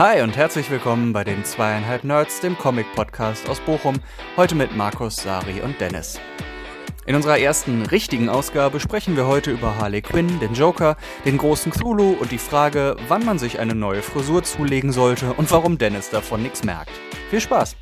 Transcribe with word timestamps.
Hi 0.00 0.22
und 0.22 0.34
herzlich 0.34 0.70
willkommen 0.70 1.12
bei 1.12 1.24
den 1.24 1.44
zweieinhalb 1.44 2.04
Nerds, 2.04 2.40
dem 2.40 2.56
Comic-Podcast 2.56 3.50
aus 3.50 3.60
Bochum, 3.60 4.00
heute 4.34 4.54
mit 4.54 4.74
Markus, 4.74 5.16
Sari 5.16 5.60
und 5.60 5.78
Dennis. 5.78 6.18
In 7.04 7.14
unserer 7.14 7.38
ersten 7.38 7.84
richtigen 7.84 8.30
Ausgabe 8.30 8.80
sprechen 8.80 9.14
wir 9.14 9.26
heute 9.26 9.50
über 9.50 9.76
Harley 9.76 10.00
Quinn, 10.00 10.40
den 10.40 10.54
Joker, 10.54 10.96
den 11.26 11.36
großen 11.36 11.70
Cthulhu 11.70 12.14
und 12.14 12.32
die 12.32 12.38
Frage, 12.38 12.96
wann 13.08 13.26
man 13.26 13.38
sich 13.38 13.58
eine 13.58 13.74
neue 13.74 14.00
Frisur 14.00 14.42
zulegen 14.42 14.90
sollte 14.90 15.34
und 15.34 15.50
warum 15.50 15.76
Dennis 15.76 16.08
davon 16.08 16.42
nichts 16.44 16.64
merkt. 16.64 16.92
Viel 17.28 17.42
Spaß! 17.42 17.76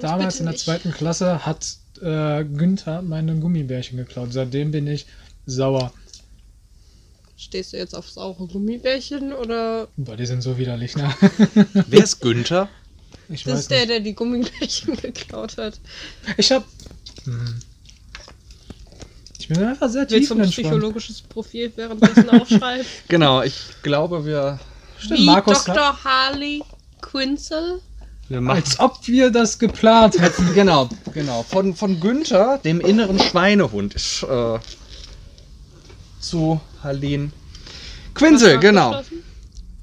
Damals 0.00 0.38
in 0.38 0.46
der 0.46 0.52
nicht. 0.52 0.64
zweiten 0.64 0.92
Klasse 0.92 1.44
hat 1.44 1.78
äh, 2.00 2.44
Günther 2.44 3.02
meine 3.02 3.34
Gummibärchen 3.34 3.96
geklaut. 3.96 4.32
Seitdem 4.32 4.70
bin 4.70 4.86
ich 4.86 5.06
sauer. 5.46 5.92
Stehst 7.42 7.72
du 7.72 7.76
jetzt 7.76 7.96
auf 7.96 8.08
saure 8.08 8.46
Gummibärchen 8.46 9.32
oder? 9.32 9.88
Boah, 9.96 10.16
die 10.16 10.26
sind 10.26 10.42
so 10.42 10.58
widerlich, 10.58 10.94
ne? 10.94 11.12
Wer 11.88 12.04
ist 12.04 12.20
Günther? 12.20 12.68
Ich 13.28 13.42
das 13.42 13.60
ist 13.60 13.70
der, 13.72 13.80
nicht. 13.80 13.90
der 13.90 14.00
die 14.00 14.14
Gummibärchen 14.14 14.96
geklaut 15.02 15.56
hat. 15.58 15.80
Ich 16.36 16.52
hab. 16.52 16.64
Hm. 17.24 17.58
Ich 19.40 19.48
bin 19.48 19.60
einfach 19.64 19.90
sehr 19.90 20.06
tief 20.06 20.18
Willst 20.18 20.30
du 20.30 20.34
ein 20.36 20.50
psychologisches 20.50 21.20
Profil 21.20 21.72
währenddessen 21.74 22.30
aufschreiben? 22.30 22.86
genau, 23.08 23.42
ich 23.42 23.56
glaube, 23.82 24.24
wir. 24.24 24.60
Stimmt, 24.98 25.18
Wie 25.18 25.26
Markus 25.26 25.64
Dr. 25.64 26.04
Harley 26.04 26.62
Quinzel? 27.00 27.80
Als 28.46 28.78
ob 28.78 29.04
wir 29.08 29.30
das 29.30 29.58
geplant 29.58 30.18
hätten. 30.20 30.54
genau, 30.54 30.88
genau. 31.12 31.42
Von, 31.42 31.74
von 31.74 31.98
Günther, 31.98 32.58
dem 32.58 32.80
inneren 32.80 33.18
Schweinehund, 33.18 33.94
ist 33.94 34.22
äh, 34.22 34.60
zu 36.20 36.60
Harleen 36.82 37.32
Quinzel, 38.14 38.58
genau. 38.58 39.02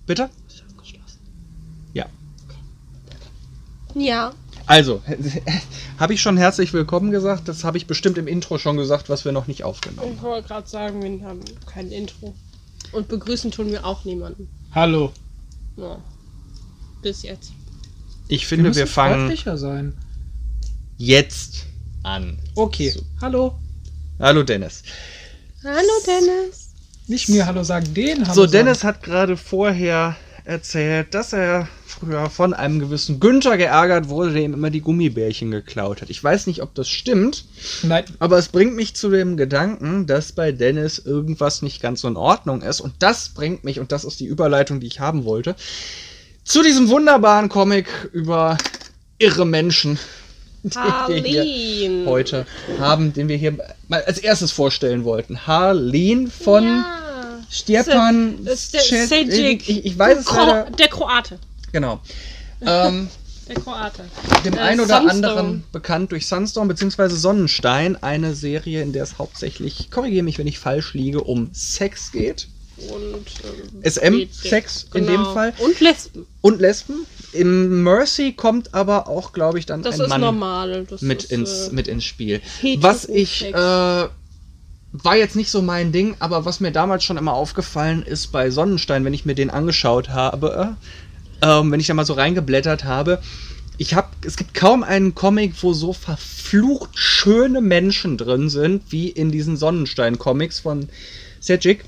Bitte? 0.05 0.29
Ja. 1.93 2.05
Ja. 3.95 4.33
Also, 4.65 5.01
habe 5.99 6.13
ich 6.13 6.21
schon 6.21 6.37
herzlich 6.37 6.73
willkommen 6.73 7.09
gesagt? 7.09 7.47
Das 7.47 7.63
habe 7.63 7.77
ich 7.77 7.87
bestimmt 7.87 8.17
im 8.17 8.27
Intro 8.27 8.59
schon 8.59 8.77
gesagt, 8.77 9.09
was 9.09 9.25
wir 9.25 9.31
noch 9.31 9.47
nicht 9.47 9.63
aufgenommen 9.63 10.09
haben. 10.09 10.15
Ich 10.15 10.21
wollte 10.21 10.47
gerade 10.47 10.69
sagen, 10.69 11.01
wir 11.01 11.27
haben 11.27 11.39
kein 11.65 11.91
Intro. 11.91 12.35
Und 12.91 13.07
begrüßen 13.07 13.51
tun 13.51 13.71
wir 13.71 13.85
auch 13.85 14.05
niemanden. 14.05 14.47
Hallo. 14.73 15.11
Ja. 15.77 15.97
Bis 17.01 17.23
jetzt. 17.23 17.51
Ich 18.27 18.45
finde, 18.45 18.65
wir, 18.65 18.75
wir 18.75 18.87
fangen 18.87 19.35
sein. 19.57 19.93
jetzt 20.97 21.65
an. 22.03 22.37
Okay. 22.55 22.89
So. 22.91 23.01
Hallo. 23.21 23.57
Hallo 24.19 24.43
Dennis. 24.43 24.83
Hallo 25.63 25.81
Dennis. 26.05 26.68
Nicht 27.09 27.27
mir 27.27 27.47
Hallo 27.47 27.63
sagen, 27.63 27.91
den 27.95 28.27
Hallo 28.27 28.33
So, 28.35 28.45
Dennis 28.45 28.81
sagen. 28.81 28.97
hat 28.97 29.03
gerade 29.03 29.35
vorher 29.35 30.15
erzählt, 30.45 31.15
dass 31.15 31.33
er 31.33 31.67
früher 31.83 32.29
von 32.29 32.53
einem 32.53 32.77
gewissen 32.79 33.19
Günther 33.19 33.57
geärgert 33.57 34.09
wurde, 34.09 34.33
der 34.33 34.43
ihm 34.43 34.53
immer 34.53 34.69
die 34.69 34.81
Gummibärchen 34.81 35.49
geklaut 35.49 36.03
hat. 36.03 36.11
Ich 36.11 36.23
weiß 36.23 36.45
nicht, 36.45 36.61
ob 36.61 36.75
das 36.75 36.87
stimmt. 36.87 37.45
Nein. 37.81 38.03
Aber 38.19 38.37
es 38.37 38.49
bringt 38.49 38.75
mich 38.75 38.95
zu 38.95 39.09
dem 39.09 39.37
Gedanken, 39.37 40.05
dass 40.05 40.33
bei 40.33 40.51
Dennis 40.51 40.99
irgendwas 40.99 41.63
nicht 41.63 41.81
ganz 41.81 42.01
so 42.01 42.07
in 42.07 42.15
Ordnung 42.15 42.61
ist. 42.61 42.79
Und 42.79 42.93
das 42.99 43.29
bringt 43.29 43.63
mich, 43.63 43.79
und 43.79 43.91
das 43.91 44.03
ist 44.03 44.19
die 44.19 44.27
Überleitung, 44.27 44.79
die 44.79 44.85
ich 44.87 44.99
haben 44.99 45.25
wollte, 45.25 45.55
zu 46.43 46.61
diesem 46.61 46.89
wunderbaren 46.89 47.49
Comic 47.49 47.87
über 48.13 48.55
irre 49.17 49.47
Menschen, 49.47 49.97
den 51.07 51.23
wir 51.23 52.05
heute 52.05 52.45
haben, 52.79 53.13
den 53.13 53.27
wir 53.27 53.37
hier 53.37 53.57
mal 53.87 54.03
als 54.03 54.19
erstes 54.19 54.51
vorstellen 54.51 55.03
wollten. 55.03 55.47
Harleen 55.47 56.29
von 56.29 56.63
ja. 56.63 57.39
Stepan 57.49 58.39
Sejic. 58.45 59.67
Ich, 59.67 59.85
ich 59.85 59.97
weiß 59.97 60.19
es 60.19 60.31
leider. 60.31 60.69
Der 60.71 60.87
Kroate. 60.87 61.39
Genau. 61.71 61.99
Ähm, 62.61 63.07
der 63.47 63.55
Kroate. 63.55 64.03
Dem 64.43 64.53
äh, 64.53 64.57
einen 64.59 64.81
oder 64.81 64.97
Sunstorm. 64.97 65.09
anderen 65.09 65.63
bekannt 65.71 66.11
durch 66.11 66.27
Sunstorm 66.27 66.67
bzw. 66.67 67.07
Sonnenstein, 67.07 67.95
eine 68.03 68.35
Serie, 68.35 68.81
in 68.81 68.91
der 68.91 69.03
es 69.03 69.17
hauptsächlich, 69.17 69.89
korrigiere 69.89 70.23
mich, 70.23 70.39
wenn 70.39 70.47
ich 70.47 70.59
falsch 70.59 70.93
liege, 70.93 71.21
um 71.21 71.49
Sex 71.53 72.11
geht 72.11 72.49
und 72.89 73.25
äh, 73.83 73.89
SM-Sex 73.89 74.87
genau. 74.91 75.05
in 75.05 75.11
dem 75.11 75.21
genau. 75.21 75.33
Fall. 75.33 75.53
Und 75.59 75.79
Lesben. 75.79 76.27
Und 76.41 76.61
Lesben. 76.61 77.05
Im 77.33 77.83
Mercy 77.83 78.33
kommt 78.33 78.73
aber 78.73 79.07
auch, 79.07 79.33
glaube 79.33 79.59
ich, 79.59 79.65
dann 79.65 79.83
das 79.83 79.99
ein 79.99 80.09
Mann 80.09 80.21
normal. 80.21 80.87
mit, 81.01 81.23
ist, 81.23 81.31
ins, 81.31 81.67
äh, 81.67 81.73
mit 81.73 81.87
ins 81.87 82.03
Spiel. 82.03 82.41
Was 82.79 83.05
ich 83.05 83.45
äh, 83.45 83.53
war 83.53 85.15
jetzt 85.15 85.35
nicht 85.35 85.51
so 85.51 85.61
mein 85.61 85.91
Ding, 85.91 86.15
aber 86.19 86.45
was 86.45 86.59
mir 86.59 86.71
damals 86.71 87.03
schon 87.03 87.17
immer 87.17 87.33
aufgefallen 87.33 88.03
ist 88.03 88.27
bei 88.27 88.49
Sonnenstein, 88.49 89.05
wenn 89.05 89.13
ich 89.13 89.25
mir 89.25 89.35
den 89.35 89.49
angeschaut 89.49 90.09
habe, 90.09 90.75
äh, 91.41 91.47
wenn 91.47 91.79
ich 91.79 91.87
da 91.87 91.93
mal 91.93 92.05
so 92.05 92.13
reingeblättert 92.13 92.83
habe, 92.83 93.21
ich 93.77 93.93
habe, 93.93 94.09
es 94.25 94.35
gibt 94.35 94.53
kaum 94.53 94.83
einen 94.83 95.15
Comic, 95.15 95.53
wo 95.61 95.71
so 95.71 95.93
verflucht 95.93 96.97
schöne 96.99 97.61
Menschen 97.61 98.17
drin 98.17 98.49
sind, 98.49 98.83
wie 98.89 99.07
in 99.07 99.31
diesen 99.31 99.55
Sonnenstein-Comics 99.55 100.59
von 100.59 100.89
Sedgwick. 101.39 101.85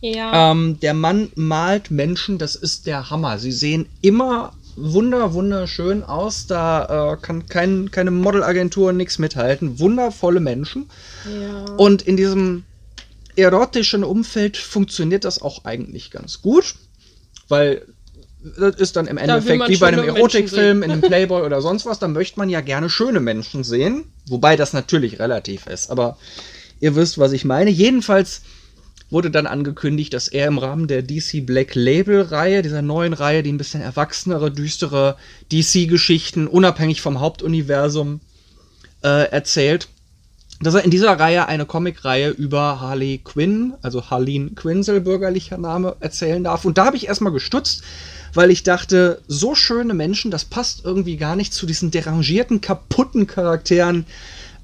Ja. 0.00 0.50
Ähm, 0.50 0.80
der 0.80 0.94
Mann 0.94 1.30
malt 1.34 1.90
Menschen, 1.90 2.38
das 2.38 2.54
ist 2.54 2.86
der 2.86 3.10
Hammer. 3.10 3.38
Sie 3.38 3.52
sehen 3.52 3.84
immer 4.00 4.54
wunder, 4.76 5.34
wunderschön 5.34 6.02
aus. 6.02 6.46
Da 6.46 7.12
äh, 7.12 7.16
kann 7.20 7.46
kein, 7.46 7.90
keine 7.90 8.10
Modelagentur 8.10 8.92
nichts 8.92 9.18
mithalten. 9.18 9.78
Wundervolle 9.78 10.40
Menschen. 10.40 10.90
Ja. 11.24 11.64
Und 11.76 12.02
in 12.02 12.16
diesem 12.16 12.64
erotischen 13.36 14.04
Umfeld 14.04 14.56
funktioniert 14.56 15.24
das 15.24 15.40
auch 15.40 15.64
eigentlich 15.64 16.10
ganz 16.10 16.42
gut, 16.42 16.74
weil 17.48 17.86
das 18.42 18.76
ist 18.76 18.96
dann 18.96 19.06
im 19.06 19.18
Endeffekt 19.18 19.68
wie 19.68 19.76
bei 19.76 19.88
einem 19.88 20.04
Erotikfilm, 20.04 20.82
in 20.82 20.90
einem 20.90 21.02
Playboy 21.02 21.42
oder 21.42 21.60
sonst 21.60 21.84
was. 21.84 21.98
Da 21.98 22.08
möchte 22.08 22.38
man 22.38 22.48
ja 22.48 22.62
gerne 22.62 22.88
schöne 22.88 23.20
Menschen 23.20 23.64
sehen, 23.64 24.04
wobei 24.26 24.56
das 24.56 24.72
natürlich 24.72 25.18
relativ 25.18 25.66
ist. 25.66 25.90
Aber 25.90 26.16
ihr 26.80 26.96
wisst, 26.96 27.18
was 27.18 27.32
ich 27.32 27.44
meine. 27.44 27.70
Jedenfalls 27.70 28.40
wurde 29.10 29.30
dann 29.30 29.46
angekündigt, 29.46 30.14
dass 30.14 30.28
er 30.28 30.46
im 30.46 30.58
Rahmen 30.58 30.86
der 30.86 31.02
DC 31.02 31.44
Black 31.44 31.74
Label 31.74 32.22
Reihe, 32.22 32.62
dieser 32.62 32.82
neuen 32.82 33.12
Reihe, 33.12 33.42
die 33.42 33.52
ein 33.52 33.58
bisschen 33.58 33.82
erwachsenere, 33.82 34.50
düstere 34.50 35.16
DC-Geschichten 35.52 36.46
unabhängig 36.46 37.02
vom 37.02 37.20
Hauptuniversum 37.20 38.20
äh, 39.02 39.30
erzählt, 39.30 39.88
dass 40.62 40.74
er 40.74 40.84
in 40.84 40.90
dieser 40.90 41.18
Reihe 41.18 41.46
eine 41.46 41.64
Comicreihe 41.64 42.30
über 42.30 42.80
Harley 42.80 43.20
Quinn, 43.24 43.74
also 43.80 44.10
Harleen 44.10 44.54
Quinzel, 44.54 45.00
bürgerlicher 45.00 45.56
Name, 45.56 45.96
erzählen 46.00 46.44
darf. 46.44 46.64
Und 46.64 46.76
da 46.76 46.84
habe 46.84 46.96
ich 46.96 47.08
erstmal 47.08 47.32
gestutzt, 47.32 47.82
weil 48.34 48.50
ich 48.50 48.62
dachte, 48.62 49.22
so 49.26 49.54
schöne 49.54 49.94
Menschen, 49.94 50.30
das 50.30 50.44
passt 50.44 50.84
irgendwie 50.84 51.16
gar 51.16 51.34
nicht 51.34 51.54
zu 51.54 51.66
diesen 51.66 51.90
derangierten, 51.90 52.60
kaputten 52.60 53.26
Charakteren, 53.26 54.04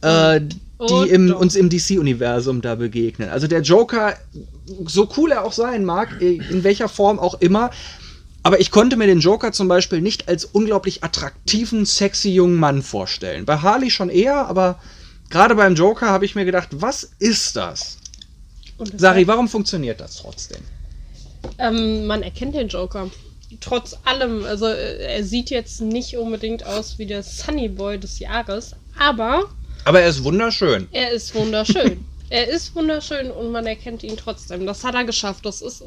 äh, 0.02 0.40
die 0.78 1.10
im, 1.10 1.34
uns 1.34 1.56
im 1.56 1.70
DC-Universum 1.70 2.60
da 2.60 2.74
begegnen. 2.74 3.30
Also 3.30 3.46
der 3.46 3.62
Joker, 3.62 4.14
so 4.84 5.08
cool 5.16 5.32
er 5.32 5.44
auch 5.44 5.52
sein 5.52 5.84
mag, 5.84 6.20
in 6.20 6.64
welcher 6.64 6.88
Form 6.88 7.18
auch 7.18 7.40
immer, 7.40 7.70
aber 8.42 8.60
ich 8.60 8.70
konnte 8.70 8.96
mir 8.96 9.08
den 9.08 9.18
Joker 9.18 9.50
zum 9.50 9.66
Beispiel 9.66 10.00
nicht 10.00 10.28
als 10.28 10.44
unglaublich 10.44 11.02
attraktiven, 11.02 11.84
sexy 11.84 12.30
jungen 12.30 12.56
Mann 12.56 12.82
vorstellen. 12.82 13.44
Bei 13.44 13.58
Harley 13.58 13.90
schon 13.90 14.08
eher, 14.08 14.46
aber 14.46 14.78
gerade 15.30 15.56
beim 15.56 15.74
Joker 15.74 16.08
habe 16.08 16.24
ich 16.24 16.36
mir 16.36 16.44
gedacht, 16.44 16.68
was 16.70 17.10
ist 17.18 17.56
das? 17.56 17.98
Sari, 18.96 19.26
warum 19.26 19.48
funktioniert 19.48 20.00
das 20.00 20.18
trotzdem? 20.18 20.60
Ähm, 21.58 22.06
man 22.06 22.22
erkennt 22.22 22.54
den 22.54 22.68
Joker. 22.68 23.10
Trotz 23.60 23.96
allem, 24.04 24.44
also 24.44 24.66
äh, 24.66 25.16
er 25.16 25.24
sieht 25.24 25.50
jetzt 25.50 25.80
nicht 25.80 26.16
unbedingt 26.16 26.64
aus 26.64 26.98
wie 26.98 27.06
der 27.06 27.22
Sunny 27.22 27.68
Boy 27.68 27.98
des 27.98 28.18
Jahres, 28.20 28.76
aber 28.98 29.48
aber 29.86 30.00
er 30.00 30.08
ist 30.08 30.24
wunderschön. 30.24 30.88
Er 30.90 31.12
ist 31.12 31.34
wunderschön. 31.34 32.04
er 32.28 32.48
ist 32.48 32.74
wunderschön 32.74 33.30
und 33.30 33.52
man 33.52 33.66
erkennt 33.66 34.02
ihn 34.02 34.16
trotzdem. 34.16 34.66
Das 34.66 34.82
hat 34.82 34.96
er 34.96 35.04
geschafft. 35.04 35.46
Das 35.46 35.62
ist 35.62 35.84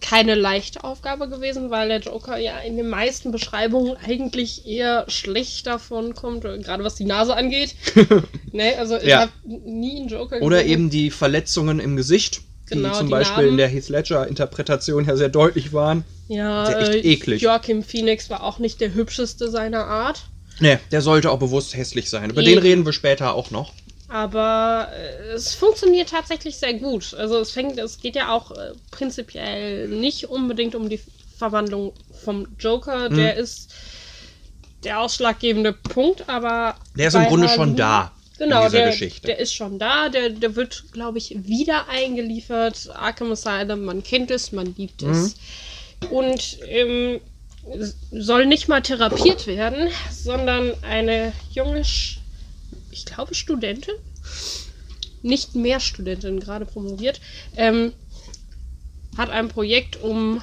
keine 0.00 0.36
leichte 0.36 0.84
Aufgabe 0.84 1.28
gewesen, 1.28 1.68
weil 1.68 1.88
der 1.88 1.98
Joker 1.98 2.38
ja 2.38 2.60
in 2.60 2.76
den 2.76 2.88
meisten 2.88 3.32
Beschreibungen 3.32 3.96
eigentlich 4.06 4.66
eher 4.66 5.04
schlecht 5.08 5.66
davon 5.66 6.14
kommt, 6.14 6.42
gerade 6.42 6.84
was 6.84 6.94
die 6.94 7.04
Nase 7.04 7.34
angeht. 7.34 7.74
ne, 8.52 8.76
also 8.78 8.96
ich 8.96 9.08
ja. 9.08 9.22
habe 9.22 9.32
nie 9.44 9.98
einen 9.98 10.08
Joker 10.08 10.36
gesehen. 10.36 10.46
Oder 10.46 10.64
eben 10.64 10.88
die 10.88 11.10
Verletzungen 11.10 11.80
im 11.80 11.96
Gesicht. 11.96 12.42
Genau, 12.66 12.90
die 12.90 12.94
zum 12.94 13.06
die 13.08 13.10
Beispiel 13.10 13.34
Narben. 13.34 13.50
in 13.50 13.56
der 13.56 13.66
Heath 13.66 13.88
Ledger-Interpretation 13.88 15.04
ja 15.04 15.16
sehr 15.16 15.28
deutlich 15.28 15.72
waren. 15.72 16.04
Ja, 16.28 16.70
echt 16.70 16.94
äh, 16.94 17.00
eklig. 17.00 17.42
Joachim 17.42 17.82
Phoenix 17.82 18.30
war 18.30 18.44
auch 18.44 18.60
nicht 18.60 18.80
der 18.80 18.94
hübscheste 18.94 19.50
seiner 19.50 19.86
Art. 19.86 20.22
Nee, 20.60 20.78
der 20.92 21.02
sollte 21.02 21.30
auch 21.30 21.38
bewusst 21.38 21.74
hässlich 21.74 22.08
sein. 22.10 22.30
Über 22.30 22.42
Eben. 22.42 22.52
den 22.52 22.58
reden 22.58 22.86
wir 22.86 22.92
später 22.92 23.34
auch 23.34 23.50
noch. 23.50 23.72
Aber 24.08 24.88
äh, 24.92 25.32
es 25.32 25.54
funktioniert 25.54 26.10
tatsächlich 26.10 26.56
sehr 26.56 26.74
gut. 26.74 27.14
Also 27.14 27.38
es 27.38 27.52
fängt, 27.52 27.78
es 27.78 28.00
geht 28.00 28.16
ja 28.16 28.32
auch 28.32 28.50
äh, 28.50 28.72
prinzipiell 28.90 29.88
nicht 29.88 30.28
unbedingt 30.28 30.74
um 30.74 30.88
die 30.88 31.00
Verwandlung 31.38 31.92
vom 32.24 32.46
Joker. 32.58 33.08
Hm. 33.08 33.16
Der 33.16 33.36
ist 33.36 33.72
der 34.84 35.00
ausschlaggebende 35.00 35.72
Punkt, 35.72 36.28
aber. 36.28 36.74
Der 36.96 37.08
ist 37.08 37.14
im 37.14 37.24
Grunde 37.24 37.46
Harley, 37.46 37.56
schon 37.56 37.76
da. 37.76 38.12
Genau, 38.38 38.68
der, 38.68 38.88
Geschichte. 38.88 39.26
der 39.26 39.38
ist 39.38 39.54
schon 39.54 39.78
da. 39.78 40.08
Der, 40.08 40.30
der 40.30 40.56
wird, 40.56 40.84
glaube 40.92 41.18
ich, 41.18 41.36
wieder 41.46 41.88
eingeliefert. 41.88 42.88
Arkham 42.94 43.32
Asylum, 43.32 43.84
man 43.84 44.02
kennt 44.02 44.30
es, 44.30 44.50
man 44.50 44.74
liebt 44.76 45.02
es. 45.02 45.36
Mhm. 46.02 46.08
und 46.08 46.58
ähm, 46.66 47.20
soll 48.10 48.46
nicht 48.46 48.68
mal 48.68 48.82
therapiert 48.82 49.46
werden, 49.46 49.88
sondern 50.10 50.72
eine 50.82 51.32
junge, 51.52 51.80
ich 51.80 53.06
glaube, 53.06 53.34
Studentin, 53.34 53.94
nicht 55.22 55.54
mehr 55.54 55.80
Studentin, 55.80 56.40
gerade 56.40 56.64
promoviert, 56.64 57.20
ähm, 57.56 57.92
hat 59.16 59.30
ein 59.30 59.48
Projekt, 59.48 60.02
um 60.02 60.42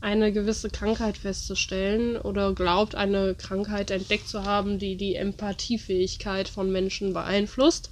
eine 0.00 0.32
gewisse 0.32 0.68
Krankheit 0.68 1.16
festzustellen 1.16 2.16
oder 2.16 2.54
glaubt, 2.54 2.96
eine 2.96 3.34
Krankheit 3.36 3.90
entdeckt 3.90 4.28
zu 4.28 4.44
haben, 4.44 4.78
die 4.78 4.96
die 4.96 5.14
Empathiefähigkeit 5.14 6.48
von 6.48 6.72
Menschen 6.72 7.12
beeinflusst. 7.12 7.88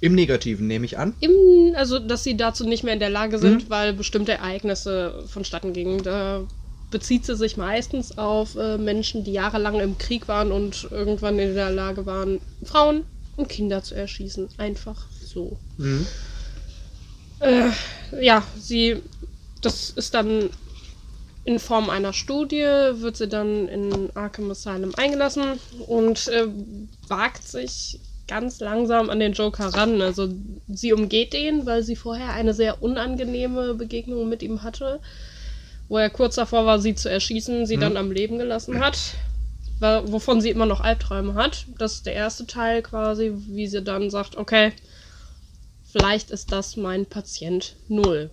Im 0.00 0.14
Negativen 0.14 0.66
nehme 0.66 0.86
ich 0.86 0.98
an. 0.98 1.14
Im, 1.20 1.74
also, 1.74 1.98
dass 1.98 2.24
sie 2.24 2.36
dazu 2.36 2.66
nicht 2.66 2.82
mehr 2.82 2.94
in 2.94 3.00
der 3.00 3.10
Lage 3.10 3.38
sind, 3.38 3.64
mhm. 3.64 3.70
weil 3.70 3.92
bestimmte 3.92 4.32
Ereignisse 4.32 5.24
vonstatten 5.26 5.72
gingen. 5.72 6.02
Da 6.02 6.46
bezieht 6.90 7.26
sie 7.26 7.36
sich 7.36 7.56
meistens 7.56 8.16
auf 8.16 8.56
äh, 8.56 8.78
Menschen, 8.78 9.24
die 9.24 9.32
jahrelang 9.32 9.80
im 9.80 9.98
Krieg 9.98 10.28
waren 10.28 10.52
und 10.52 10.88
irgendwann 10.90 11.38
in 11.38 11.54
der 11.54 11.70
Lage 11.70 12.06
waren, 12.06 12.40
Frauen 12.64 13.04
und 13.36 13.48
Kinder 13.48 13.82
zu 13.82 13.94
erschießen. 13.94 14.48
Einfach 14.56 15.06
so. 15.24 15.58
Mhm. 15.78 16.06
Äh, 17.40 17.70
ja, 18.20 18.42
sie. 18.58 19.02
Das 19.62 19.90
ist 19.90 20.14
dann 20.14 20.50
in 21.44 21.58
Form 21.58 21.90
einer 21.90 22.12
Studie, 22.12 22.56
wird 22.56 23.16
sie 23.16 23.28
dann 23.28 23.68
in 23.68 24.10
Arkham 24.14 24.50
Asylum 24.50 24.92
eingelassen 24.96 25.58
und 25.86 26.28
äh, 26.28 26.46
wagt 27.08 27.46
sich 27.46 28.00
ganz 28.28 28.60
langsam 28.60 29.10
an 29.10 29.20
den 29.20 29.32
Joker 29.32 29.66
ran. 29.66 30.02
Also 30.02 30.28
sie 30.68 30.92
umgeht 30.92 31.34
ihn, 31.34 31.64
weil 31.66 31.82
sie 31.82 31.96
vorher 31.96 32.32
eine 32.32 32.52
sehr 32.52 32.82
unangenehme 32.82 33.74
Begegnung 33.74 34.28
mit 34.28 34.42
ihm 34.42 34.62
hatte, 34.62 35.00
wo 35.88 35.98
er 35.98 36.10
kurz 36.10 36.34
davor 36.36 36.66
war, 36.66 36.80
sie 36.80 36.94
zu 36.94 37.10
erschießen, 37.10 37.66
sie 37.66 37.76
mhm. 37.76 37.80
dann 37.80 37.96
am 37.96 38.10
Leben 38.10 38.38
gelassen 38.38 38.80
hat, 38.80 38.98
wovon 39.80 40.40
sie 40.40 40.50
immer 40.50 40.66
noch 40.66 40.80
Albträume 40.80 41.34
hat. 41.34 41.66
Das 41.78 41.94
ist 41.94 42.06
der 42.06 42.14
erste 42.14 42.46
Teil 42.46 42.82
quasi, 42.82 43.32
wie 43.48 43.66
sie 43.66 43.82
dann 43.82 44.10
sagt, 44.10 44.36
okay, 44.36 44.72
vielleicht 45.90 46.30
ist 46.30 46.52
das 46.52 46.76
mein 46.76 47.06
Patient 47.06 47.76
Null. 47.88 48.30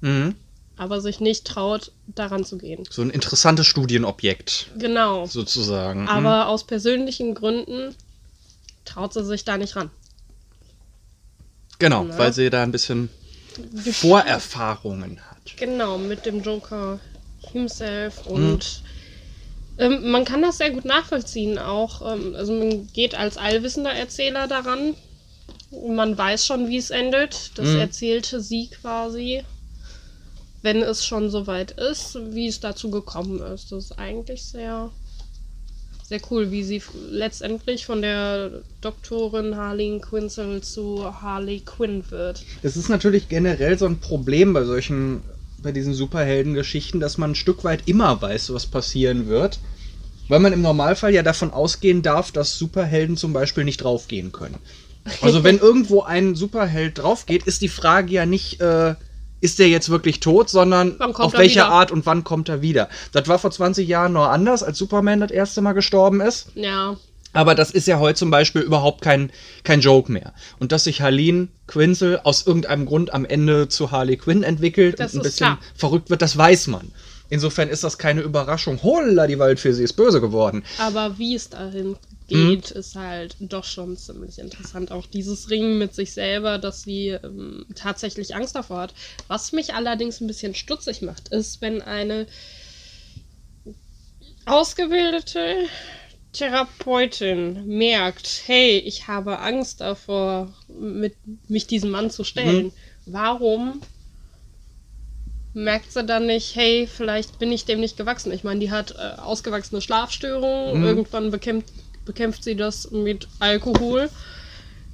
Mhm. 0.00 0.34
Aber 0.76 1.00
sich 1.00 1.20
nicht 1.20 1.46
traut, 1.46 1.92
daran 2.08 2.44
zu 2.44 2.58
gehen. 2.58 2.84
So 2.90 3.02
ein 3.02 3.10
interessantes 3.10 3.66
Studienobjekt. 3.66 4.70
Genau. 4.76 5.24
Sozusagen. 5.26 6.08
Aber 6.08 6.44
mhm. 6.44 6.50
aus 6.50 6.64
persönlichen 6.64 7.34
Gründen 7.34 7.94
traut 8.84 9.14
sie 9.14 9.24
sich 9.24 9.44
da 9.44 9.56
nicht 9.56 9.76
ran. 9.76 9.90
Genau, 11.78 12.04
Na? 12.04 12.18
weil 12.18 12.32
sie 12.32 12.50
da 12.50 12.62
ein 12.62 12.72
bisschen 12.72 13.08
Vorerfahrungen 13.92 15.20
hat. 15.30 15.33
Genau, 15.56 15.98
mit 15.98 16.26
dem 16.26 16.42
Joker 16.42 17.00
himself 17.52 18.26
und 18.26 18.82
hm. 19.76 19.92
ähm, 19.92 20.10
man 20.10 20.24
kann 20.24 20.42
das 20.42 20.58
sehr 20.58 20.70
gut 20.70 20.84
nachvollziehen 20.84 21.58
auch. 21.58 22.14
Ähm, 22.14 22.34
also 22.34 22.52
man 22.52 22.88
geht 22.92 23.14
als 23.14 23.36
allwissender 23.36 23.92
Erzähler 23.92 24.48
daran. 24.48 24.94
Man 25.70 26.16
weiß 26.16 26.46
schon, 26.46 26.68
wie 26.68 26.78
es 26.78 26.90
endet. 26.90 27.52
Das 27.56 27.68
hm. 27.68 27.80
erzählte 27.80 28.40
sie 28.40 28.68
quasi, 28.68 29.42
wenn 30.62 30.82
es 30.82 31.04
schon 31.04 31.30
soweit 31.30 31.72
ist, 31.72 32.18
wie 32.32 32.48
es 32.48 32.60
dazu 32.60 32.90
gekommen 32.90 33.40
ist. 33.40 33.70
Das 33.70 33.84
ist 33.84 33.98
eigentlich 33.98 34.42
sehr 34.42 34.90
sehr 36.06 36.20
cool, 36.30 36.50
wie 36.50 36.62
sie 36.62 36.82
letztendlich 37.10 37.86
von 37.86 38.02
der 38.02 38.62
Doktorin 38.82 39.56
Harleen 39.56 40.00
Quinzel 40.00 40.62
zu 40.62 41.02
Harley 41.22 41.60
Quinn 41.60 42.04
wird. 42.10 42.44
Es 42.62 42.76
ist 42.76 42.90
natürlich 42.90 43.28
generell 43.28 43.78
so 43.78 43.86
ein 43.86 43.98
Problem 43.98 44.52
bei 44.52 44.64
solchen, 44.64 45.22
bei 45.64 45.72
diesen 45.72 45.94
Superheldengeschichten, 45.94 47.00
dass 47.00 47.18
man 47.18 47.32
ein 47.32 47.34
Stück 47.34 47.64
weit 47.64 47.82
immer 47.86 48.22
weiß, 48.22 48.54
was 48.54 48.66
passieren 48.66 49.26
wird. 49.26 49.58
Weil 50.28 50.40
man 50.40 50.52
im 50.52 50.62
Normalfall 50.62 51.12
ja 51.12 51.22
davon 51.22 51.50
ausgehen 51.50 52.02
darf, 52.02 52.32
dass 52.32 52.56
Superhelden 52.56 53.16
zum 53.16 53.32
Beispiel 53.32 53.64
nicht 53.64 53.78
draufgehen 53.78 54.32
können. 54.32 54.58
Also 55.20 55.44
wenn 55.44 55.58
irgendwo 55.60 56.02
ein 56.02 56.34
Superheld 56.34 56.98
draufgeht, 56.98 57.44
ist 57.44 57.60
die 57.60 57.68
Frage 57.68 58.12
ja 58.12 58.24
nicht, 58.24 58.60
äh, 58.60 58.94
ist 59.40 59.58
der 59.58 59.68
jetzt 59.68 59.90
wirklich 59.90 60.20
tot, 60.20 60.48
sondern 60.48 60.98
auf 61.00 61.34
welche 61.34 61.56
wieder? 61.56 61.68
Art 61.68 61.90
und 61.90 62.06
wann 62.06 62.24
kommt 62.24 62.48
er 62.48 62.62
wieder. 62.62 62.88
Das 63.12 63.28
war 63.28 63.38
vor 63.38 63.50
20 63.50 63.86
Jahren 63.86 64.14
noch 64.14 64.28
anders, 64.28 64.62
als 64.62 64.78
Superman 64.78 65.20
das 65.20 65.30
erste 65.30 65.60
Mal 65.60 65.72
gestorben 65.72 66.20
ist. 66.22 66.48
Ja. 66.54 66.96
Aber 67.34 67.54
das 67.54 67.70
ist 67.70 67.86
ja 67.86 67.98
heute 67.98 68.18
zum 68.18 68.30
Beispiel 68.30 68.62
überhaupt 68.62 69.02
kein, 69.02 69.30
kein 69.64 69.80
Joke 69.80 70.10
mehr. 70.10 70.32
Und 70.58 70.72
dass 70.72 70.84
sich 70.84 71.02
Harleen 71.02 71.50
Quinzel 71.66 72.20
aus 72.22 72.46
irgendeinem 72.46 72.86
Grund 72.86 73.12
am 73.12 73.24
Ende 73.24 73.68
zu 73.68 73.90
Harley 73.90 74.16
Quinn 74.16 74.42
entwickelt 74.42 74.98
das 74.98 75.14
und 75.14 75.20
ein 75.20 75.22
bisschen 75.24 75.46
klar. 75.46 75.58
verrückt 75.74 76.10
wird, 76.10 76.22
das 76.22 76.36
weiß 76.36 76.68
man. 76.68 76.92
Insofern 77.30 77.68
ist 77.68 77.84
das 77.84 77.98
keine 77.98 78.20
Überraschung. 78.20 78.82
Holla, 78.82 79.26
die 79.26 79.38
Wald 79.38 79.58
für 79.58 79.74
sie 79.74 79.82
ist 79.82 79.94
böse 79.94 80.20
geworden. 80.20 80.62
Aber 80.78 81.18
wie 81.18 81.34
es 81.34 81.48
dahin 81.50 81.96
geht, 82.28 82.70
mhm. 82.70 82.80
ist 82.80 82.94
halt 82.94 83.36
doch 83.40 83.64
schon 83.64 83.96
ziemlich 83.96 84.38
interessant. 84.38 84.92
Auch 84.92 85.06
dieses 85.06 85.50
Ringen 85.50 85.78
mit 85.78 85.94
sich 85.94 86.12
selber, 86.12 86.58
dass 86.58 86.82
sie 86.82 87.08
ähm, 87.08 87.66
tatsächlich 87.74 88.34
Angst 88.34 88.54
davor 88.54 88.82
hat. 88.82 88.94
Was 89.26 89.52
mich 89.52 89.74
allerdings 89.74 90.20
ein 90.20 90.26
bisschen 90.26 90.54
stutzig 90.54 91.02
macht, 91.02 91.28
ist, 91.28 91.60
wenn 91.60 91.82
eine 91.82 92.26
ausgebildete 94.46 95.56
Therapeutin 96.34 97.66
merkt, 97.66 98.42
hey, 98.46 98.78
ich 98.78 99.08
habe 99.08 99.38
Angst 99.38 99.80
davor, 99.80 100.52
mit, 100.68 101.14
mich 101.48 101.66
diesem 101.66 101.90
Mann 101.90 102.10
zu 102.10 102.24
stellen. 102.24 102.66
Mhm. 102.66 102.72
Warum 103.06 103.80
merkt 105.54 105.92
sie 105.92 106.04
dann 106.04 106.26
nicht, 106.26 106.56
hey, 106.56 106.86
vielleicht 106.86 107.38
bin 107.38 107.52
ich 107.52 107.64
dem 107.64 107.80
nicht 107.80 107.96
gewachsen? 107.96 108.32
Ich 108.32 108.44
meine, 108.44 108.60
die 108.60 108.70
hat 108.70 108.92
äh, 108.92 109.20
ausgewachsene 109.20 109.80
Schlafstörungen, 109.80 110.80
mhm. 110.80 110.86
irgendwann 110.86 111.30
bekämpft 111.30 111.72
bekämpft 112.04 112.44
sie 112.44 112.56
das 112.56 112.90
mit 112.90 113.28
Alkohol. 113.38 114.10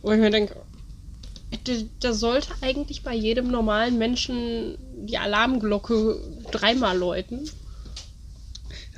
Wo 0.03 0.13
ich 0.13 0.19
mir 0.19 0.31
denke, 0.31 0.57
da 2.01 2.13
sollte 2.13 2.55
eigentlich 2.61 3.03
bei 3.03 3.15
jedem 3.15 3.49
normalen 3.49 3.99
Menschen 3.99 4.79
die 4.95 5.19
Alarmglocke 5.19 6.21
dreimal 6.51 6.97
läuten. 6.97 7.51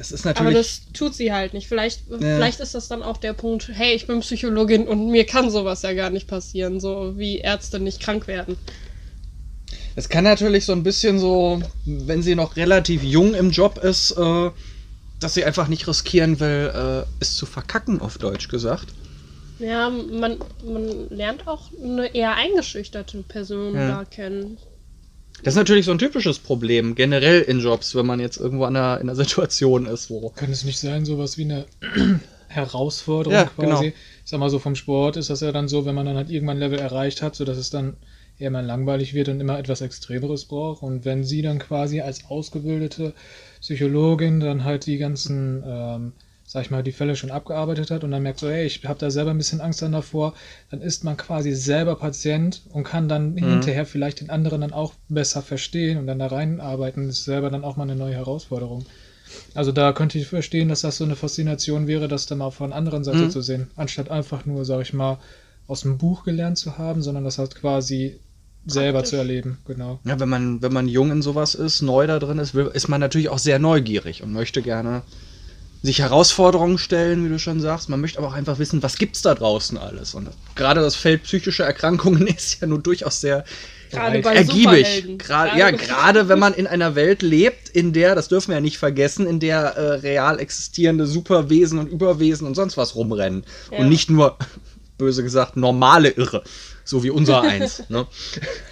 Das 0.03 0.11
ist 0.11 0.25
natürlich. 0.25 0.49
Aber 0.49 0.59
das 0.59 0.81
tut 0.93 1.15
sie 1.15 1.33
halt 1.33 1.55
nicht. 1.55 1.69
Vielleicht, 1.69 2.11
ja. 2.11 2.17
vielleicht 2.19 2.59
ist 2.59 2.75
das 2.75 2.89
dann 2.89 3.05
auch 3.05 3.19
der 3.19 3.35
Punkt, 3.35 3.71
hey, 3.73 3.95
ich 3.95 4.09
bin 4.09 4.19
Psychologin 4.19 4.89
und 4.89 5.07
mir 5.07 5.25
kann 5.25 5.49
sowas 5.49 5.83
ja 5.83 5.93
gar 5.93 6.11
nicht 6.11 6.27
passieren, 6.27 6.81
so 6.81 7.17
wie 7.17 7.39
Ärzte 7.39 7.79
nicht 7.79 8.01
krank 8.01 8.27
werden. 8.27 8.57
Es 9.95 10.09
kann 10.09 10.25
natürlich 10.25 10.65
so 10.65 10.73
ein 10.73 10.83
bisschen 10.83 11.21
so, 11.21 11.63
wenn 11.85 12.21
sie 12.21 12.35
noch 12.35 12.57
relativ 12.57 13.05
jung 13.05 13.35
im 13.35 13.53
Job 13.53 13.79
ist, 13.79 14.11
äh, 14.19 14.51
dass 15.21 15.35
sie 15.35 15.45
einfach 15.45 15.69
nicht 15.69 15.87
riskieren 15.87 16.41
will, 16.41 16.73
äh, 16.75 17.09
es 17.21 17.37
zu 17.37 17.47
verkacken, 17.47 18.01
auf 18.01 18.19
Deutsch 18.19 18.49
gesagt. 18.49 18.89
Ja, 19.61 19.89
man, 19.89 20.39
man 20.65 21.11
lernt 21.11 21.47
auch 21.47 21.71
eine 21.81 22.13
eher 22.13 22.35
eingeschüchterte 22.35 23.23
Person 23.23 23.77
ja. 23.77 23.87
da 23.87 24.05
kennen. 24.05 24.59
Das 25.43 25.55
ist 25.55 25.59
natürlich 25.59 25.87
so 25.87 25.93
ein 25.93 25.99
typisches 25.99 26.39
Problem, 26.39 26.95
generell 26.95 27.43
in 27.43 27.61
Jobs, 27.61 27.95
wenn 27.95 28.07
man 28.07 28.21
jetzt 28.21 28.37
irgendwo 28.37 28.65
in 28.67 28.77
einer, 28.77 29.01
in 29.01 29.09
einer 29.09 29.17
Situation 29.17 29.87
ist, 29.87 30.09
wo. 30.09 30.31
Kann 30.31 30.53
es 30.53 30.65
nicht 30.65 30.79
sein, 30.79 31.05
sowas 31.05 31.37
wie 31.37 31.45
eine 31.45 31.67
Herausforderung 32.49 33.35
ja, 33.35 33.45
quasi? 33.47 33.67
Genau. 33.67 33.83
Ich 33.83 33.95
sag 34.25 34.39
mal 34.39 34.51
so, 34.51 34.59
vom 34.59 34.77
Sport 34.77 35.17
ist 35.17 35.31
das 35.31 35.41
ja 35.41 35.51
dann 35.51 35.69
so, 35.69 35.85
wenn 35.85 35.95
man 35.95 36.07
dann 36.07 36.17
halt 36.17 36.31
irgendwann 36.31 36.59
ein 36.59 36.61
Level 36.61 36.79
erreicht 36.79 37.23
hat, 37.23 37.35
sodass 37.35 37.57
es 37.57 37.71
dann 37.71 37.97
eher 38.39 38.51
mal 38.51 38.65
langweilig 38.65 39.15
wird 39.15 39.29
und 39.29 39.41
immer 39.41 39.59
etwas 39.59 39.81
Extremeres 39.81 40.45
braucht. 40.45 40.83
Und 40.83 41.05
wenn 41.05 41.25
sie 41.25 41.43
dann 41.43 41.59
quasi 41.59 42.01
als 42.01 42.25
ausgebildete 42.27 43.15
Psychologin 43.61 44.41
dann 44.41 44.65
halt 44.65 44.87
die 44.87 44.99
ganzen, 44.99 45.63
ähm, 45.67 46.13
sag 46.53 46.67
ich 46.67 46.71
mal, 46.71 46.83
die 46.83 46.93
Fälle 46.93 47.17
schon 47.17 47.31
abgearbeitet 47.31 47.91
hat 47.91 48.05
und 48.05 48.11
dann 48.11 48.23
merkt 48.23 48.39
so, 48.39 48.51
hey, 48.51 48.67
ich 48.67 48.85
habe 48.85 48.99
da 48.99 49.11
selber 49.11 49.31
ein 49.31 49.39
bisschen 49.39 49.63
Angst 49.63 49.81
dann 49.81 49.93
davor, 49.93 50.35
dann 50.71 50.83
ist 50.83 51.03
man 51.03 51.17
quasi 51.17 51.55
selber 51.55 51.97
Patient 51.97 52.61
und 52.73 52.85
kann 52.85 53.09
dann 53.09 53.33
mhm. 53.33 53.39
hinterher 53.39 53.87
vielleicht 53.87 54.21
den 54.21 54.29
anderen 54.29 54.61
dann 54.61 54.75
auch 54.75 54.93
besser 55.09 55.41
verstehen 55.41 55.97
und 55.97 56.07
dann 56.07 56.19
da 56.19 56.27
reinarbeiten. 56.27 57.07
Das 57.07 57.21
ist 57.21 57.25
selber 57.25 57.49
dann 57.49 57.65
auch 57.65 57.79
mal 57.79 57.85
eine 57.85 57.97
neue 57.97 58.17
Herausforderung. 58.17 58.85
Also 59.55 59.73
da 59.73 59.95
könnte 59.95 60.19
ich 60.19 60.27
verstehen, 60.27 60.69
dass 60.69 60.83
das 60.83 60.99
so 60.99 61.05
eine 61.05 61.17
Faszination 61.17 61.87
wäre, 61.87 62.07
das 62.07 62.27
dann 62.27 62.37
mal 62.37 62.51
von 62.51 62.75
anderen 62.75 63.03
Seite 63.03 63.17
mhm. 63.17 63.31
zu 63.31 63.41
sehen, 63.41 63.71
anstatt 63.75 64.11
einfach 64.11 64.45
nur, 64.45 64.67
sag 64.67 64.83
ich 64.83 64.93
mal, 64.93 65.21
aus 65.67 65.81
dem 65.81 65.97
Buch 65.97 66.23
gelernt 66.23 66.59
zu 66.59 66.77
haben, 66.77 67.01
sondern 67.01 67.25
das 67.25 67.39
halt 67.39 67.55
quasi 67.55 68.21
selber 68.67 68.99
Praktisch. 68.99 69.11
zu 69.13 69.17
erleben, 69.17 69.57
genau. 69.65 70.01
Ja, 70.05 70.21
wenn 70.21 70.29
man, 70.29 70.61
wenn 70.61 70.75
man 70.75 70.87
jung 70.87 71.13
in 71.13 71.23
sowas 71.23 71.55
ist, 71.55 71.81
neu 71.81 72.07
da 72.07 72.19
drin 72.19 72.39
ist, 72.39 72.55
ist 72.55 72.89
man 72.89 73.01
natürlich 73.01 73.31
auch 73.31 73.39
sehr 73.39 73.59
neugierig 73.59 74.23
und 74.23 74.35
möchte 74.35 74.61
gerne 74.61 75.01
sich 75.83 75.99
Herausforderungen 75.99 76.79
stellen, 76.79 77.25
wie 77.25 77.29
du 77.29 77.39
schon 77.39 77.61
sagst. 77.61 77.89
Man 77.89 78.01
möchte 78.01 78.19
aber 78.19 78.29
auch 78.29 78.35
einfach 78.35 78.59
wissen, 78.59 78.83
was 78.83 78.97
gibt's 78.97 79.23
da 79.23 79.35
draußen 79.35 79.77
alles. 79.79 80.15
Und 80.15 80.29
gerade 80.55 80.81
das 80.81 80.95
Feld 80.95 81.25
psychische 81.25 81.65
Erkrankungen 81.65 82.27
ist 82.27 82.61
ja 82.61 82.67
nun 82.67 82.83
durchaus 82.83 83.21
sehr 83.21 83.45
gerade 83.91 84.23
ergiebig. 84.23 85.19
Gerade, 85.19 85.59
ja, 85.59 85.71
gerade 85.71 86.29
wenn 86.29 86.39
man 86.39 86.55
in 86.55 86.67
einer 86.67 86.95
Welt 86.95 87.23
lebt, 87.23 87.69
in 87.69 87.93
der, 87.93 88.15
das 88.15 88.29
dürfen 88.29 88.49
wir 88.49 88.57
ja 88.57 88.61
nicht 88.61 88.79
vergessen, 88.79 89.27
in 89.27 89.41
der 89.41 89.77
äh, 89.77 89.93
real 89.95 90.39
existierende 90.39 91.07
Superwesen 91.07 91.79
und 91.79 91.89
Überwesen 91.89 92.47
und 92.47 92.55
sonst 92.55 92.77
was 92.77 92.95
rumrennen. 92.95 93.45
Ja. 93.71 93.79
Und 93.79 93.89
nicht 93.89 94.09
nur, 94.09 94.39
böse 94.99 95.23
gesagt, 95.23 95.57
normale 95.57 96.11
Irre 96.11 96.45
so 96.85 97.03
wie 97.03 97.11
unser 97.11 97.43
eins. 97.43 97.83
Ne? 97.89 98.07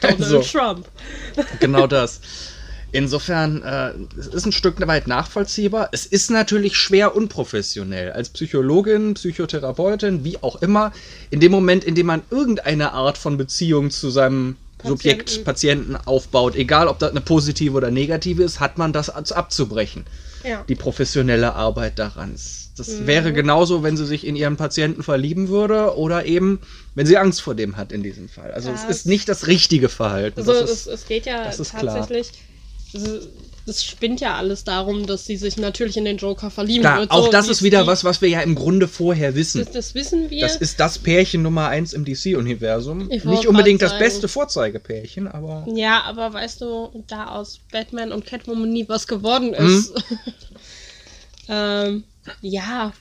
Donald 0.01 0.21
also, 0.21 0.41
Trump. 0.43 0.87
genau 1.59 1.87
das. 1.87 2.21
Insofern, 2.93 3.63
äh, 3.63 3.93
es 4.19 4.27
ist 4.27 4.47
ein 4.47 4.53
Stück 4.53 4.85
weit 4.87 5.07
nachvollziehbar. 5.07 5.89
Es 5.93 6.07
ist 6.07 6.31
natürlich 6.31 6.77
schwer 6.77 7.15
unprofessionell. 7.15 8.13
Als 8.13 8.31
Psychologin, 8.31 9.15
Psychotherapeutin, 9.15 10.25
wie 10.25 10.39
auch 10.43 10.61
immer, 10.63 10.93
in 11.31 11.41
dem 11.41 11.53
Moment, 11.53 11.85
in 11.85 11.95
dem 11.95 12.07
man 12.07 12.23
irgendeine 12.31 12.93
Art 12.93 13.19
von 13.19 13.37
Beziehung 13.37 13.91
zu 13.91 14.11
seinem 14.11 14.57
Patienten. 14.79 14.99
Subjekt, 14.99 15.45
Patienten 15.45 15.97
aufbaut, 15.97 16.57
egal 16.57 16.89
ob 16.89 16.99
das 16.99 17.11
eine 17.11 17.21
positive 17.21 17.77
oder 17.77 17.91
negative 17.91 18.43
ist, 18.43 18.61
hat 18.61 18.79
man 18.79 18.93
das 18.93 19.11
abzubrechen. 19.11 20.05
Ja. 20.43 20.65
Die 20.69 20.75
professionelle 20.75 21.55
Arbeit 21.55 21.99
daran. 21.99 22.35
Das 22.77 22.89
mhm. 22.89 23.07
wäre 23.07 23.33
genauso, 23.35 23.83
wenn 23.83 23.99
sie 23.99 24.07
sich 24.07 24.27
in 24.27 24.37
ihren 24.37 24.57
Patienten 24.57 25.03
verlieben 25.03 25.49
würde 25.49 25.97
oder 25.99 26.25
eben, 26.25 26.61
wenn 26.95 27.07
sie 27.07 27.19
Angst 27.19 27.43
vor 27.43 27.55
dem 27.55 27.77
hat 27.77 27.93
in 27.93 28.03
diesem 28.03 28.31
Fall. 28.31 28.53
Also 28.53 28.71
das 28.71 28.85
es 28.85 28.91
ist 28.91 29.07
nicht 29.07 29.29
das 29.29 29.49
richtige 29.49 29.91
Verhalten. 29.91 30.41
Also 30.41 30.53
es, 30.55 30.87
es, 30.87 31.07
geht 31.07 31.27
ja 31.27 31.45
tatsächlich. 31.45 31.79
Klar 31.79 32.09
es 33.67 33.85
spinnt 33.85 34.21
ja 34.21 34.37
alles 34.37 34.65
darum, 34.65 35.07
dass 35.07 35.27
sie 35.27 35.37
sich 35.37 35.57
natürlich 35.57 35.97
in 35.97 36.05
den 36.05 36.17
Joker 36.17 36.51
verlieben 36.51 36.83
Klar, 36.83 37.01
wird. 37.01 37.11
Auch 37.11 37.27
so, 37.27 37.31
das 37.31 37.49
ist 37.49 37.63
wieder 37.63 37.87
was, 37.87 38.05
was 38.05 38.21
wir 38.21 38.29
ja 38.29 38.41
im 38.41 38.55
Grunde 38.55 38.89
vorher 38.89 39.35
wissen. 39.35 39.65
Das, 39.65 39.73
das 39.73 39.95
wissen 39.95 40.31
wir. 40.31 40.41
Das 40.41 40.57
ist 40.57 40.81
das 40.81 40.99
Pärchen 40.99 41.43
Nummer 41.43 41.69
eins 41.69 41.93
im 41.93 42.05
DC-Universum. 42.05 43.07
Nicht 43.09 43.47
unbedingt 43.47 43.83
das 43.83 43.99
beste 43.99 44.29
Vorzeigepärchen, 44.29 45.29
aber. 45.29 45.67
Ja, 45.73 46.03
aber 46.03 46.33
weißt 46.33 46.61
du, 46.61 47.05
da 47.07 47.27
aus 47.27 47.61
Batman 47.71 48.13
und 48.13 48.27
Catwoman 48.27 48.71
nie 48.71 48.89
was 48.89 49.07
geworden 49.07 49.55
ist. 49.55 49.95
Mhm. 49.95 50.19
ähm, 51.49 52.05
ja, 52.43 52.93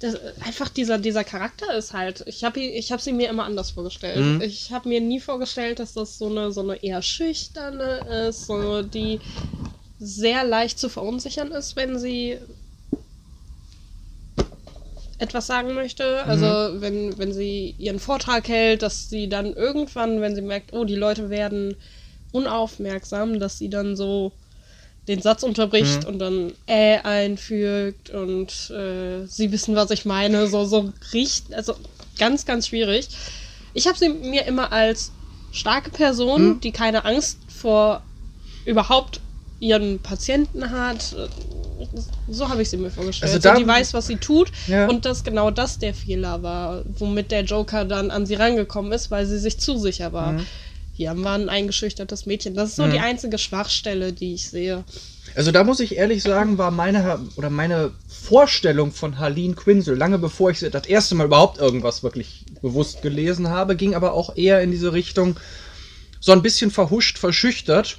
das, 0.00 0.16
einfach 0.44 0.68
dieser, 0.68 0.98
dieser 0.98 1.24
Charakter 1.24 1.74
ist 1.74 1.92
halt. 1.92 2.22
Ich 2.26 2.44
habe 2.44 2.60
ich 2.60 2.92
hab 2.92 3.00
sie 3.00 3.12
mir 3.12 3.28
immer 3.28 3.44
anders 3.44 3.72
vorgestellt. 3.72 4.24
Mhm. 4.24 4.40
Ich 4.42 4.70
habe 4.70 4.88
mir 4.88 5.00
nie 5.00 5.20
vorgestellt, 5.20 5.80
dass 5.80 5.94
das 5.94 6.18
so 6.18 6.28
eine, 6.28 6.52
so 6.52 6.60
eine 6.60 6.76
eher 6.82 7.02
schüchterne 7.02 8.28
ist, 8.28 8.46
so 8.46 8.82
die 8.82 9.20
sehr 9.98 10.44
leicht 10.44 10.78
zu 10.78 10.88
verunsichern 10.88 11.50
ist, 11.50 11.74
wenn 11.74 11.98
sie 11.98 12.38
etwas 15.18 15.48
sagen 15.48 15.74
möchte. 15.74 16.24
Also 16.24 16.46
mhm. 16.46 16.80
wenn, 16.80 17.18
wenn 17.18 17.32
sie 17.32 17.74
ihren 17.78 17.98
Vortrag 17.98 18.46
hält, 18.48 18.82
dass 18.82 19.10
sie 19.10 19.28
dann 19.28 19.52
irgendwann, 19.52 20.20
wenn 20.20 20.36
sie 20.36 20.42
merkt, 20.42 20.72
oh, 20.72 20.84
die 20.84 20.94
Leute 20.94 21.28
werden 21.28 21.74
unaufmerksam, 22.30 23.40
dass 23.40 23.58
sie 23.58 23.68
dann 23.68 23.96
so 23.96 24.32
den 25.08 25.22
Satz 25.22 25.42
unterbricht 25.42 26.02
mhm. 26.02 26.08
und 26.08 26.18
dann 26.18 26.52
äh 26.66 26.98
einfügt 26.98 28.10
und 28.10 28.70
äh, 28.70 29.26
sie 29.26 29.50
wissen, 29.50 29.74
was 29.74 29.90
ich 29.90 30.04
meine. 30.04 30.46
So, 30.48 30.64
so 30.64 30.92
riecht, 31.12 31.52
also 31.54 31.74
ganz, 32.18 32.44
ganz 32.44 32.68
schwierig. 32.68 33.08
Ich 33.74 33.86
habe 33.86 33.98
sie 33.98 34.10
mir 34.10 34.44
immer 34.46 34.72
als 34.72 35.12
starke 35.50 35.90
Person, 35.90 36.48
mhm. 36.48 36.60
die 36.60 36.72
keine 36.72 37.04
Angst 37.04 37.38
vor 37.48 38.02
überhaupt 38.64 39.20
ihren 39.60 39.98
Patienten 40.00 40.70
hat. 40.70 41.16
So 42.28 42.48
habe 42.48 42.62
ich 42.62 42.70
sie 42.70 42.76
mir 42.76 42.90
vorgestellt. 42.90 43.32
Also 43.32 43.42
da, 43.42 43.54
so, 43.54 43.60
die 43.60 43.66
weiß, 43.66 43.94
was 43.94 44.06
sie 44.06 44.16
tut 44.16 44.52
ja. 44.66 44.88
und 44.88 45.04
dass 45.04 45.24
genau 45.24 45.50
das 45.50 45.78
der 45.78 45.94
Fehler 45.94 46.42
war, 46.42 46.82
womit 46.98 47.30
der 47.30 47.44
Joker 47.44 47.84
dann 47.84 48.10
an 48.10 48.26
sie 48.26 48.34
rangekommen 48.34 48.92
ist, 48.92 49.10
weil 49.10 49.26
sie 49.26 49.38
sich 49.38 49.58
zu 49.58 49.78
sicher 49.78 50.12
war. 50.12 50.32
Mhm. 50.32 50.46
Hier 50.98 51.10
haben 51.10 51.22
wir 51.22 51.30
ein 51.30 51.48
eingeschüchtertes 51.48 52.26
Mädchen. 52.26 52.54
Das 52.54 52.70
ist 52.70 52.76
so 52.76 52.84
mhm. 52.84 52.90
die 52.90 52.98
einzige 52.98 53.38
Schwachstelle, 53.38 54.12
die 54.12 54.34
ich 54.34 54.50
sehe. 54.50 54.82
Also 55.36 55.52
da 55.52 55.62
muss 55.62 55.78
ich 55.78 55.94
ehrlich 55.94 56.24
sagen, 56.24 56.58
war 56.58 56.72
meine 56.72 57.20
oder 57.36 57.50
meine 57.50 57.92
Vorstellung 58.08 58.90
von 58.90 59.20
Harleen 59.20 59.54
Quinzel, 59.54 59.96
lange 59.96 60.18
bevor 60.18 60.50
ich 60.50 60.58
das 60.58 60.86
erste 60.88 61.14
Mal 61.14 61.26
überhaupt 61.26 61.58
irgendwas 61.58 62.02
wirklich 62.02 62.44
bewusst 62.62 63.00
gelesen 63.00 63.48
habe, 63.48 63.76
ging 63.76 63.94
aber 63.94 64.12
auch 64.12 64.36
eher 64.36 64.60
in 64.60 64.72
diese 64.72 64.92
Richtung, 64.92 65.38
so 66.18 66.32
ein 66.32 66.42
bisschen 66.42 66.72
verhuscht, 66.72 67.16
verschüchtert 67.16 67.98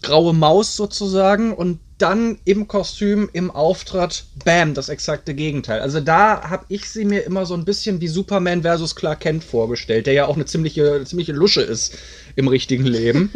graue 0.00 0.32
Maus 0.32 0.76
sozusagen 0.76 1.54
und 1.54 1.78
dann 1.98 2.38
im 2.44 2.66
Kostüm, 2.66 3.30
im 3.32 3.50
Auftritt, 3.50 4.24
bam, 4.44 4.74
das 4.74 4.88
exakte 4.88 5.34
Gegenteil. 5.34 5.80
Also 5.80 6.00
da 6.00 6.48
habe 6.50 6.64
ich 6.68 6.88
sie 6.88 7.04
mir 7.04 7.20
immer 7.20 7.46
so 7.46 7.54
ein 7.54 7.64
bisschen 7.64 8.00
wie 8.00 8.08
Superman 8.08 8.62
versus 8.62 8.96
Clark 8.96 9.20
Kent 9.20 9.44
vorgestellt, 9.44 10.06
der 10.06 10.14
ja 10.14 10.26
auch 10.26 10.34
eine 10.34 10.44
ziemliche, 10.44 10.94
eine 10.94 11.04
ziemliche 11.04 11.32
Lusche 11.32 11.62
ist 11.62 11.96
im 12.34 12.48
richtigen 12.48 12.84
Leben. 12.84 13.30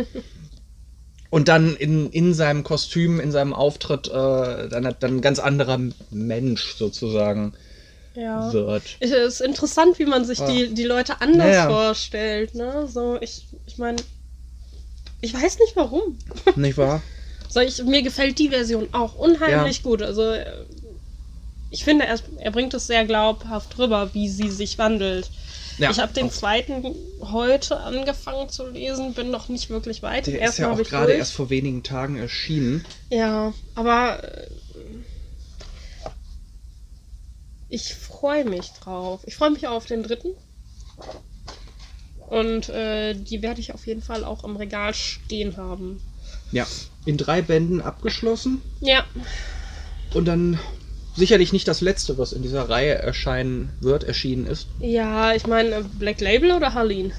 und 1.30 1.46
dann 1.48 1.76
in, 1.76 2.10
in 2.10 2.34
seinem 2.34 2.64
Kostüm, 2.64 3.20
in 3.20 3.30
seinem 3.30 3.52
Auftritt, 3.52 4.08
äh, 4.08 4.68
dann 4.68 4.86
hat 4.86 5.02
dann 5.02 5.18
ein 5.18 5.20
ganz 5.20 5.38
anderer 5.38 5.78
Mensch 6.10 6.74
sozusagen 6.74 7.52
ja. 8.14 8.52
wird. 8.52 8.96
Es 8.98 9.12
ist 9.12 9.40
interessant, 9.40 10.00
wie 10.00 10.06
man 10.06 10.24
sich 10.24 10.40
ah. 10.40 10.50
die, 10.50 10.74
die 10.74 10.84
Leute 10.84 11.20
anders 11.20 11.46
naja. 11.46 11.68
vorstellt. 11.68 12.56
Ne? 12.56 12.88
So, 12.88 13.18
ich, 13.20 13.46
ich 13.66 13.78
meine, 13.78 13.98
ich 15.20 15.32
weiß 15.32 15.60
nicht 15.60 15.76
warum. 15.76 16.18
Nicht 16.56 16.76
wahr? 16.76 17.02
so, 17.48 17.60
ich, 17.60 17.82
mir 17.82 18.02
gefällt 18.02 18.38
die 18.38 18.50
Version 18.50 18.88
auch 18.92 19.14
unheimlich 19.14 19.78
ja. 19.78 19.82
gut. 19.82 20.02
Also, 20.02 20.22
äh, 20.22 20.44
ich 21.70 21.84
finde, 21.84 22.06
er, 22.06 22.18
er 22.38 22.50
bringt 22.50 22.74
es 22.74 22.86
sehr 22.86 23.04
glaubhaft 23.04 23.78
rüber, 23.78 24.10
wie 24.14 24.28
sie 24.28 24.50
sich 24.50 24.78
wandelt. 24.78 25.30
Ja. 25.78 25.90
Ich 25.90 26.00
habe 26.00 26.12
den 26.12 26.30
zweiten 26.30 26.94
heute 27.20 27.78
angefangen 27.78 28.48
zu 28.48 28.68
lesen, 28.68 29.14
bin 29.14 29.30
noch 29.30 29.48
nicht 29.48 29.70
wirklich 29.70 30.02
weit. 30.02 30.26
Der 30.26 30.40
erst 30.40 30.54
ist 30.54 30.58
ja 30.58 30.72
auch 30.72 30.82
gerade 30.82 31.12
erst 31.12 31.32
vor 31.32 31.50
wenigen 31.50 31.84
Tagen 31.84 32.16
erschienen. 32.16 32.84
Ja, 33.10 33.54
aber 33.76 34.24
äh, 34.24 34.48
ich 37.68 37.94
freue 37.94 38.44
mich 38.44 38.70
drauf. 38.72 39.20
Ich 39.26 39.36
freue 39.36 39.50
mich 39.50 39.68
auf 39.68 39.86
den 39.86 40.02
dritten. 40.02 40.30
Und 42.28 42.68
äh, 42.70 43.14
die 43.14 43.40
werde 43.42 43.60
ich 43.60 43.72
auf 43.72 43.86
jeden 43.86 44.02
Fall 44.02 44.24
auch 44.24 44.44
im 44.44 44.56
Regal 44.56 44.94
stehen 44.94 45.56
haben. 45.56 46.00
Ja, 46.52 46.66
in 47.04 47.16
drei 47.16 47.42
Bänden 47.42 47.80
abgeschlossen. 47.80 48.62
Ja. 48.80 49.04
Und 50.14 50.26
dann 50.26 50.58
sicherlich 51.16 51.52
nicht 51.52 51.68
das 51.68 51.80
letzte, 51.80 52.16
was 52.16 52.32
in 52.32 52.42
dieser 52.42 52.68
Reihe 52.68 52.94
erscheinen 52.94 53.70
wird, 53.80 54.04
erschienen 54.04 54.46
ist. 54.46 54.68
Ja, 54.80 55.34
ich 55.34 55.46
meine, 55.46 55.84
Black 55.98 56.20
Label 56.20 56.52
oder 56.52 56.74
Harleen? 56.74 57.12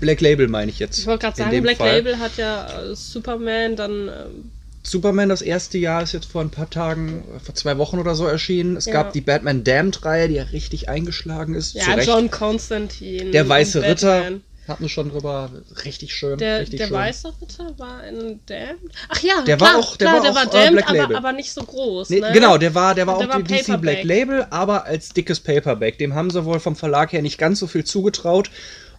Black 0.00 0.20
Label 0.20 0.48
meine 0.48 0.70
ich 0.70 0.78
jetzt. 0.78 0.98
Ich 0.98 1.06
wollte 1.06 1.22
gerade 1.22 1.36
sagen, 1.36 1.62
Black 1.62 1.78
Fall. 1.78 1.96
Label 1.96 2.18
hat 2.18 2.36
ja 2.36 2.66
äh, 2.66 2.94
Superman, 2.94 3.76
dann. 3.76 4.08
Ähm, 4.08 4.50
Superman, 4.82 5.30
das 5.30 5.40
erste 5.40 5.78
Jahr, 5.78 6.02
ist 6.02 6.12
jetzt 6.12 6.26
vor 6.26 6.42
ein 6.42 6.50
paar 6.50 6.68
Tagen, 6.68 7.24
vor 7.42 7.54
zwei 7.54 7.78
Wochen 7.78 7.98
oder 7.98 8.14
so 8.14 8.26
erschienen. 8.26 8.76
Es 8.76 8.84
ja. 8.84 8.92
gab 8.92 9.14
die 9.14 9.22
Batman 9.22 9.64
Damned-Reihe, 9.64 10.28
die 10.28 10.34
ja 10.34 10.42
richtig 10.42 10.90
eingeschlagen 10.90 11.54
ist. 11.54 11.74
Ja, 11.74 11.98
John 12.00 12.30
Constantine. 12.30 13.30
Der 13.30 13.48
Weiße 13.48 13.82
Ritter. 13.82 14.32
Hatten 14.66 14.82
wir 14.82 14.88
schon 14.88 15.10
drüber. 15.10 15.50
Richtig 15.84 16.14
schön. 16.14 16.38
Der, 16.38 16.60
richtig 16.60 16.78
der 16.78 16.86
schön. 16.86 16.96
weiße 16.96 17.34
Ritter 17.40 17.78
war 17.78 18.02
in 18.04 18.40
Damned. 18.46 18.80
Ach 19.08 19.22
ja, 19.22 19.42
der 19.42 19.58
klar, 19.58 19.74
war 19.74 19.78
auch, 19.78 19.96
der 19.96 20.08
klar, 20.08 20.14
war 20.14 20.22
der 20.22 20.30
auch, 20.30 20.34
war 20.36 20.46
Damned, 20.46 20.72
Black 20.72 20.90
Label. 20.90 21.04
Aber, 21.04 21.28
aber 21.28 21.32
nicht 21.32 21.52
so 21.52 21.62
groß. 21.62 22.08
Nee, 22.08 22.20
ne? 22.20 22.32
Genau, 22.32 22.56
der 22.56 22.74
war, 22.74 22.94
der 22.94 23.06
war 23.06 23.18
der 23.18 23.28
auch 23.28 23.32
war 23.34 23.42
die 23.42 23.62
DC 23.62 23.80
Black 23.80 24.04
Label, 24.04 24.46
aber 24.48 24.84
als 24.86 25.10
dickes 25.10 25.40
Paperback. 25.40 25.98
Dem 25.98 26.14
haben 26.14 26.30
sie 26.30 26.44
wohl 26.46 26.60
vom 26.60 26.76
Verlag 26.76 27.12
her 27.12 27.20
nicht 27.20 27.36
ganz 27.36 27.58
so 27.58 27.66
viel 27.66 27.84
zugetraut, 27.84 28.50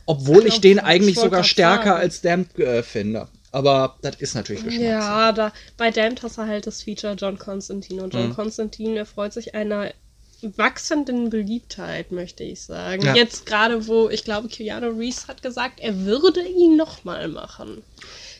obwohl 0.06 0.46
ich, 0.46 0.56
ich 0.56 0.62
den 0.62 0.80
eigentlich 0.80 1.16
sogar 1.16 1.44
stärker 1.44 1.84
sagen. 1.86 2.02
als 2.02 2.22
Damned 2.22 2.60
äh, 2.60 2.84
finde. 2.84 3.28
Aber 3.52 3.96
das 4.02 4.18
ist 4.18 4.36
natürlich 4.36 4.66
Geschmackssache. 4.66 4.92
Ja, 4.92 5.32
da, 5.32 5.54
bei 5.78 5.90
Damned 5.90 6.22
hast 6.22 6.38
du 6.38 6.42
halt 6.44 6.68
das 6.68 6.84
Feature 6.84 7.14
John 7.14 7.40
Constantine. 7.40 8.04
Und 8.04 8.14
John 8.14 8.28
mhm. 8.28 8.36
Constantine 8.36 8.98
erfreut 8.98 9.34
sich 9.34 9.56
einer 9.56 9.92
wachsenden 10.58 11.30
Beliebtheit, 11.30 12.12
möchte 12.12 12.44
ich 12.44 12.62
sagen. 12.62 13.04
Ja. 13.04 13.16
Jetzt 13.16 13.46
gerade, 13.46 13.88
wo 13.88 14.10
ich 14.10 14.24
glaube, 14.24 14.48
Keanu 14.48 14.90
Reeves 14.90 15.28
hat 15.28 15.42
gesagt, 15.42 15.80
er 15.80 16.06
würde 16.06 16.42
ihn 16.42 16.78
nochmal 16.78 17.28
machen. 17.28 17.84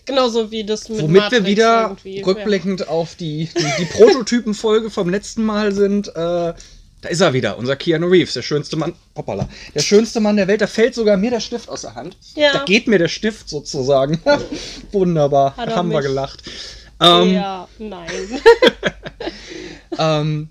Genauso 0.06 0.52
wie 0.52 0.64
das 0.64 0.88
mit 0.90 1.02
Womit 1.02 1.22
Matrix 1.22 1.44
wir 1.44 1.46
wieder 1.48 1.98
rückblickend 2.26 2.82
ja. 2.82 2.88
auf 2.88 3.16
die, 3.16 3.50
die, 3.58 3.66
die 3.80 3.86
Prototypenfolge 3.86 4.90
vom 4.92 5.10
letzten 5.10 5.44
Mal 5.44 5.74
sind. 5.74 6.10
Äh, 6.10 6.54
da 7.02 7.10
ist 7.10 7.22
er 7.22 7.34
wieder, 7.34 7.58
unser 7.58 7.76
Keanu 7.76 8.08
Reeves, 8.08 8.34
der 8.34 8.42
schönste 8.42 8.78
Mann. 8.78 8.94
Hoppala. 9.16 9.50
Der 9.74 9.82
schönste 9.82 10.20
Mann 10.20 10.38
der 10.38 10.48
Welt. 10.48 10.62
Da 10.62 10.68
fällt 10.68 10.96
sogar 10.96 11.18
mir 11.18 11.32
der 11.32 11.40
Stift 11.40 11.70
aus 11.70 11.82
der 11.82 11.96
Hand. 11.96 12.18
Ja. 12.36 12.54
Da 12.54 12.64
geht 12.66 12.88
mir 12.88 13.00
der 13.00 13.08
Stift 13.08 13.50
sozusagen. 13.50 14.20
Wunderbar. 14.92 15.56
Haben 15.58 15.92
wir 15.92 16.02
gelacht. 16.02 16.44
Ähm, 17.02 17.34
ja, 17.34 17.68
nein. 17.78 18.10
ähm, 20.00 20.50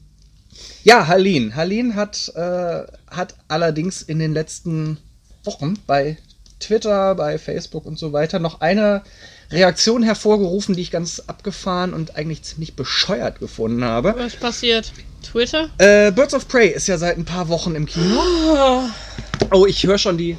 ja, 0.83 1.07
Harleen. 1.07 1.57
Harleen 1.57 1.95
hat, 1.95 2.33
äh, 2.35 2.83
hat 3.11 3.35
allerdings 3.49 4.03
in 4.03 4.19
den 4.19 4.33
letzten 4.33 4.99
Wochen 5.45 5.75
bei 5.87 6.19
Twitter, 6.61 7.15
bei 7.15 7.39
Facebook 7.39 7.87
und 7.87 7.99
so 7.99 8.13
weiter 8.13 8.39
noch 8.39 8.61
eine 8.61 9.03
Reaktion 9.51 10.03
hervorgerufen, 10.03 10.75
die 10.75 10.83
ich 10.83 10.91
ganz 10.91 11.21
abgefahren 11.27 11.93
und 11.93 12.17
eigentlich 12.17 12.43
ziemlich 12.43 12.75
bescheuert 12.75 13.39
gefunden 13.39 13.85
habe. 13.85 14.15
Was 14.17 14.37
passiert? 14.37 14.93
Twitter? 15.23 15.71
Äh, 15.79 16.13
Birds 16.13 16.35
of 16.35 16.49
Prey 16.49 16.69
ist 16.69 16.87
ja 16.87 16.99
seit 16.99 17.17
ein 17.17 17.25
paar 17.25 17.49
Wochen 17.49 17.75
im 17.75 17.87
Kino. 17.87 18.21
Oh, 19.53 19.67
ich 19.67 19.85
höre 19.85 19.99
schon 19.99 20.19
die. 20.19 20.37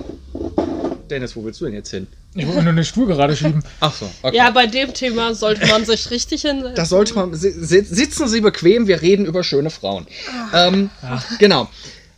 Dennis, 1.10 1.36
wo 1.36 1.44
willst 1.44 1.62
du 1.62 1.66
denn 1.66 1.74
jetzt 1.74 1.92
hin? 1.92 2.08
Ich 2.34 2.46
wollte 2.48 2.64
nur 2.64 2.74
den 2.74 2.84
Stuhl 2.84 3.08
gerade 3.08 3.36
schieben. 3.36 3.64
Ach 3.80 3.94
so, 3.94 4.10
okay. 4.22 4.36
Ja, 4.36 4.52
bei 4.52 4.68
dem 4.68 4.94
Thema 4.94 5.34
sollte 5.34 5.66
man 5.68 5.86
sich 5.86 6.12
richtig 6.12 6.42
hinsetzen. 6.42 6.76
Das 6.76 6.90
sollte 6.90 7.14
man. 7.14 7.34
Sitzen 7.34 8.28
Sie 8.28 8.42
bequem, 8.42 8.88
wir 8.88 9.02
reden 9.02 9.26
über 9.26 9.44
schöne 9.44 9.70
Frauen. 9.70 10.06
Ähm, 10.54 10.90
genau. 11.40 11.70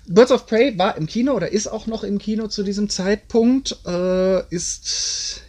Birds 0.07 0.31
of 0.31 0.47
Prey 0.47 0.77
war 0.77 0.97
im 0.97 1.05
Kino 1.05 1.33
oder 1.33 1.51
ist 1.51 1.67
auch 1.67 1.85
noch 1.85 2.03
im 2.03 2.17
Kino 2.17 2.47
zu 2.47 2.63
diesem 2.63 2.89
Zeitpunkt. 2.89 3.77
Äh, 3.85 4.43
ist 4.49 5.43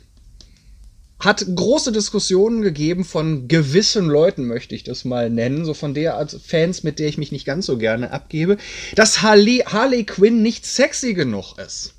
hat 1.21 1.45
große 1.53 1.91
Diskussionen 1.91 2.63
gegeben 2.63 3.05
von 3.05 3.49
gewissen 3.49 4.07
Leuten, 4.07 4.47
möchte 4.47 4.75
ich 4.75 4.85
das 4.85 5.05
mal 5.05 5.31
nennen, 5.31 5.65
so 5.65 5.75
von 5.75 5.93
der 5.93 6.17
Art 6.17 6.37
Fans, 6.47 6.85
mit 6.85 6.99
der 7.01 7.09
ich 7.09 7.19
mich 7.19 7.33
nicht 7.33 7.45
ganz 7.45 7.67
so 7.67 7.77
gerne 7.77 8.13
abgebe, 8.13 8.57
dass 8.95 9.23
Harley, 9.23 9.65
Harley 9.67 10.05
Quinn 10.05 10.43
nicht 10.43 10.65
sexy 10.65 11.15
genug 11.15 11.59
ist. 11.59 11.95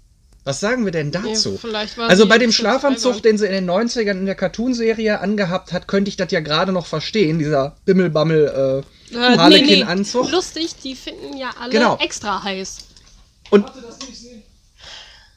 Was 0.50 0.60
sagen 0.60 0.84
wir 0.84 0.92
denn 0.92 1.12
dazu? 1.12 1.60
Ja, 1.62 1.86
also 2.08 2.28
bei 2.28 2.40
dem 2.40 2.52
Schlafanzug, 2.52 3.22
den 3.22 3.38
sie 3.38 3.46
in 3.46 3.52
den 3.52 3.70
90ern 3.70 4.14
in 4.14 4.26
der 4.26 4.34
Cartoonserie 4.34 5.20
angehabt 5.20 5.74
hat, 5.74 5.88
könnte 5.88 6.10
ich 6.10 6.18
das 6.18 6.32
ja 6.32 6.40
gerade 6.40 6.72
noch 6.72 6.88
verstehen, 6.88 7.38
dieser 7.38 7.76
Bimmelbammel 7.86 8.84
äh, 9.14 9.16
äh, 9.16 9.38
Harlequin-Anzug. 9.38 10.24
Nee, 10.24 10.30
nee. 10.30 10.36
Lustig, 10.36 10.76
die 10.84 10.96
finden 10.96 11.38
ja 11.38 11.52
alle 11.62 11.72
genau. 11.72 12.00
extra 12.00 12.44
heiß. 12.44 12.80
Und 13.52 13.68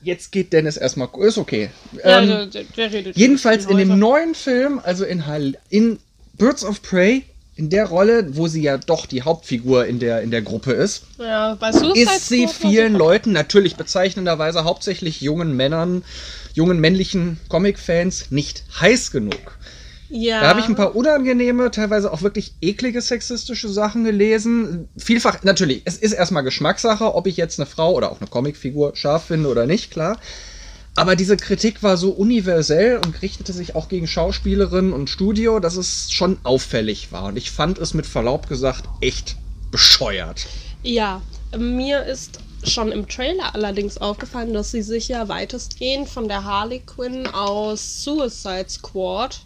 Jetzt 0.01 0.33
geht 0.33 0.55
Dennis 0.55 0.79
erstmal. 0.79 1.11
Ist 1.19 1.37
okay. 1.37 1.69
Ja, 2.03 2.23
ähm, 2.23 2.51
der, 2.51 2.65
der, 2.65 2.93
redet 2.95 3.15
jedenfalls 3.15 3.67
in 3.67 3.77
dem 3.77 3.99
neuen 3.99 4.35
Film, 4.35 4.81
also 4.83 5.05
in, 5.05 5.23
in 5.69 5.99
Birds 6.39 6.65
of 6.65 6.81
Prey, 6.81 7.25
in 7.55 7.69
der 7.69 7.87
Rolle, 7.87 8.37
wo 8.37 8.49
sie 8.49 8.63
ja 8.63 8.79
doch 8.79 9.07
die 9.07 9.23
Hauptfigur 9.23 9.87
in 9.87 9.99
der, 9.99 10.23
in 10.23 10.31
der 10.31 10.43
Gruppe 10.43 10.73
ist, 10.73 11.05
ja, 11.19 11.59
ist 11.95 12.29
sie 12.29 12.49
vielen 12.49 12.95
Leuten, 12.95 13.33
natürlich 13.33 13.77
bezeichnenderweise 13.77 14.65
hauptsächlich 14.65 15.21
jungen 15.21 15.55
Männern, 15.55 16.03
jungen 16.55 16.81
männlichen 16.81 17.39
Comic-Fans, 17.49 18.31
nicht 18.31 18.65
heiß 18.81 19.11
genug. 19.11 19.59
Ja. 20.09 20.43
Da 20.43 20.49
habe 20.49 20.61
ich 20.61 20.67
ein 20.67 20.77
paar 20.77 20.95
unangenehme, 20.95 21.71
teilweise 21.71 22.13
auch 22.13 22.21
wirklich 22.21 22.55
eklige 22.61 23.01
sexistische 23.01 23.69
Sachen 23.69 24.05
gelesen. 24.05 24.89
Vielfach, 24.97 25.43
natürlich, 25.43 25.83
es 25.87 25.97
ist 25.97 26.13
erstmal 26.13 26.43
Geschmackssache, 26.43 27.15
ob 27.15 27.27
ich 27.27 27.39
jetzt 27.39 27.59
eine 27.59 27.67
Frau 27.67 27.93
oder 27.95 28.13
auch 28.13 28.21
eine 28.21 28.29
Comicfigur 28.29 28.95
scharf 28.95 29.25
finde 29.25 29.49
oder 29.49 29.67
nicht, 29.67 29.91
klar. 29.91 30.19
Aber 30.95 31.17
diese 31.17 31.37
Kritik 31.39 31.83
war 31.83 31.97
so 31.97 32.11
universell 32.11 32.99
und 32.99 33.23
richtete 33.23 33.53
sich 33.53 33.75
auch 33.75 33.89
gegen 33.89 34.07
Schauspielerinnen 34.07 34.93
und 34.93 35.09
Studio, 35.09 35.59
dass 35.59 35.77
es 35.77 36.13
schon 36.13 36.39
auffällig 36.43 37.13
war. 37.13 37.25
Und 37.25 37.37
ich 37.37 37.51
fand 37.51 37.79
es 37.79 37.95
mit 37.95 38.07
Verlaub 38.07 38.49
gesagt 38.49 38.85
echt 39.01 39.37
bescheuert. 39.71 40.47
Ja, 40.83 41.23
mir 41.57 42.05
ist 42.05 42.41
schon 42.65 42.93
im 42.93 43.09
Trailer 43.09 43.55
allerdings 43.55 43.99
aufgefallen, 43.99 44.53
dass 44.53 44.71
sie 44.71 44.83
sich 44.83 45.09
ja 45.09 45.29
weitestgehend 45.29 46.09
von 46.09 46.29
der 46.29 46.45
Harley 46.45 46.81
Quinn 46.81 47.27
aus 47.27 48.05
Suicide 48.05 48.69
Squad 48.69 49.41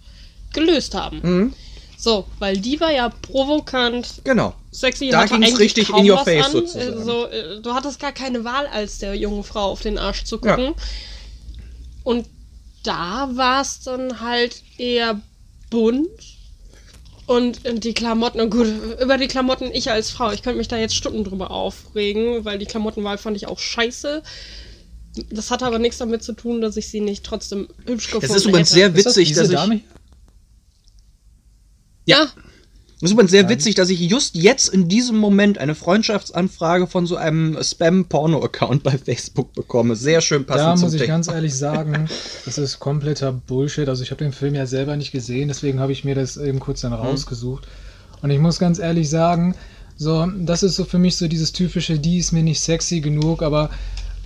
gelöst 0.53 0.95
haben. 0.95 1.21
Mhm. 1.23 1.53
So, 1.97 2.27
weil 2.41 2.59
die 2.59 2.79
war 2.81 2.93
ja 2.93 3.09
provokant. 3.09 4.21
Genau. 4.25 4.55
Sexy. 4.71 5.09
Da 5.09 5.25
ging 5.25 5.43
es 5.43 5.59
richtig 5.59 5.89
in 5.89 6.11
your 6.11 6.19
face 6.19 6.47
an. 6.47 6.53
sozusagen. 6.53 7.05
So, 7.05 7.27
äh, 7.27 7.61
du 7.63 7.73
hattest 7.73 8.01
gar 8.01 8.13
keine 8.13 8.45
Wahl, 8.45 8.67
als 8.67 8.99
der 8.99 9.15
jungen 9.15 9.45
Frau 9.45 9.71
auf 9.71 9.81
den 9.81 9.97
Arsch 9.97 10.25
zu 10.25 10.39
gucken. 10.39 10.75
Ja. 10.77 10.83
Und 12.07 12.25
da 12.85 13.29
war 13.35 13.63
es 13.63 13.81
dann 13.81 14.21
halt 14.21 14.63
eher 14.79 15.21
bunt. 15.71 16.07
Und 17.27 17.59
die 17.85 17.95
Klamotten, 17.95 18.39
und 18.39 18.51
gut, 18.51 18.69
über 19.03 19.19
die 19.19 19.27
Klamotten, 19.27 19.73
ich 19.73 19.91
als 19.91 20.11
Frau, 20.11 20.31
ich 20.31 20.45
könnte 20.45 20.59
mich 20.59 20.69
da 20.69 20.77
jetzt 20.77 20.95
Stunden 20.95 21.25
drüber 21.25 21.51
aufregen, 21.51 22.45
weil 22.45 22.61
die 22.61 22.67
Klamottenwahl 22.67 23.19
fand 23.19 23.37
ich 23.37 23.49
auch 23.49 23.59
scheiße. 23.59 24.23
Das 25.31 25.51
hat 25.51 25.65
aber 25.65 25.81
nichts 25.81 25.99
damit 25.99 26.23
zu 26.23 26.33
tun, 26.35 26.61
dass 26.61 26.77
ich 26.77 26.87
sie 26.87 27.01
nicht 27.01 27.25
trotzdem 27.25 27.67
hübsch 27.87 28.07
gefunden 28.07 28.23
hätte. 28.23 28.37
Es 28.37 28.43
ist 28.43 28.47
übrigens 28.47 28.71
sehr 28.71 28.95
witzig, 28.95 29.31
das 29.31 29.39
dass 29.39 29.49
ich... 29.49 29.57
Dame? 29.57 29.81
Ja. 32.05 32.29
Das 33.01 33.11
ist 33.11 33.13
übrigens 33.13 33.31
sehr 33.31 33.51
witzig, 33.51 33.75
dass 33.75 33.91
ich 33.91 34.01
just 34.01 34.37
jetzt 34.37 34.71
in 34.71 34.89
diesem 34.89 35.19
Moment 35.19 35.59
eine 35.59 35.75
Freundschaftsanfrage 35.75 36.87
von 36.87 37.07
so 37.07 37.17
einem 37.17 37.59
Spam-Porno-Account 37.63 38.83
bei 38.83 38.97
Facebook 38.97 39.53
bekomme. 39.53 39.97
Sehr 39.97 40.23
schön 40.23 40.47
passend. 40.47 40.67
Da 40.67 40.77
muss 40.77 40.95
ich 40.95 41.03
Thema. 41.03 41.13
ganz 41.13 41.29
ehrlich 41.29 41.55
sagen, 41.55 42.09
das 42.47 42.57
ist 42.57 42.79
kompletter 42.79 43.33
Bullshit. 43.33 43.87
Also 43.91 44.03
ich 44.03 44.13
habe 44.13 44.25
den 44.25 44.33
Film 44.33 44.55
ja 44.55 44.65
selber 44.65 44.97
nicht 44.97 45.13
gesehen, 45.13 45.49
deswegen 45.49 45.79
habe 45.79 45.93
ich 45.93 46.05
mir 46.05 46.15
das 46.15 46.39
eben 46.39 46.59
kurz 46.59 46.81
dann 46.81 46.93
mhm. 46.93 46.99
rausgesucht. 47.01 47.67
Und 48.23 48.31
ich 48.31 48.39
muss 48.39 48.59
ganz 48.59 48.79
ehrlich 48.79 49.11
sagen, 49.11 49.55
so, 49.99 50.27
das 50.39 50.63
ist 50.63 50.77
so 50.77 50.87
für 50.87 50.99
mich 50.99 51.17
so 51.17 51.29
dieses 51.29 51.53
typische, 51.53 51.99
die 51.99 52.17
ist 52.17 52.33
mir 52.33 52.43
nicht 52.43 52.61
sexy 52.61 53.01
genug, 53.01 53.43
aber 53.43 53.69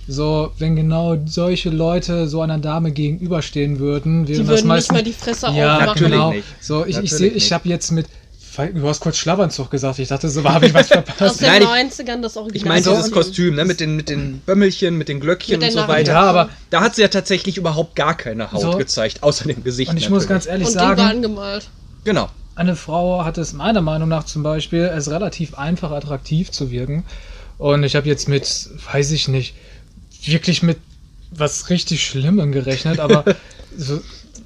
so, 0.07 0.51
wenn 0.57 0.77
genau 0.77 1.17
solche 1.25 1.69
Leute 1.69 2.27
so 2.27 2.41
einer 2.41 2.57
Dame 2.57 2.91
gegenüberstehen 2.91 3.79
würden, 3.79 4.27
wären 4.29 4.41
die 4.43 4.47
würden 4.47 4.69
das 4.69 4.83
nicht 4.83 4.91
mal 4.93 5.03
die 5.03 5.13
Fresse 5.13 5.47
ja, 5.47 5.77
aufmachen. 5.77 6.03
Genau. 6.03 6.31
Nicht. 6.31 6.45
So, 6.61 6.85
ich, 6.85 6.97
ich, 6.97 7.21
ich 7.21 7.51
habe 7.51 7.67
jetzt 7.67 7.91
mit 7.91 8.07
Du 8.55 8.87
hast 8.87 8.99
kurz 8.99 9.17
Schlabbernzug 9.17 9.71
gesagt. 9.71 9.99
Ich 9.99 10.09
dachte, 10.09 10.29
so 10.29 10.43
habe 10.43 10.65
ich 10.65 10.73
was 10.73 10.87
verpasst. 10.89 11.21
Aus 11.21 11.37
den 11.37 11.47
Nein, 11.47 11.89
90ern 11.89 12.21
das 12.21 12.35
Original. 12.35 12.57
Ich 12.57 12.65
meine 12.65 12.81
dieses 12.81 13.11
Kostüm, 13.11 13.55
ne, 13.55 13.63
mit 13.63 13.79
den, 13.79 13.95
mit 13.95 14.09
den 14.09 14.39
Bömmelchen, 14.39 14.97
mit 14.97 15.07
den 15.07 15.21
Glöckchen 15.21 15.59
mit 15.59 15.69
und 15.69 15.81
so 15.81 15.87
weiter. 15.87 16.13
Ja, 16.13 16.21
aber 16.21 16.49
da 16.69 16.81
hat 16.81 16.95
sie 16.95 17.01
ja 17.01 17.07
tatsächlich 17.07 17.57
überhaupt 17.57 17.95
gar 17.95 18.15
keine 18.17 18.51
Haut 18.51 18.61
so. 18.61 18.71
gezeigt, 18.77 19.23
außer 19.23 19.45
dem 19.45 19.63
Gesicht. 19.63 19.89
Und 19.89 19.97
ich 19.97 20.03
natürlich. 20.03 20.23
muss 20.23 20.27
ganz 20.27 20.47
ehrlich 20.47 20.67
und 20.67 20.73
sagen. 20.73 20.95
Die 20.97 21.01
war 21.01 21.09
angemalt. 21.09 21.69
Genau. 22.03 22.29
Eine 22.55 22.75
Frau 22.75 23.23
hat 23.23 23.37
es 23.37 23.53
meiner 23.53 23.81
Meinung 23.81 24.09
nach 24.09 24.25
zum 24.25 24.43
Beispiel, 24.43 24.81
es 24.81 25.09
relativ 25.09 25.55
einfach 25.55 25.91
attraktiv 25.91 26.51
zu 26.51 26.71
wirken. 26.71 27.05
Und 27.57 27.83
ich 27.83 27.95
habe 27.95 28.07
jetzt 28.07 28.27
mit, 28.27 28.69
weiß 28.91 29.11
ich 29.11 29.29
nicht, 29.29 29.55
wirklich 30.25 30.61
mit 30.61 30.77
was 31.31 31.69
richtig 31.69 32.03
Schlimmem 32.03 32.51
gerechnet, 32.51 32.99
aber 32.99 33.23
so, 33.77 34.01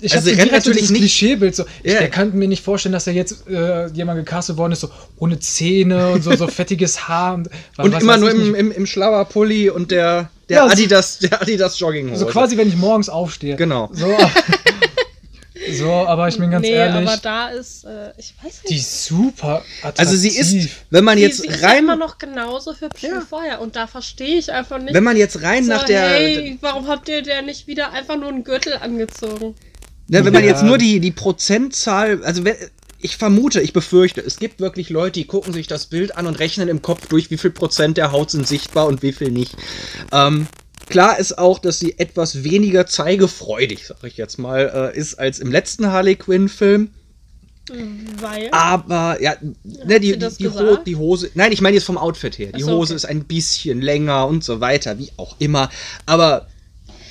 ich 0.06 0.15
also 0.15 0.32
hatte 0.32 0.52
natürlich 0.52 0.88
so 0.88 0.94
nicht 0.94 1.02
Klischeebild 1.02 1.56
so. 1.56 1.65
Yeah. 1.84 2.04
Ich, 2.04 2.12
kann 2.12 2.38
mir 2.38 2.48
nicht 2.48 2.63
vorstellen, 2.63 2.94
dass 2.94 3.08
er 3.08 3.13
jetzt 3.13 3.48
äh, 3.48 3.88
jemand 3.88 4.20
gecastet 4.20 4.58
worden 4.58 4.74
ist, 4.74 4.82
so 4.82 4.89
ohne 5.18 5.39
Zähne 5.39 6.12
und 6.12 6.24
so, 6.24 6.36
so 6.36 6.48
fettiges 6.60 7.08
Haar. 7.08 7.36
Und, 7.36 7.50
und 7.78 8.02
immer 8.02 8.18
nur 8.18 8.30
im, 8.30 8.54
im, 8.54 8.72
im 8.72 8.86
schlauer 8.86 9.26
Pulli 9.26 9.70
und 9.70 9.91
der, 9.91 10.30
der 10.48 10.58
ja, 10.58 10.65
Adidas, 10.68 11.20
der 11.20 11.41
Adidas 11.41 11.80
Jogginghose. 11.80 12.20
So 12.20 12.26
quasi, 12.28 12.56
wenn 12.58 12.68
ich 12.68 12.76
morgens 12.76 13.10
aufstehe. 13.10 13.56
Genau. 13.56 13.89
So, 13.94 14.15
So, 15.72 15.91
aber 15.91 16.28
ich 16.28 16.38
bin 16.38 16.52
ganz 16.52 16.65
nee, 16.65 16.74
ehrlich. 16.74 17.08
aber 17.08 17.18
da 17.18 17.50
ist, 17.50 17.86
äh, 17.86 18.12
ich 18.18 18.34
weiß 18.41 18.63
nicht. 18.63 18.70
Die 18.70 18.76
ist 18.76 19.06
super 19.06 19.63
attraktiv. 19.82 20.00
Also 20.00 20.15
sie 20.15 20.30
ist, 20.30 20.70
wenn 20.89 21.04
man 21.04 21.18
jetzt 21.18 21.41
sie, 21.41 21.50
sie 21.52 21.63
rein. 21.63 21.78
Ist 21.78 21.80
immer 21.80 21.96
noch 21.96 22.18
genauso 22.18 22.74
hübsch 22.76 23.04
ja. 23.04 23.18
wie 23.18 23.26
vorher 23.26 23.62
und 23.62 23.76
da 23.76 23.88
verstehe 23.88 24.38
ich 24.38 24.52
einfach 24.52 24.80
nicht. 24.80 24.94
Wenn 24.94 25.04
man 25.04 25.18
jetzt 25.18 25.41
rein 25.41 25.63
so, 25.63 25.72
nach 25.72 25.84
der. 25.84 26.10
Hey, 26.10 26.58
warum 26.62 26.88
habt 26.88 27.10
ihr 27.10 27.22
der 27.22 27.41
nicht 27.41 27.68
wieder 27.68 27.91
einfach 27.91 28.18
nur 28.18 28.30
einen 28.30 28.44
Gürtel 28.44 28.74
angezogen? 28.74 29.56
Ja, 30.08 30.20
wenn 30.24 30.34
ja. 30.34 30.39
man 30.39 30.44
jetzt 30.44 30.63
nur 30.63 30.78
die, 30.78 31.00
die 31.00 31.12
Prozentzahl, 31.12 32.24
also 32.24 32.44
ich 33.00 33.18
vermute, 33.18 33.62
ich 33.62 33.74
befürchte, 33.74 34.22
es 34.22 34.38
gibt 34.38 34.60
wirklich 34.60 34.89
Leute, 34.89 35.20
die 35.20 35.26
gucken 35.26 35.54
sich 35.54 35.68
das 35.68 35.88
Bild 35.88 36.18
an 36.18 36.28
und 36.28 36.39
rechnen 36.39 36.68
im 36.68 36.82
Kopf 36.82 37.08
durch, 37.08 37.32
wie 37.32 37.38
viel 37.38 37.52
Prozent 37.52 37.98
der 37.98 38.12
Haut 38.12 38.32
sind 38.32 38.48
sichtbar 38.48 38.88
und 38.88 39.02
wie 39.02 39.13
viel 39.13 39.32
nicht. 39.32 39.56
Ähm, 40.12 40.48
Klar 40.88 41.18
ist 41.18 41.38
auch, 41.38 41.60
dass 41.60 41.80
sie 41.80 41.98
etwas 41.98 42.44
weniger 42.44 42.86
zeigefreudig, 42.86 43.88
sag 43.88 44.04
ich 44.04 44.18
jetzt 44.18 44.38
mal, 44.38 44.91
äh, 44.94 44.98
ist 44.98 45.15
als 45.15 45.39
im 45.39 45.52
letzten 45.52 45.88
Harley 45.91 46.15
Quinn-Film. 46.15 46.91
Weil? 48.20 48.50
Aber, 48.52 49.20
ja, 49.20 49.36
ne, 49.63 50.00
die, 50.00 50.18
die, 50.18 50.30
die, 50.38 50.50
Ho 50.50 50.78
die, 50.86 50.96
Hose. 50.96 51.32
Nein, 51.34 51.52
ich 51.52 51.62
meine 51.62 51.76
jetzt 51.76 51.86
vom 51.86 51.98
Outfit 51.98 52.38
her. 52.38 52.52
Die 52.52 52.62
so, 52.62 52.74
Hose 52.74 52.94
okay. 52.94 52.98
ist 52.98 53.06
ein 53.06 53.24
bisschen 53.24 53.82
länger 53.82 54.28
und 54.28 54.44
so 54.44 54.62
weiter, 54.62 55.00
wie 55.00 55.12
auch 55.18 55.36
immer. 55.39 55.72
Aber 56.06 56.48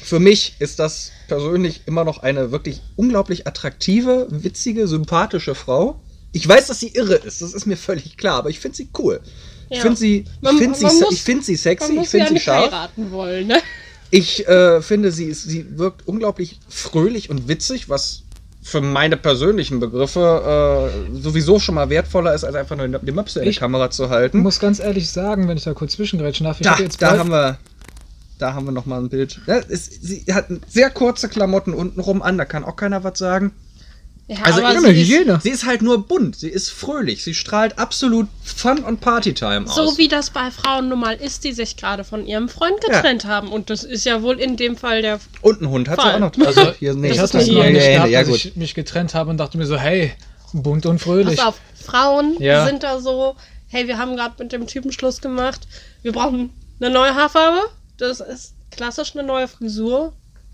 für 0.05 0.21
mich 0.21 0.57
ist 0.59 0.79
das 0.79 1.13
persönlich 1.29 1.83
immer 1.87 2.05
noch 2.05 2.19
eine 2.19 2.51
wirklich 2.51 2.83
unglaublich 2.97 3.47
attraktive, 3.47 4.27
witzige, 4.31 4.87
sympathische 4.87 5.55
Frau. 5.55 6.01
Ich 6.33 6.47
weiß, 6.47 6.67
dass 6.67 6.81
sie 6.81 6.89
irre 6.89 7.15
ist, 7.15 7.41
das 7.41 7.55
ist 7.55 7.67
mir 7.67 7.77
völlig 7.77 8.17
klar, 8.17 8.39
aber 8.39 8.51
ich 8.51 8.61
finde 8.61 8.77
sie 8.77 8.89
cool. 8.99 9.21
Ich 9.71 9.81
finde 9.81 9.97
sie, 9.97 10.25
ich 10.43 10.59
find 10.59 10.77
sie, 10.77 10.85
muss, 10.85 11.11
ich 11.11 11.23
find 11.23 11.45
sie 11.45 11.57
sexy, 11.57 11.99
ich 11.99 12.09
finde 12.09 12.29
sie 12.29 12.39
scharf. 12.39 12.67
Heiraten 12.67 13.11
wollen, 13.11 13.47
ne? 13.47 13.61
Ich 14.11 14.47
äh, 14.47 14.83
finde, 14.83 15.11
sie, 15.11 15.33
sie 15.33 15.79
wirkt 15.79 16.07
unglaublich 16.07 16.61
fröhlich 16.69 17.31
und 17.31 17.49
witzig, 17.49 17.89
was 17.89 18.23
für 18.63 18.81
meine 18.81 19.17
persönlichen 19.17 19.81
Begriffe 19.81 20.93
äh, 21.13 21.21
sowieso 21.21 21.59
schon 21.59 21.75
mal 21.75 21.89
wertvoller 21.91 22.35
ist, 22.35 22.45
als 22.45 22.55
einfach 22.55 22.77
nur 22.77 22.89
die 22.89 23.13
Möpse 23.13 23.41
in 23.41 23.51
die 23.51 23.57
Kamera 23.57 23.91
zu 23.91 24.11
halten. 24.11 24.39
Ich 24.39 24.43
muss 24.43 24.61
ganz 24.61 24.81
ehrlich 24.81 25.11
sagen, 25.11 25.49
wenn 25.49 25.57
ich 25.57 25.65
da 25.65 25.73
kurz 25.73 25.93
zwischengrätschen 25.93 26.45
darf, 26.45 26.61
ich 26.61 26.67
da, 26.67 26.77
jetzt 26.79 27.01
da 27.01 27.19
haben 27.19 27.31
wir 27.31 27.59
da 28.39 28.55
haben 28.55 28.67
wir 28.67 28.73
noch 28.73 28.87
mal 28.87 29.01
ein 29.01 29.09
Bild. 29.09 29.41
Ja, 29.47 29.61
es, 29.69 29.87
sie 29.87 30.25
hat 30.33 30.47
sehr 30.69 30.91
kurze 30.91 31.29
Klamotten 31.29 31.73
untenrum 31.73 32.23
an, 32.23 32.39
da 32.39 32.45
kann 32.45 32.65
auch 32.65 32.77
keiner 32.77 33.05
was 33.05 33.19
sagen. 33.19 33.53
Ja, 34.27 34.39
also 34.43 34.65
aber 34.65 34.81
sie, 34.81 34.87
Hygiene. 34.87 35.35
Ist, 35.35 35.43
sie 35.43 35.51
ist 35.51 35.67
halt 35.67 35.83
nur 35.83 36.07
bunt, 36.07 36.37
sie 36.37 36.49
ist 36.49 36.71
fröhlich, 36.71 37.23
sie 37.23 37.35
strahlt 37.35 37.79
absolut 37.79 38.27
Fun 38.43 38.79
und 38.79 39.03
Partytime 39.03 39.67
aus. 39.67 39.75
So 39.75 39.99
wie 39.99 40.09
das 40.09 40.31
bei 40.31 40.51
Frauen 40.51 40.89
nun 40.89 41.01
mal 41.01 41.15
ist, 41.15 41.45
die 41.45 41.53
sich 41.53 41.77
gerade 41.77 42.05
von 42.05 42.27
ihrem 42.27 42.49
Freund 42.49 42.81
getrennt 42.81 43.25
ja. 43.25 43.29
haben. 43.29 43.53
Und 43.53 43.69
das 43.69 43.85
ist 43.85 44.07
ja 44.07 44.23
wohl 44.23 44.41
in 44.41 44.57
dem 44.57 44.79
Fall 44.79 45.03
der. 45.03 45.21
Und 45.43 45.61
ein 45.61 45.69
Hund 45.69 45.89
hat 45.89 46.01
sie 46.01 46.07
auch 46.07 46.19
noch. 46.19 46.33
Also 46.39 46.73
hier, 46.79 46.95
nee, 46.95 47.11
ich 47.11 47.19
hatte 47.19 47.37
das 47.37 47.49
noch 47.49 47.65
nicht 47.65 47.87
gehabt, 47.87 48.11
ja, 48.11 48.25
dass 48.25 48.35
ich 48.35 48.57
mich 48.57 48.75
getrennt 48.75 49.13
habe 49.13 49.29
und 49.29 49.37
dachte 49.37 49.59
mir 49.59 49.67
so, 49.67 49.77
hey, 49.77 50.13
bunt 50.55 50.87
und 50.87 51.01
fröhlich. 51.01 51.37
Pass 51.37 51.49
auf, 51.49 51.61
Frauen 51.75 52.37
ja. 52.39 52.65
sind 52.65 52.83
da 52.83 53.01
so, 53.01 53.37
hey, 53.69 53.87
wir 53.89 53.99
haben 53.99 54.17
gerade 54.17 54.37
mit 54.39 54.53
dem 54.53 54.67
Typen 54.67 54.91
Schluss 54.91 55.21
gemacht, 55.21 55.69
wir 56.01 56.13
brauchen 56.13 56.49
eine 56.81 56.89
neue 56.89 57.15
Haarfarbe. 57.15 57.61
Das 57.99 58.21
ist 58.21 58.55
klassisch 58.71 59.15
eine 59.15 59.23
neue 59.23 59.49
Frisur. 59.49 60.13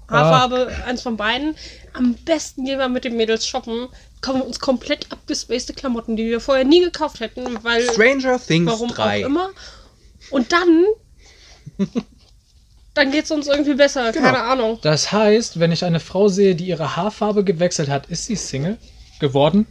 Haarfarbe, 0.08 0.70
ah. 0.70 0.88
eins 0.88 1.02
von 1.02 1.16
beiden. 1.16 1.54
Am 1.92 2.14
besten 2.14 2.64
gehen 2.64 2.78
wir 2.78 2.88
mit 2.88 3.04
den 3.04 3.16
Mädels 3.16 3.46
shoppen, 3.46 3.88
kaufen 4.20 4.42
uns 4.42 4.58
komplett 4.58 5.10
abgespacede 5.12 5.72
Klamotten, 5.72 6.16
die 6.16 6.26
wir 6.26 6.40
vorher 6.40 6.64
nie 6.64 6.80
gekauft 6.80 7.20
hätten, 7.20 7.62
weil. 7.62 7.82
Stranger 7.92 8.40
Things 8.44 8.70
warum 8.70 8.88
3. 8.88 9.22
auch 9.22 9.26
immer. 9.26 9.50
Und 10.30 10.52
dann 10.52 10.86
dann 12.94 13.10
geht 13.10 13.24
es 13.24 13.30
uns 13.30 13.46
irgendwie 13.46 13.74
besser. 13.74 14.12
Genau. 14.12 14.26
Keine 14.26 14.42
Ahnung. 14.42 14.78
Das 14.82 15.12
heißt, 15.12 15.60
wenn 15.60 15.72
ich 15.72 15.84
eine 15.84 16.00
Frau 16.00 16.28
sehe, 16.28 16.54
die 16.54 16.66
ihre 16.66 16.96
Haarfarbe 16.96 17.44
gewechselt 17.44 17.88
hat, 17.88 18.06
ist 18.06 18.26
sie 18.26 18.36
Single 18.36 18.78
geworden? 19.20 19.66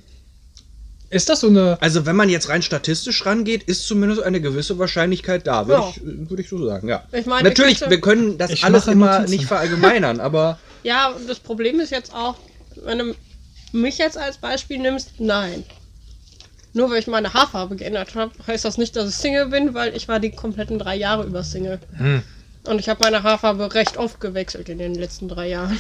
Ist 1.10 1.28
das 1.30 1.40
so 1.40 1.48
eine. 1.48 1.78
Also, 1.82 2.06
wenn 2.06 2.16
man 2.16 2.30
jetzt 2.30 2.50
rein 2.50 2.62
statistisch 2.62 3.26
rangeht, 3.26 3.64
ist 3.64 3.88
zumindest 3.88 4.22
eine 4.22 4.42
gewisse 4.42 4.78
Wahrscheinlichkeit 4.78 5.48
da, 5.48 5.68
würde 5.68 5.82
ja. 5.82 5.94
ich, 5.96 6.30
würd 6.30 6.40
ich 6.40 6.50
so 6.50 6.64
sagen, 6.64 6.88
ja. 6.88 7.04
Ich 7.12 7.26
mein, 7.26 7.44
Natürlich, 7.44 7.82
ich 7.82 7.90
wir 7.90 8.00
können 8.00 8.38
das 8.38 8.64
alles 8.64 8.88
immer 8.88 9.20
Notizen. 9.20 9.32
nicht 9.32 9.46
verallgemeinern, 9.46 10.20
aber. 10.20 10.60
Ja, 10.84 11.14
das 11.28 11.40
Problem 11.40 11.80
ist 11.80 11.92
jetzt 11.92 12.14
auch, 12.14 12.36
wenn 12.84 13.00
du 13.00 13.16
mich 13.72 13.98
jetzt 13.98 14.18
als 14.18 14.38
Beispiel 14.38 14.78
nimmst, 14.78 15.14
nein. 15.20 15.64
Nur 16.74 16.92
weil 16.92 17.00
ich 17.00 17.08
meine 17.08 17.34
Haarfarbe 17.34 17.76
geändert 17.76 18.14
habe, 18.14 18.32
heißt 18.46 18.64
das 18.64 18.78
nicht, 18.78 18.96
dass 18.96 19.10
ich 19.10 19.16
Single 19.16 19.48
bin, 19.48 19.74
weil 19.74 19.96
ich 19.96 20.08
war 20.08 20.20
die 20.20 20.30
kompletten 20.30 20.78
drei 20.78 20.96
Jahre 20.96 21.26
über 21.26 21.44
Single. 21.44 21.80
Hm. 21.98 22.22
Und 22.66 22.80
ich 22.80 22.88
habe 22.88 23.02
meine 23.02 23.24
Haarfarbe 23.24 23.74
recht 23.74 23.98
oft 23.98 24.22
gewechselt 24.22 24.70
in 24.70 24.78
den 24.78 24.94
letzten 24.94 25.28
drei 25.28 25.50
Jahren. 25.50 25.80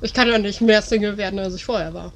Ich 0.00 0.14
kann 0.14 0.28
ja 0.28 0.38
nicht 0.38 0.62
mehr 0.62 0.80
Single 0.80 1.18
werden, 1.18 1.38
als 1.38 1.54
ich 1.54 1.64
vorher 1.64 1.92
war. 1.92 2.12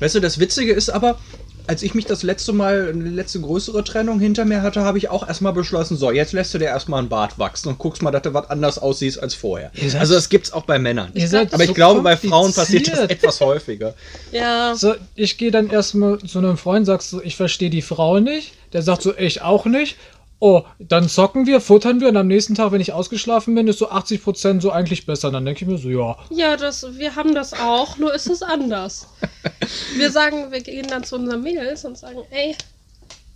Weißt 0.00 0.16
du, 0.16 0.20
das 0.20 0.40
Witzige 0.40 0.72
ist 0.72 0.90
aber, 0.90 1.18
als 1.66 1.82
ich 1.82 1.94
mich 1.94 2.06
das 2.06 2.22
letzte 2.22 2.52
Mal, 2.52 2.90
eine 2.90 3.08
letzte 3.08 3.40
größere 3.40 3.84
Trennung 3.84 4.20
hinter 4.20 4.44
mir 4.44 4.62
hatte, 4.62 4.82
habe 4.82 4.98
ich 4.98 5.08
auch 5.10 5.26
erstmal 5.26 5.52
beschlossen, 5.52 5.96
so, 5.96 6.10
jetzt 6.10 6.32
lässt 6.32 6.52
du 6.54 6.58
dir 6.58 6.66
erstmal 6.66 7.00
einen 7.00 7.08
Bart 7.08 7.38
wachsen 7.38 7.68
und 7.68 7.78
guckst 7.78 8.02
mal, 8.02 8.10
dass 8.10 8.22
du 8.22 8.34
was 8.34 8.50
anders 8.50 8.78
aussiehst 8.78 9.22
als 9.22 9.34
vorher. 9.34 9.70
Also 9.98 10.14
das 10.14 10.28
gibt's 10.28 10.52
auch 10.52 10.64
bei 10.64 10.78
Männern. 10.78 11.12
Aber 11.12 11.62
ich 11.62 11.68
so 11.68 11.74
glaube, 11.74 12.02
bei 12.02 12.16
Frauen 12.16 12.52
passiert 12.52 12.88
das 12.88 13.00
etwas 13.00 13.40
häufiger. 13.40 13.94
ja. 14.32 14.74
So, 14.74 14.94
ich 15.14 15.38
gehe 15.38 15.50
dann 15.50 15.70
erstmal 15.70 16.18
zu 16.18 16.38
einem 16.38 16.56
Freund, 16.56 16.86
sagst 16.86 17.10
so, 17.10 17.22
ich 17.22 17.36
verstehe 17.36 17.70
die 17.70 17.82
Frau 17.82 18.20
nicht. 18.20 18.52
Der 18.72 18.82
sagt 18.82 19.02
so, 19.02 19.16
ich 19.16 19.42
auch 19.42 19.66
nicht 19.66 19.96
oh, 20.42 20.64
dann 20.80 21.08
zocken 21.08 21.46
wir, 21.46 21.60
futtern 21.60 22.00
wir 22.00 22.08
und 22.08 22.16
am 22.16 22.26
nächsten 22.26 22.56
Tag, 22.56 22.72
wenn 22.72 22.80
ich 22.80 22.92
ausgeschlafen 22.92 23.54
bin, 23.54 23.68
ist 23.68 23.78
so 23.78 23.88
80% 23.88 24.60
so 24.60 24.72
eigentlich 24.72 25.06
besser. 25.06 25.30
Dann 25.30 25.44
denke 25.44 25.64
ich 25.64 25.70
mir 25.70 25.78
so, 25.78 25.88
ja. 25.88 26.16
Ja, 26.30 26.56
das, 26.56 26.84
wir 26.98 27.14
haben 27.14 27.32
das 27.32 27.54
auch, 27.54 27.96
nur 27.96 28.12
ist 28.12 28.26
es 28.26 28.42
anders. 28.42 29.06
wir 29.96 30.10
sagen, 30.10 30.50
wir 30.50 30.60
gehen 30.60 30.88
dann 30.88 31.04
zu 31.04 31.14
unseren 31.14 31.42
Mädels 31.42 31.84
und 31.84 31.96
sagen, 31.96 32.18
ey, 32.30 32.56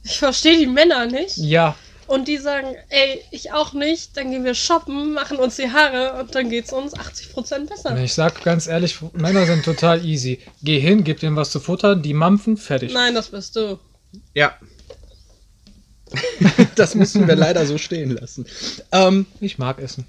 ich 0.03 0.19
verstehe 0.19 0.59
die 0.59 0.67
Männer 0.67 1.07
nicht. 1.07 1.37
Ja. 1.37 1.77
Und 2.09 2.27
die 2.27 2.39
sagen, 2.39 2.75
ey, 2.89 3.23
ich 3.31 3.53
auch 3.53 3.73
nicht. 3.73 4.17
Dann 4.17 4.33
gehen 4.33 4.45
wir 4.45 4.55
shoppen, 4.55 5.13
machen 5.13 5.37
uns 5.37 5.57
die 5.57 5.71
Haare 5.71 6.21
und 6.21 6.35
dann 6.35 6.51
geht 6.51 6.65
es 6.65 6.73
uns 6.73 6.93
80% 6.97 7.69
besser. 7.69 7.97
Ich 8.03 8.15
sag 8.15 8.43
ganz 8.43 8.67
ehrlich, 8.67 8.99
Männer 9.13 9.47
sind 9.47 9.65
total 9.65 10.05
easy. 10.05 10.41
Geh 10.61 10.81
hin, 10.81 11.05
gib 11.05 11.21
denen 11.21 11.37
was 11.37 11.51
zu 11.51 11.61
futtern, 11.61 12.03
die 12.03 12.15
mampfen, 12.15 12.57
fertig. 12.57 12.93
Nein, 12.93 13.15
das 13.15 13.29
bist 13.29 13.55
du. 13.55 13.79
Ja, 14.35 14.57
das 16.75 16.95
müssen 16.95 17.27
wir 17.27 17.37
leider 17.37 17.67
so 17.67 17.79
stehen 17.79 18.11
lassen. 18.11 18.47
Ähm, 18.93 19.27
ich 19.41 19.59
mag 19.59 19.81
Essen. 19.81 20.07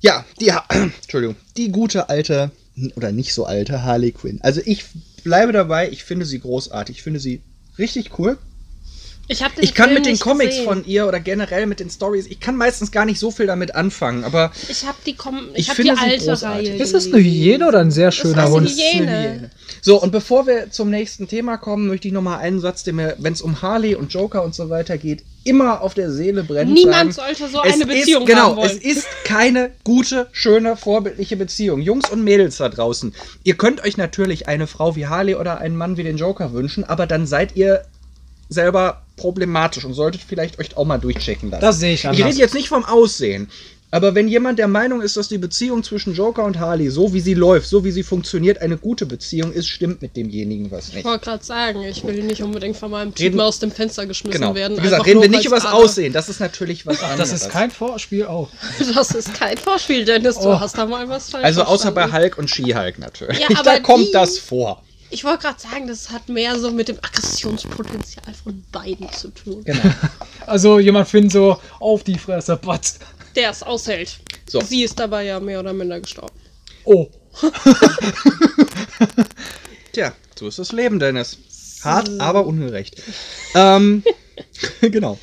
Ja, 0.00 0.24
die, 0.40 0.52
Entschuldigung, 0.68 1.36
die 1.56 1.70
gute 1.70 2.08
alte, 2.08 2.50
oder 2.96 3.12
nicht 3.12 3.32
so 3.32 3.44
alte 3.44 3.82
Harley 3.82 4.12
Quinn. 4.12 4.40
Also 4.42 4.60
ich 4.64 4.84
bleibe 5.24 5.52
dabei, 5.52 5.90
ich 5.90 6.04
finde 6.04 6.26
sie 6.26 6.38
großartig. 6.38 6.96
Ich 6.96 7.02
finde 7.02 7.20
sie 7.20 7.42
richtig 7.78 8.18
cool. 8.18 8.38
Ich, 9.28 9.44
ich 9.58 9.74
kann 9.74 9.92
mit 9.92 10.06
den 10.06 10.18
Comics 10.20 10.50
gesehen. 10.50 10.64
von 10.64 10.84
ihr 10.86 11.08
oder 11.08 11.18
generell 11.18 11.66
mit 11.66 11.80
den 11.80 11.90
Stories, 11.90 12.26
ich 12.26 12.38
kann 12.38 12.56
meistens 12.56 12.92
gar 12.92 13.04
nicht 13.04 13.18
so 13.18 13.32
viel 13.32 13.46
damit 13.46 13.74
anfangen, 13.74 14.22
aber 14.22 14.52
ich 14.68 14.86
habe 14.86 14.98
die, 15.04 15.14
Com 15.14 15.48
ich, 15.54 15.60
ich 15.60 15.70
hab 15.70 15.76
die 15.76 15.90
alte 15.90 16.26
großartig. 16.26 16.70
Reihe. 16.70 16.78
Ist 16.78 16.94
das 16.94 17.06
eine 17.06 17.18
Hyäne 17.18 17.66
oder 17.66 17.80
ein 17.80 17.90
sehr 17.90 18.12
schöner 18.12 18.48
Hund? 18.48 18.68
Hyäne. 18.68 19.50
So, 19.82 20.00
und 20.00 20.12
bevor 20.12 20.46
wir 20.46 20.70
zum 20.70 20.90
nächsten 20.90 21.26
Thema 21.26 21.56
kommen, 21.56 21.88
möchte 21.88 22.06
ich 22.06 22.14
nochmal 22.14 22.38
einen 22.38 22.60
Satz, 22.60 22.84
der 22.84 22.94
mir, 22.94 23.16
wenn 23.18 23.32
es 23.32 23.42
um 23.42 23.62
Harley 23.62 23.96
und 23.96 24.12
Joker 24.12 24.44
und 24.44 24.54
so 24.54 24.70
weiter 24.70 24.96
geht, 24.96 25.24
immer 25.42 25.80
auf 25.80 25.94
der 25.94 26.10
Seele 26.12 26.44
brennt. 26.44 26.72
Niemand 26.72 27.14
sagen, 27.14 27.36
sollte 27.36 27.52
so 27.52 27.60
eine 27.60 27.86
Beziehung 27.86 28.22
ist, 28.22 28.28
genau, 28.28 28.50
haben 28.50 28.56
wollen. 28.56 28.68
Genau, 28.68 28.80
es 28.80 28.96
ist 28.96 29.06
keine 29.24 29.70
gute, 29.84 30.28
schöne, 30.32 30.76
vorbildliche 30.76 31.36
Beziehung. 31.36 31.80
Jungs 31.80 32.10
und 32.10 32.22
Mädels 32.22 32.58
da 32.58 32.68
draußen, 32.68 33.14
ihr 33.44 33.54
könnt 33.54 33.82
euch 33.84 33.96
natürlich 33.96 34.48
eine 34.48 34.66
Frau 34.66 34.94
wie 34.96 35.06
Harley 35.06 35.34
oder 35.34 35.58
einen 35.58 35.76
Mann 35.76 35.96
wie 35.96 36.04
den 36.04 36.16
Joker 36.16 36.52
wünschen, 36.52 36.84
aber 36.84 37.06
dann 37.06 37.26
seid 37.26 37.56
ihr 37.56 37.82
selber 38.48 39.02
problematisch 39.16 39.84
und 39.84 39.94
solltet 39.94 40.22
vielleicht 40.26 40.58
euch 40.58 40.76
auch 40.76 40.84
mal 40.84 40.98
durchchecken 40.98 41.50
lassen. 41.50 41.62
Das 41.62 41.78
sehe 41.78 41.94
ich 41.94 42.06
anders. 42.06 42.18
Ich 42.18 42.24
rede 42.24 42.38
jetzt 42.38 42.54
nicht 42.54 42.68
vom 42.68 42.84
Aussehen. 42.84 43.48
Aber 43.92 44.14
wenn 44.16 44.26
jemand 44.26 44.58
der 44.58 44.66
Meinung 44.66 45.00
ist, 45.00 45.16
dass 45.16 45.28
die 45.28 45.38
Beziehung 45.38 45.84
zwischen 45.84 46.12
Joker 46.12 46.44
und 46.44 46.58
Harley, 46.58 46.90
so 46.90 47.14
wie 47.14 47.20
sie 47.20 47.34
läuft, 47.34 47.68
so 47.68 47.84
wie 47.84 47.92
sie 47.92 48.02
funktioniert, 48.02 48.58
eine 48.60 48.76
gute 48.76 49.06
Beziehung 49.06 49.52
ist, 49.52 49.68
stimmt 49.68 50.02
mit 50.02 50.16
demjenigen 50.16 50.70
was 50.72 50.88
nicht. 50.88 50.98
Ich 50.98 51.04
wollte 51.04 51.24
gerade 51.24 51.44
sagen, 51.44 51.82
ich 51.82 52.04
will 52.04 52.24
nicht 52.24 52.42
unbedingt 52.42 52.76
von 52.76 52.90
meinem 52.90 53.14
Typen 53.14 53.40
aus 53.40 53.60
dem 53.60 53.70
Fenster 53.70 54.04
geschmissen 54.06 54.40
genau. 54.40 54.54
werden. 54.56 54.76
Wie 54.76 54.82
gesagt, 54.82 55.06
reden 55.06 55.22
wir 55.22 55.28
nicht 55.28 55.46
über 55.46 55.56
das 55.56 55.66
Aussehen, 55.66 56.12
das 56.12 56.28
ist 56.28 56.40
natürlich 56.40 56.84
was 56.84 57.02
anderes. 57.02 57.30
Das 57.36 57.42
ist 57.42 57.50
kein 57.50 57.70
Vorspiel 57.70 58.26
auch. 58.26 58.48
Das 58.94 59.10
ist 59.12 59.34
kein 59.34 59.56
Vorspiel, 59.56 60.04
Dennis, 60.04 60.38
du 60.38 60.48
oh. 60.48 60.60
hast 60.60 60.76
da 60.76 60.86
mal 60.86 61.08
was 61.08 61.30
falsch 61.30 61.44
Also 61.44 61.62
außer 61.62 61.92
bei 61.92 62.10
Hulk 62.12 62.38
und 62.38 62.50
She-Hulk 62.50 62.98
natürlich. 62.98 63.38
Ja, 63.38 63.48
da 63.64 63.80
kommt 63.80 64.08
die, 64.08 64.12
das 64.12 64.38
vor. 64.38 64.82
Ich 65.10 65.24
wollte 65.24 65.42
gerade 65.42 65.60
sagen, 65.60 65.86
das 65.86 66.10
hat 66.10 66.28
mehr 66.28 66.58
so 66.58 66.70
mit 66.70 66.88
dem 66.88 66.98
Aggressionspotenzial 66.98 68.34
von 68.42 68.64
beiden 68.72 69.10
zu 69.12 69.28
tun. 69.28 69.62
Genau. 69.64 69.80
Also 70.46 70.78
jemand 70.78 71.08
findet 71.08 71.32
so 71.32 71.58
auf 71.80 72.04
die 72.04 72.18
Fresse, 72.18 72.56
Batz. 72.56 73.00
Der 73.34 73.50
es 73.50 73.64
aushält. 73.64 74.20
So. 74.48 74.60
Sie 74.60 74.84
ist 74.84 74.96
dabei 74.96 75.24
ja 75.24 75.40
mehr 75.40 75.58
oder 75.58 75.72
minder 75.72 76.00
gestorben. 76.00 76.38
Oh. 76.84 77.08
Tja, 79.92 80.12
so 80.38 80.46
ist 80.46 80.60
das 80.60 80.70
Leben, 80.70 81.00
Dennis. 81.00 81.36
Hart, 81.82 82.08
aber 82.20 82.46
ungerecht. 82.46 83.02
ähm, 83.56 84.04
genau. 84.80 85.18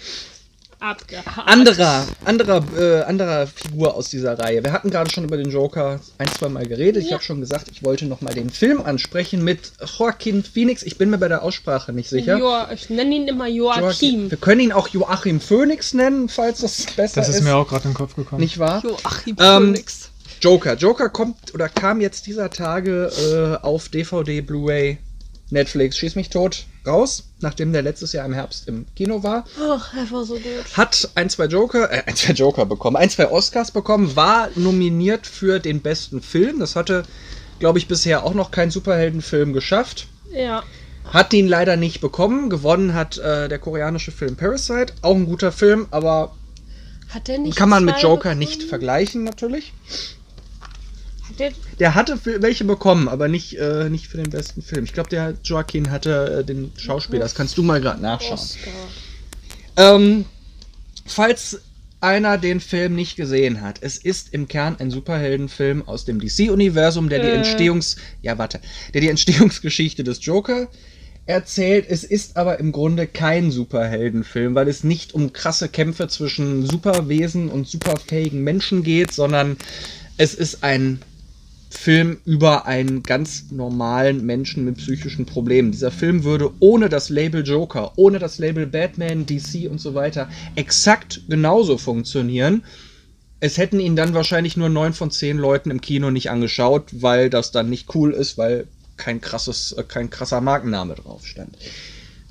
Abgehakt. 0.83 1.47
Anderer, 1.47 2.05
anderer, 2.25 2.61
äh, 2.77 3.03
anderer 3.03 3.47
Figur 3.47 3.95
aus 3.95 4.09
dieser 4.09 4.37
Reihe. 4.37 4.61
Wir 4.65 4.73
hatten 4.73 4.89
gerade 4.89 5.09
schon 5.09 5.23
über 5.23 5.37
den 5.37 5.49
Joker 5.49 6.01
ein, 6.17 6.27
zwei 6.27 6.49
Mal 6.49 6.65
geredet. 6.65 7.03
Ja. 7.03 7.07
Ich 7.07 7.13
habe 7.13 7.23
schon 7.23 7.39
gesagt, 7.39 7.69
ich 7.71 7.83
wollte 7.83 8.05
noch 8.05 8.19
mal 8.19 8.33
den 8.33 8.49
Film 8.49 8.81
ansprechen 8.81 9.45
mit 9.45 9.71
Joaquin 9.97 10.43
Phoenix. 10.43 10.83
Ich 10.83 10.97
bin 10.97 11.09
mir 11.09 11.17
bei 11.17 11.29
der 11.29 11.41
Aussprache 11.41 11.93
nicht 11.93 12.09
sicher. 12.09 12.37
Jo 12.37 12.51
ich 12.73 12.89
nenne 12.89 13.15
ihn 13.15 13.29
immer 13.29 13.47
Joachim. 13.47 13.83
Joachim. 13.83 14.31
Wir 14.31 14.37
können 14.37 14.59
ihn 14.59 14.71
auch 14.73 14.89
Joachim 14.89 15.39
Phoenix 15.39 15.93
nennen, 15.93 16.27
falls 16.27 16.59
das 16.59 16.85
besser 16.87 17.03
ist. 17.03 17.15
Das 17.15 17.29
ist, 17.29 17.35
ist. 17.37 17.43
mir 17.43 17.55
auch 17.55 17.67
gerade 17.69 17.85
in 17.85 17.91
den 17.91 17.95
Kopf 17.95 18.15
gekommen. 18.15 18.41
Nicht 18.41 18.59
wahr? 18.59 18.83
Joachim 18.83 19.37
ähm, 19.39 19.63
Phoenix. 19.67 20.09
Joker. 20.41 20.75
Joker 20.75 21.07
kommt 21.07 21.53
oder 21.53 21.69
kam 21.69 22.01
jetzt 22.01 22.27
dieser 22.27 22.49
Tage 22.49 23.09
äh, 23.61 23.65
auf 23.65 23.87
DVD, 23.87 24.41
Blu-ray, 24.41 24.97
Netflix, 25.53 25.97
schieß 25.97 26.15
mich 26.15 26.29
tot, 26.29 26.65
raus, 26.85 27.29
nachdem 27.39 27.71
der 27.71 27.81
letztes 27.81 28.11
Jahr 28.11 28.25
im 28.25 28.33
Herbst 28.33 28.67
im 28.67 28.85
Kino 28.95 29.23
war. 29.23 29.45
Ach, 29.61 29.93
er 29.95 30.11
war 30.11 30.25
so 30.25 30.33
gut. 30.33 30.75
Hat 30.75 31.09
ein, 31.15 31.29
zwei 31.29 31.45
Joker, 31.45 31.89
äh, 31.91 32.03
ein, 32.05 32.15
zwei 32.15 32.33
Joker 32.33 32.65
bekommen, 32.65 32.97
ein, 32.97 33.09
zwei 33.09 33.29
Oscars 33.29 33.71
bekommen, 33.71 34.15
war 34.15 34.49
nominiert 34.55 35.25
für 35.25 35.59
den 35.59 35.81
besten 35.81 36.21
Film. 36.21 36.59
Das 36.59 36.75
hatte, 36.75 37.03
glaube 37.59 37.79
ich, 37.79 37.87
bisher 37.87 38.23
auch 38.23 38.33
noch 38.33 38.51
kein 38.51 38.71
Superheldenfilm 38.71 39.53
geschafft. 39.53 40.07
Ja. 40.33 40.63
Hat 41.05 41.33
ihn 41.33 41.47
leider 41.47 41.77
nicht 41.77 42.01
bekommen. 42.01 42.49
Gewonnen 42.49 42.93
hat 42.93 43.17
äh, 43.17 43.47
der 43.47 43.59
koreanische 43.59 44.11
Film 44.11 44.35
Parasite. 44.35 44.93
Auch 45.01 45.15
ein 45.15 45.25
guter 45.25 45.51
Film, 45.51 45.87
aber 45.91 46.35
kann 47.55 47.69
man 47.69 47.85
mit 47.85 47.99
Joker 47.99 48.29
bekommen? 48.29 48.39
nicht 48.39 48.63
vergleichen, 48.63 49.23
natürlich. 49.23 49.73
Der, 51.39 51.51
der, 51.79 51.95
hatte 51.95 52.19
welche 52.23 52.63
bekommen, 52.63 53.07
aber 53.07 53.27
nicht, 53.27 53.57
äh, 53.57 53.89
nicht 53.89 54.07
für 54.07 54.17
den 54.17 54.29
besten 54.29 54.61
Film. 54.61 54.83
Ich 54.83 54.93
glaube, 54.93 55.09
der 55.09 55.35
Joaquin 55.43 55.91
hatte 55.91 56.39
äh, 56.39 56.43
den 56.43 56.71
Schauspieler. 56.77 57.21
Das 57.21 57.35
kannst 57.35 57.57
du 57.57 57.63
mal 57.63 57.81
gerade 57.81 58.01
nachschauen. 58.01 58.39
Ähm, 59.77 60.25
falls 61.05 61.61
einer 62.01 62.37
den 62.37 62.59
Film 62.59 62.95
nicht 62.95 63.15
gesehen 63.15 63.61
hat, 63.61 63.79
es 63.81 63.97
ist 63.97 64.33
im 64.33 64.47
Kern 64.47 64.75
ein 64.79 64.91
Superheldenfilm 64.91 65.87
aus 65.87 66.05
dem 66.05 66.19
DC-Universum, 66.19 67.09
der 67.09 67.19
die 67.19 67.27
äh. 67.27 67.35
Entstehungs... 67.35 67.95
Ja, 68.21 68.37
warte. 68.37 68.59
Der 68.93 69.01
die 69.01 69.09
Entstehungsgeschichte 69.09 70.03
des 70.03 70.23
Joker 70.23 70.67
erzählt. 71.25 71.85
Es 71.87 72.03
ist 72.03 72.35
aber 72.35 72.59
im 72.59 72.71
Grunde 72.71 73.07
kein 73.07 73.51
Superheldenfilm, 73.51 74.55
weil 74.55 74.67
es 74.67 74.83
nicht 74.83 75.13
um 75.13 75.31
krasse 75.31 75.69
Kämpfe 75.69 76.07
zwischen 76.09 76.65
Superwesen 76.65 77.49
und 77.49 77.67
superfähigen 77.67 78.43
Menschen 78.43 78.83
geht, 78.83 79.13
sondern 79.13 79.57
es 80.17 80.33
ist 80.33 80.63
ein 80.63 81.01
Film 81.73 82.19
über 82.25 82.65
einen 82.65 83.03
ganz 83.03 83.51
normalen 83.51 84.25
Menschen 84.25 84.63
mit 84.63 84.77
psychischen 84.77 85.25
Problemen. 85.25 85.71
Dieser 85.71 85.91
Film 85.91 86.23
würde 86.23 86.51
ohne 86.59 86.87
das 86.87 87.09
Label 87.09 87.45
Joker, 87.45 87.93
ohne 87.97 88.19
das 88.19 88.37
Label 88.37 88.67
Batman, 88.67 89.25
DC 89.25 89.69
und 89.69 89.81
so 89.81 89.93
weiter 89.93 90.29
exakt 90.55 91.21
genauso 91.27 91.77
funktionieren. 91.77 92.63
Es 93.39 93.57
hätten 93.57 93.79
ihn 93.79 93.95
dann 93.95 94.13
wahrscheinlich 94.13 94.55
nur 94.55 94.69
neun 94.69 94.93
von 94.93 95.11
zehn 95.11 95.37
Leuten 95.37 95.71
im 95.71 95.81
Kino 95.81 96.11
nicht 96.11 96.29
angeschaut, 96.29 96.85
weil 96.93 97.29
das 97.29 97.51
dann 97.51 97.69
nicht 97.69 97.93
cool 97.95 98.13
ist, 98.13 98.37
weil 98.37 98.67
kein 98.95 99.19
krasses, 99.19 99.73
äh, 99.73 99.83
kein 99.83 100.09
krasser 100.09 100.39
Markenname 100.39 100.95
drauf 100.95 101.25
stand. 101.25 101.57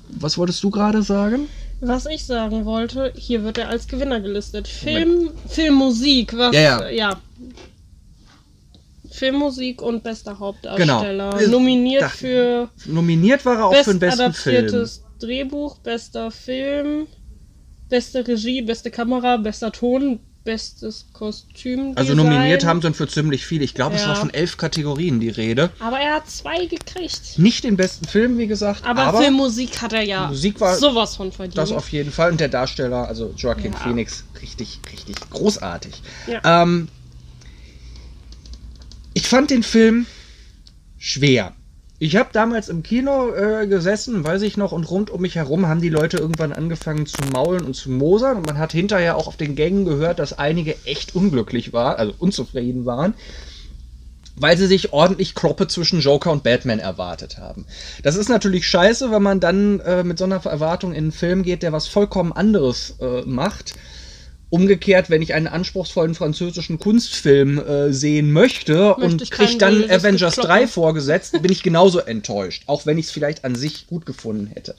Was 0.08 0.38
wolltest 0.38 0.62
du 0.62 0.70
gerade 0.70 1.02
sagen? 1.02 1.48
Was 1.80 2.06
ich 2.06 2.24
sagen 2.24 2.64
wollte, 2.64 3.12
hier 3.16 3.42
wird 3.42 3.58
er 3.58 3.68
als 3.68 3.88
Gewinner 3.88 4.20
gelistet. 4.20 4.68
Film, 4.68 5.30
Filmmusik, 5.48 6.36
was 6.36 6.54
ja, 6.54 6.88
ja. 6.88 6.90
ja 6.90 7.20
Filmmusik 9.12 9.82
und 9.82 10.02
bester 10.02 10.38
Hauptdarsteller. 10.38 11.30
Genau. 11.38 11.50
Nominiert 11.50 12.02
Dacht, 12.02 12.16
für. 12.18 12.68
Nominiert 12.86 13.44
war 13.44 13.56
er 13.56 13.66
auch 13.66 13.74
für 13.74 13.90
den 13.90 13.98
besten 13.98 14.32
Film. 14.32 14.56
adaptiertes 14.56 15.04
Drehbuch, 15.20 15.78
bester 15.78 16.30
Film, 16.30 17.06
beste 17.88 18.26
Regie, 18.26 18.62
beste 18.62 18.90
Kamera, 18.90 19.36
bester 19.36 19.70
Ton, 19.70 20.20
bestes 20.44 21.06
Kostüm. 21.12 21.92
Also 21.94 22.14
nominiert 22.14 22.64
haben 22.64 22.82
sie 22.82 22.92
für 22.92 23.06
ziemlich 23.06 23.46
viel. 23.46 23.62
Ich 23.62 23.74
glaube, 23.74 23.96
ja. 23.96 24.02
es 24.02 24.08
war 24.08 24.16
von 24.16 24.30
elf 24.30 24.56
Kategorien 24.56 25.20
die 25.20 25.28
Rede. 25.28 25.70
Aber 25.78 26.00
er 26.00 26.16
hat 26.16 26.30
zwei 26.30 26.66
gekriegt. 26.66 27.38
Nicht 27.38 27.64
den 27.64 27.76
besten 27.76 28.06
Film, 28.06 28.38
wie 28.38 28.46
gesagt. 28.46 28.84
Aber, 28.84 29.02
aber 29.02 29.22
für 29.22 29.30
Musik 29.30 29.80
hat 29.82 29.92
er 29.92 30.02
ja 30.02 30.26
Musik 30.28 30.60
war 30.60 30.76
sowas 30.76 31.16
von 31.16 31.32
verdient. 31.32 31.58
Das 31.58 31.70
auf 31.70 31.88
jeden 31.90 32.10
Fall. 32.10 32.32
Und 32.32 32.40
der 32.40 32.48
Darsteller, 32.48 33.06
also 33.06 33.32
Joaquin 33.36 33.72
ja. 33.72 33.78
Phoenix, 33.78 34.24
richtig, 34.40 34.80
richtig 34.90 35.16
großartig. 35.30 36.02
Ja. 36.26 36.62
Ähm, 36.62 36.88
ich 39.14 39.28
fand 39.28 39.50
den 39.50 39.62
Film 39.62 40.06
schwer. 40.98 41.52
Ich 41.98 42.16
habe 42.16 42.30
damals 42.32 42.68
im 42.68 42.82
Kino 42.82 43.32
äh, 43.32 43.68
gesessen, 43.68 44.24
weiß 44.24 44.42
ich 44.42 44.56
noch, 44.56 44.72
und 44.72 44.90
rund 44.90 45.10
um 45.10 45.22
mich 45.22 45.36
herum 45.36 45.68
haben 45.68 45.80
die 45.80 45.88
Leute 45.88 46.16
irgendwann 46.16 46.52
angefangen 46.52 47.06
zu 47.06 47.20
maulen 47.32 47.64
und 47.64 47.74
zu 47.74 47.92
mosern. 47.92 48.38
Und 48.38 48.46
man 48.46 48.58
hat 48.58 48.72
hinterher 48.72 49.16
auch 49.16 49.28
auf 49.28 49.36
den 49.36 49.54
Gängen 49.54 49.84
gehört, 49.84 50.18
dass 50.18 50.36
einige 50.36 50.74
echt 50.84 51.14
unglücklich 51.14 51.72
waren, 51.72 51.96
also 51.96 52.12
unzufrieden 52.18 52.86
waren, 52.86 53.14
weil 54.34 54.56
sie 54.58 54.66
sich 54.66 54.92
ordentlich 54.92 55.36
Kloppe 55.36 55.68
zwischen 55.68 56.00
Joker 56.00 56.32
und 56.32 56.42
Batman 56.42 56.80
erwartet 56.80 57.38
haben. 57.38 57.66
Das 58.02 58.16
ist 58.16 58.28
natürlich 58.28 58.66
scheiße, 58.66 59.12
wenn 59.12 59.22
man 59.22 59.38
dann 59.38 59.78
äh, 59.78 60.02
mit 60.02 60.18
so 60.18 60.24
einer 60.24 60.44
Erwartung 60.44 60.90
in 60.90 61.04
einen 61.04 61.12
Film 61.12 61.44
geht, 61.44 61.62
der 61.62 61.72
was 61.72 61.86
vollkommen 61.86 62.32
anderes 62.32 62.96
äh, 63.00 63.22
macht. 63.26 63.74
Umgekehrt, 64.52 65.08
wenn 65.08 65.22
ich 65.22 65.32
einen 65.32 65.46
anspruchsvollen 65.46 66.14
französischen 66.14 66.78
Kunstfilm 66.78 67.58
äh, 67.58 67.90
sehen 67.90 68.32
möchte, 68.32 68.42
möchte 68.42 68.94
und 68.96 69.30
kriege 69.30 69.56
dann 69.56 69.90
Avengers 69.90 70.36
3 70.36 70.66
vorgesetzt, 70.66 71.40
bin 71.40 71.50
ich 71.50 71.62
genauso 71.62 72.00
enttäuscht, 72.00 72.64
auch 72.66 72.86
wenn 72.86 72.98
ich 72.98 73.06
es 73.06 73.12
vielleicht 73.12 73.44
an 73.44 73.54
sich 73.54 73.86
gut 73.86 74.06
gefunden 74.06 74.46
hätte. 74.46 74.74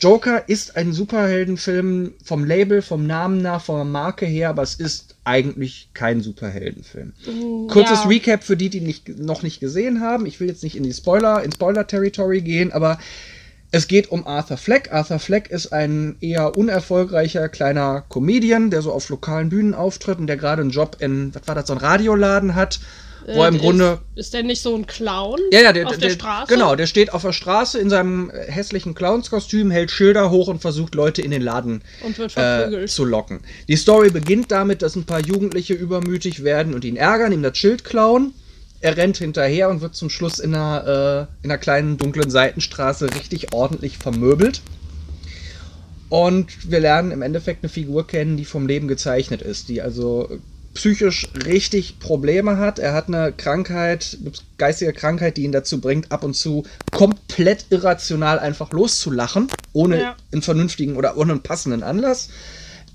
Joker 0.00 0.48
ist 0.48 0.76
ein 0.76 0.94
Superheldenfilm 0.94 2.14
vom 2.24 2.44
Label, 2.44 2.80
vom 2.80 3.06
Namen 3.06 3.42
nach, 3.42 3.62
von 3.62 3.76
der 3.76 3.84
Marke 3.84 4.24
her, 4.24 4.48
aber 4.48 4.62
es 4.62 4.74
ist 4.74 5.14
eigentlich 5.24 5.90
kein 5.92 6.22
Superheldenfilm. 6.22 7.12
Mm, 7.26 7.66
Kurzes 7.68 8.04
ja. 8.04 8.08
Recap 8.08 8.42
für 8.42 8.56
die, 8.56 8.70
die 8.70 8.80
nicht, 8.80 9.08
noch 9.18 9.42
nicht 9.42 9.60
gesehen 9.60 10.00
haben. 10.00 10.24
Ich 10.24 10.40
will 10.40 10.48
jetzt 10.48 10.62
nicht 10.62 10.74
in 10.74 10.84
die 10.84 10.94
Spoiler, 10.94 11.42
in 11.44 11.52
Spoiler-Territory 11.52 12.40
gehen, 12.40 12.72
aber 12.72 12.98
es 13.72 13.88
geht 13.88 14.10
um 14.10 14.26
Arthur 14.26 14.56
Fleck. 14.56 14.92
Arthur 14.92 15.18
Fleck 15.18 15.50
ist 15.50 15.72
ein 15.72 16.16
eher 16.20 16.56
unerfolgreicher 16.56 17.48
kleiner 17.48 18.04
Comedian, 18.08 18.70
der 18.70 18.82
so 18.82 18.92
auf 18.92 19.08
lokalen 19.08 19.48
Bühnen 19.48 19.74
auftritt 19.74 20.18
und 20.18 20.26
der 20.26 20.36
gerade 20.36 20.62
einen 20.62 20.70
Job 20.70 20.96
in, 20.98 21.34
was 21.34 21.46
war 21.46 21.54
das, 21.54 21.68
so 21.68 21.74
ein 21.74 21.78
Radioladen 21.78 22.56
hat, 22.56 22.80
wo 23.26 23.42
er 23.42 23.48
im 23.48 23.56
äh, 23.56 23.58
Grunde. 23.58 24.00
Ist, 24.16 24.26
ist 24.26 24.34
der 24.34 24.42
nicht 24.42 24.60
so 24.60 24.74
ein 24.74 24.86
Clown? 24.86 25.38
Ja, 25.52 25.60
ja, 25.60 25.72
der, 25.72 25.86
auf 25.86 25.92
der, 25.92 26.08
der 26.08 26.14
Straße? 26.14 26.52
Genau, 26.52 26.74
der 26.74 26.86
steht 26.86 27.12
auf 27.12 27.22
der 27.22 27.32
Straße 27.32 27.78
in 27.78 27.90
seinem 27.90 28.30
hässlichen 28.30 28.94
Clownskostüm, 28.94 29.70
hält 29.70 29.92
Schilder 29.92 30.30
hoch 30.30 30.48
und 30.48 30.60
versucht 30.60 30.96
Leute 30.96 31.22
in 31.22 31.30
den 31.30 31.42
Laden 31.42 31.82
äh, 32.34 32.86
zu 32.86 33.04
locken. 33.04 33.40
Die 33.68 33.76
Story 33.76 34.10
beginnt 34.10 34.50
damit, 34.50 34.82
dass 34.82 34.96
ein 34.96 35.04
paar 35.04 35.20
Jugendliche 35.20 35.74
übermütig 35.74 36.42
werden 36.42 36.74
und 36.74 36.84
ihn 36.84 36.96
ärgern, 36.96 37.30
ihm 37.30 37.42
das 37.42 37.56
Schild 37.56 37.84
klauen 37.84 38.34
er 38.80 38.96
rennt 38.96 39.18
hinterher 39.18 39.68
und 39.68 39.80
wird 39.80 39.94
zum 39.94 40.10
Schluss 40.10 40.38
in 40.38 40.54
einer, 40.54 41.28
äh, 41.40 41.44
in 41.44 41.50
einer 41.50 41.58
kleinen 41.58 41.98
dunklen 41.98 42.30
Seitenstraße 42.30 43.14
richtig 43.14 43.52
ordentlich 43.52 43.98
vermöbelt. 43.98 44.62
Und 46.08 46.70
wir 46.70 46.80
lernen 46.80 47.12
im 47.12 47.22
Endeffekt 47.22 47.62
eine 47.62 47.68
Figur 47.68 48.06
kennen, 48.06 48.36
die 48.36 48.44
vom 48.44 48.66
Leben 48.66 48.88
gezeichnet 48.88 49.42
ist, 49.42 49.68
die 49.68 49.80
also 49.80 50.28
psychisch 50.74 51.28
richtig 51.46 51.98
Probleme 51.98 52.56
hat. 52.56 52.78
Er 52.78 52.94
hat 52.94 53.08
eine 53.08 53.32
Krankheit, 53.32 54.18
eine 54.20 54.32
geistige 54.56 54.92
Krankheit, 54.92 55.36
die 55.36 55.42
ihn 55.42 55.52
dazu 55.52 55.80
bringt, 55.80 56.10
ab 56.10 56.24
und 56.24 56.34
zu 56.34 56.64
komplett 56.90 57.66
irrational 57.70 58.38
einfach 58.38 58.72
loszulachen, 58.72 59.48
ohne 59.72 60.00
ja. 60.00 60.16
einen 60.32 60.42
vernünftigen 60.42 60.96
oder 60.96 61.16
ohne 61.16 61.32
einen 61.32 61.42
passenden 61.42 61.82
Anlass. 61.82 62.30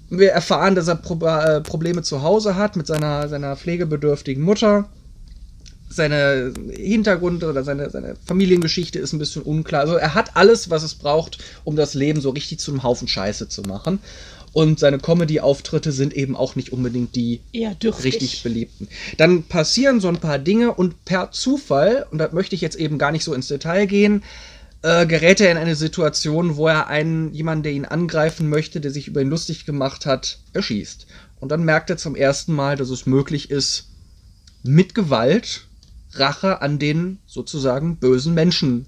Wir 0.10 0.32
erfahren, 0.32 0.76
dass 0.76 0.88
er 0.88 0.96
Pro 0.96 1.26
äh, 1.26 1.62
Probleme 1.62 2.02
zu 2.02 2.22
Hause 2.22 2.56
hat 2.56 2.76
mit 2.76 2.88
seiner, 2.88 3.28
seiner 3.28 3.56
pflegebedürftigen 3.56 4.44
Mutter 4.44 4.90
seine 5.90 6.54
Hintergrund 6.72 7.44
oder 7.44 7.64
seine, 7.64 7.90
seine 7.90 8.16
Familiengeschichte 8.26 9.00
ist 9.00 9.14
ein 9.14 9.20
bisschen 9.20 9.44
unklar. 9.44 9.82
Also 9.82 9.96
er 9.96 10.14
hat 10.14 10.36
alles, 10.36 10.70
was 10.70 10.84
es 10.84 10.96
braucht, 10.96 11.38
um 11.64 11.76
das 11.76 11.94
Leben 11.94 12.22
so 12.22 12.32
richtig 12.32 12.60
zu 12.60 12.72
einem 12.72 12.84
Haufen 12.84 13.08
Scheiße 13.08 13.50
zu 13.50 13.62
machen. 13.64 14.00
Und 14.52 14.80
seine 14.80 15.00
Comedy-Auftritte 15.00 15.92
sind 15.92 16.14
eben 16.14 16.36
auch 16.36 16.56
nicht 16.56 16.72
unbedingt 16.72 17.14
die 17.16 17.42
richtig 18.06 18.42
beliebten. 18.42 18.88
Dann 19.18 19.44
passieren 19.44 20.00
so 20.00 20.08
ein 20.08 20.20
paar 20.22 20.40
Dinge 20.40 20.74
und 20.74 21.04
per 21.04 21.32
Zufall, 21.32 22.06
und 22.10 22.20
da 22.20 22.30
möchte 22.32 22.56
ich 22.56 22.62
jetzt 22.62 22.78
eben 22.78 22.98
gar 22.98 23.12
nicht 23.12 23.26
so 23.26 23.34
ins 23.34 23.50
Detail 23.50 23.86
gehen, 23.86 24.24
äh, 24.82 25.06
gerät 25.08 25.42
er 25.42 25.52
in 25.52 25.58
eine 25.58 25.76
Situation, 25.76 26.56
wo 26.56 26.70
er 26.70 26.88
einen, 26.88 27.34
jemanden, 27.34 27.64
der 27.64 27.74
ihn 27.74 27.84
angreifen 27.84 28.48
möchte, 28.48 28.80
der 28.80 28.92
sich 28.92 29.10
über 29.10 29.22
ihn 29.22 29.30
lustig 29.30 29.66
gemacht 29.66 30.06
hat, 30.06 30.40
erschießt. 30.54 31.06
Und 31.42 31.50
dann 31.50 31.66
merkt 31.66 31.90
er 31.90 31.98
zum 31.98 32.16
ersten 32.16 32.54
Mal, 32.54 32.78
dass 32.78 32.90
es 32.90 33.06
möglich 33.06 33.52
ist, 33.52 33.90
mit 34.64 34.96
Gewalt 34.96 35.66
Rache 36.18 36.62
an 36.62 36.80
den 36.80 37.20
sozusagen 37.26 37.98
bösen 37.98 38.34
Menschen 38.34 38.86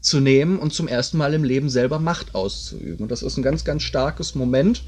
zu 0.00 0.20
nehmen 0.20 0.58
und 0.58 0.72
zum 0.72 0.88
ersten 0.88 1.18
Mal 1.18 1.34
im 1.34 1.44
Leben 1.44 1.68
selber 1.68 1.98
Macht 1.98 2.34
auszuüben. 2.34 3.04
Und 3.04 3.10
das 3.10 3.22
ist 3.22 3.36
ein 3.36 3.42
ganz, 3.42 3.64
ganz 3.64 3.82
starkes 3.82 4.34
Moment. 4.34 4.82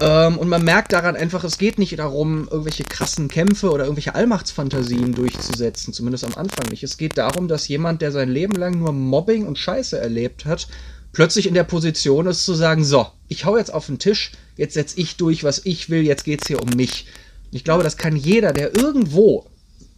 Ähm, 0.00 0.38
und 0.38 0.48
man 0.48 0.64
merkt 0.64 0.92
daran 0.92 1.16
einfach, 1.16 1.44
es 1.44 1.58
geht 1.58 1.78
nicht 1.78 1.98
darum, 1.98 2.48
irgendwelche 2.50 2.84
krassen 2.84 3.28
Kämpfe 3.28 3.70
oder 3.70 3.84
irgendwelche 3.84 4.14
Allmachtsfantasien 4.14 5.14
durchzusetzen, 5.14 5.92
zumindest 5.92 6.24
am 6.24 6.34
Anfang 6.34 6.68
nicht. 6.70 6.84
Es 6.84 6.96
geht 6.96 7.18
darum, 7.18 7.48
dass 7.48 7.68
jemand, 7.68 8.00
der 8.00 8.12
sein 8.12 8.28
Leben 8.28 8.54
lang 8.54 8.78
nur 8.78 8.92
Mobbing 8.92 9.46
und 9.46 9.58
Scheiße 9.58 9.98
erlebt 9.98 10.44
hat, 10.44 10.68
plötzlich 11.12 11.46
in 11.46 11.54
der 11.54 11.64
Position 11.64 12.26
ist 12.26 12.44
zu 12.44 12.54
sagen, 12.54 12.84
so, 12.84 13.06
ich 13.26 13.44
hau 13.44 13.56
jetzt 13.56 13.74
auf 13.74 13.86
den 13.86 13.98
Tisch, 13.98 14.32
jetzt 14.56 14.74
setze 14.74 15.00
ich 15.00 15.16
durch, 15.16 15.42
was 15.42 15.64
ich 15.64 15.90
will, 15.90 16.02
jetzt 16.02 16.24
geht's 16.24 16.46
hier 16.46 16.62
um 16.62 16.70
mich. 16.70 17.06
ich 17.50 17.64
glaube, 17.64 17.82
das 17.82 17.96
kann 17.96 18.14
jeder, 18.14 18.52
der 18.52 18.76
irgendwo 18.76 19.46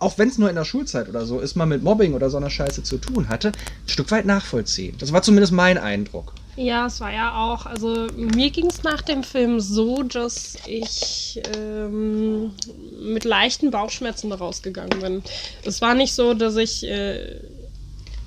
auch 0.00 0.18
wenn 0.18 0.28
es 0.28 0.38
nur 0.38 0.48
in 0.48 0.56
der 0.56 0.64
Schulzeit 0.64 1.08
oder 1.08 1.24
so 1.26 1.40
ist, 1.40 1.54
mal 1.56 1.66
mit 1.66 1.82
Mobbing 1.82 2.14
oder 2.14 2.30
so 2.30 2.38
einer 2.38 2.50
Scheiße 2.50 2.82
zu 2.82 2.98
tun 2.98 3.28
hatte, 3.28 3.48
ein 3.48 3.88
Stück 3.88 4.10
weit 4.10 4.24
nachvollziehen. 4.24 4.96
Das 4.98 5.12
war 5.12 5.22
zumindest 5.22 5.52
mein 5.52 5.78
Eindruck. 5.78 6.32
Ja, 6.56 6.86
es 6.86 7.00
war 7.00 7.12
ja 7.12 7.34
auch, 7.36 7.66
also 7.66 8.08
mir 8.16 8.50
ging 8.50 8.66
es 8.66 8.82
nach 8.82 9.02
dem 9.02 9.22
Film 9.22 9.60
so, 9.60 10.02
dass 10.02 10.56
ich 10.66 11.40
ähm, 11.56 12.52
mit 13.00 13.24
leichten 13.24 13.70
Bauchschmerzen 13.70 14.32
rausgegangen 14.32 15.00
bin. 15.00 15.22
Es 15.64 15.80
war 15.80 15.94
nicht 15.94 16.14
so, 16.14 16.34
dass 16.34 16.56
ich. 16.56 16.84
Äh, 16.84 17.40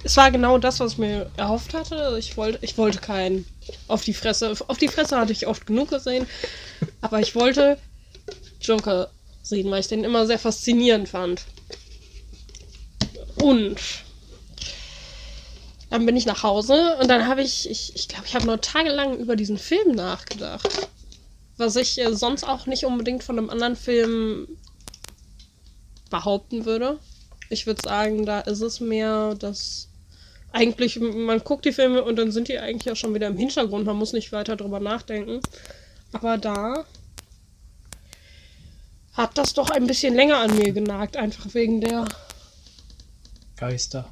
es 0.05 0.17
war 0.17 0.31
genau 0.31 0.57
das, 0.57 0.81
was 0.81 0.93
ich 0.93 0.97
mir 0.97 1.31
erhofft 1.37 1.73
hatte. 1.73 2.17
Ich 2.19 2.35
wollte, 2.35 2.59
ich 2.61 2.77
wollte 2.77 2.99
keinen 2.99 3.45
auf 3.87 4.03
die 4.03 4.13
Fresse. 4.13 4.53
Auf 4.67 4.77
die 4.77 4.89
Fresse 4.89 5.17
hatte 5.17 5.31
ich 5.31 5.47
oft 5.47 5.65
genug 5.65 5.89
gesehen. 5.89 6.27
Aber 7.01 7.21
ich 7.21 7.35
wollte 7.35 7.77
Joker 8.59 9.09
sehen, 9.43 9.71
weil 9.71 9.79
ich 9.79 9.87
den 9.87 10.03
immer 10.03 10.25
sehr 10.25 10.39
faszinierend 10.39 11.07
fand. 11.07 11.45
Und 13.41 13.77
dann 15.89 16.05
bin 16.05 16.17
ich 16.17 16.25
nach 16.25 16.43
Hause 16.43 16.97
und 16.99 17.07
dann 17.07 17.27
habe 17.27 17.41
ich, 17.41 17.69
ich, 17.69 17.95
ich 17.95 18.07
glaube, 18.07 18.25
ich 18.25 18.33
habe 18.35 18.47
noch 18.47 18.57
tagelang 18.57 19.17
über 19.19 19.35
diesen 19.35 19.57
Film 19.57 19.91
nachgedacht. 19.91 20.87
Was 21.57 21.75
ich 21.75 21.99
äh, 21.99 22.15
sonst 22.15 22.43
auch 22.43 22.65
nicht 22.65 22.85
unbedingt 22.85 23.23
von 23.23 23.37
einem 23.37 23.49
anderen 23.49 23.75
Film 23.75 24.47
behaupten 26.09 26.65
würde. 26.65 26.99
Ich 27.49 27.67
würde 27.67 27.81
sagen, 27.83 28.25
da 28.25 28.39
ist 28.39 28.61
es 28.61 28.79
mehr, 28.79 29.35
dass 29.35 29.89
eigentlich, 30.51 30.99
man 30.99 31.39
guckt 31.43 31.65
die 31.65 31.73
Filme 31.73 32.03
und 32.03 32.15
dann 32.15 32.31
sind 32.31 32.47
die 32.47 32.59
eigentlich 32.59 32.91
auch 32.91 32.95
schon 32.95 33.13
wieder 33.13 33.27
im 33.27 33.37
Hintergrund. 33.37 33.85
Man 33.85 33.97
muss 33.97 34.13
nicht 34.13 34.31
weiter 34.31 34.55
drüber 34.55 34.79
nachdenken. 34.79 35.41
Aber 36.11 36.37
da 36.37 36.85
hat 39.13 39.37
das 39.37 39.53
doch 39.53 39.69
ein 39.69 39.87
bisschen 39.87 40.15
länger 40.15 40.37
an 40.37 40.55
mir 40.55 40.71
genagt, 40.71 41.17
einfach 41.17 41.53
wegen 41.53 41.81
der 41.81 42.05
Geister. 43.63 44.05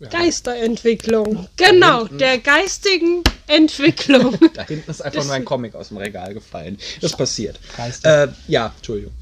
Ja. 0.00 0.08
Geisterentwicklung. 0.08 1.46
Genau, 1.56 2.04
der 2.04 2.38
geistigen 2.38 3.22
Entwicklung. 3.46 4.38
da 4.54 4.62
hinten 4.62 4.90
ist 4.90 5.02
einfach 5.02 5.18
das 5.18 5.26
nur 5.26 5.34
ein 5.34 5.44
Comic 5.44 5.74
aus 5.74 5.88
dem 5.88 5.98
Regal 5.98 6.32
gefallen. 6.32 6.78
Das 7.02 7.14
passiert. 7.14 7.60
Äh, 8.02 8.28
ja, 8.48 8.72
Entschuldigung. 8.74 9.12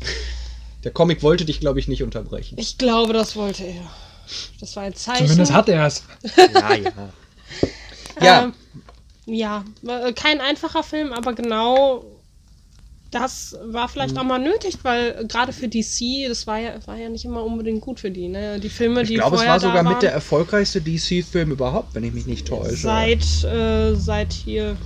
Der 0.84 0.92
Comic 0.92 1.24
wollte 1.24 1.44
dich, 1.44 1.58
glaube 1.58 1.80
ich, 1.80 1.88
nicht 1.88 2.04
unterbrechen. 2.04 2.56
Ich 2.58 2.78
glaube, 2.78 3.12
das 3.12 3.34
wollte 3.34 3.64
er. 3.64 3.90
Das 4.60 4.76
war 4.76 4.84
ein 4.84 4.94
Zeichen. 4.94 5.26
Zumindest 5.26 5.52
hat 5.52 5.68
er 5.68 5.86
es. 5.86 6.04
ja, 6.36 6.74
ja. 6.74 6.92
ja. 8.20 8.42
Ähm, 8.44 8.54
ja, 9.26 9.64
kein 10.14 10.40
einfacher 10.40 10.84
Film, 10.84 11.12
aber 11.12 11.32
genau 11.32 12.04
das 13.12 13.54
war 13.66 13.88
vielleicht 13.88 14.18
auch 14.18 14.24
mal 14.24 14.38
nötig, 14.38 14.78
weil 14.82 15.26
gerade 15.28 15.52
für 15.52 15.68
DC, 15.68 16.28
das 16.28 16.46
war 16.46 16.58
ja, 16.58 16.74
war 16.86 16.96
ja 16.96 17.10
nicht 17.10 17.26
immer 17.26 17.44
unbedingt 17.44 17.82
gut 17.82 18.00
für 18.00 18.10
die. 18.10 18.26
Ne? 18.26 18.58
Die 18.58 18.70
Filme, 18.70 19.02
ich 19.02 19.08
die 19.08 19.14
Ich 19.14 19.20
glaube, 19.20 19.36
es 19.36 19.46
war 19.46 19.60
sogar 19.60 19.82
mit 19.82 20.00
der 20.00 20.12
erfolgreichste 20.12 20.80
DC-Film 20.80 21.50
überhaupt, 21.50 21.94
wenn 21.94 22.04
ich 22.04 22.14
mich 22.14 22.26
nicht 22.26 22.48
täusche. 22.48 22.76
Seit, 22.76 23.22
äh, 23.44 23.94
seit 23.94 24.32
hier. 24.32 24.78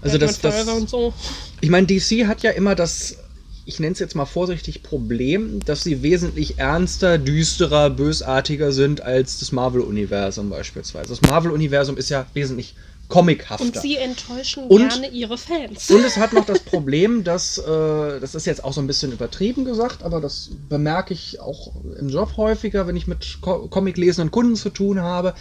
Also 0.00 0.16
das, 0.16 0.40
das 0.40 0.66
und 0.68 0.88
so. 0.88 1.12
Ich 1.60 1.70
meine, 1.70 1.88
DC 1.88 2.28
hat 2.28 2.44
ja 2.44 2.52
immer 2.52 2.76
das, 2.76 3.16
ich 3.64 3.80
nenne 3.80 3.94
es 3.94 3.98
jetzt 3.98 4.14
mal 4.14 4.26
vorsichtig, 4.26 4.84
Problem, 4.84 5.58
dass 5.64 5.82
sie 5.82 6.04
wesentlich 6.04 6.58
ernster, 6.58 7.18
düsterer, 7.18 7.90
bösartiger 7.90 8.70
sind 8.70 9.00
als 9.00 9.40
das 9.40 9.50
Marvel-Universum 9.50 10.50
beispielsweise. 10.50 11.08
Das 11.08 11.22
Marvel-Universum 11.22 11.96
ist 11.96 12.10
ja 12.10 12.26
wesentlich 12.32 12.76
comichafter. 13.10 13.62
Und 13.62 13.76
sie 13.76 13.96
enttäuschen 13.96 14.64
und, 14.64 14.88
gerne 14.88 15.10
ihre 15.10 15.36
Fans. 15.36 15.90
Und 15.90 16.02
es 16.04 16.16
hat 16.16 16.32
noch 16.32 16.46
das 16.46 16.60
Problem, 16.60 17.22
dass, 17.24 17.58
äh, 17.58 18.20
das 18.20 18.34
ist 18.34 18.46
jetzt 18.46 18.64
auch 18.64 18.72
so 18.72 18.80
ein 18.80 18.86
bisschen 18.86 19.12
übertrieben 19.12 19.66
gesagt, 19.66 20.02
aber 20.02 20.22
das 20.22 20.50
bemerke 20.70 21.12
ich 21.12 21.40
auch 21.40 21.72
im 21.98 22.08
Job 22.08 22.38
häufiger, 22.38 22.86
wenn 22.86 22.96
ich 22.96 23.06
mit 23.06 23.38
Co 23.42 23.68
Comic-lesenden 23.68 24.30
Kunden 24.30 24.56
zu 24.56 24.70
tun 24.70 25.00
habe, 25.00 25.34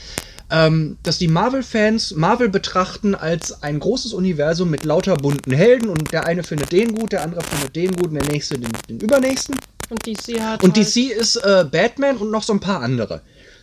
ähm, 0.51 0.97
dass 1.03 1.17
die 1.19 1.27
Marvel-Fans 1.27 2.15
Marvel 2.15 2.49
betrachten 2.49 3.15
als 3.15 3.63
ein 3.63 3.79
großes 3.79 4.13
Universum 4.13 4.69
mit 4.69 4.83
lauter 4.83 5.15
bunten 5.15 5.51
Helden 5.51 5.89
und 5.89 6.11
der 6.11 6.25
eine 6.25 6.43
findet 6.43 6.71
den 6.71 6.95
gut, 6.95 7.11
der 7.11 7.21
andere 7.21 7.43
findet 7.43 7.75
den 7.75 7.95
gut 7.95 8.07
und 8.07 8.15
der 8.15 8.27
nächste 8.27 8.57
den, 8.57 8.71
den 8.89 8.99
übernächsten. 8.99 9.55
Und 9.89 10.05
DC 10.05 10.39
hat. 10.39 10.63
Und 10.63 10.75
halt 10.75 10.95
DC 10.95 11.11
ist 11.11 11.35
äh, 11.37 11.65
Batman 11.69 12.17
und 12.17 12.31
noch 12.31 12.43
so 12.43 12.53
ein 12.53 12.59
paar 12.59 12.81
andere. 12.81 13.21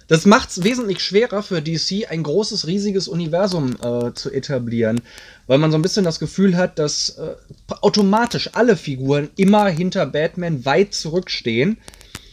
Das 0.09 0.25
macht 0.25 0.51
es 0.51 0.63
wesentlich 0.63 1.01
schwerer 1.01 1.43
für 1.43 1.61
DC, 1.61 2.11
ein 2.11 2.23
großes, 2.23 2.67
riesiges 2.67 3.09
Universum 3.09 3.77
äh, 3.83 4.13
zu 4.15 4.31
etablieren, 4.31 5.01
weil 5.47 5.59
man 5.59 5.73
so 5.73 5.79
ein 5.79 5.83
bisschen 5.83 6.05
das 6.05 6.21
Gefühl 6.21 6.57
hat, 6.57 6.79
dass 6.79 7.11
äh, 7.19 7.35
automatisch 7.81 8.51
alle 8.53 8.77
Figuren 8.77 9.31
immer 9.37 9.67
hinter 9.67 10.07
Batman 10.07 10.65
weit 10.65 10.95
zurückstehen. 10.95 11.79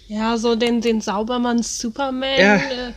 Ja, 0.08 0.38
so 0.38 0.56
den, 0.56 0.82
den 0.82 1.02
Saubermann 1.02 1.64
Superman. 1.64 2.40
Ja. 2.40 2.56
Äh, 2.58 2.94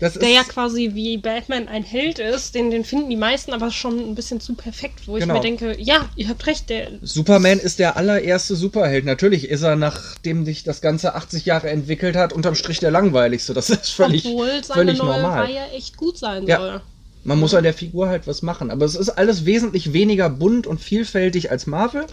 das 0.00 0.14
der 0.14 0.30
ja 0.30 0.44
quasi 0.44 0.90
wie 0.94 1.18
Batman 1.18 1.66
ein 1.66 1.82
Held 1.82 2.18
ist, 2.18 2.54
den, 2.54 2.70
den 2.70 2.84
finden 2.84 3.10
die 3.10 3.16
meisten 3.16 3.52
aber 3.52 3.70
schon 3.70 3.98
ein 3.98 4.14
bisschen 4.14 4.40
zu 4.40 4.54
perfekt, 4.54 5.06
wo 5.06 5.14
genau. 5.14 5.26
ich 5.26 5.32
mir 5.32 5.40
denke, 5.40 5.76
ja, 5.80 6.08
ihr 6.14 6.28
habt 6.28 6.46
recht. 6.46 6.70
Der 6.70 6.90
Superman 7.02 7.58
ist 7.58 7.78
der 7.78 7.96
allererste 7.96 8.54
Superheld. 8.54 9.04
Natürlich 9.04 9.48
ist 9.48 9.62
er, 9.62 9.76
nachdem 9.76 10.44
sich 10.44 10.62
das 10.62 10.80
Ganze 10.80 11.14
80 11.14 11.46
Jahre 11.46 11.70
entwickelt 11.70 12.16
hat, 12.16 12.32
unterm 12.32 12.54
Strich 12.54 12.78
der 12.78 12.90
langweiligste. 12.90 13.54
Das 13.54 13.70
ist 13.70 13.90
völlig, 13.90 14.24
Obwohl 14.24 14.62
seine 14.62 14.84
völlig 14.84 14.98
neue 14.98 15.20
normal. 15.20 15.44
Reihe 15.44 15.70
echt 15.76 15.96
gut 15.96 16.16
sein 16.16 16.46
ja. 16.46 16.58
soll. 16.58 16.80
Man 17.24 17.40
muss 17.40 17.54
an 17.54 17.64
der 17.64 17.74
Figur 17.74 18.08
halt 18.08 18.26
was 18.26 18.42
machen. 18.42 18.70
Aber 18.70 18.84
es 18.84 18.94
ist 18.94 19.10
alles 19.10 19.44
wesentlich 19.44 19.92
weniger 19.92 20.30
bunt 20.30 20.66
und 20.66 20.80
vielfältig 20.80 21.50
als 21.50 21.66
Marvel. 21.66 22.06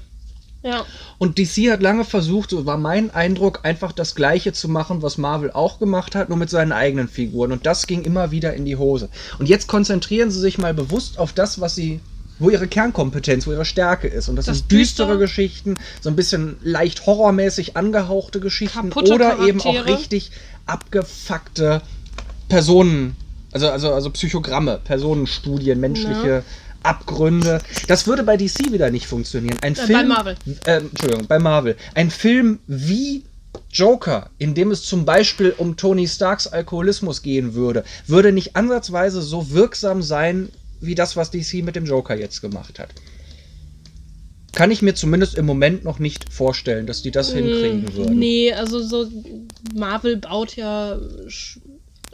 Ja. 0.65 0.84
Und 1.19 1.38
DC 1.38 1.71
hat 1.71 1.84
lange 1.84 2.04
versucht, 2.04 2.49
so 2.49 2.65
war 2.65 2.78
mein 2.78 3.12
Eindruck, 3.12 3.60
einfach 3.62 3.91
das 3.91 4.15
Gleiche 4.15 4.51
zu 4.51 4.67
machen, 4.67 5.04
was 5.04 5.19
Marvel 5.19 5.51
auch 5.51 5.78
gemacht 5.78 6.15
hat, 6.15 6.30
nur 6.30 6.39
mit 6.39 6.49
seinen 6.49 6.71
eigenen 6.71 7.08
Figuren. 7.08 7.51
Und 7.51 7.67
das 7.67 7.86
ging 7.86 8.01
immer 8.01 8.32
wieder 8.32 8.56
in 8.56 8.65
die 8.65 8.75
Hose. 8.75 9.10
Und 9.38 9.47
jetzt 9.47 9.67
konzentrieren 9.67 10.32
sie 10.32 10.39
sich 10.39 10.58
mal 10.58 10.73
bewusst 10.73 11.19
auf 11.19 11.34
das, 11.34 11.62
was 11.62 11.75
sie 11.75 11.99
wo 12.38 12.49
ihre 12.49 12.67
Kernkompetenz, 12.67 13.47
wo 13.47 13.51
ihre 13.51 13.63
Stärke 13.63 14.08
ist. 14.08 14.28
Und 14.28 14.36
das, 14.36 14.47
das 14.47 14.58
sind 14.58 14.71
düstere 14.71 15.08
düster. 15.10 15.19
Geschichten, 15.19 15.75
so 16.01 16.10
ein 16.10 16.17
bisschen 16.17 16.58
leicht 16.63 17.06
horrormäßig 17.06 17.78
angehauchte 17.78 18.41
Geschichten 18.41 18.91
oder 18.91 19.39
eben 19.39 19.62
auch 19.62 19.86
richtig 19.86 20.32
abgefuckte 20.65 21.82
Personen, 22.49 23.15
also, 23.54 23.69
also, 23.69 23.93
also 23.93 24.10
Psychogramme, 24.10 24.82
Personenstudien, 24.84 25.80
menschliche 25.80 26.28
ja. 26.28 26.43
Abgründe. 26.86 27.62
Das 27.88 28.08
würde 28.08 28.24
bei 28.24 28.38
DC 28.38 28.71
wieder 28.71 28.91
nicht 28.91 29.08
funktionieren. 29.08 29.58
Ein 29.62 29.74
äh, 29.74 29.86
Film. 29.86 30.00
Bei 30.00 30.15
Marvel. 30.15 30.36
Äh, 30.65 30.78
Entschuldigung, 30.78 31.28
bei 31.28 31.39
Marvel. 31.39 31.76
Ein 31.93 32.12
Film 32.12 32.60
wie 32.67 33.24
Joker, 33.71 34.30
in 34.38 34.54
dem 34.54 34.71
es 34.71 34.84
zum 34.84 35.06
Beispiel 35.06 35.54
um 35.58 35.78
Tony 35.78 36.08
Starks 36.08 36.48
Alkoholismus 36.48 37.21
gehen 37.21 37.54
würde, 37.54 37.84
würde 38.08 38.32
nicht 38.32 38.56
ansatzweise 38.56 39.21
so 39.21 39.52
wirksam 39.52 40.02
sein 40.02 40.50
wie 40.82 40.95
das, 40.95 41.15
was 41.15 41.32
DC 41.32 41.63
mit 41.63 41.76
dem 41.76 41.86
Joker 41.86 42.15
jetzt 42.15 42.41
gemacht 42.41 42.80
hat. 42.80 42.89
Kann 44.54 44.71
ich 44.71 44.82
mir 44.82 44.95
zumindest 44.95 45.36
im 45.36 45.45
Moment 45.45 45.84
noch 45.84 46.00
nicht 46.00 46.32
vorstellen, 46.34 46.88
dass 46.88 47.02
die 47.02 47.12
das 47.12 47.34
mm, 47.34 47.38
hinkriegen 47.38 47.93
würden. 47.93 48.17
Nee, 48.17 48.54
also 48.54 48.82
so 48.82 49.10
Marvel 49.74 50.17
baut 50.17 50.56
ja 50.56 50.98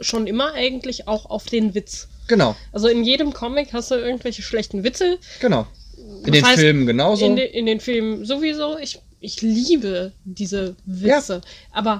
schon 0.00 0.26
immer 0.26 0.52
eigentlich 0.54 1.06
auch 1.06 1.26
auf 1.26 1.46
den 1.46 1.74
Witz. 1.74 2.08
Genau. 2.28 2.56
Also 2.72 2.88
in 2.88 3.04
jedem 3.04 3.32
Comic 3.32 3.72
hast 3.72 3.90
du 3.90 3.96
irgendwelche 3.96 4.42
schlechten 4.42 4.84
Witze. 4.84 5.18
Genau. 5.40 5.66
In 5.96 6.24
das 6.24 6.32
den 6.32 6.44
heißt, 6.44 6.60
Filmen 6.60 6.86
genauso. 6.86 7.26
In, 7.26 7.36
de, 7.36 7.46
in, 7.46 7.66
den 7.66 7.80
Filmen 7.80 8.24
sowieso. 8.24 8.78
Ich, 8.78 9.00
ich 9.20 9.42
liebe 9.42 10.12
diese 10.24 10.76
Witze. 10.84 11.34
Ja. 11.34 11.50
Aber 11.72 11.98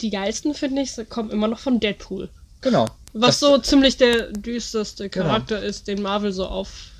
die 0.00 0.10
geilsten, 0.10 0.54
finde 0.54 0.82
ich, 0.82 0.92
kommen 1.08 1.30
immer 1.30 1.48
noch 1.48 1.58
von 1.58 1.80
Deadpool. 1.80 2.28
Genau. 2.60 2.86
Was 3.12 3.40
das, 3.40 3.40
so 3.40 3.58
ziemlich 3.58 3.96
der 3.96 4.32
düsterste 4.32 5.08
genau. 5.08 5.26
Charakter 5.26 5.56
genau. 5.56 5.68
ist, 5.68 5.88
den 5.88 6.02
Marvel 6.02 6.32
so 6.32 6.46
auf. 6.46 6.90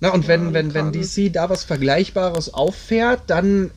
Na, 0.00 0.12
und 0.12 0.26
wenn, 0.26 0.52
wenn, 0.52 0.74
wenn 0.74 0.92
DC 0.92 1.32
da 1.32 1.48
was 1.48 1.64
Vergleichbares 1.64 2.52
auffährt, 2.52 3.22
dann 3.28 3.70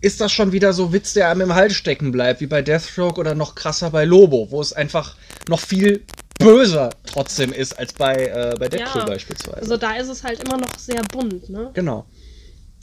ist 0.00 0.20
das 0.20 0.32
schon 0.32 0.52
wieder 0.52 0.72
so 0.72 0.92
Witz, 0.92 1.12
der 1.12 1.28
einem 1.28 1.42
im 1.42 1.54
Hals 1.54 1.74
stecken 1.74 2.10
bleibt, 2.10 2.40
wie 2.40 2.46
bei 2.46 2.62
Deathstroke 2.62 3.20
oder 3.20 3.34
noch 3.34 3.54
krasser 3.54 3.90
bei 3.90 4.04
Lobo, 4.04 4.50
wo 4.50 4.60
es 4.60 4.72
einfach 4.72 5.14
noch 5.48 5.60
viel 5.60 6.04
böser 6.40 6.90
trotzdem 7.06 7.52
ist 7.52 7.78
als 7.78 7.92
bei, 7.92 8.14
äh, 8.14 8.54
bei 8.58 8.68
Deadpool 8.68 9.02
ja, 9.02 9.06
beispielsweise. 9.06 9.60
Also 9.60 9.76
da 9.76 9.96
ist 9.96 10.08
es 10.08 10.24
halt 10.24 10.42
immer 10.42 10.56
noch 10.56 10.76
sehr 10.78 11.02
bunt, 11.12 11.48
ne? 11.48 11.70
Genau. 11.74 12.06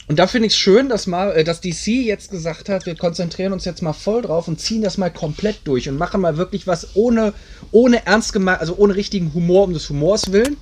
Und 0.08 0.18
da 0.18 0.26
finde 0.26 0.46
ich 0.46 0.54
es 0.54 0.58
schön, 0.58 0.88
dass, 0.88 1.06
mal, 1.06 1.32
äh, 1.32 1.44
dass 1.44 1.60
DC 1.60 1.88
jetzt 1.88 2.30
gesagt 2.30 2.70
hat, 2.70 2.86
wir 2.86 2.96
konzentrieren 2.96 3.52
uns 3.52 3.66
jetzt 3.66 3.82
mal 3.82 3.92
voll 3.92 4.22
drauf 4.22 4.48
und 4.48 4.58
ziehen 4.58 4.82
das 4.82 4.96
mal 4.96 5.10
komplett 5.10 5.58
durch 5.64 5.88
und 5.88 5.98
machen 5.98 6.22
mal 6.22 6.38
wirklich 6.38 6.66
was 6.66 6.96
ohne, 6.96 7.34
ohne 7.72 8.06
ernst 8.06 8.32
gemeint, 8.32 8.60
also 8.60 8.74
ohne 8.76 8.96
richtigen 8.96 9.34
Humor 9.34 9.64
um 9.64 9.74
des 9.74 9.88
Humors 9.90 10.32
willen. 10.32 10.56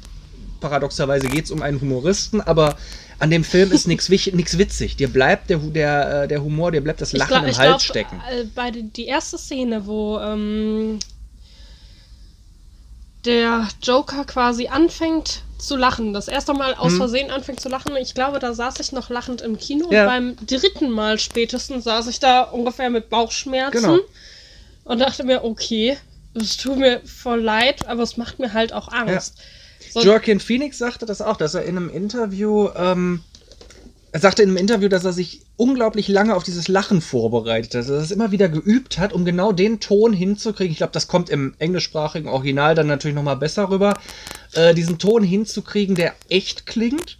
Paradoxerweise 0.60 1.28
geht 1.28 1.44
es 1.44 1.50
um 1.52 1.62
einen 1.62 1.80
Humoristen, 1.80 2.40
aber 2.40 2.76
an 3.18 3.30
dem 3.30 3.44
Film 3.44 3.70
ist 3.70 3.86
nichts 3.86 4.10
witzig. 4.10 4.96
Dir 4.96 5.08
bleibt 5.08 5.48
der, 5.48 5.58
der, 5.58 6.22
äh, 6.24 6.28
der 6.28 6.42
Humor, 6.42 6.72
dir 6.72 6.80
bleibt 6.80 7.00
das 7.00 7.12
Lachen 7.12 7.28
glaub, 7.28 7.42
im 7.44 7.56
Hals 7.56 7.56
glaub, 7.56 7.80
stecken. 7.82 8.20
Äh, 8.28 8.44
bei 8.54 8.72
die 8.72 9.06
erste 9.06 9.38
Szene, 9.38 9.86
wo 9.86 10.18
ähm, 10.18 10.98
der 13.26 13.68
Joker 13.82 14.24
quasi 14.24 14.68
anfängt 14.68 15.42
zu 15.58 15.76
lachen. 15.76 16.12
Das 16.12 16.28
erste 16.28 16.54
Mal 16.54 16.74
aus 16.74 16.92
hm. 16.92 16.98
Versehen 16.98 17.30
anfängt 17.30 17.60
zu 17.60 17.68
lachen. 17.68 17.96
Ich 17.96 18.14
glaube, 18.14 18.38
da 18.38 18.54
saß 18.54 18.78
ich 18.80 18.92
noch 18.92 19.10
lachend 19.10 19.42
im 19.42 19.58
Kino. 19.58 19.90
Ja. 19.90 20.02
Und 20.02 20.08
beim 20.08 20.46
dritten 20.46 20.90
Mal 20.90 21.18
spätestens 21.18 21.84
saß 21.84 22.06
ich 22.08 22.20
da 22.20 22.42
ungefähr 22.42 22.90
mit 22.90 23.10
Bauchschmerzen. 23.10 23.82
Genau. 23.82 23.98
Und 24.84 25.00
dachte 25.00 25.24
mir, 25.24 25.44
okay, 25.44 25.96
es 26.34 26.56
tut 26.56 26.78
mir 26.78 27.00
voll 27.04 27.40
leid, 27.40 27.88
aber 27.88 28.02
es 28.02 28.16
macht 28.16 28.38
mir 28.38 28.52
halt 28.52 28.72
auch 28.72 28.88
Angst. 28.88 29.34
Ja. 29.38 29.44
So, 29.92 30.00
Joaquin 30.00 30.40
Phoenix 30.40 30.78
sagte 30.78 31.06
das 31.06 31.20
auch, 31.22 31.36
dass 31.36 31.54
er 31.54 31.64
in 31.64 31.76
einem 31.76 31.90
Interview 31.90 32.68
ähm, 32.76 33.22
er 34.12 34.20
sagte 34.20 34.42
in 34.42 34.48
einem 34.48 34.56
Interview, 34.56 34.88
dass 34.88 35.04
er 35.04 35.12
sich 35.12 35.42
unglaublich 35.56 36.08
lange 36.08 36.34
auf 36.34 36.42
dieses 36.42 36.68
Lachen 36.68 37.00
vorbereitet 37.00 37.74
hat, 37.74 37.80
dass 37.80 37.88
er 37.90 37.96
das 37.96 38.10
immer 38.10 38.30
wieder 38.30 38.48
geübt 38.48 38.98
hat, 38.98 39.12
um 39.12 39.24
genau 39.24 39.52
den 39.52 39.80
Ton 39.80 40.12
hinzukriegen. 40.12 40.72
Ich 40.72 40.78
glaube, 40.78 40.92
das 40.92 41.08
kommt 41.08 41.28
im 41.28 41.54
englischsprachigen 41.58 42.28
Original 42.28 42.74
dann 42.74 42.86
natürlich 42.86 43.14
noch 43.14 43.22
mal 43.22 43.34
besser 43.34 43.68
rüber, 43.68 43.94
äh, 44.54 44.74
diesen 44.74 44.98
Ton 44.98 45.22
hinzukriegen, 45.22 45.96
der 45.96 46.14
echt 46.28 46.66
klingt, 46.66 47.18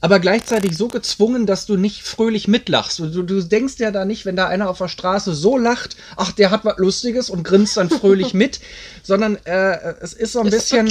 aber 0.00 0.20
gleichzeitig 0.20 0.76
so 0.76 0.88
gezwungen, 0.88 1.46
dass 1.46 1.66
du 1.66 1.76
nicht 1.76 2.02
fröhlich 2.02 2.46
mitlachst. 2.46 3.00
Du, 3.00 3.22
du 3.22 3.42
denkst 3.42 3.74
ja 3.78 3.90
da 3.90 4.04
nicht, 4.04 4.26
wenn 4.26 4.36
da 4.36 4.46
einer 4.46 4.70
auf 4.70 4.78
der 4.78 4.88
Straße 4.88 5.34
so 5.34 5.58
lacht, 5.58 5.96
ach, 6.16 6.32
der 6.32 6.50
hat 6.50 6.64
was 6.64 6.78
Lustiges 6.78 7.30
und 7.30 7.42
grinst 7.42 7.76
dann 7.76 7.90
fröhlich 7.90 8.32
mit, 8.32 8.60
sondern 9.02 9.36
äh, 9.44 9.94
es 10.00 10.12
ist 10.12 10.32
so 10.32 10.40
ein 10.40 10.46
ist 10.46 10.70
bisschen 10.70 10.86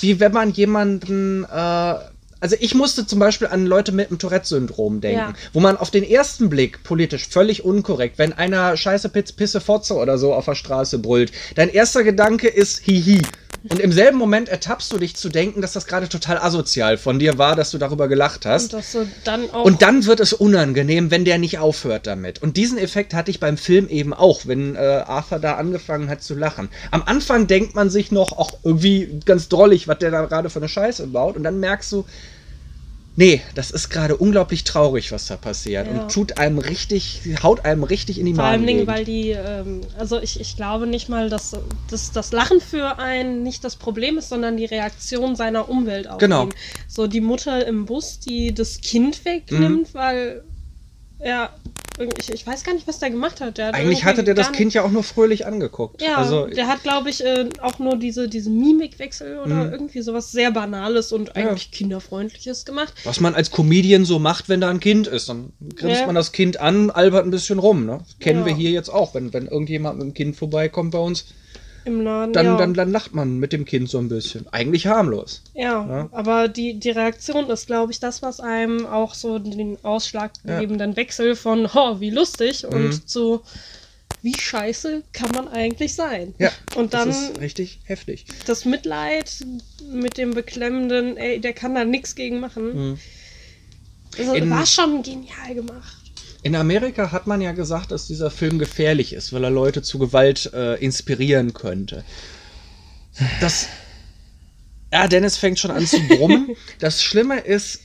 wie 0.00 0.20
wenn 0.20 0.32
man 0.32 0.52
jemanden 0.52 1.44
äh, 1.44 1.94
also 2.40 2.56
ich 2.58 2.74
musste 2.74 3.06
zum 3.06 3.18
Beispiel 3.18 3.48
an 3.48 3.66
Leute 3.66 3.92
mit 3.92 4.10
dem 4.10 4.18
Tourette-Syndrom 4.18 5.00
denken, 5.00 5.18
ja. 5.18 5.34
wo 5.52 5.60
man 5.60 5.76
auf 5.76 5.90
den 5.90 6.04
ersten 6.04 6.48
Blick 6.48 6.82
politisch 6.82 7.28
völlig 7.28 7.64
unkorrekt, 7.64 8.18
wenn 8.18 8.32
einer 8.32 8.76
Scheiße, 8.76 9.10
Pitz, 9.10 9.32
Pisse, 9.32 9.60
Fotze 9.60 9.94
oder 9.94 10.18
so 10.18 10.34
auf 10.34 10.46
der 10.46 10.54
Straße 10.54 10.98
brüllt, 10.98 11.32
dein 11.54 11.68
erster 11.68 12.02
Gedanke 12.02 12.48
ist 12.48 12.78
Hihi. 12.78 13.22
Und 13.68 13.78
im 13.78 13.92
selben 13.92 14.16
Moment 14.16 14.48
ertappst 14.48 14.90
du 14.90 14.96
dich 14.96 15.16
zu 15.16 15.28
denken, 15.28 15.60
dass 15.60 15.74
das 15.74 15.86
gerade 15.86 16.08
total 16.08 16.38
asozial 16.38 16.96
von 16.96 17.18
dir 17.18 17.36
war, 17.36 17.56
dass 17.56 17.70
du 17.70 17.78
darüber 17.78 18.08
gelacht 18.08 18.46
hast. 18.46 18.72
Und, 18.72 19.08
dann, 19.24 19.44
und 19.44 19.82
dann 19.82 20.06
wird 20.06 20.20
es 20.20 20.32
unangenehm, 20.32 21.10
wenn 21.10 21.26
der 21.26 21.36
nicht 21.36 21.58
aufhört 21.58 22.06
damit. 22.06 22.42
Und 22.42 22.56
diesen 22.56 22.78
Effekt 22.78 23.12
hatte 23.12 23.30
ich 23.30 23.38
beim 23.38 23.58
Film 23.58 23.88
eben 23.88 24.14
auch, 24.14 24.46
wenn 24.46 24.76
äh, 24.76 24.78
Arthur 24.78 25.40
da 25.40 25.56
angefangen 25.56 26.08
hat 26.08 26.22
zu 26.22 26.34
lachen. 26.34 26.70
Am 26.90 27.02
Anfang 27.02 27.48
denkt 27.48 27.74
man 27.74 27.90
sich 27.90 28.10
noch, 28.10 28.32
auch 28.32 28.54
irgendwie 28.64 29.20
ganz 29.26 29.50
drollig, 29.50 29.88
was 29.88 29.98
der 29.98 30.10
da 30.10 30.24
gerade 30.24 30.48
für 30.48 30.60
eine 30.60 30.68
Scheiße 30.68 31.08
baut. 31.08 31.36
Und 31.36 31.42
dann 31.42 31.60
merkst 31.60 31.92
du, 31.92 32.06
Nee, 33.16 33.42
das 33.54 33.70
ist 33.70 33.90
gerade 33.90 34.16
unglaublich 34.16 34.64
traurig, 34.64 35.12
was 35.12 35.26
da 35.26 35.36
passiert. 35.36 35.86
Ja. 35.86 35.92
Und 35.92 36.12
tut 36.12 36.38
einem 36.38 36.58
richtig, 36.58 37.20
haut 37.42 37.64
einem 37.64 37.82
richtig 37.82 38.18
in 38.18 38.26
die 38.26 38.32
Magen. 38.32 38.64
Vor 38.64 38.74
allem, 38.74 38.86
weil 38.86 39.04
die, 39.04 39.30
ähm, 39.30 39.80
also 39.98 40.20
ich, 40.20 40.40
ich 40.40 40.56
glaube 40.56 40.86
nicht 40.86 41.08
mal, 41.08 41.28
dass, 41.28 41.56
dass 41.90 42.12
das 42.12 42.32
Lachen 42.32 42.60
für 42.60 42.98
einen 42.98 43.42
nicht 43.42 43.64
das 43.64 43.76
Problem 43.76 44.16
ist, 44.16 44.28
sondern 44.28 44.56
die 44.56 44.64
Reaktion 44.64 45.36
seiner 45.36 45.68
Umwelt 45.68 46.08
auf 46.08 46.18
genau. 46.18 46.44
ihn. 46.44 46.54
So 46.88 47.06
die 47.06 47.20
Mutter 47.20 47.66
im 47.66 47.84
Bus, 47.84 48.20
die 48.20 48.54
das 48.54 48.80
Kind 48.80 49.24
wegnimmt, 49.24 49.92
mhm. 49.92 49.98
weil 49.98 50.44
er 51.20 51.50
ich, 52.18 52.32
ich, 52.32 52.46
weiß 52.46 52.64
gar 52.64 52.72
nicht, 52.72 52.88
was 52.88 52.98
der 52.98 53.10
gemacht 53.10 53.40
hat. 53.40 53.58
hat 53.58 53.74
Eigentlich 53.74 54.04
hatte 54.04 54.24
der 54.24 54.34
das 54.34 54.52
Kind 54.52 54.72
ja 54.72 54.82
auch 54.82 54.90
nur 54.90 55.02
fröhlich 55.02 55.46
angeguckt. 55.46 56.00
Ja, 56.00 56.16
also, 56.16 56.46
der 56.46 56.66
hat, 56.66 56.82
glaube 56.82 57.10
ich, 57.10 57.24
äh, 57.24 57.48
auch 57.60 57.78
nur 57.78 57.96
diese, 57.96 58.28
diese 58.28 58.48
Mimikwechsel 58.48 59.38
oder 59.38 59.66
mh. 59.66 59.72
irgendwie 59.72 60.00
sowas 60.00 60.32
sehr 60.32 60.50
Banales 60.50 61.12
und 61.12 61.36
eigentlich 61.36 61.64
ja. 61.64 61.70
Kinderfreundliches 61.72 62.64
gemacht. 62.64 62.94
Was 63.04 63.20
man 63.20 63.34
als 63.34 63.50
Comedian 63.50 64.04
so 64.04 64.18
macht, 64.18 64.48
wenn 64.48 64.60
da 64.60 64.70
ein 64.70 64.80
Kind 64.80 65.06
ist. 65.06 65.28
Dann 65.28 65.52
grinst 65.76 66.00
ja. 66.00 66.06
man 66.06 66.14
das 66.14 66.32
Kind 66.32 66.58
an, 66.58 66.90
albert 66.90 67.26
ein 67.26 67.30
bisschen 67.30 67.58
rum. 67.58 67.84
Ne? 67.84 68.00
kennen 68.18 68.40
ja. 68.40 68.46
wir 68.46 68.54
hier 68.54 68.70
jetzt 68.70 68.88
auch. 68.88 69.14
Wenn, 69.14 69.32
wenn 69.32 69.46
irgendjemand 69.46 69.98
mit 69.98 70.06
dem 70.06 70.14
Kind 70.14 70.36
vorbeikommt 70.36 70.92
bei 70.92 70.98
uns, 70.98 71.26
Im 71.84 72.02
Laden, 72.02 72.32
dann, 72.32 72.46
ja. 72.46 72.56
dann, 72.56 72.74
dann 72.74 72.92
lacht 72.92 73.14
man 73.14 73.38
mit 73.38 73.52
dem 73.52 73.64
Kind 73.64 73.88
so 73.88 73.98
ein 73.98 74.08
bisschen. 74.08 74.46
Eigentlich 74.52 74.86
harmlos. 74.86 75.42
Ja, 75.54 75.86
ja. 75.86 76.08
aber 76.12 76.48
die, 76.48 76.74
die 76.74 76.90
Reaktion 76.90 77.48
ist, 77.48 77.66
glaube 77.66 77.92
ich, 77.92 78.00
das, 78.00 78.22
was 78.22 78.40
einem 78.40 78.86
auch 78.86 79.14
so 79.14 79.38
den 79.38 79.78
ausschlaggebenden 79.82 80.90
ja. 80.90 80.96
Wechsel 80.96 81.36
von, 81.36 81.66
oh, 81.74 82.00
wie 82.00 82.10
lustig 82.10 82.64
mhm. 82.64 82.76
und 82.76 83.08
zu, 83.08 83.42
wie 84.22 84.34
scheiße 84.38 85.02
kann 85.12 85.30
man 85.32 85.48
eigentlich 85.48 85.94
sein? 85.94 86.34
Ja, 86.38 86.50
und 86.76 86.92
dann 86.92 87.08
das 87.08 87.30
ist 87.30 87.40
richtig 87.40 87.80
heftig. 87.84 88.26
Das 88.46 88.64
Mitleid 88.64 89.44
mit 89.90 90.18
dem 90.18 90.34
beklemmenden, 90.34 91.16
ey, 91.16 91.40
der 91.40 91.54
kann 91.54 91.74
da 91.74 91.84
nichts 91.84 92.14
gegen 92.14 92.40
machen. 92.40 92.90
Mhm. 92.90 92.98
Also, 94.18 94.34
In, 94.34 94.50
war 94.50 94.66
schon 94.66 95.02
genial 95.02 95.54
gemacht. 95.54 95.96
In 96.42 96.56
Amerika 96.56 97.12
hat 97.12 97.26
man 97.26 97.40
ja 97.40 97.52
gesagt, 97.52 97.90
dass 97.90 98.06
dieser 98.06 98.30
Film 98.30 98.58
gefährlich 98.58 99.12
ist, 99.12 99.32
weil 99.32 99.44
er 99.44 99.50
Leute 99.50 99.82
zu 99.82 99.98
Gewalt 99.98 100.50
äh, 100.54 100.76
inspirieren 100.76 101.52
könnte. 101.52 102.04
Das. 103.40 103.68
Ja, 104.92 105.06
Dennis 105.06 105.36
fängt 105.36 105.58
schon 105.58 105.70
an 105.70 105.86
zu 105.86 106.00
brummen. 106.08 106.56
das 106.78 107.02
Schlimme 107.02 107.40
ist, 107.40 107.80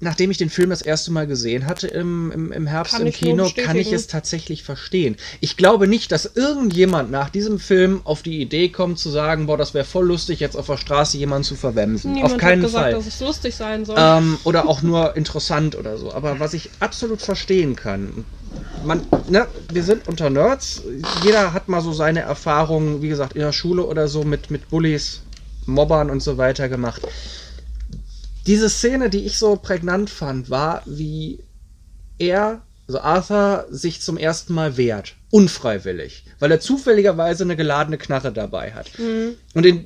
nachdem 0.00 0.30
ich 0.30 0.38
den 0.38 0.50
Film 0.50 0.70
das 0.70 0.82
erste 0.82 1.12
Mal 1.12 1.26
gesehen 1.26 1.66
hatte 1.66 1.86
im, 1.86 2.32
im, 2.32 2.52
im 2.52 2.66
Herbst 2.66 2.94
kann 2.94 3.06
im 3.06 3.12
Kino, 3.12 3.48
kann 3.56 3.76
ich 3.76 3.92
es 3.92 4.06
tatsächlich 4.06 4.62
verstehen. 4.62 5.16
Ich 5.40 5.56
glaube 5.56 5.86
nicht, 5.86 6.10
dass 6.10 6.24
irgendjemand 6.34 7.10
nach 7.10 7.28
diesem 7.28 7.58
Film 7.58 8.00
auf 8.04 8.22
die 8.22 8.40
Idee 8.40 8.70
kommt 8.70 8.98
zu 8.98 9.10
sagen, 9.10 9.46
boah, 9.46 9.58
das 9.58 9.74
wäre 9.74 9.84
voll 9.84 10.06
lustig, 10.06 10.40
jetzt 10.40 10.56
auf 10.56 10.66
der 10.66 10.78
Straße 10.78 11.18
jemanden 11.18 11.44
zu 11.44 11.54
verwemsen. 11.54 12.12
Niemand 12.14 12.34
auf 12.34 12.38
keinen 12.38 12.62
hat 12.62 12.68
gesagt, 12.68 12.84
Fall. 12.84 12.92
dass 12.94 13.06
es 13.06 13.20
lustig 13.20 13.54
sein 13.54 13.84
soll. 13.84 13.96
Ähm, 13.98 14.38
oder 14.44 14.66
auch 14.68 14.82
nur 14.82 15.16
interessant 15.16 15.76
oder 15.76 15.98
so. 15.98 16.12
Aber 16.12 16.40
was 16.40 16.54
ich 16.54 16.70
absolut 16.80 17.20
verstehen 17.20 17.76
kann, 17.76 18.24
man, 18.84 19.02
ne, 19.28 19.46
wir 19.70 19.84
sind 19.84 20.08
unter 20.08 20.30
Nerds. 20.30 20.82
Jeder 21.22 21.52
hat 21.52 21.68
mal 21.68 21.82
so 21.82 21.92
seine 21.92 22.20
Erfahrungen, 22.20 23.02
wie 23.02 23.08
gesagt, 23.08 23.34
in 23.34 23.42
der 23.42 23.52
Schule 23.52 23.84
oder 23.84 24.08
so 24.08 24.24
mit, 24.24 24.50
mit 24.50 24.70
Bullies, 24.70 25.20
Mobbern 25.66 26.10
und 26.10 26.22
so 26.22 26.38
weiter 26.38 26.68
gemacht 26.68 27.02
diese 28.50 28.68
Szene, 28.68 29.10
die 29.10 29.26
ich 29.26 29.38
so 29.38 29.54
prägnant 29.54 30.10
fand, 30.10 30.50
war, 30.50 30.82
wie 30.84 31.38
er, 32.18 32.62
also 32.88 32.98
Arthur, 32.98 33.68
sich 33.70 34.00
zum 34.00 34.16
ersten 34.16 34.54
Mal 34.54 34.76
wehrt. 34.76 35.14
Unfreiwillig. 35.30 36.24
Weil 36.40 36.50
er 36.50 36.58
zufälligerweise 36.58 37.44
eine 37.44 37.54
geladene 37.54 37.96
Knarre 37.96 38.32
dabei 38.32 38.72
hat. 38.72 38.90
Mhm. 38.98 39.36
Und 39.54 39.66
in, 39.66 39.84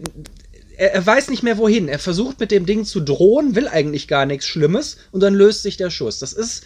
er, 0.78 0.94
er, 0.94 1.04
weiß 1.04 1.28
nicht 1.28 1.42
mehr 1.42 1.58
wohin. 1.58 1.88
Er 1.88 1.98
versucht 1.98 2.40
mit 2.40 2.50
dem 2.50 2.64
Ding 2.64 2.86
zu 2.86 3.00
drohen, 3.00 3.54
will 3.54 3.68
eigentlich 3.68 4.08
gar 4.08 4.24
nichts 4.24 4.46
Schlimmes 4.46 4.96
und 5.10 5.22
dann 5.22 5.34
löst 5.34 5.62
sich 5.62 5.76
der 5.76 5.90
Schuss. 5.90 6.18
Das 6.18 6.32
ist 6.32 6.64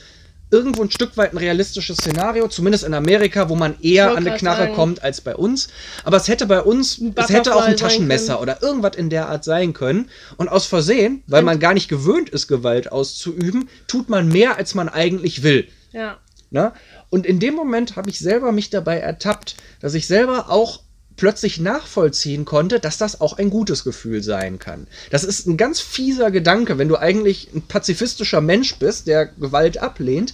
irgendwo 0.51 0.83
ein 0.83 0.91
Stück 0.91 1.17
weit 1.17 1.33
ein 1.33 1.39
realistisches 1.39 1.99
Szenario, 1.99 2.49
zumindest 2.49 2.85
in 2.85 2.95
Amerika, 2.95 3.49
wo 3.49 3.55
man 3.55 3.77
eher 3.81 4.11
an 4.11 4.19
eine 4.19 4.37
Knarre 4.37 4.65
sagen. 4.65 4.75
kommt 4.75 5.03
als 5.03 5.21
bei 5.21 5.37
uns. 5.37 5.69
Aber 6.05 6.17
es 6.17 6.29
hätte 6.29 6.47
bei 6.47 6.63
uns, 6.63 7.01
es 7.15 7.29
hätte 7.29 7.55
auch 7.55 7.63
ein 7.63 7.77
Taschenmesser 7.77 8.41
oder 8.41 8.63
irgendwas 8.63 8.97
in 8.97 9.11
der 9.11 9.29
Art 9.29 9.45
sein 9.45 9.73
können. 9.73 10.09
Und 10.37 10.49
aus 10.49 10.67
Versehen, 10.67 11.23
weil 11.27 11.43
man 11.43 11.59
gar 11.61 11.75
nicht 11.75 11.89
gewöhnt 11.89 12.31
ist, 12.31 12.49
Gewalt 12.49 12.91
auszuüben, 12.93 13.69
tut 13.87 14.09
man 14.09 14.29
mehr, 14.29 14.57
als 14.57 14.75
man 14.75 14.89
eigentlich 14.89 15.43
will. 15.43 15.69
Ja. 15.93 16.19
Na? 16.51 16.73
Und 17.11 17.27
in 17.27 17.41
dem 17.41 17.55
Moment 17.55 17.97
habe 17.97 18.11
ich 18.11 18.19
selber 18.19 18.53
mich 18.53 18.71
dabei 18.71 18.99
ertappt, 18.99 19.57
dass 19.81 19.95
ich 19.95 20.07
selber 20.07 20.51
auch 20.51 20.81
plötzlich 21.19 21.61
nachvollziehen 21.61 22.47
konnte, 22.47 22.81
dass 22.81 22.97
das 22.97 23.21
auch 23.21 23.37
ein 23.37 23.51
gutes 23.51 23.85
Gefühl 23.85 24.23
sein 24.23 24.59
kann. 24.59 24.87
Das 25.11 25.25
ist 25.25 25.47
ein 25.47 25.59
ganz 25.59 25.81
fieser 25.81 26.31
Gedanke, 26.31 26.79
wenn 26.79 26.89
du 26.89 26.97
eigentlich 26.97 27.51
ein 27.55 27.63
pazifistischer 27.63 28.41
Mensch 28.41 28.77
bist, 28.77 29.07
der 29.07 29.27
Gewalt 29.27 29.77
ablehnt. 29.77 30.33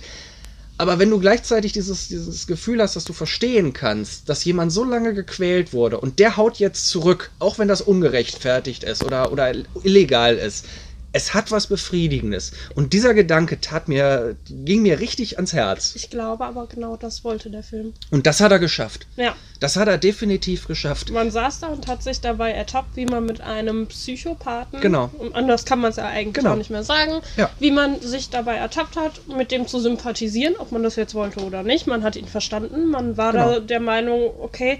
Aber 0.76 0.99
wenn 0.99 1.11
du 1.11 1.20
gleichzeitig 1.20 1.72
dieses, 1.72 2.09
dieses 2.09 2.47
Gefühl 2.47 2.82
hast, 2.82 2.97
dass 2.97 3.05
du 3.05 3.12
verstehen 3.12 3.72
kannst, 3.72 4.28
dass 4.28 4.45
jemand 4.45 4.72
so 4.72 4.85
lange 4.85 5.14
gequält 5.14 5.72
wurde 5.72 6.01
und 6.01 6.18
der 6.18 6.37
haut 6.37 6.59
jetzt 6.59 6.89
zurück, 6.89 7.30
auch 7.39 7.59
wenn 7.59 7.68
das 7.68 7.80
ungerechtfertigt 7.80 8.82
ist 8.82 9.05
oder, 9.05 9.30
oder 9.32 9.53
illegal 9.85 10.37
ist, 10.37 10.66
es 11.15 11.33
hat 11.33 11.53
was 11.53 11.69
Befriedigendes. 11.69 12.51
Und 12.75 12.93
dieser 12.93 13.15
Gedanke 13.15 13.61
tat 13.61 13.87
mir, 13.87 14.37
ging 14.49 14.83
mir 14.83 14.99
richtig 14.99 15.37
ans 15.37 15.53
Herz. 15.53 15.93
Ich 15.95 16.11
glaube 16.11 16.45
aber 16.45 16.67
genau 16.67 16.97
das 16.97 17.23
wollte 17.23 17.51
der 17.51 17.62
Film. 17.62 17.95
Und 18.11 18.27
das 18.27 18.41
hat 18.41 18.51
er 18.51 18.59
geschafft. 18.59 19.07
Ja. 19.17 19.37
Das 19.61 19.77
hat 19.77 19.87
er 19.87 19.97
definitiv 19.97 20.67
geschafft. 20.67 21.11
Man 21.11 21.31
saß 21.31 21.61
da 21.61 21.69
und 21.69 21.87
hat 21.87 22.03
sich 22.03 22.21
dabei 22.21 22.51
ertappt, 22.51 22.97
wie 22.97 23.07
man 23.07 23.25
mit 23.27 23.41
einem 23.41 23.87
Psychopathen, 23.87 24.81
genau. 24.81 25.09
anders 25.33 25.65
kann 25.65 25.79
man 25.79 25.91
es 25.91 25.97
ja 25.97 26.07
eigentlich 26.09 26.35
genau. 26.35 26.53
auch 26.53 26.57
nicht 26.57 26.71
mehr 26.71 26.83
sagen, 26.83 27.21
ja. 27.37 27.49
wie 27.61 27.71
man 27.71 28.01
sich 28.01 28.31
dabei 28.31 28.57
ertappt 28.57 28.97
hat, 28.97 29.29
mit 29.29 29.53
dem 29.53 29.69
zu 29.69 29.79
sympathisieren, 29.79 30.57
ob 30.59 30.73
man 30.73 30.83
das 30.83 30.97
jetzt 30.97 31.15
wollte 31.15 31.45
oder 31.45 31.62
nicht. 31.62 31.87
Man 31.87 32.03
hat 32.03 32.17
ihn 32.17 32.27
verstanden. 32.27 32.87
Man 32.87 33.17
war 33.17 33.31
genau. 33.31 33.53
da 33.53 33.61
der 33.61 33.81
Meinung, 33.81 34.33
okay, 34.41 34.79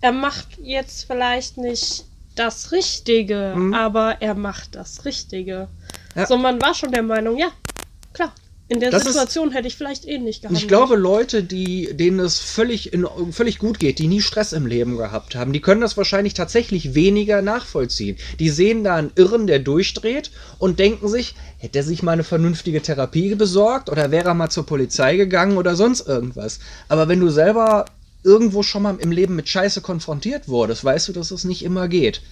er 0.00 0.12
macht 0.12 0.48
jetzt 0.60 1.06
vielleicht 1.06 1.58
nicht 1.58 2.06
das 2.40 2.72
Richtige, 2.72 3.52
mhm. 3.54 3.74
aber 3.74 4.16
er 4.20 4.34
macht 4.34 4.74
das 4.74 5.04
Richtige. 5.04 5.68
Ja. 6.16 6.26
So, 6.26 6.38
man 6.38 6.60
war 6.60 6.74
schon 6.74 6.90
der 6.90 7.02
Meinung, 7.02 7.36
ja, 7.36 7.48
klar. 8.14 8.32
In 8.68 8.78
der 8.78 8.92
das 8.92 9.02
Situation 9.02 9.48
ist, 9.48 9.54
hätte 9.54 9.66
ich 9.66 9.76
vielleicht 9.76 10.06
ähnlich 10.06 10.42
gehandelt. 10.42 10.62
Ich 10.62 10.68
glaube, 10.68 10.94
Leute, 10.94 11.42
die, 11.42 11.88
denen 11.92 12.20
es 12.20 12.38
völlig, 12.38 12.92
in, 12.92 13.04
völlig 13.32 13.58
gut 13.58 13.80
geht, 13.80 13.98
die 13.98 14.06
nie 14.06 14.20
Stress 14.20 14.52
im 14.52 14.64
Leben 14.64 14.96
gehabt 14.96 15.34
haben, 15.34 15.52
die 15.52 15.60
können 15.60 15.80
das 15.80 15.96
wahrscheinlich 15.96 16.34
tatsächlich 16.34 16.94
weniger 16.94 17.42
nachvollziehen. 17.42 18.16
Die 18.38 18.48
sehen 18.48 18.84
da 18.84 18.94
einen 18.94 19.10
Irren, 19.16 19.48
der 19.48 19.58
durchdreht 19.58 20.30
und 20.58 20.78
denken 20.78 21.08
sich, 21.08 21.34
hätte 21.58 21.78
er 21.78 21.84
sich 21.84 22.04
mal 22.04 22.12
eine 22.12 22.22
vernünftige 22.22 22.80
Therapie 22.80 23.34
besorgt 23.34 23.90
oder 23.90 24.12
wäre 24.12 24.28
er 24.28 24.34
mal 24.34 24.50
zur 24.50 24.66
Polizei 24.66 25.16
gegangen 25.16 25.58
oder 25.58 25.74
sonst 25.74 26.06
irgendwas. 26.06 26.60
Aber 26.88 27.08
wenn 27.08 27.18
du 27.18 27.28
selber 27.28 27.86
irgendwo 28.22 28.62
schon 28.62 28.82
mal 28.82 28.96
im 28.98 29.12
Leben 29.12 29.36
mit 29.36 29.48
Scheiße 29.48 29.80
konfrontiert 29.80 30.48
wurdest, 30.48 30.84
weißt 30.84 31.08
du, 31.08 31.12
dass 31.12 31.30
es 31.30 31.44
nicht 31.44 31.64
immer 31.64 31.88
geht. 31.88 32.22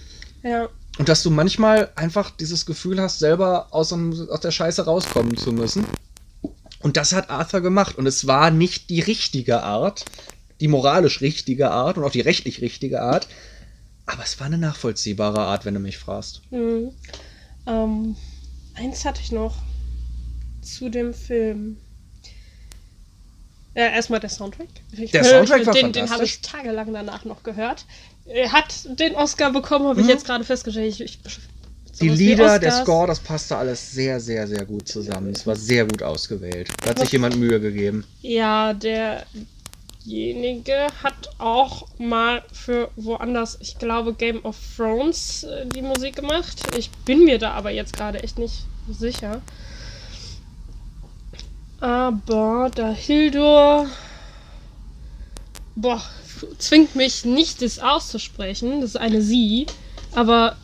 Ja. 0.43 0.69
Und 0.97 1.09
dass 1.09 1.23
du 1.23 1.29
manchmal 1.29 1.91
einfach 1.95 2.31
dieses 2.31 2.65
Gefühl 2.65 3.01
hast, 3.01 3.19
selber 3.19 3.67
aus, 3.71 3.93
aus 3.93 4.39
der 4.41 4.51
Scheiße 4.51 4.85
rauskommen 4.85 5.37
zu 5.37 5.51
müssen. 5.51 5.85
Und 6.81 6.97
das 6.97 7.13
hat 7.13 7.29
Arthur 7.29 7.61
gemacht. 7.61 7.97
Und 7.97 8.05
es 8.05 8.27
war 8.27 8.51
nicht 8.51 8.89
die 8.89 9.01
richtige 9.01 9.63
Art, 9.63 10.05
die 10.59 10.67
moralisch 10.67 11.21
richtige 11.21 11.71
Art 11.71 11.97
und 11.97 12.03
auch 12.03 12.11
die 12.11 12.21
rechtlich 12.21 12.61
richtige 12.61 13.01
Art. 13.01 13.27
Aber 14.05 14.23
es 14.23 14.39
war 14.39 14.47
eine 14.47 14.57
nachvollziehbare 14.57 15.41
Art, 15.41 15.65
wenn 15.65 15.73
du 15.73 15.79
mich 15.79 15.97
fragst. 15.97 16.41
Mhm. 16.51 16.91
Ähm, 17.67 18.15
eins 18.75 19.05
hatte 19.05 19.21
ich 19.21 19.31
noch 19.31 19.55
zu 20.61 20.89
dem 20.89 21.13
Film. 21.13 21.77
Ja, 23.79 23.87
erstmal 23.87 24.19
der 24.19 24.29
Soundtrack. 24.29 24.67
Ich 24.91 25.11
der 25.11 25.23
Soundtrack 25.23 25.65
war 25.65 25.73
den, 25.73 25.93
den 25.93 26.09
habe 26.09 26.25
ich 26.25 26.41
tagelang 26.41 26.91
danach 26.91 27.23
noch 27.23 27.43
gehört. 27.43 27.85
Er 28.25 28.51
hat 28.51 28.99
den 28.99 29.15
Oscar 29.15 29.53
bekommen, 29.53 29.87
habe 29.87 30.01
ich 30.01 30.05
mhm. 30.05 30.11
jetzt 30.11 30.25
gerade 30.25 30.43
festgestellt. 30.43 30.89
Ich, 30.89 30.99
ich, 30.99 31.19
die 32.01 32.09
Lieder, 32.09 32.59
der 32.59 32.73
Score, 32.73 33.07
das 33.07 33.21
passte 33.21 33.55
alles 33.55 33.93
sehr, 33.93 34.19
sehr, 34.19 34.47
sehr 34.47 34.65
gut 34.65 34.89
zusammen. 34.89 35.31
Es 35.31 35.47
war 35.47 35.55
sehr 35.55 35.85
gut 35.85 36.03
ausgewählt. 36.03 36.67
Da 36.83 36.89
hat 36.89 36.99
sich 36.99 37.13
jemand 37.13 37.37
Mühe 37.37 37.61
gegeben. 37.61 38.03
Ja, 38.21 38.73
derjenige 40.03 40.87
hat 41.01 41.29
auch 41.37 41.87
mal 41.97 42.43
für 42.51 42.91
woanders, 42.97 43.59
ich 43.61 43.79
glaube, 43.79 44.13
Game 44.13 44.43
of 44.43 44.57
Thrones 44.75 45.43
äh, 45.43 45.65
die 45.67 45.83
Musik 45.83 46.17
gemacht. 46.17 46.63
Ich 46.77 46.91
bin 47.05 47.23
mir 47.23 47.39
da 47.39 47.51
aber 47.51 47.71
jetzt 47.71 47.93
gerade 47.93 48.21
echt 48.23 48.37
nicht 48.37 48.65
sicher. 48.89 49.41
Aber 51.79 52.69
da 52.73 52.91
Hildur. 52.91 53.87
Boah, 55.75 56.01
zwingt 56.57 56.95
mich 56.95 57.25
nicht, 57.25 57.61
das 57.61 57.79
auszusprechen. 57.79 58.81
Das 58.81 58.91
ist 58.91 58.95
eine 58.97 59.21
Sie. 59.21 59.65
Aber. 60.13 60.57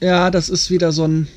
Ja, 0.00 0.30
das 0.30 0.48
ist 0.48 0.70
wieder 0.70 0.92
so 0.92 1.06
ein 1.06 1.28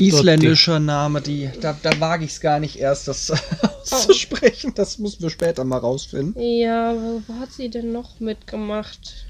isländischer 0.00 0.80
Name. 0.80 1.20
Die, 1.20 1.50
da, 1.60 1.76
da 1.80 2.00
wage 2.00 2.24
ich 2.24 2.32
es 2.32 2.40
gar 2.40 2.58
nicht 2.58 2.76
erst, 2.76 3.06
das 3.06 3.30
auszusprechen. 3.82 4.72
Das 4.74 4.98
müssen 4.98 5.22
wir 5.22 5.30
später 5.30 5.64
mal 5.64 5.78
rausfinden. 5.78 6.40
Ja, 6.42 6.94
wo 7.26 7.34
hat 7.38 7.52
sie 7.52 7.68
denn 7.68 7.92
noch 7.92 8.18
mitgemacht? 8.18 9.26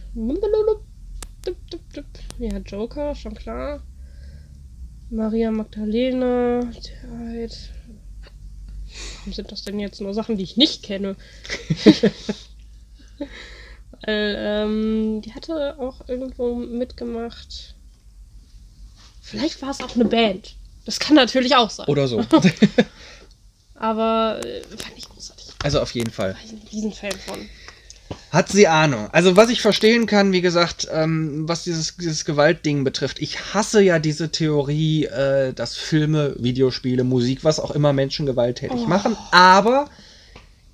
Ja, 2.39 2.59
Joker, 2.59 3.15
schon 3.15 3.35
klar. 3.35 3.83
Maria 5.11 5.51
Magdalena. 5.51 6.61
Warum 9.19 9.33
sind 9.33 9.53
das 9.53 9.63
denn 9.63 9.79
jetzt 9.81 10.01
nur 10.01 10.15
Sachen, 10.15 10.37
die 10.37 10.45
ich 10.45 10.57
nicht 10.57 10.83
kenne? 10.83 11.17
Weil, 14.05 14.37
ähm, 14.39 15.23
die 15.23 15.33
hatte 15.35 15.79
auch 15.79 16.09
irgendwo 16.09 16.55
mitgemacht. 16.55 17.75
Vielleicht 19.21 19.63
war 19.63 19.71
es 19.71 19.81
auch 19.81 19.95
eine 19.95 20.05
Band. 20.05 20.57
Das 20.85 20.99
kann 20.99 21.15
natürlich 21.15 21.55
auch 21.55 21.71
sein. 21.71 21.87
Oder 21.87 22.09
so. 22.09 22.25
Aber 23.75 24.41
äh, 24.45 24.63
fand 24.63 24.97
ich 24.99 25.09
großartig. 25.09 25.47
Also 25.63 25.81
auf 25.81 25.93
jeden 25.93 26.11
Fall. 26.11 26.35
War 26.35 26.45
ich 26.45 26.53
ein 26.53 26.63
Riesenfan 26.71 27.13
von. 27.13 27.49
Hat 28.31 28.49
sie 28.49 28.67
Ahnung. 28.67 29.09
Also 29.13 29.37
was 29.37 29.51
ich 29.51 29.61
verstehen 29.61 30.07
kann, 30.07 30.33
wie 30.33 30.41
gesagt, 30.41 30.89
ähm, 30.93 31.49
was 31.49 31.65
dieses, 31.65 31.97
dieses 31.97 32.25
Gewaltding 32.25 32.85
betrifft, 32.85 33.21
ich 33.21 33.55
hasse 33.55 33.83
ja 33.83 33.99
diese 33.99 34.31
Theorie, 34.31 35.07
äh, 35.07 35.53
dass 35.53 35.77
Filme, 35.77 36.35
Videospiele, 36.39 37.05
Musik, 37.05 37.45
was 37.45 37.61
auch 37.61 37.73
immer 37.73 37.93
Menschen 37.93 38.27
gewalttätig 38.27 38.83
oh. 38.85 38.87
machen. 38.87 39.17
Aber 39.31 39.89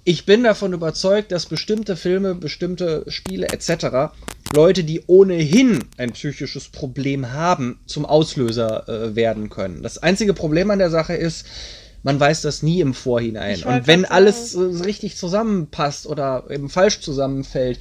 ich 0.05 0.25
bin 0.25 0.43
davon 0.43 0.73
überzeugt, 0.73 1.33
dass 1.33 1.47
bestimmte 1.47 1.95
Filme, 1.95 2.35
bestimmte 2.35 3.05
Spiele 3.09 3.49
etc. 3.49 4.15
Leute, 4.55 4.83
die 4.83 5.03
ohnehin 5.07 5.85
ein 5.99 6.13
psychisches 6.13 6.69
Problem 6.69 7.33
haben, 7.33 7.79
zum 7.85 8.07
Auslöser 8.07 8.89
äh, 8.89 9.15
werden 9.15 9.51
können. 9.51 9.83
Das 9.83 9.99
einzige 9.99 10.33
Problem 10.33 10.71
an 10.71 10.79
der 10.79 10.89
Sache 10.89 11.15
ist, 11.15 11.45
man 12.03 12.19
weiß 12.19 12.43
das 12.43 12.63
nie 12.63 12.81
im 12.81 12.95
Vorhinein. 12.95 13.63
Und 13.63 13.87
wenn 13.87 14.05
alles 14.05 14.55
äh, 14.55 14.61
richtig 14.85 15.17
zusammenpasst 15.17 16.07
oder 16.07 16.45
eben 16.51 16.69
falsch 16.69 17.01
zusammenfällt, 17.01 17.79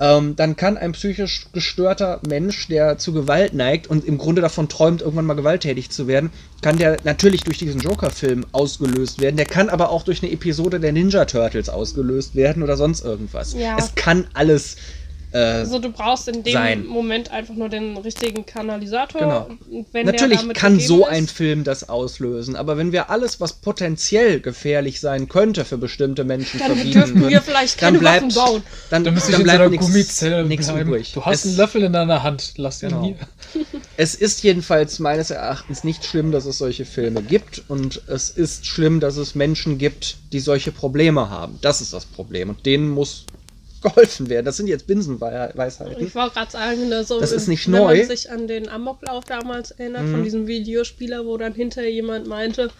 ähm, 0.00 0.36
dann 0.36 0.54
kann 0.56 0.76
ein 0.76 0.92
psychisch 0.92 1.46
gestörter 1.52 2.20
Mensch, 2.26 2.68
der 2.68 2.98
zu 2.98 3.12
Gewalt 3.12 3.52
neigt 3.52 3.88
und 3.88 4.04
im 4.04 4.16
Grunde 4.16 4.40
davon 4.40 4.68
träumt, 4.68 5.02
irgendwann 5.02 5.26
mal 5.26 5.34
gewalttätig 5.34 5.90
zu 5.90 6.06
werden, 6.06 6.30
kann 6.62 6.78
der 6.78 6.98
natürlich 7.04 7.42
durch 7.42 7.58
diesen 7.58 7.80
Joker-Film 7.80 8.46
ausgelöst 8.52 9.20
werden. 9.20 9.36
Der 9.36 9.46
kann 9.46 9.68
aber 9.68 9.90
auch 9.90 10.04
durch 10.04 10.22
eine 10.22 10.30
Episode 10.32 10.78
der 10.78 10.92
Ninja 10.92 11.24
Turtles 11.24 11.68
ausgelöst 11.68 12.36
werden 12.36 12.62
oder 12.62 12.76
sonst 12.76 13.04
irgendwas. 13.04 13.54
Ja. 13.54 13.76
Es 13.76 13.94
kann 13.96 14.28
alles 14.34 14.76
also 15.32 15.78
du 15.78 15.90
brauchst 15.90 16.28
in 16.28 16.42
dem 16.42 16.52
sein. 16.52 16.86
Moment 16.86 17.30
einfach 17.30 17.54
nur 17.54 17.68
den 17.68 17.96
richtigen 17.96 18.46
Kanalisator. 18.46 19.20
Genau. 19.70 19.84
Natürlich 19.92 20.48
kann 20.54 20.80
so 20.80 21.06
ist, 21.06 21.08
ein 21.08 21.26
Film 21.26 21.64
das 21.64 21.88
auslösen, 21.88 22.56
aber 22.56 22.78
wenn 22.78 22.92
wir 22.92 23.10
alles, 23.10 23.40
was 23.40 23.54
potenziell 23.54 24.40
gefährlich 24.40 25.00
sein 25.00 25.28
könnte 25.28 25.64
für 25.64 25.76
bestimmte 25.76 26.24
Menschen 26.24 26.58
dann 26.58 26.68
verbieten 26.68 26.92
dürfen 26.92 27.14
würden, 27.16 27.30
wir 27.30 27.42
vielleicht 27.42 27.78
keine 27.78 27.98
dann 27.98 28.00
bleibt, 28.00 28.36
Waffen 28.36 28.52
bauen. 28.52 28.62
Dann, 28.90 29.04
dann, 29.04 29.14
dann 29.14 29.42
bleibt 29.42 29.70
nichts 29.70 30.68
übrig. 30.68 31.12
Du 31.12 31.24
hast 31.24 31.44
es, 31.44 31.46
einen 31.46 31.56
Löffel 31.58 31.82
in 31.82 31.92
deiner 31.92 32.22
Hand, 32.22 32.54
lass 32.56 32.80
den 32.80 32.90
genau. 32.90 33.04
hier. 33.04 33.16
Es 34.00 34.14
ist 34.14 34.44
jedenfalls 34.44 35.00
meines 35.00 35.30
Erachtens 35.30 35.82
nicht 35.82 36.04
schlimm, 36.04 36.30
dass 36.30 36.44
es 36.44 36.58
solche 36.58 36.84
Filme 36.84 37.20
gibt 37.20 37.64
und 37.66 38.00
es 38.06 38.30
ist 38.30 38.64
schlimm, 38.64 39.00
dass 39.00 39.16
es 39.16 39.34
Menschen 39.34 39.76
gibt, 39.76 40.18
die 40.32 40.38
solche 40.38 40.70
Probleme 40.70 41.30
haben. 41.30 41.58
Das 41.62 41.80
ist 41.80 41.92
das 41.92 42.06
Problem 42.06 42.50
und 42.50 42.64
denen 42.64 42.88
muss 42.90 43.26
geholfen 43.82 44.28
werden. 44.28 44.46
Das 44.46 44.56
sind 44.56 44.66
jetzt 44.66 44.86
Binsenweisheiten. 44.86 46.04
Ich 46.04 46.14
wollte 46.14 46.34
gerade 46.34 46.50
sagen, 46.50 46.88
ne, 46.88 47.04
so 47.04 47.20
das 47.20 47.32
ist 47.32 47.48
nicht 47.48 47.66
wenn 47.66 47.80
neu. 47.80 47.92
Wenn 47.92 47.98
man 47.98 48.16
sich 48.16 48.30
an 48.30 48.46
den 48.48 48.68
Amoklauf 48.68 49.24
damals 49.24 49.70
erinnert, 49.72 50.04
mhm. 50.04 50.12
von 50.12 50.24
diesem 50.24 50.46
Videospieler, 50.46 51.24
wo 51.26 51.36
dann 51.36 51.54
hinterher 51.54 51.90
jemand 51.90 52.26
meinte, 52.26 52.70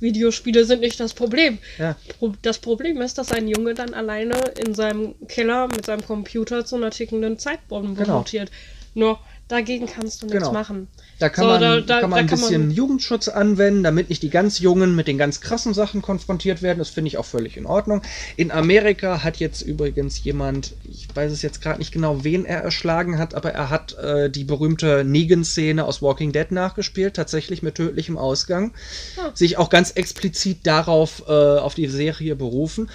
Videospiele 0.00 0.64
sind 0.64 0.80
nicht 0.80 0.98
das 0.98 1.14
Problem. 1.14 1.58
Ja. 1.78 1.96
Das 2.42 2.58
Problem 2.58 3.00
ist, 3.02 3.18
dass 3.18 3.32
ein 3.32 3.48
Junge 3.48 3.74
dann 3.74 3.94
alleine 3.94 4.34
in 4.58 4.74
seinem 4.74 5.14
Keller 5.28 5.68
mit 5.68 5.86
seinem 5.86 6.04
Computer 6.04 6.64
zu 6.64 6.76
einer 6.76 6.90
tickenden 6.90 7.38
Zeitbombe 7.38 8.02
genau. 8.02 8.18
mutiert. 8.18 8.50
Nur 8.94 9.18
dagegen 9.50 9.86
kannst 9.86 10.22
du 10.22 10.26
nichts 10.26 10.40
genau. 10.40 10.52
machen. 10.52 10.88
Da 11.18 11.28
kann, 11.28 11.44
so, 11.44 11.50
man, 11.50 11.60
da, 11.60 11.80
da, 11.80 12.00
kann 12.00 12.10
man 12.10 12.18
ein 12.20 12.26
bisschen 12.26 12.68
man 12.68 12.70
Jugendschutz 12.70 13.28
anwenden, 13.28 13.82
damit 13.82 14.08
nicht 14.08 14.22
die 14.22 14.30
ganz 14.30 14.58
Jungen 14.58 14.94
mit 14.96 15.06
den 15.06 15.18
ganz 15.18 15.40
krassen 15.40 15.74
Sachen 15.74 16.00
konfrontiert 16.00 16.62
werden. 16.62 16.78
Das 16.78 16.88
finde 16.88 17.08
ich 17.08 17.18
auch 17.18 17.24
völlig 17.24 17.56
in 17.56 17.66
Ordnung. 17.66 18.02
In 18.36 18.50
Amerika 18.50 19.22
hat 19.22 19.36
jetzt 19.38 19.62
übrigens 19.62 20.22
jemand, 20.24 20.74
ich 20.90 21.08
weiß 21.14 21.30
es 21.30 21.42
jetzt 21.42 21.60
gerade 21.60 21.78
nicht 21.78 21.92
genau, 21.92 22.24
wen 22.24 22.44
er 22.44 22.62
erschlagen 22.62 23.18
hat, 23.18 23.34
aber 23.34 23.52
er 23.52 23.70
hat 23.70 23.94
äh, 23.98 24.30
die 24.30 24.44
berühmte 24.44 25.04
Negan-Szene 25.04 25.84
aus 25.84 26.00
Walking 26.00 26.32
Dead 26.32 26.50
nachgespielt, 26.50 27.14
tatsächlich 27.14 27.62
mit 27.62 27.74
tödlichem 27.74 28.16
Ausgang. 28.16 28.72
Ja. 29.16 29.30
Sich 29.34 29.58
auch 29.58 29.68
ganz 29.68 29.90
explizit 29.90 30.60
darauf, 30.64 31.24
äh, 31.28 31.32
auf 31.32 31.74
die 31.74 31.88
Serie 31.88 32.36
berufen. 32.36 32.88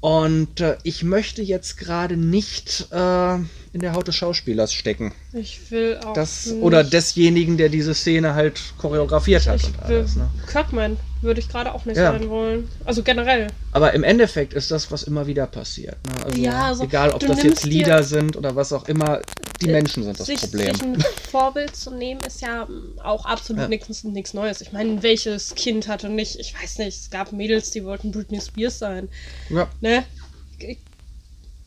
Und 0.00 0.60
äh, 0.60 0.78
ich 0.82 1.02
möchte 1.02 1.42
jetzt 1.42 1.76
gerade 1.76 2.16
nicht 2.16 2.88
äh, 2.90 3.34
in 3.34 3.80
der 3.80 3.92
Haut 3.92 4.08
des 4.08 4.16
Schauspielers 4.16 4.72
stecken. 4.72 5.12
Ich 5.34 5.70
will 5.70 5.98
auch. 6.04 6.14
Das, 6.14 6.46
nicht. 6.46 6.62
Oder 6.62 6.84
desjenigen, 6.84 7.58
der 7.58 7.68
diese 7.68 7.94
Szene 7.94 8.34
halt 8.34 8.60
choreografiert 8.78 9.46
hat. 9.46 9.60
Ich 9.60 9.66
und 9.66 9.82
alles, 9.82 10.16
ne? 10.16 10.30
Kirkman 10.50 10.96
würde 11.22 11.40
ich 11.40 11.48
gerade 11.48 11.74
auch 11.74 11.84
nicht 11.84 11.96
ja. 11.96 12.12
sein 12.12 12.28
wollen. 12.28 12.68
Also 12.84 13.02
generell. 13.02 13.48
Aber 13.72 13.92
im 13.92 14.04
Endeffekt 14.04 14.54
ist 14.54 14.70
das, 14.70 14.90
was 14.90 15.02
immer 15.02 15.26
wieder 15.26 15.46
passiert. 15.46 15.96
Ne? 16.06 16.24
Also 16.24 16.40
ja, 16.40 16.66
also 16.66 16.84
egal, 16.84 17.10
ob 17.10 17.20
das 17.20 17.42
jetzt 17.42 17.64
Lieder 17.64 18.02
sind 18.02 18.36
oder 18.36 18.56
was 18.56 18.72
auch 18.72 18.88
immer, 18.88 19.20
die 19.60 19.68
äh, 19.68 19.72
Menschen 19.72 20.02
sind 20.02 20.18
das 20.18 20.26
sich, 20.26 20.40
Problem. 20.40 20.74
Sich 20.74 20.82
ein 20.82 21.04
Vorbild 21.30 21.76
zu 21.76 21.90
nehmen, 21.90 22.20
ist 22.26 22.40
ja 22.40 22.66
auch 23.02 23.26
absolut 23.26 23.62
ja. 23.62 23.68
nichts 23.68 24.34
Neues. 24.34 24.60
Ich 24.60 24.72
meine, 24.72 25.02
welches 25.02 25.54
Kind 25.54 25.88
hatte 25.88 26.08
nicht, 26.08 26.38
ich 26.38 26.54
weiß 26.60 26.78
nicht, 26.78 26.98
es 26.98 27.10
gab 27.10 27.32
Mädels, 27.32 27.70
die 27.70 27.84
wollten 27.84 28.12
Britney 28.12 28.40
Spears 28.40 28.78
sein. 28.78 29.08
Ja. 29.50 29.68
Ne? 29.80 30.04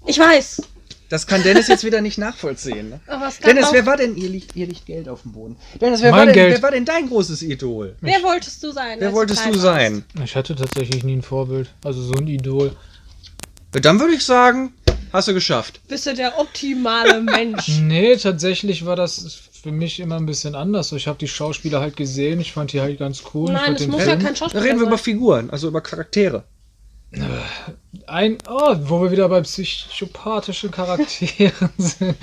Ich 0.05 0.19
weiß, 0.19 0.61
das 1.13 1.27
kann 1.27 1.43
Dennis 1.43 1.67
jetzt 1.67 1.83
wieder 1.83 2.01
nicht 2.01 2.17
nachvollziehen. 2.17 2.89
Ne? 2.89 2.99
Dennis, 3.45 3.67
wer 3.71 3.85
war 3.85 3.97
denn, 3.97 4.17
ihr 4.17 4.29
liegt, 4.29 4.55
ihr 4.55 4.65
liegt 4.65 4.87
Geld 4.87 5.07
auf 5.07 5.21
dem 5.21 5.33
Boden. 5.33 5.57
Dennis, 5.79 6.01
wer 6.01 6.11
war, 6.11 6.25
denn, 6.25 6.33
wer 6.33 6.59
war, 6.59 6.71
denn, 6.71 6.85
dein 6.85 7.07
großes 7.07 7.43
Idol? 7.43 7.95
Wer 8.01 8.23
wolltest 8.23 8.63
du 8.63 8.71
sein? 8.71 8.99
Wer 8.99 9.13
wolltest 9.13 9.45
du 9.45 9.53
sein? 9.53 10.03
Ich 10.23 10.35
hatte 10.35 10.55
tatsächlich 10.55 11.03
nie 11.03 11.17
ein 11.17 11.21
Vorbild, 11.21 11.69
also 11.83 12.01
so 12.01 12.13
ein 12.13 12.27
Idol. 12.27 12.75
Dann 13.73 13.99
würde 13.99 14.15
ich 14.15 14.25
sagen, 14.25 14.73
hast 15.11 15.27
du 15.27 15.35
geschafft. 15.35 15.81
Bist 15.87 16.07
du 16.07 16.15
der 16.15 16.39
optimale 16.39 17.21
Mensch? 17.21 17.67
nee, 17.79 18.15
tatsächlich 18.15 18.83
war 18.83 18.95
das 18.95 19.39
für 19.61 19.71
mich 19.71 19.99
immer 19.99 20.15
ein 20.15 20.25
bisschen 20.25 20.55
anders. 20.55 20.91
Ich 20.93 21.07
habe 21.07 21.19
die 21.19 21.27
Schauspieler 21.27 21.79
halt 21.79 21.95
gesehen, 21.95 22.41
ich 22.41 22.53
fand 22.53 22.73
die 22.73 22.81
halt 22.81 22.97
ganz 22.97 23.21
cool. 23.35 23.51
Nein, 23.51 23.75
es 23.75 23.85
muss 23.85 24.03
ja 24.03 24.15
kein 24.15 24.35
Schauspieler 24.35 24.63
Da 24.63 24.67
reden 24.67 24.79
wir 24.79 24.87
über 24.87 24.97
Figuren, 24.97 25.51
also 25.51 25.67
über 25.67 25.81
Charaktere. 25.81 26.43
Ein, 28.07 28.37
oh, 28.49 28.75
wo 28.83 29.01
wir 29.01 29.11
wieder 29.11 29.29
bei 29.29 29.41
psychopathischen 29.41 30.71
Charakteren 30.71 31.69
sind. 31.77 32.15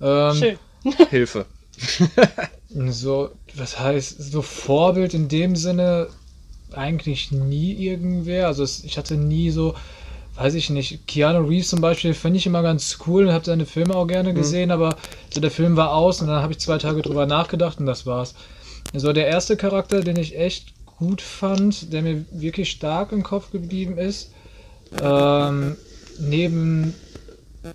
Ähm, 0.00 0.34
Schön. 0.34 0.58
Hilfe. 1.10 1.46
so, 2.88 3.30
was 3.54 3.78
heißt, 3.78 4.32
so 4.32 4.42
Vorbild 4.42 5.14
in 5.14 5.28
dem 5.28 5.56
Sinne 5.56 6.08
eigentlich 6.72 7.30
nie 7.32 7.72
irgendwer. 7.74 8.46
Also 8.46 8.62
es, 8.62 8.84
ich 8.84 8.98
hatte 8.98 9.16
nie 9.16 9.50
so, 9.50 9.74
weiß 10.36 10.54
ich 10.54 10.70
nicht, 10.70 11.06
Keanu 11.06 11.46
Reeves 11.46 11.68
zum 11.68 11.80
Beispiel 11.80 12.14
finde 12.14 12.38
ich 12.38 12.46
immer 12.46 12.62
ganz 12.62 12.98
cool 13.06 13.26
und 13.26 13.32
habe 13.32 13.44
seine 13.44 13.66
Filme 13.66 13.94
auch 13.94 14.06
gerne 14.06 14.32
mhm. 14.32 14.36
gesehen, 14.36 14.66
mhm. 14.66 14.72
aber 14.72 14.96
so 15.30 15.40
der 15.40 15.50
Film 15.50 15.76
war 15.76 15.94
aus 15.94 16.20
und 16.20 16.28
dann 16.28 16.42
habe 16.42 16.52
ich 16.52 16.60
zwei 16.60 16.78
Tage 16.78 17.02
drüber 17.02 17.26
nachgedacht 17.26 17.80
und 17.80 17.86
das 17.86 18.06
war's. 18.06 18.34
So 18.94 19.12
der 19.12 19.26
erste 19.26 19.56
Charakter, 19.56 20.00
den 20.00 20.16
ich 20.16 20.38
echt 20.38 20.72
gut 20.86 21.20
fand, 21.20 21.92
der 21.92 22.02
mir 22.02 22.24
wirklich 22.30 22.70
stark 22.70 23.12
im 23.12 23.22
Kopf 23.22 23.50
geblieben 23.50 23.98
ist, 23.98 24.32
ähm, 25.00 25.76
neben 26.18 26.94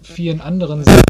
vielen 0.02 0.42
anderen 0.42 0.84
Sachen, 0.84 1.04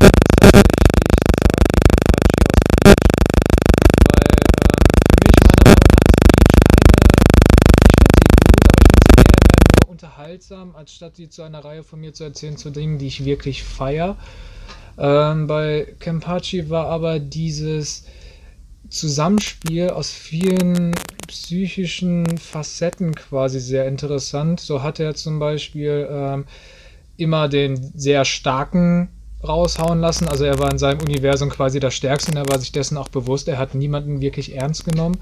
unterhaltsam, 9.87 10.75
anstatt 10.75 11.15
sie 11.15 11.29
zu 11.29 11.43
einer 11.43 11.63
Reihe 11.63 11.83
von 11.83 11.99
mir 11.99 12.13
zu 12.13 12.23
erzählen 12.23 12.57
zu 12.57 12.71
Dingen, 12.71 12.97
die 12.97 13.07
ich 13.07 13.23
wirklich 13.23 13.63
feier. 13.63 14.17
Ähm, 14.97 15.47
bei 15.47 15.95
Kempachi 15.99 16.69
war 16.69 16.87
aber 16.87 17.19
dieses 17.19 18.05
Zusammenspiel 18.93 19.89
aus 19.89 20.11
vielen 20.11 20.93
psychischen 21.27 22.37
Facetten 22.37 23.15
quasi 23.15 23.59
sehr 23.59 23.87
interessant. 23.87 24.59
So 24.59 24.83
hat 24.83 24.99
er 24.99 25.15
zum 25.15 25.39
Beispiel 25.39 26.07
ähm, 26.09 26.45
immer 27.17 27.49
den 27.49 27.91
sehr 27.95 28.23
starken 28.23 29.09
raushauen 29.43 29.99
lassen. 29.99 30.27
Also 30.27 30.45
er 30.45 30.59
war 30.59 30.71
in 30.71 30.77
seinem 30.77 31.01
Universum 31.01 31.49
quasi 31.49 31.79
das 31.79 31.95
Stärkste 31.95 32.31
und 32.31 32.37
er 32.37 32.47
war 32.47 32.59
sich 32.59 32.71
dessen 32.71 32.97
auch 32.97 33.09
bewusst. 33.09 33.47
Er 33.47 33.57
hat 33.57 33.75
niemanden 33.75 34.21
wirklich 34.21 34.55
ernst 34.55 34.85
genommen. 34.85 35.17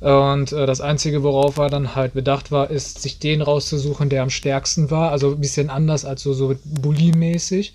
Und 0.00 0.52
äh, 0.52 0.64
das 0.66 0.80
Einzige, 0.80 1.22
worauf 1.22 1.58
er 1.58 1.68
dann 1.68 1.94
halt 1.94 2.14
bedacht 2.14 2.52
war, 2.52 2.70
ist, 2.70 3.02
sich 3.02 3.18
den 3.18 3.42
rauszusuchen, 3.42 4.08
der 4.08 4.22
am 4.22 4.30
stärksten 4.30 4.90
war. 4.90 5.10
Also 5.10 5.32
ein 5.32 5.40
bisschen 5.40 5.68
anders 5.68 6.04
als 6.04 6.22
so, 6.22 6.32
so 6.32 6.54
Bully-mäßig. 6.64 7.74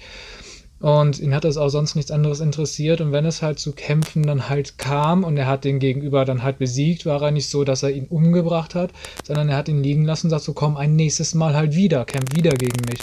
Und 0.79 1.19
ihn 1.19 1.33
hat 1.33 1.45
das 1.45 1.57
auch 1.57 1.69
sonst 1.69 1.95
nichts 1.95 2.11
anderes 2.11 2.41
interessiert. 2.41 3.01
Und 3.01 3.11
wenn 3.11 3.25
es 3.25 3.41
halt 3.41 3.59
zu 3.59 3.71
Kämpfen 3.71 4.23
dann 4.23 4.49
halt 4.49 4.77
kam 4.77 5.23
und 5.23 5.37
er 5.37 5.47
hat 5.47 5.63
den 5.63 5.79
Gegenüber 5.79 6.25
dann 6.25 6.43
halt 6.43 6.59
besiegt, 6.59 7.05
war 7.05 7.21
er 7.21 7.31
nicht 7.31 7.49
so, 7.49 7.63
dass 7.63 7.83
er 7.83 7.91
ihn 7.91 8.07
umgebracht 8.07 8.75
hat, 8.75 8.91
sondern 9.23 9.49
er 9.49 9.57
hat 9.57 9.69
ihn 9.69 9.81
liegen 9.81 10.05
lassen 10.05 10.27
und 10.27 10.31
sagt 10.31 10.43
so, 10.43 10.53
komm, 10.53 10.77
ein 10.77 10.95
nächstes 10.95 11.33
Mal 11.33 11.55
halt 11.55 11.75
wieder, 11.75 12.05
kämpf 12.05 12.35
wieder 12.35 12.51
gegen 12.51 12.81
mich. 12.89 12.99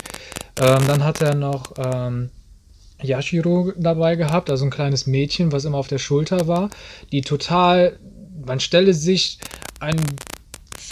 Ähm, 0.61 0.87
dann 0.87 1.03
hat 1.03 1.23
er 1.23 1.35
noch 1.35 1.73
ähm, 1.79 2.31
Yashiro 3.03 3.73
dabei 3.77 4.17
gehabt, 4.17 4.51
also 4.51 4.65
ein 4.65 4.71
kleines 4.71 5.07
Mädchen, 5.07 5.51
was 5.53 5.65
immer 5.65 5.79
auf 5.79 5.89
der 5.89 5.99
Schulter 5.99 6.47
war, 6.47 6.71
die 7.11 7.23
total, 7.23 7.99
man 8.45 8.61
stelle 8.61 8.95
sich 8.95 9.39
ein 9.81 9.97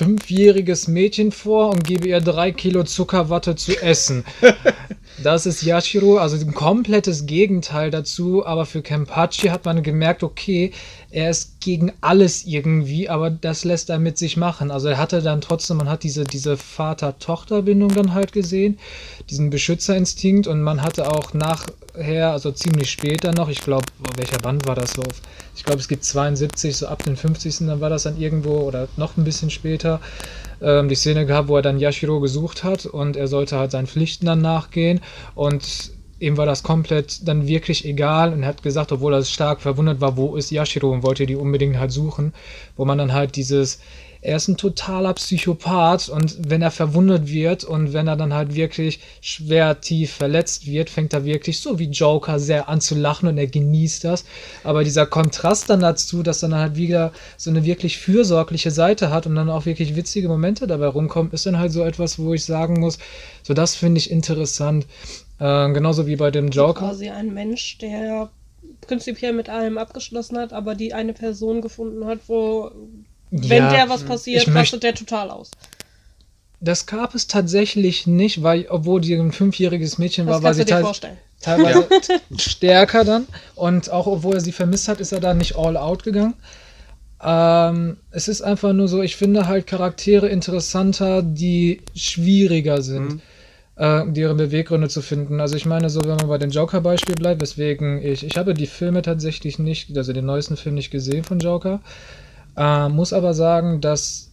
fünfjähriges 0.00 0.88
Mädchen 0.88 1.30
vor 1.30 1.68
und 1.68 1.84
gebe 1.84 2.08
ihr 2.08 2.22
drei 2.22 2.52
Kilo 2.52 2.84
Zuckerwatte 2.84 3.54
zu 3.54 3.80
essen. 3.82 4.24
Das 5.22 5.44
ist 5.44 5.62
Yashiro, 5.62 6.16
also 6.16 6.36
ein 6.36 6.54
komplettes 6.54 7.26
Gegenteil 7.26 7.90
dazu, 7.90 8.46
aber 8.46 8.64
für 8.64 8.80
Kempachi 8.80 9.48
hat 9.48 9.66
man 9.66 9.82
gemerkt, 9.82 10.22
okay, 10.22 10.70
er 11.10 11.30
ist 11.30 11.60
gegen 11.60 11.92
alles 12.00 12.44
irgendwie, 12.46 13.08
aber 13.08 13.30
das 13.30 13.64
lässt 13.64 13.90
er 13.90 13.98
mit 13.98 14.16
sich 14.16 14.36
machen. 14.36 14.70
Also 14.70 14.88
er 14.88 14.98
hatte 14.98 15.20
dann 15.22 15.40
trotzdem, 15.40 15.78
man 15.78 15.88
hat 15.88 16.04
diese, 16.04 16.24
diese 16.24 16.56
Vater-Tochter-Bindung 16.56 17.94
dann 17.94 18.14
halt 18.14 18.32
gesehen, 18.32 18.78
diesen 19.28 19.50
Beschützerinstinkt 19.50 20.46
und 20.46 20.62
man 20.62 20.82
hatte 20.82 21.10
auch 21.10 21.34
nachher, 21.34 22.30
also 22.30 22.52
ziemlich 22.52 22.90
später 22.90 23.32
noch, 23.32 23.48
ich 23.48 23.60
glaube, 23.60 23.86
welcher 24.16 24.38
Band 24.38 24.66
war 24.68 24.76
das 24.76 24.92
so? 24.92 25.02
Ich 25.56 25.64
glaube, 25.64 25.80
es 25.80 25.88
gibt 25.88 26.04
72, 26.04 26.76
so 26.76 26.86
ab 26.86 27.02
den 27.04 27.16
50. 27.16 27.66
dann 27.66 27.80
war 27.80 27.90
das 27.90 28.04
dann 28.04 28.20
irgendwo 28.20 28.60
oder 28.60 28.88
noch 28.96 29.16
ein 29.16 29.24
bisschen 29.24 29.50
später 29.50 30.00
ähm, 30.62 30.88
die 30.88 30.94
Szene 30.94 31.26
gehabt, 31.26 31.48
wo 31.48 31.56
er 31.56 31.62
dann 31.62 31.80
Yashiro 31.80 32.20
gesucht 32.20 32.62
hat 32.62 32.86
und 32.86 33.16
er 33.16 33.26
sollte 33.26 33.58
halt 33.58 33.72
seinen 33.72 33.88
Pflichten 33.88 34.26
dann 34.26 34.40
nachgehen 34.40 35.00
und 35.34 35.90
ihm 36.20 36.36
war 36.36 36.46
das 36.46 36.62
komplett 36.62 37.26
dann 37.26 37.48
wirklich 37.48 37.84
egal 37.84 38.32
und 38.32 38.42
er 38.42 38.48
hat 38.48 38.62
gesagt, 38.62 38.92
obwohl 38.92 39.14
er 39.14 39.24
stark 39.24 39.60
verwundert 39.60 40.00
war, 40.00 40.16
wo 40.16 40.36
ist 40.36 40.50
Yashiro 40.50 40.90
und 40.92 41.02
wollte 41.02 41.26
die 41.26 41.36
unbedingt 41.36 41.78
halt 41.78 41.92
suchen, 41.92 42.32
wo 42.76 42.84
man 42.84 42.98
dann 42.98 43.12
halt 43.12 43.36
dieses, 43.36 43.80
er 44.22 44.36
ist 44.36 44.48
ein 44.48 44.58
totaler 44.58 45.14
Psychopath 45.14 46.10
und 46.10 46.36
wenn 46.50 46.60
er 46.60 46.70
verwundet 46.70 47.28
wird 47.28 47.64
und 47.64 47.94
wenn 47.94 48.06
er 48.06 48.16
dann 48.16 48.34
halt 48.34 48.54
wirklich 48.54 49.00
schwer 49.22 49.80
tief 49.80 50.12
verletzt 50.12 50.66
wird, 50.66 50.90
fängt 50.90 51.14
er 51.14 51.24
wirklich 51.24 51.60
so 51.60 51.78
wie 51.78 51.88
Joker 51.88 52.38
sehr 52.38 52.68
an 52.68 52.82
zu 52.82 52.94
lachen 52.94 53.28
und 53.28 53.38
er 53.38 53.46
genießt 53.46 54.04
das. 54.04 54.26
Aber 54.62 54.84
dieser 54.84 55.06
Kontrast 55.06 55.70
dann 55.70 55.80
dazu, 55.80 56.22
dass 56.22 56.40
dann 56.40 56.54
halt 56.54 56.76
wieder 56.76 57.12
so 57.38 57.48
eine 57.48 57.64
wirklich 57.64 57.96
fürsorgliche 57.96 58.70
Seite 58.70 59.10
hat 59.10 59.26
und 59.26 59.36
dann 59.36 59.48
auch 59.48 59.64
wirklich 59.64 59.96
witzige 59.96 60.28
Momente 60.28 60.66
dabei 60.66 60.88
rumkommen, 60.88 61.32
ist 61.32 61.46
dann 61.46 61.58
halt 61.58 61.72
so 61.72 61.82
etwas, 61.82 62.18
wo 62.18 62.34
ich 62.34 62.44
sagen 62.44 62.78
muss, 62.78 62.98
so 63.42 63.54
das 63.54 63.74
finde 63.74 63.98
ich 63.98 64.10
interessant. 64.10 64.86
Äh, 65.40 65.72
genauso 65.72 66.06
wie 66.06 66.16
bei 66.16 66.30
dem 66.30 66.48
Joker. 66.48 66.88
Quasi 66.88 67.08
ein 67.08 67.32
Mensch, 67.32 67.78
der 67.78 68.30
prinzipiell 68.82 69.32
mit 69.32 69.48
allem 69.48 69.78
abgeschlossen 69.78 70.36
hat, 70.38 70.52
aber 70.52 70.74
die 70.74 70.92
eine 70.92 71.14
Person 71.14 71.62
gefunden 71.62 72.04
hat, 72.04 72.20
wo, 72.26 72.70
wenn 73.30 73.62
ja, 73.64 73.70
der 73.70 73.88
was 73.88 74.04
passiert, 74.04 74.46
rastet 74.54 74.82
der 74.82 74.94
total 74.94 75.30
aus. 75.30 75.50
Das 76.60 76.84
gab 76.84 77.14
es 77.14 77.26
tatsächlich 77.26 78.06
nicht, 78.06 78.42
weil, 78.42 78.66
obwohl 78.68 79.00
die 79.00 79.14
ein 79.14 79.32
fünfjähriges 79.32 79.96
Mädchen 79.96 80.26
das 80.26 80.36
war, 80.36 80.42
war 80.42 80.54
sie 80.54 80.66
te 80.66 80.84
teilweise 81.40 81.88
stärker 82.36 83.04
dann. 83.04 83.26
Und 83.54 83.90
auch 83.90 84.06
obwohl 84.06 84.34
er 84.34 84.40
sie 84.42 84.52
vermisst 84.52 84.88
hat, 84.88 85.00
ist 85.00 85.12
er 85.12 85.20
dann 85.20 85.38
nicht 85.38 85.56
all 85.56 85.78
out 85.78 86.02
gegangen. 86.02 86.34
Ähm, 87.22 87.96
es 88.10 88.28
ist 88.28 88.42
einfach 88.42 88.74
nur 88.74 88.88
so, 88.88 89.00
ich 89.00 89.16
finde 89.16 89.46
halt 89.46 89.66
Charaktere 89.66 90.28
interessanter, 90.28 91.22
die 91.22 91.80
schwieriger 91.94 92.82
sind. 92.82 93.14
Mhm 93.14 93.22
äh, 93.80 94.04
deren 94.12 94.36
Beweggründe 94.36 94.90
zu 94.90 95.00
finden. 95.00 95.40
Also 95.40 95.56
ich 95.56 95.64
meine, 95.64 95.88
so 95.88 96.02
wenn 96.02 96.16
man 96.16 96.28
bei 96.28 96.36
dem 96.36 96.50
Joker-Beispiel 96.50 97.14
bleibt, 97.14 97.40
weswegen 97.40 98.02
ich, 98.04 98.22
ich 98.24 98.36
habe 98.36 98.52
die 98.52 98.66
Filme 98.66 99.00
tatsächlich 99.00 99.58
nicht, 99.58 99.96
also 99.96 100.12
den 100.12 100.26
neuesten 100.26 100.58
Film 100.58 100.74
nicht 100.74 100.90
gesehen 100.90 101.24
von 101.24 101.38
Joker, 101.38 101.80
äh, 102.58 102.90
muss 102.90 103.14
aber 103.14 103.32
sagen, 103.32 103.80
dass 103.80 104.28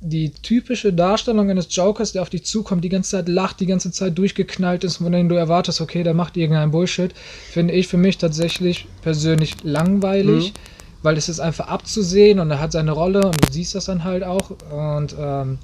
die 0.00 0.30
typische 0.30 0.92
Darstellung 0.92 1.48
eines 1.48 1.72
Jokers, 1.72 2.10
der 2.10 2.22
auf 2.22 2.30
dich 2.30 2.44
zukommt, 2.44 2.82
die 2.82 2.88
ganze 2.88 3.10
Zeit 3.10 3.28
lacht, 3.28 3.60
die 3.60 3.66
ganze 3.66 3.92
Zeit 3.92 4.18
durchgeknallt 4.18 4.82
ist, 4.82 4.96
von 4.96 5.12
dem 5.12 5.28
du 5.28 5.36
erwartest, 5.36 5.80
okay, 5.80 6.02
der 6.02 6.14
macht 6.14 6.36
irgendeinen 6.36 6.72
Bullshit, 6.72 7.14
finde 7.52 7.74
ich 7.74 7.86
für 7.86 7.98
mich 7.98 8.18
tatsächlich 8.18 8.88
persönlich 9.02 9.62
langweilig, 9.62 10.52
mhm. 10.52 10.58
weil 11.02 11.16
es 11.16 11.28
ist 11.28 11.38
einfach 11.38 11.68
abzusehen 11.68 12.40
und 12.40 12.50
er 12.50 12.58
hat 12.58 12.72
seine 12.72 12.90
Rolle 12.90 13.20
und 13.26 13.46
du 13.46 13.52
siehst 13.52 13.76
das 13.76 13.84
dann 13.84 14.02
halt 14.02 14.24
auch 14.24 14.50
und 14.72 15.14
ähm, 15.16 15.58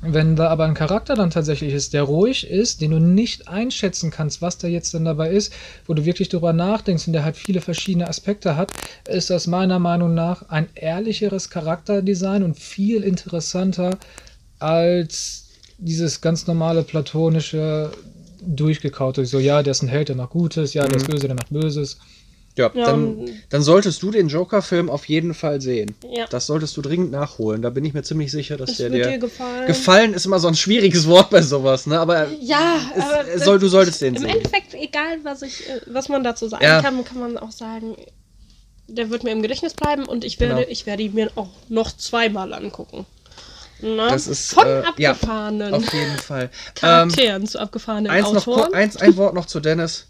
wenn 0.00 0.36
da 0.36 0.48
aber 0.48 0.64
ein 0.64 0.74
Charakter 0.74 1.14
dann 1.16 1.30
tatsächlich 1.30 1.72
ist, 1.74 1.92
der 1.92 2.04
ruhig 2.04 2.48
ist, 2.48 2.80
den 2.80 2.92
du 2.92 3.00
nicht 3.00 3.48
einschätzen 3.48 4.10
kannst, 4.10 4.40
was 4.40 4.58
da 4.58 4.68
jetzt 4.68 4.94
dann 4.94 5.04
dabei 5.04 5.30
ist, 5.30 5.52
wo 5.86 5.94
du 5.94 6.04
wirklich 6.04 6.28
drüber 6.28 6.52
nachdenkst 6.52 7.06
und 7.08 7.14
der 7.14 7.24
halt 7.24 7.36
viele 7.36 7.60
verschiedene 7.60 8.08
Aspekte 8.08 8.56
hat, 8.56 8.70
ist 9.08 9.30
das 9.30 9.48
meiner 9.48 9.78
Meinung 9.78 10.14
nach 10.14 10.48
ein 10.50 10.68
ehrlicheres 10.74 11.50
Charakterdesign 11.50 12.44
und 12.44 12.58
viel 12.58 13.02
interessanter 13.02 13.98
als 14.60 15.46
dieses 15.78 16.20
ganz 16.20 16.46
normale 16.46 16.82
platonische 16.82 17.90
durchgekaute. 18.40 19.26
So, 19.26 19.38
ja, 19.38 19.62
der 19.62 19.72
ist 19.72 19.82
ein 19.82 19.88
Held, 19.88 20.08
der 20.08 20.16
macht 20.16 20.30
Gutes, 20.30 20.74
ja, 20.74 20.86
der 20.86 20.96
ist 20.96 21.08
mhm. 21.08 21.12
böse, 21.12 21.26
der 21.26 21.36
macht 21.36 21.50
Böses. 21.50 21.98
Ja, 22.58 22.70
ja 22.74 22.84
dann, 22.84 23.30
dann 23.48 23.62
solltest 23.62 24.02
du 24.02 24.10
den 24.10 24.28
Joker-Film 24.28 24.90
auf 24.90 25.08
jeden 25.08 25.32
Fall 25.32 25.60
sehen. 25.60 25.94
Ja. 26.10 26.26
Das 26.28 26.46
solltest 26.46 26.76
du 26.76 26.82
dringend 26.82 27.12
nachholen. 27.12 27.62
Da 27.62 27.70
bin 27.70 27.84
ich 27.84 27.94
mir 27.94 28.02
ziemlich 28.02 28.30
sicher, 28.30 28.56
dass 28.56 28.76
der 28.76 28.90
dir, 28.90 29.08
dir 29.08 29.18
gefallen. 29.18 29.66
gefallen 29.66 30.14
ist 30.14 30.26
immer 30.26 30.40
so 30.40 30.48
ein 30.48 30.54
schwieriges 30.54 31.06
Wort 31.06 31.30
bei 31.30 31.40
sowas, 31.40 31.86
ne? 31.86 31.98
Aber 31.98 32.26
ja, 32.40 32.76
es, 32.94 33.02
aber 33.02 33.38
soll, 33.38 33.58
du 33.58 33.68
solltest 33.68 34.02
den 34.02 34.16
im 34.16 34.22
sehen. 34.22 34.30
Im 34.30 34.36
Endeffekt, 34.36 34.74
egal 34.74 35.18
was 35.22 35.42
ich, 35.42 35.68
äh, 35.68 35.80
was 35.86 36.08
man 36.08 36.24
dazu 36.24 36.48
sagen 36.48 36.64
ja. 36.64 36.82
kann, 36.82 37.04
kann 37.04 37.20
man 37.20 37.38
auch 37.38 37.52
sagen, 37.52 37.96
der 38.88 39.10
wird 39.10 39.22
mir 39.22 39.30
im 39.30 39.42
Gedächtnis 39.42 39.74
bleiben 39.74 40.04
und 40.04 40.24
ich 40.24 40.40
werde, 40.40 40.56
genau. 40.56 40.68
ich 40.68 40.86
werde 40.86 41.02
ihn 41.02 41.14
mir 41.14 41.30
auch 41.36 41.50
noch 41.68 41.96
zweimal 41.96 42.52
angucken. 42.52 43.06
Na, 43.80 44.10
das 44.10 44.26
ist, 44.26 44.52
Von 44.52 44.66
äh, 44.66 44.82
abgefahrenen. 44.84 45.70
Ja, 45.70 45.76
auf 45.76 45.92
jeden 45.92 46.18
Fall. 46.18 46.50
Charakteren 46.74 47.42
ähm, 47.42 47.48
zu 47.48 47.60
abgefahrenen 47.60 48.10
eins 48.10 48.26
Autoren. 48.26 48.70
Noch, 48.70 48.72
eins, 48.72 48.96
ein 48.96 49.16
Wort 49.16 49.34
noch 49.34 49.46
zu 49.46 49.60
Dennis. 49.60 50.06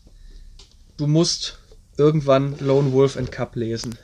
Du 0.96 1.06
musst 1.06 1.58
irgendwann 1.98 2.54
Lone 2.60 2.92
Wolf 2.92 3.16
and 3.16 3.30
Cup 3.30 3.56
lesen. 3.56 3.96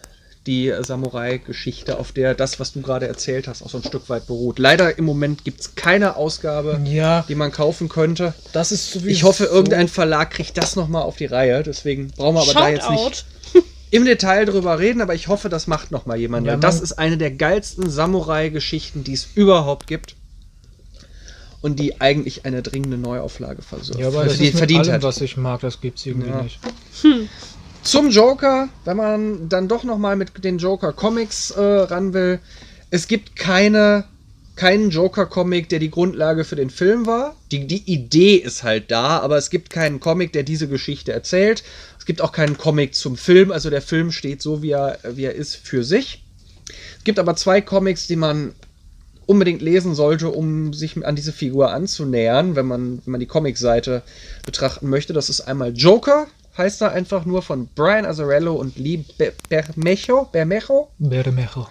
Die 0.47 0.71
Samurai-Geschichte, 0.79 1.99
auf 1.99 2.13
der 2.13 2.35
das, 2.35 2.61
was 2.61 2.75
du 2.75 2.83
gerade 2.83 3.09
erzählt 3.09 3.49
hast, 3.49 3.63
auch 3.63 3.71
so 3.71 3.79
ein 3.79 3.85
Stück 3.85 4.11
weit 4.11 4.27
beruht. 4.27 4.59
Leider 4.59 4.99
im 4.99 5.07
Moment 5.07 5.43
gibt 5.43 5.61
es 5.61 5.75
keine 5.75 6.17
Ausgabe, 6.17 6.83
ja, 6.85 7.25
die 7.27 7.35
man 7.35 7.51
kaufen 7.51 7.89
könnte. 7.89 8.35
Das 8.53 8.71
ist 8.71 8.93
sowieso 8.93 9.09
Ich 9.09 9.23
hoffe, 9.23 9.45
irgendein 9.45 9.89
Verlag 9.89 10.33
kriegt 10.33 10.59
das 10.59 10.77
nochmal 10.77 11.03
auf 11.03 11.17
die 11.17 11.25
Reihe. 11.25 11.63
Deswegen 11.63 12.09
brauchen 12.09 12.35
wir 12.35 12.43
aber 12.43 12.53
Shout 12.53 12.61
da 12.61 12.69
jetzt 12.69 12.91
nicht 12.91 13.25
im 13.95 14.05
Detail 14.05 14.45
drüber 14.45 14.81
reden, 14.81 15.01
aber 15.01 15.15
ich 15.15 15.29
hoffe, 15.29 15.49
das 15.49 15.69
macht 15.69 15.93
nochmal 15.93 16.19
jemand. 16.19 16.49
Ja, 16.49 16.57
das 16.57 16.81
ist 16.81 16.95
eine 16.95 17.17
der 17.17 17.31
geilsten 17.31 17.89
Samurai-Geschichten, 17.89 19.05
die 19.05 19.13
es 19.13 19.29
überhaupt 19.37 19.87
gibt 19.87 20.17
und 21.61 21.79
die 21.79 22.01
eigentlich 22.01 22.45
eine 22.45 22.61
dringende 22.61 22.99
Neuauflage 22.99 23.63
versucht. 23.63 24.01
Ja, 24.01 24.09
aber 24.09 24.25
das 24.25 24.39
die 24.39 24.49
ist 24.49 24.59
verdient 24.59 24.81
allem, 24.81 24.95
hat. 24.95 25.03
was 25.05 25.21
ich 25.21 25.37
mag, 25.37 25.61
das 25.61 25.81
gibt 25.81 26.01
es 26.01 26.07
irgendwie 26.07 26.29
ja. 26.29 26.43
nicht. 26.43 26.59
Hm. 27.03 27.29
Zum 27.85 28.09
Joker, 28.09 28.69
wenn 28.87 28.97
man 28.97 29.49
dann 29.49 29.69
doch 29.69 29.85
noch 29.85 29.99
mal 29.99 30.17
mit 30.17 30.43
den 30.43 30.59
Joker 30.59 30.93
Comics 30.93 31.51
äh, 31.51 31.61
ran 31.61 32.15
will, 32.15 32.41
es 32.91 33.09
gibt 33.09 33.37
keine 33.37 34.05
keinen 34.57 34.91
Joker-Comic, 34.91 35.69
der 35.69 35.81
die 35.81 35.91
Grundlage 35.91 36.45
für 36.45 36.57
den 36.57 36.71
Film 36.71 37.07
war. 37.07 37.35
Die, 37.51 37.67
die 37.67 37.83
Idee 37.93 38.37
ist 38.37 38.63
halt 38.63 38.91
da, 38.91 39.19
aber 39.19 39.37
es 39.37 39.51
gibt 39.51 39.71
keinen 39.71 39.99
Comic, 39.99 40.33
der 40.33 40.45
diese 40.45 40.69
Geschichte 40.69 41.13
erzählt. 41.13 41.65
Es 41.99 42.07
gibt 42.07 42.21
auch 42.21 42.33
keinen 42.33 42.57
Comic 42.57 42.95
zum 42.95 43.17
Film, 43.17 43.51
also 43.51 43.69
der 43.69 43.83
Film 43.83 44.13
steht 44.13 44.43
so, 44.43 44.63
wie 44.63 44.71
er, 44.71 44.99
wie 45.03 45.25
er 45.25 45.35
ist, 45.35 45.57
für 45.57 45.83
sich. 45.83 46.23
Es 46.99 47.05
gibt 47.05 47.19
aber 47.19 47.35
zwei 47.35 47.61
Comics, 47.61 48.07
die 48.07 48.17
man 48.17 48.55
unbedingt 49.27 49.61
lesen 49.61 49.95
sollte, 49.95 50.29
um 50.29 50.73
sich 50.73 51.05
an 51.05 51.17
diese 51.17 51.33
Figur 51.33 51.73
anzunähern, 51.73 52.57
wenn 52.57 52.67
man, 52.67 53.03
wenn 53.05 53.11
man 53.13 53.21
die 53.21 53.27
Comic-Seite 53.27 54.03
betrachten 54.47 54.89
möchte. 54.89 55.13
Das 55.13 55.31
ist 55.31 55.41
einmal 55.41 55.73
Joker, 55.75 56.29
heißt 56.57 56.83
er 56.83 56.93
einfach 56.93 57.25
nur 57.25 57.43
von 57.43 57.69
Brian 57.75 58.07
Azzarello 58.07 58.55
und 58.55 58.77
Lee 58.77 59.05
Bermejo. 59.49 60.29
Bermejo? 60.33 60.91
Bermejo. 60.99 61.67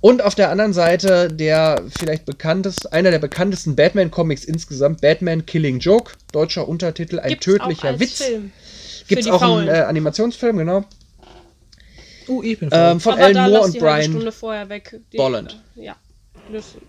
Und 0.00 0.20
auf 0.20 0.34
der 0.34 0.50
anderen 0.50 0.72
Seite 0.72 1.28
der 1.32 1.84
vielleicht 1.96 2.24
bekannteste, 2.24 2.92
einer 2.92 3.12
der 3.12 3.20
bekanntesten 3.20 3.76
Batman-Comics 3.76 4.44
insgesamt, 4.44 5.00
Batman 5.00 5.46
Killing 5.46 5.78
Joke, 5.78 6.12
deutscher 6.32 6.66
Untertitel, 6.66 7.20
ein 7.20 7.28
Gibt's 7.28 7.44
tödlicher 7.44 8.00
Witz. 8.00 8.24
Gibt 9.06 9.20
es 9.20 9.28
auch 9.28 9.42
einen 9.42 9.68
äh, 9.68 9.82
Animationsfilm, 9.82 10.58
genau. 10.58 10.84
Uh, 12.28 12.42
ich 12.42 12.58
bin 12.58 12.68
ähm, 12.72 12.98
von 12.98 13.14
Aber 13.14 13.22
Alan 13.22 13.50
Moore 13.50 13.64
und 13.64 13.78
Brian. 13.78 13.92
Halbe 13.92 14.04
Stunde 14.10 14.32
vorher 14.32 14.68
weg. 14.68 15.00
Die, 15.12 15.16
Bolland. 15.16 15.60
Ja. 15.76 15.96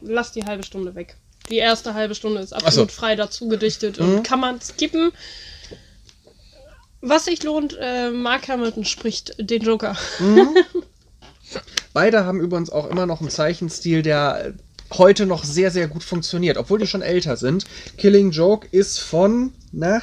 Lass 0.02 0.32
die 0.32 0.44
halbe 0.44 0.64
Stunde 0.64 0.96
weg. 0.96 1.16
Die 1.50 1.58
erste 1.58 1.94
halbe 1.94 2.16
Stunde 2.16 2.42
ist 2.42 2.54
absolut 2.54 2.92
so. 2.92 2.98
frei 2.98 3.16
dazu 3.16 3.48
gedichtet 3.48 4.00
mhm. 4.00 4.16
und 4.16 4.24
kann 4.24 4.40
man 4.40 4.60
skippen. 4.60 5.12
Was 7.06 7.26
sich 7.26 7.44
lohnt, 7.44 7.78
äh, 7.82 8.12
Mark 8.12 8.48
Hamilton 8.48 8.86
spricht 8.86 9.36
den 9.38 9.62
Joker. 9.62 9.98
Mhm. 10.20 10.56
Beide 11.94 12.26
haben 12.26 12.40
übrigens 12.40 12.70
auch 12.70 12.90
immer 12.90 13.06
noch 13.06 13.20
einen 13.20 13.30
Zeichenstil, 13.30 14.02
der 14.02 14.54
heute 14.94 15.26
noch 15.26 15.44
sehr, 15.44 15.70
sehr 15.70 15.90
gut 15.90 16.02
funktioniert, 16.02 16.56
obwohl 16.56 16.80
die 16.80 16.88
schon 16.88 17.02
älter 17.02 17.36
sind. 17.36 17.66
Killing 17.98 18.32
Joke 18.32 18.68
ist 18.72 19.00
von, 19.00 19.54
na, 19.74 20.02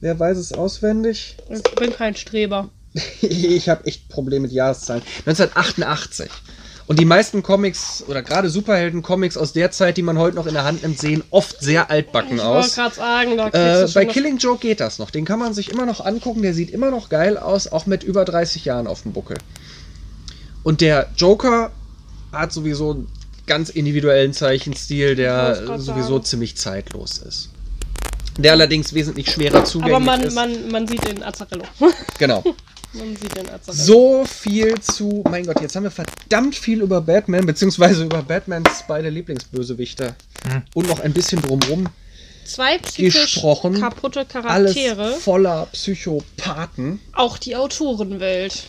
wer 0.00 0.20
weiß 0.20 0.36
es 0.36 0.52
auswendig? 0.52 1.38
Ich 1.48 1.62
bin 1.76 1.92
kein 1.94 2.14
Streber. 2.14 2.68
ich 3.22 3.70
habe 3.70 3.86
echt 3.86 4.10
Probleme 4.10 4.42
mit 4.42 4.52
Jahreszahlen. 4.52 5.02
1988. 5.24 6.30
Und 6.86 7.00
die 7.00 7.04
meisten 7.04 7.42
Comics 7.42 8.04
oder 8.06 8.22
gerade 8.22 8.48
Superhelden-Comics 8.48 9.36
aus 9.36 9.52
der 9.52 9.72
Zeit, 9.72 9.96
die 9.96 10.02
man 10.02 10.18
heute 10.18 10.36
noch 10.36 10.46
in 10.46 10.54
der 10.54 10.64
Hand 10.64 10.82
nimmt, 10.82 10.98
sehen 11.00 11.24
oft 11.30 11.60
sehr 11.60 11.90
altbacken 11.90 12.36
ich 12.36 12.42
aus. 12.42 12.68
Ich 12.68 12.74
gerade 12.76 12.94
sagen, 12.94 13.36
da 13.36 13.48
äh, 13.48 13.88
Bei 13.92 14.04
Killing 14.04 14.36
Joke 14.36 14.60
geht 14.60 14.78
das 14.78 15.00
noch. 15.00 15.10
Den 15.10 15.24
kann 15.24 15.40
man 15.40 15.52
sich 15.52 15.70
immer 15.70 15.84
noch 15.84 16.04
angucken. 16.04 16.42
Der 16.42 16.54
sieht 16.54 16.70
immer 16.70 16.92
noch 16.92 17.08
geil 17.08 17.38
aus, 17.38 17.72
auch 17.72 17.86
mit 17.86 18.04
über 18.04 18.24
30 18.24 18.64
Jahren 18.64 18.86
auf 18.86 19.02
dem 19.02 19.12
Buckel. 19.12 19.36
Und 20.62 20.80
der 20.80 21.08
Joker 21.16 21.72
hat 22.30 22.52
sowieso 22.52 22.92
einen 22.92 23.08
ganz 23.46 23.68
individuellen 23.68 24.32
Zeichenstil, 24.32 25.16
der 25.16 25.78
sowieso 25.78 26.14
sagen. 26.14 26.24
ziemlich 26.24 26.56
zeitlos 26.56 27.18
ist. 27.18 27.50
Der 28.38 28.52
allerdings 28.52 28.92
wesentlich 28.92 29.30
schwerer 29.30 29.64
zugänglich 29.64 29.96
Aber 29.96 30.04
man, 30.04 30.20
ist. 30.20 30.34
Man, 30.34 30.70
man 30.70 30.86
sieht 30.86 31.06
den 31.08 31.22
Azzarello. 31.22 31.64
Genau. 32.18 32.44
So 33.68 34.24
viel 34.24 34.80
zu. 34.80 35.24
Mein 35.28 35.46
Gott, 35.46 35.60
jetzt 35.60 35.76
haben 35.76 35.84
wir 35.84 35.90
verdammt 35.90 36.54
viel 36.54 36.82
über 36.82 37.00
Batman, 37.00 37.46
beziehungsweise 37.46 38.04
über 38.04 38.22
Batmans 38.22 38.84
beide 38.88 39.08
Lieblingsbösewichte 39.10 40.14
hm. 40.48 40.62
und 40.74 40.88
noch 40.88 41.00
ein 41.00 41.12
bisschen 41.12 41.42
drumrum 41.42 41.88
Zwei 42.46 42.78
psychisch 42.78 43.34
gesprochen. 43.34 43.80
kaputte 43.80 44.24
Charaktere. 44.24 45.02
Alles 45.02 45.22
voller 45.22 45.66
Psychopathen. 45.72 47.00
Auch 47.12 47.38
die 47.38 47.56
Autorenwelt. 47.56 48.64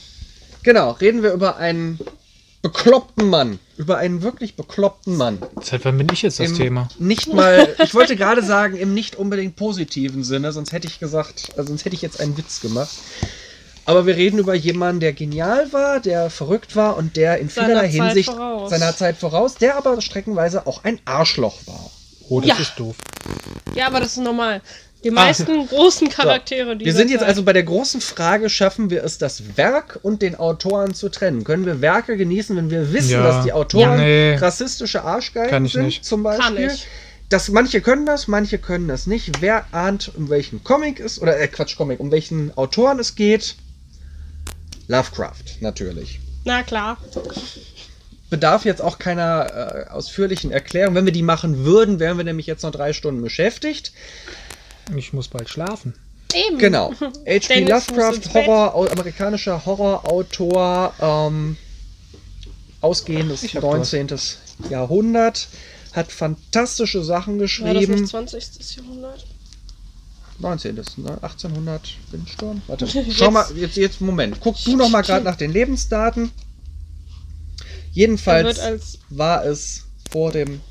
Genau, 0.63 0.91
reden 0.91 1.23
wir 1.23 1.31
über 1.31 1.57
einen 1.57 1.99
bekloppten 2.61 3.29
Mann. 3.29 3.59
Über 3.77 3.97
einen 3.97 4.23
wirklich 4.23 4.55
bekloppten 4.55 5.15
Mann. 5.15 5.37
Seit 5.61 5.85
wann 5.85 5.97
bin 5.97 6.07
ich 6.11 6.23
jetzt 6.23 6.39
das 6.39 6.49
Im 6.49 6.57
Thema? 6.57 6.89
Nicht 6.97 7.31
mal, 7.31 7.75
ich 7.83 7.93
wollte 7.93 8.15
gerade 8.15 8.43
sagen, 8.43 8.75
im 8.75 8.93
nicht 8.93 9.15
unbedingt 9.15 9.55
positiven 9.55 10.23
Sinne, 10.23 10.51
sonst 10.51 10.71
hätte 10.71 10.87
ich 10.87 10.99
gesagt, 10.99 11.51
also 11.55 11.69
sonst 11.69 11.85
hätte 11.85 11.95
ich 11.95 12.01
jetzt 12.01 12.19
einen 12.19 12.35
Witz 12.37 12.59
gemacht. 12.61 12.97
Aber 13.87 14.05
wir 14.05 14.17
reden 14.17 14.37
über 14.37 14.53
jemanden, 14.53 14.99
der 14.99 15.13
genial 15.13 15.71
war, 15.71 16.01
der 16.01 16.29
verrückt 16.29 16.75
war 16.75 16.97
und 16.97 17.15
der 17.15 17.37
in 17.37 17.49
vielerlei 17.49 17.87
Hinsicht 17.87 18.29
voraus. 18.29 18.69
seiner 18.69 18.93
Zeit 18.93 19.15
voraus, 19.15 19.55
der 19.55 19.77
aber 19.77 20.01
streckenweise 20.01 20.67
auch 20.67 20.83
ein 20.83 20.99
Arschloch 21.05 21.55
war. 21.65 21.89
Oh, 22.27 22.41
das 22.41 22.49
ja. 22.49 22.55
ist 22.57 22.73
doof. 22.75 22.97
Ja, 23.75 23.87
aber 23.87 24.01
das 24.01 24.09
ist 24.09 24.17
normal. 24.17 24.61
Die 25.05 25.09
meisten 25.09 25.61
ah. 25.61 25.65
großen 25.69 26.09
Charaktere, 26.09 26.75
die. 26.75 26.83
Wir 26.83 26.93
sind 26.93 27.09
jetzt 27.09 27.21
Zeit. 27.21 27.29
also 27.29 27.43
bei 27.43 27.53
der 27.53 27.63
großen 27.63 28.01
Frage: 28.01 28.49
Schaffen 28.49 28.89
wir 28.89 29.05
es, 29.05 29.19
das 29.19 29.55
Werk 29.55 29.99
und 30.01 30.21
den 30.21 30.35
Autoren 30.35 30.93
zu 30.93 31.07
trennen? 31.07 31.45
Können 31.45 31.65
wir 31.65 31.79
Werke 31.79 32.17
genießen, 32.17 32.57
wenn 32.57 32.69
wir 32.69 32.91
wissen, 32.91 33.11
ja. 33.11 33.23
dass 33.23 33.45
die 33.45 33.53
Autoren 33.53 33.99
ja, 33.99 34.05
nee. 34.05 34.35
rassistische 34.35 35.05
Arschgeigen 35.05 35.65
sind, 35.65 35.85
nicht. 35.85 36.03
zum 36.03 36.23
Beispiel? 36.23 36.45
Kann 36.45 36.57
ich. 36.57 36.87
Das, 37.29 37.47
manche 37.47 37.79
können 37.79 38.05
das, 38.05 38.27
manche 38.27 38.57
können 38.57 38.89
das 38.89 39.07
nicht. 39.07 39.41
Wer 39.41 39.65
ahnt, 39.71 40.11
um 40.13 40.29
welchen 40.29 40.61
Comic 40.65 40.99
es, 40.99 41.21
oder 41.21 41.39
äh, 41.39 41.47
Quatsch, 41.47 41.77
Comic, 41.77 42.01
um 42.01 42.11
welchen 42.11 42.57
Autoren 42.57 42.99
es 42.99 43.15
geht? 43.15 43.55
Lovecraft, 44.87 45.61
natürlich. 45.61 46.19
Na 46.45 46.63
klar. 46.63 46.97
Bedarf 48.29 48.65
jetzt 48.65 48.81
auch 48.81 48.99
keiner 48.99 49.85
äh, 49.87 49.89
ausführlichen 49.89 50.51
Erklärung. 50.51 50.95
Wenn 50.95 51.05
wir 51.05 51.13
die 51.13 51.23
machen 51.23 51.65
würden, 51.65 51.99
wären 51.99 52.17
wir 52.17 52.23
nämlich 52.23 52.45
jetzt 52.45 52.63
noch 52.63 52.71
drei 52.71 52.93
Stunden 52.93 53.21
beschäftigt. 53.21 53.91
Ich 54.95 55.13
muss 55.13 55.27
bald 55.27 55.49
schlafen. 55.49 55.93
Eben. 56.33 56.57
Genau. 56.57 56.93
H.P. 56.99 57.61
Lovecraft, 57.61 58.33
Horror, 58.33 58.91
amerikanischer 58.91 59.65
Horrorautor, 59.65 60.93
ähm, 60.99 61.57
ausgehendes 62.81 63.53
19. 63.53 64.07
Das. 64.07 64.37
Jahrhundert, 64.69 65.47
hat 65.93 66.11
fantastische 66.11 67.03
Sachen 67.03 67.39
geschrieben. 67.39 67.75
War 68.13 68.23
das 68.23 68.33
nicht 68.33 68.53
20. 68.53 68.77
Jahrhundert? 68.77 69.25
19. 70.39 70.75
Ne? 70.97 71.11
1800 71.21 71.97
Windsturm. 72.11 72.61
Warte, 72.67 72.87
schau 73.11 73.31
mal, 73.31 73.45
jetzt, 73.55 73.77
jetzt 73.77 74.01
Moment. 74.01 74.39
Guck 74.39 74.55
du 74.63 74.75
noch 74.75 74.89
mal 74.89 75.01
gerade 75.01 75.25
nach 75.25 75.35
den 75.35 75.51
Lebensdaten. 75.51 76.31
Jedenfalls 77.91 78.99
war 79.09 79.43
es 79.45 79.85
vor 80.11 80.31
dem 80.31 80.61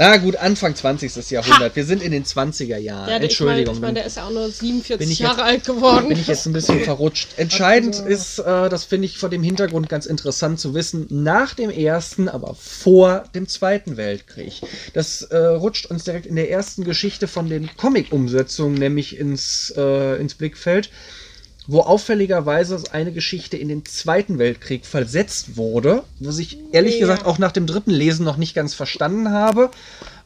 na 0.00 0.16
gut, 0.16 0.36
Anfang 0.36 0.74
20. 0.74 1.30
Jahrhundert. 1.30 1.72
Ha! 1.72 1.76
Wir 1.76 1.84
sind 1.84 2.02
in 2.02 2.10
den 2.10 2.24
20er 2.24 2.78
Jahren. 2.78 3.10
Ja, 3.10 3.16
Entschuldigung. 3.18 3.74
Ich 3.74 3.80
meine, 3.82 3.94
der 3.94 4.06
ist 4.06 4.16
ja 4.16 4.26
auch 4.26 4.30
nur 4.30 4.50
47 4.50 5.18
Jahre 5.18 5.36
jetzt, 5.36 5.46
alt 5.46 5.64
geworden. 5.64 6.08
Bin 6.08 6.18
ich 6.18 6.26
jetzt 6.26 6.46
ein 6.46 6.54
bisschen 6.54 6.80
verrutscht. 6.84 7.36
Entscheidend 7.36 7.96
also. 7.96 8.06
ist, 8.06 8.38
äh, 8.38 8.70
das 8.70 8.84
finde 8.84 9.04
ich 9.04 9.18
vor 9.18 9.28
dem 9.28 9.42
Hintergrund 9.42 9.90
ganz 9.90 10.06
interessant 10.06 10.58
zu 10.58 10.72
wissen, 10.72 11.06
nach 11.10 11.52
dem 11.52 11.68
Ersten, 11.68 12.30
aber 12.30 12.54
vor 12.54 13.24
dem 13.34 13.46
Zweiten 13.46 13.98
Weltkrieg. 13.98 14.62
Das 14.94 15.20
äh, 15.20 15.36
rutscht 15.36 15.84
uns 15.84 16.04
direkt 16.04 16.24
in 16.24 16.36
der 16.36 16.50
ersten 16.50 16.84
Geschichte 16.84 17.28
von 17.28 17.50
den 17.50 17.68
Comic-Umsetzungen 17.76 18.76
nämlich 18.76 19.18
ins, 19.18 19.70
äh, 19.76 20.18
ins 20.18 20.34
Blickfeld 20.34 20.88
wo 21.70 21.82
auffälligerweise 21.82 22.82
eine 22.90 23.12
Geschichte 23.12 23.56
in 23.56 23.68
den 23.68 23.84
Zweiten 23.84 24.38
Weltkrieg 24.38 24.84
versetzt 24.84 25.56
wurde, 25.56 26.02
was 26.18 26.38
ich 26.38 26.58
ehrlich 26.72 26.94
ja. 26.94 27.00
gesagt 27.00 27.24
auch 27.24 27.38
nach 27.38 27.52
dem 27.52 27.66
dritten 27.66 27.92
Lesen 27.92 28.24
noch 28.24 28.36
nicht 28.36 28.54
ganz 28.54 28.74
verstanden 28.74 29.30
habe. 29.30 29.70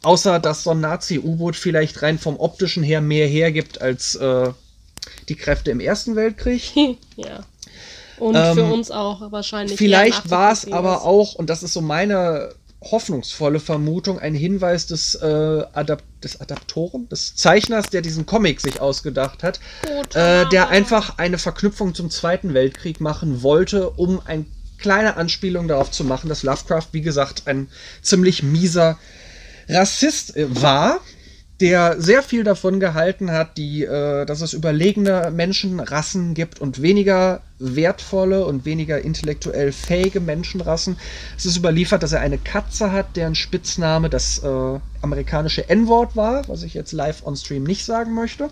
Außer 0.03 0.38
dass 0.38 0.62
so 0.62 0.70
ein 0.70 0.80
Nazi-U-Boot 0.80 1.57
vielleicht 1.57 2.01
rein 2.01 2.18
vom 2.18 2.38
optischen 2.38 2.82
her 2.82 3.03
mehr 3.03 3.26
hergibt 3.26 3.82
als 3.82 4.14
äh, 4.14 4.53
die 5.28 5.34
Kräfte 5.34 5.70
im 5.70 5.80
Ersten 5.80 6.16
Weltkrieg. 6.16 6.62
ja. 7.16 7.40
Und 8.18 8.36
ähm, 8.36 8.55
für 8.55 8.64
uns 8.64 8.90
auch 8.90 9.30
wahrscheinlich. 9.30 9.76
Vielleicht 9.76 10.30
war 10.30 10.53
es 10.53 10.70
aber 10.70 11.05
auch, 11.05 11.34
und 11.34 11.51
das 11.51 11.62
ist 11.62 11.74
so 11.74 11.82
meine 11.82 12.55
hoffnungsvolle 12.91 13.61
Vermutung, 13.61 14.18
ein 14.18 14.35
Hinweis 14.35 14.87
des, 14.87 15.14
äh, 15.16 15.64
Adap 15.72 16.03
des 16.22 16.41
Adaptoren, 16.41 17.09
des 17.09 17.35
Zeichners, 17.37 17.91
der 17.91 18.03
diesen 18.03 18.26
Comic 18.26 18.61
sich 18.61 18.80
ausgedacht 18.80 19.43
hat, 19.43 19.61
äh, 20.14 20.47
der 20.49 20.68
einfach 20.68 21.18
eine 21.18 21.39
Verknüpfung 21.39 21.95
zum 21.95 22.11
Zweiten 22.11 22.55
Weltkrieg 22.55 23.01
machen 23.01 23.43
wollte, 23.43 23.91
um 23.91 24.20
eine 24.24 24.47
kleine 24.78 25.16
Anspielung 25.16 25.68
darauf 25.68 25.91
zu 25.91 26.05
machen, 26.05 26.28
dass 26.28 26.43
Lovecraft, 26.43 26.89
wie 26.93 27.03
gesagt, 27.03 27.43
ein 27.47 27.68
ziemlich 28.03 28.43
mieser 28.43 28.99
Rassist 29.68 30.37
äh, 30.37 30.47
war 30.62 31.01
der 31.61 32.01
sehr 32.01 32.22
viel 32.22 32.43
davon 32.43 32.80
gehalten 32.80 33.30
hat, 33.30 33.57
die, 33.57 33.85
äh, 33.85 34.26
dass 34.26 34.41
es 34.41 34.53
überlegene 34.53 35.30
Menschenrassen 35.30 36.35
gibt 36.35 36.61
und 36.61 36.82
weniger 36.82 37.43
wertvolle 37.65 38.45
und 38.47 38.65
weniger 38.65 39.01
intellektuell 39.01 39.73
fähige 39.73 40.21
Menschenrassen. 40.21 40.97
Es 41.37 41.47
ist 41.47 41.57
überliefert, 41.57 42.03
dass 42.03 42.12
er 42.12 42.21
eine 42.21 42.39
Katze 42.39 42.93
hat, 42.93 43.17
deren 43.17 43.35
Spitzname 43.35 44.11
das 44.11 44.39
äh, 44.39 44.81
amerikanische 45.03 45.69
N-Wort 45.69 46.17
war, 46.17 46.47
was 46.49 46.62
ich 46.62 46.75
jetzt 46.75 46.93
live 46.93 47.27
on 47.27 47.37
Stream 47.37 47.65
nicht 47.65 47.85
sagen 47.85 48.15
möchte. 48.15 48.51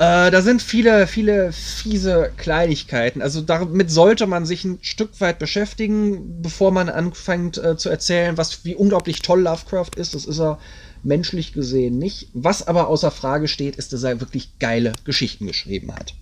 Äh, 0.00 0.30
da 0.30 0.40
sind 0.40 0.62
viele, 0.62 1.06
viele 1.06 1.52
fiese 1.52 2.32
Kleinigkeiten. 2.38 3.20
Also 3.20 3.42
damit 3.42 3.90
sollte 3.90 4.26
man 4.26 4.46
sich 4.46 4.64
ein 4.64 4.78
Stück 4.80 5.20
weit 5.20 5.38
beschäftigen, 5.38 6.40
bevor 6.40 6.70
man 6.72 6.88
anfängt 6.88 7.58
äh, 7.58 7.76
zu 7.76 7.90
erzählen, 7.90 8.38
was 8.38 8.64
wie 8.64 8.74
unglaublich 8.74 9.20
toll 9.20 9.42
Lovecraft 9.42 9.90
ist. 9.96 10.14
Das 10.14 10.24
ist 10.24 10.40
er 10.40 10.58
menschlich 11.02 11.52
gesehen 11.52 11.98
nicht. 11.98 12.28
Was 12.32 12.66
aber 12.66 12.88
außer 12.88 13.10
Frage 13.10 13.46
steht, 13.46 13.76
ist, 13.76 13.92
dass 13.92 14.02
er 14.02 14.20
wirklich 14.20 14.58
geile 14.58 14.94
Geschichten 15.04 15.46
geschrieben 15.46 15.94
hat. 15.94 16.14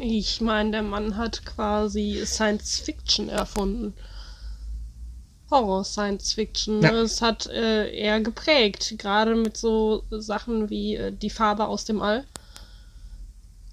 Ich 0.00 0.40
meine, 0.40 0.72
der 0.72 0.82
Mann 0.82 1.16
hat 1.16 1.44
quasi 1.46 2.22
Science 2.24 2.78
Fiction 2.80 3.28
erfunden. 3.28 3.94
Horror 5.50 5.84
Science 5.84 6.32
Fiction. 6.32 6.82
Ja. 6.82 6.92
Es 7.02 7.22
hat 7.22 7.46
äh, 7.46 7.90
er 7.94 8.20
geprägt, 8.20 8.94
gerade 8.98 9.36
mit 9.36 9.56
so 9.56 10.02
Sachen 10.10 10.70
wie 10.70 10.96
äh, 10.96 11.12
die 11.12 11.30
Farbe 11.30 11.66
aus 11.66 11.84
dem 11.84 12.02
All. 12.02 12.24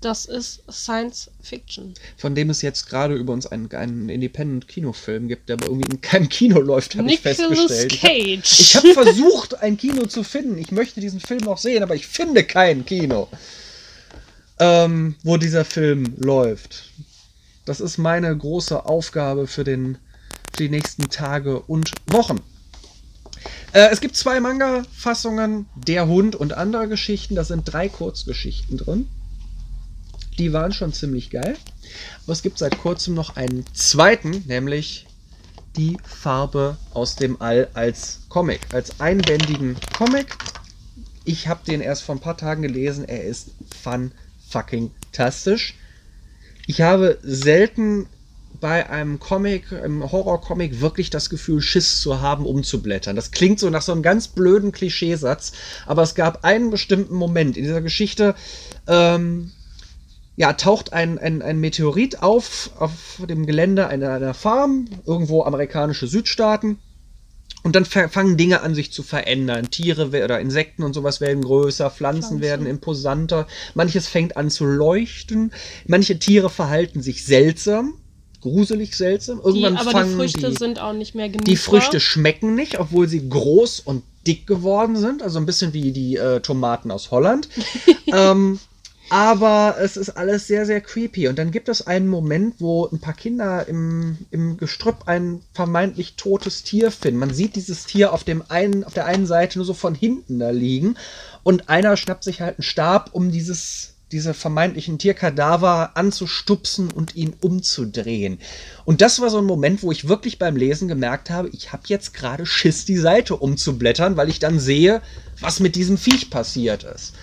Das 0.01 0.25
ist 0.25 0.61
Science 0.69 1.31
Fiction. 1.41 1.93
Von 2.17 2.35
dem 2.35 2.49
es 2.49 2.61
jetzt 2.61 2.89
gerade 2.89 3.15
über 3.15 3.31
uns 3.31 3.47
einen, 3.47 3.71
einen 3.71 4.09
Independent-Kinofilm 4.09 5.29
gibt, 5.29 5.47
der 5.47 5.53
aber 5.53 5.67
irgendwie 5.67 5.91
in 5.91 6.01
keinem 6.01 6.27
Kino 6.27 6.59
läuft, 6.59 6.95
habe 6.95 7.09
ich 7.09 7.21
festgestellt. 7.21 8.01
Cage. 8.01 8.59
Ich 8.59 8.75
habe 8.75 8.89
hab 8.89 9.03
versucht, 9.05 9.61
ein 9.61 9.77
Kino 9.77 10.05
zu 10.05 10.23
finden. 10.23 10.57
Ich 10.57 10.71
möchte 10.71 10.99
diesen 10.99 11.21
Film 11.21 11.39
noch 11.45 11.57
sehen, 11.57 11.83
aber 11.83 11.95
ich 11.95 12.05
finde 12.05 12.43
kein 12.43 12.85
Kino, 12.85 13.29
ähm, 14.63 15.15
wo 15.23 15.35
dieser 15.35 15.65
Film 15.65 16.13
läuft. 16.17 16.85
Das 17.65 17.81
ist 17.81 17.97
meine 17.97 18.35
große 18.35 18.85
Aufgabe 18.85 19.45
für, 19.45 19.65
den, 19.65 19.97
für 20.51 20.63
die 20.63 20.69
nächsten 20.69 21.09
Tage 21.09 21.59
und 21.59 21.91
Wochen. 22.07 22.39
Äh, 23.73 23.89
es 23.91 23.99
gibt 23.99 24.15
zwei 24.15 24.39
Manga-Fassungen, 24.39 25.65
Der 25.75 26.07
Hund 26.07 26.37
und 26.37 26.53
andere 26.53 26.87
Geschichten. 26.87 27.35
Da 27.35 27.43
sind 27.43 27.63
drei 27.65 27.89
Kurzgeschichten 27.89 28.77
drin. 28.77 29.09
Die 30.37 30.53
waren 30.53 30.71
schon 30.71 30.93
ziemlich 30.93 31.29
geil. 31.29 31.57
Aber 32.23 32.31
es 32.33 32.41
gibt 32.41 32.57
seit 32.57 32.77
kurzem 32.79 33.15
noch 33.15 33.35
einen 33.35 33.65
zweiten, 33.73 34.43
nämlich 34.47 35.07
die 35.75 35.97
Farbe 36.05 36.77
aus 36.93 37.17
dem 37.17 37.41
All 37.41 37.67
als 37.73 38.21
Comic, 38.29 38.61
als 38.71 39.01
einbändigen 39.01 39.75
Comic. 39.97 40.37
Ich 41.25 41.47
habe 41.49 41.65
den 41.65 41.81
erst 41.81 42.03
vor 42.03 42.15
ein 42.15 42.21
paar 42.21 42.37
Tagen 42.37 42.61
gelesen. 42.61 43.05
Er 43.05 43.23
ist 43.23 43.51
fun 43.83 44.11
fucking 44.53 44.91
tastisch. 45.11 45.75
Ich 46.67 46.81
habe 46.81 47.17
selten 47.23 48.07
bei 48.61 48.89
einem 48.89 49.19
Comic, 49.19 49.73
einem 49.73 50.09
Horror-Comic, 50.09 50.79
wirklich 50.79 51.09
das 51.09 51.29
Gefühl, 51.29 51.59
Schiss 51.59 51.99
zu 51.99 52.21
haben, 52.21 52.45
umzublättern. 52.45 53.15
Das 53.15 53.31
klingt 53.31 53.59
so 53.59 53.69
nach 53.69 53.81
so 53.81 53.91
einem 53.91 54.03
ganz 54.03 54.29
blöden 54.29 54.71
Klischeesatz, 54.71 55.51
aber 55.85 56.03
es 56.03 56.15
gab 56.15 56.45
einen 56.45 56.69
bestimmten 56.69 57.15
Moment 57.15 57.57
in 57.57 57.63
dieser 57.63 57.81
Geschichte, 57.81 58.35
ähm, 58.87 59.51
ja, 60.35 60.53
taucht 60.53 60.93
ein, 60.93 61.19
ein, 61.19 61.41
ein 61.41 61.59
Meteorit 61.59 62.23
auf 62.23 62.71
auf 62.79 63.21
dem 63.27 63.45
Gelände 63.45 63.87
einer, 63.87 64.11
einer 64.11 64.33
Farm, 64.33 64.87
irgendwo 65.05 65.43
amerikanische 65.43 66.07
Südstaaten. 66.07 66.79
Und 67.63 67.77
dann 67.77 67.85
fangen 67.85 68.35
Dinge 68.35 68.61
an 68.61 68.75
sich 68.75 68.91
zu 68.91 69.03
verändern. 69.03 69.69
Tiere 69.71 70.07
oder 70.07 70.39
Insekten 70.39 70.83
und 70.83 70.93
sowas 70.93 71.21
werden 71.21 71.43
größer, 71.43 71.89
Pflanzen, 71.89 72.21
Pflanzen, 72.21 72.41
werden 72.41 72.67
imposanter, 72.67 73.47
manches 73.73 74.07
fängt 74.07 74.35
an 74.35 74.49
zu 74.49 74.65
leuchten, 74.65 75.53
manche 75.87 76.19
Tiere 76.19 76.49
verhalten 76.49 77.01
sich 77.01 77.25
seltsam, 77.25 77.93
gruselig 78.41 78.95
seltsam. 78.97 79.39
Irgendwann 79.43 79.75
die, 79.75 79.79
aber 79.79 79.91
fangen 79.91 80.09
die 80.09 80.15
Früchte 80.15 80.49
die, 80.49 80.57
sind 80.57 80.79
auch 80.79 80.93
nicht 80.93 81.15
mehr 81.15 81.29
genießbar. 81.29 81.45
Die 81.45 81.55
Früchte 81.55 81.99
schmecken 82.01 82.53
nicht, 82.53 82.79
obwohl 82.79 83.07
sie 83.07 83.29
groß 83.29 83.79
und 83.79 84.03
dick 84.27 84.45
geworden 84.45 84.97
sind, 84.97 85.23
also 85.23 85.39
ein 85.39 85.45
bisschen 85.45 85.73
wie 85.73 85.91
die 85.91 86.17
äh, 86.17 86.41
Tomaten 86.41 86.91
aus 86.91 87.11
Holland. 87.11 87.47
ähm, 88.07 88.59
aber 89.13 89.75
es 89.79 89.95
ist 89.95 90.09
alles 90.09 90.47
sehr, 90.47 90.65
sehr 90.65 90.81
creepy. 90.81 91.27
Und 91.27 91.37
dann 91.37 91.51
gibt 91.51 91.69
es 91.69 91.85
einen 91.85 92.07
Moment, 92.07 92.55
wo 92.57 92.87
ein 92.87 92.97
paar 92.97 93.13
Kinder 93.13 93.67
im, 93.67 94.17
im 94.31 94.57
Gestrüpp 94.57 95.03
ein 95.05 95.41
vermeintlich 95.53 96.15
totes 96.15 96.63
Tier 96.63 96.89
finden. 96.89 97.19
Man 97.19 97.31
sieht 97.31 97.55
dieses 97.55 97.85
Tier 97.85 98.11
auf, 98.11 98.23
dem 98.23 98.41
einen, 98.49 98.83
auf 98.83 98.95
der 98.95 99.05
einen 99.05 99.27
Seite 99.27 99.59
nur 99.59 99.67
so 99.67 99.75
von 99.75 99.93
hinten 99.93 100.39
da 100.39 100.49
liegen. 100.49 100.97
Und 101.43 101.69
einer 101.69 101.95
schnappt 101.95 102.23
sich 102.23 102.41
halt 102.41 102.57
einen 102.57 102.63
Stab, 102.63 103.11
um 103.13 103.31
dieses, 103.31 103.93
diese 104.11 104.33
vermeintlichen 104.33 104.97
Tierkadaver 104.97 105.95
anzustupsen 105.95 106.91
und 106.91 107.15
ihn 107.15 107.35
umzudrehen. 107.39 108.39
Und 108.83 109.01
das 109.01 109.21
war 109.21 109.29
so 109.29 109.37
ein 109.37 109.45
Moment, 109.45 109.83
wo 109.83 109.91
ich 109.91 110.07
wirklich 110.07 110.39
beim 110.39 110.55
Lesen 110.55 110.87
gemerkt 110.87 111.29
habe, 111.29 111.49
ich 111.49 111.71
habe 111.71 111.83
jetzt 111.85 112.15
gerade 112.15 112.47
Schiss, 112.47 112.85
die 112.85 112.97
Seite 112.97 113.35
umzublättern, 113.35 114.17
weil 114.17 114.29
ich 114.29 114.39
dann 114.39 114.59
sehe, 114.59 115.03
was 115.39 115.59
mit 115.59 115.75
diesem 115.75 115.99
Viech 115.99 116.31
passiert 116.31 116.83
ist. 116.83 117.13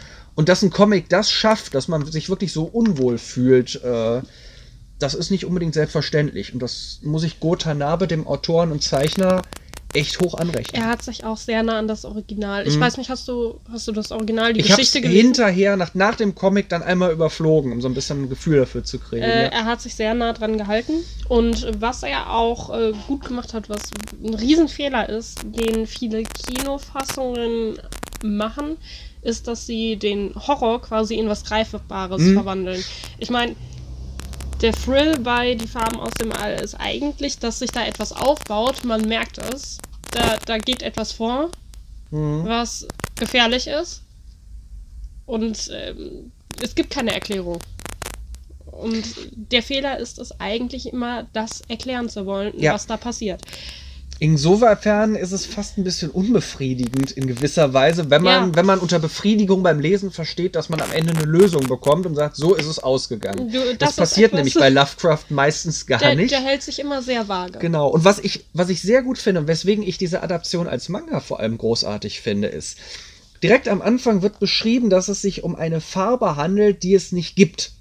Und 0.40 0.48
dass 0.48 0.62
ein 0.62 0.70
Comic 0.70 1.10
das 1.10 1.30
schafft, 1.30 1.74
dass 1.74 1.86
man 1.86 2.10
sich 2.10 2.30
wirklich 2.30 2.50
so 2.54 2.64
unwohl 2.64 3.18
fühlt, 3.18 3.84
äh, 3.84 4.22
das 4.98 5.12
ist 5.12 5.30
nicht 5.30 5.44
unbedingt 5.44 5.74
selbstverständlich. 5.74 6.54
Und 6.54 6.60
das 6.60 7.00
muss 7.02 7.24
ich 7.24 7.40
Gotanabe, 7.40 8.06
dem 8.06 8.26
Autoren 8.26 8.72
und 8.72 8.82
Zeichner, 8.82 9.42
echt 9.92 10.18
hoch 10.22 10.32
anrechnen. 10.32 10.80
Er 10.80 10.88
hat 10.88 11.02
sich 11.02 11.24
auch 11.24 11.36
sehr 11.36 11.62
nah 11.62 11.78
an 11.78 11.88
das 11.88 12.06
Original. 12.06 12.66
Ich 12.66 12.76
mhm. 12.76 12.80
weiß 12.80 12.96
nicht, 12.96 13.10
hast 13.10 13.28
du, 13.28 13.60
hast 13.70 13.86
du 13.86 13.92
das 13.92 14.12
Original, 14.12 14.54
die 14.54 14.60
ich 14.60 14.68
Geschichte 14.68 15.02
gelesen? 15.02 15.26
hinterher, 15.26 15.76
nach, 15.76 15.94
nach 15.94 16.14
dem 16.14 16.34
Comic, 16.34 16.70
dann 16.70 16.82
einmal 16.82 17.12
überflogen, 17.12 17.72
um 17.72 17.82
so 17.82 17.88
ein 17.88 17.92
bisschen 17.92 18.22
ein 18.22 18.28
Gefühl 18.30 18.60
dafür 18.60 18.82
zu 18.82 18.98
kriegen. 18.98 19.24
Äh, 19.24 19.44
ja. 19.44 19.48
Er 19.50 19.64
hat 19.66 19.82
sich 19.82 19.94
sehr 19.94 20.14
nah 20.14 20.32
dran 20.32 20.56
gehalten. 20.56 21.04
Und 21.28 21.66
was 21.78 22.02
er 22.02 22.32
auch 22.32 22.74
äh, 22.74 22.94
gut 23.08 23.26
gemacht 23.26 23.52
hat, 23.52 23.68
was 23.68 23.90
ein 24.24 24.32
Riesenfehler 24.32 25.06
ist, 25.10 25.40
den 25.44 25.86
viele 25.86 26.22
Kinofassungen 26.22 27.78
machen, 28.24 28.78
ist, 29.22 29.48
dass 29.48 29.66
sie 29.66 29.96
den 29.96 30.34
Horror 30.34 30.80
quasi 30.80 31.16
in 31.16 31.28
was 31.28 31.44
Greifbares 31.44 32.20
mhm. 32.20 32.34
verwandeln. 32.34 32.82
Ich 33.18 33.30
meine, 33.30 33.54
der 34.62 34.72
Thrill 34.72 35.18
bei 35.18 35.54
Die 35.54 35.66
Farben 35.66 36.00
aus 36.00 36.12
dem 36.14 36.32
All 36.32 36.54
ist 36.54 36.74
eigentlich, 36.74 37.38
dass 37.38 37.58
sich 37.58 37.70
da 37.70 37.84
etwas 37.84 38.12
aufbaut, 38.12 38.84
man 38.84 39.06
merkt 39.06 39.38
es, 39.38 39.78
da, 40.10 40.36
da 40.44 40.58
geht 40.58 40.82
etwas 40.82 41.12
vor, 41.12 41.50
mhm. 42.10 42.44
was 42.44 42.86
gefährlich 43.16 43.66
ist 43.66 44.02
und 45.26 45.70
ähm, 45.72 46.32
es 46.62 46.74
gibt 46.74 46.90
keine 46.90 47.12
Erklärung. 47.12 47.58
Und 48.66 49.04
der 49.34 49.62
Fehler 49.62 49.98
ist 49.98 50.18
es 50.18 50.38
eigentlich 50.40 50.92
immer, 50.92 51.26
das 51.32 51.60
erklären 51.68 52.08
zu 52.08 52.24
wollen, 52.26 52.52
ja. 52.58 52.72
was 52.72 52.86
da 52.86 52.96
passiert. 52.96 53.42
Insofern 54.22 55.14
ist 55.14 55.32
es 55.32 55.46
fast 55.46 55.78
ein 55.78 55.84
bisschen 55.84 56.10
unbefriedigend 56.10 57.10
in 57.10 57.26
gewisser 57.26 57.72
Weise, 57.72 58.10
wenn 58.10 58.22
man, 58.22 58.50
ja. 58.50 58.54
wenn 58.54 58.66
man 58.66 58.78
unter 58.78 58.98
Befriedigung 58.98 59.62
beim 59.62 59.80
Lesen 59.80 60.10
versteht, 60.10 60.56
dass 60.56 60.68
man 60.68 60.82
am 60.82 60.92
Ende 60.92 61.14
eine 61.14 61.24
Lösung 61.24 61.66
bekommt 61.66 62.04
und 62.04 62.16
sagt, 62.16 62.36
so 62.36 62.54
ist 62.54 62.66
es 62.66 62.78
ausgegangen. 62.78 63.50
Du, 63.50 63.58
das, 63.78 63.78
das 63.78 63.96
passiert 63.96 64.34
nämlich 64.34 64.52
bei 64.52 64.68
Lovecraft 64.68 65.24
meistens 65.30 65.86
gar 65.86 66.00
der, 66.00 66.16
nicht. 66.16 66.32
Der 66.32 66.42
hält 66.42 66.62
sich 66.62 66.80
immer 66.80 67.00
sehr 67.00 67.28
vage. 67.28 67.60
Genau. 67.60 67.88
Und 67.88 68.04
was 68.04 68.18
ich, 68.18 68.44
was 68.52 68.68
ich 68.68 68.82
sehr 68.82 69.00
gut 69.00 69.16
finde 69.16 69.40
und 69.40 69.48
weswegen 69.48 69.82
ich 69.82 69.96
diese 69.96 70.22
Adaption 70.22 70.68
als 70.68 70.90
Manga 70.90 71.20
vor 71.20 71.40
allem 71.40 71.56
großartig 71.56 72.20
finde, 72.20 72.48
ist, 72.48 72.76
direkt 73.42 73.68
am 73.68 73.80
Anfang 73.80 74.20
wird 74.20 74.38
beschrieben, 74.38 74.90
dass 74.90 75.08
es 75.08 75.22
sich 75.22 75.44
um 75.44 75.56
eine 75.56 75.80
Farbe 75.80 76.36
handelt, 76.36 76.82
die 76.82 76.92
es 76.92 77.12
nicht 77.12 77.36
gibt 77.36 77.72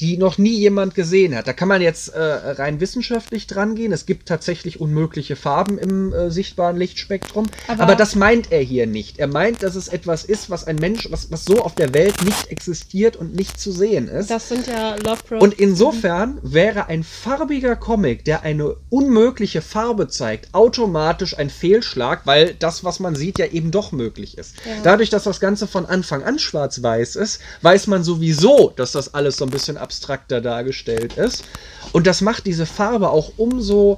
die 0.00 0.16
noch 0.16 0.38
nie 0.38 0.56
jemand 0.56 0.94
gesehen 0.94 1.34
hat. 1.34 1.48
Da 1.48 1.52
kann 1.52 1.68
man 1.68 1.82
jetzt 1.82 2.08
äh, 2.08 2.20
rein 2.20 2.80
wissenschaftlich 2.80 3.46
dran 3.46 3.74
gehen. 3.74 3.92
Es 3.92 4.06
gibt 4.06 4.28
tatsächlich 4.28 4.80
unmögliche 4.80 5.34
Farben 5.34 5.76
im 5.76 6.12
äh, 6.12 6.30
sichtbaren 6.30 6.76
Lichtspektrum. 6.76 7.46
Aber, 7.66 7.82
aber, 7.82 7.96
das 7.96 8.14
meint 8.14 8.52
er 8.52 8.60
hier 8.60 8.86
nicht. 8.86 9.18
Er 9.18 9.26
meint, 9.26 9.62
dass 9.62 9.74
es 9.74 9.88
etwas 9.88 10.24
ist, 10.24 10.50
was 10.50 10.64
ein 10.64 10.76
Mensch, 10.76 11.10
was, 11.10 11.32
was 11.32 11.44
so 11.44 11.62
auf 11.62 11.74
der 11.74 11.94
Welt 11.94 12.24
nicht 12.24 12.48
existiert 12.48 13.16
und 13.16 13.34
nicht 13.34 13.58
zu 13.58 13.72
sehen 13.72 14.08
ist. 14.08 14.30
Das 14.30 14.48
sind 14.48 14.68
ja 14.68 14.94
Lovecraft. 14.96 15.40
Und 15.40 15.54
insofern 15.54 16.38
wäre 16.42 16.86
ein 16.86 17.02
farbiger 17.02 17.74
Comic, 17.74 18.24
der 18.24 18.42
eine 18.42 18.76
unmögliche 18.90 19.62
Farbe 19.62 20.06
zeigt, 20.06 20.54
automatisch 20.54 21.36
ein 21.36 21.50
Fehlschlag, 21.50 22.22
weil 22.24 22.54
das, 22.54 22.84
was 22.84 23.00
man 23.00 23.16
sieht, 23.16 23.38
ja 23.38 23.46
eben 23.46 23.72
doch 23.72 23.90
möglich 23.90 24.38
ist. 24.38 24.56
Ja. 24.64 24.72
Dadurch, 24.84 25.10
dass 25.10 25.24
das 25.24 25.40
Ganze 25.40 25.66
von 25.66 25.86
Anfang 25.86 26.22
an 26.22 26.38
schwarz-weiß 26.38 27.16
ist, 27.16 27.40
weiß 27.62 27.88
man 27.88 28.04
sowieso, 28.04 28.72
dass 28.76 28.92
das 28.92 29.14
alles 29.14 29.36
so 29.36 29.44
ein 29.44 29.50
bisschen 29.50 29.76
abstrakter 29.88 30.42
dargestellt 30.42 31.14
ist. 31.14 31.44
Und 31.92 32.06
das 32.06 32.20
macht 32.20 32.44
diese 32.44 32.66
Farbe 32.66 33.08
auch 33.08 33.32
umso 33.38 33.96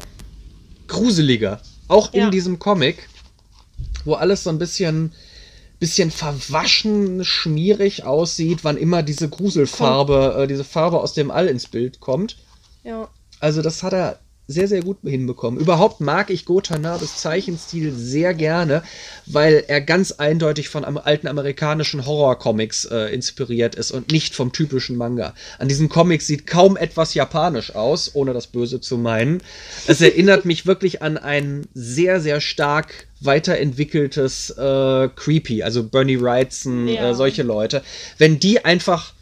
gruseliger. 0.86 1.61
Auch 1.88 2.12
in 2.12 2.20
ja. 2.20 2.30
diesem 2.30 2.61
Comic, 2.61 3.09
wo 4.05 4.14
alles 4.14 4.45
so 4.45 4.51
ein 4.51 4.59
bisschen, 4.59 5.12
bisschen 5.80 6.12
verwaschen, 6.12 7.24
schmierig 7.24 8.05
aussieht, 8.05 8.61
wann 8.62 8.76
immer 8.76 9.03
diese 9.03 9.28
Gruselfarbe, 9.28 10.36
äh, 10.38 10.47
diese 10.47 10.62
Farbe 10.62 11.01
aus 11.01 11.12
dem 11.12 11.32
All 11.32 11.49
ins 11.49 11.66
Bild 11.66 11.99
kommt. 11.99 12.36
Ja. 12.84 13.09
Also 13.41 13.61
das 13.61 13.82
hat 13.82 13.93
er 13.93 14.20
sehr, 14.51 14.68
sehr 14.68 14.82
gut 14.82 14.98
hinbekommen. 15.03 15.61
Überhaupt 15.61 16.01
mag 16.01 16.30
ich 16.30 16.44
Gotanabes 16.44 17.18
Zeichenstil 17.18 17.92
sehr 17.92 18.34
gerne, 18.34 18.82
weil 19.26 19.64
er 19.68 19.80
ganz 19.80 20.12
eindeutig 20.12 20.68
von 20.68 20.84
alten 20.84 21.28
amerikanischen 21.28 22.05
Horrorcomics 22.05 22.86
äh, 22.86 23.14
inspiriert 23.14 23.74
ist 23.76 23.92
und 23.92 24.11
nicht 24.11 24.34
vom 24.34 24.53
typischen 24.53 24.96
Manga. 24.96 25.34
An 25.59 25.68
diesen 25.68 25.88
Comics 25.88 26.26
sieht 26.26 26.46
kaum 26.46 26.76
etwas 26.76 27.14
japanisch 27.14 27.74
aus, 27.74 28.14
ohne 28.14 28.32
das 28.32 28.48
Böse 28.48 28.80
zu 28.80 28.98
meinen. 28.98 29.42
Es 29.86 30.01
erinnert 30.01 30.44
mich 30.44 30.66
wirklich 30.66 31.01
an 31.03 31.16
ein 31.16 31.66
sehr, 31.74 32.20
sehr 32.20 32.40
stark 32.40 33.07
weiterentwickeltes 33.20 34.51
äh, 34.51 35.09
Creepy, 35.14 35.62
also 35.62 35.84
Bernie 35.84 36.20
Wrightson, 36.20 36.88
ja. 36.88 37.11
äh, 37.11 37.14
solche 37.14 37.42
Leute. 37.42 37.82
Wenn 38.18 38.40
die 38.40 38.64
einfach 38.64 39.12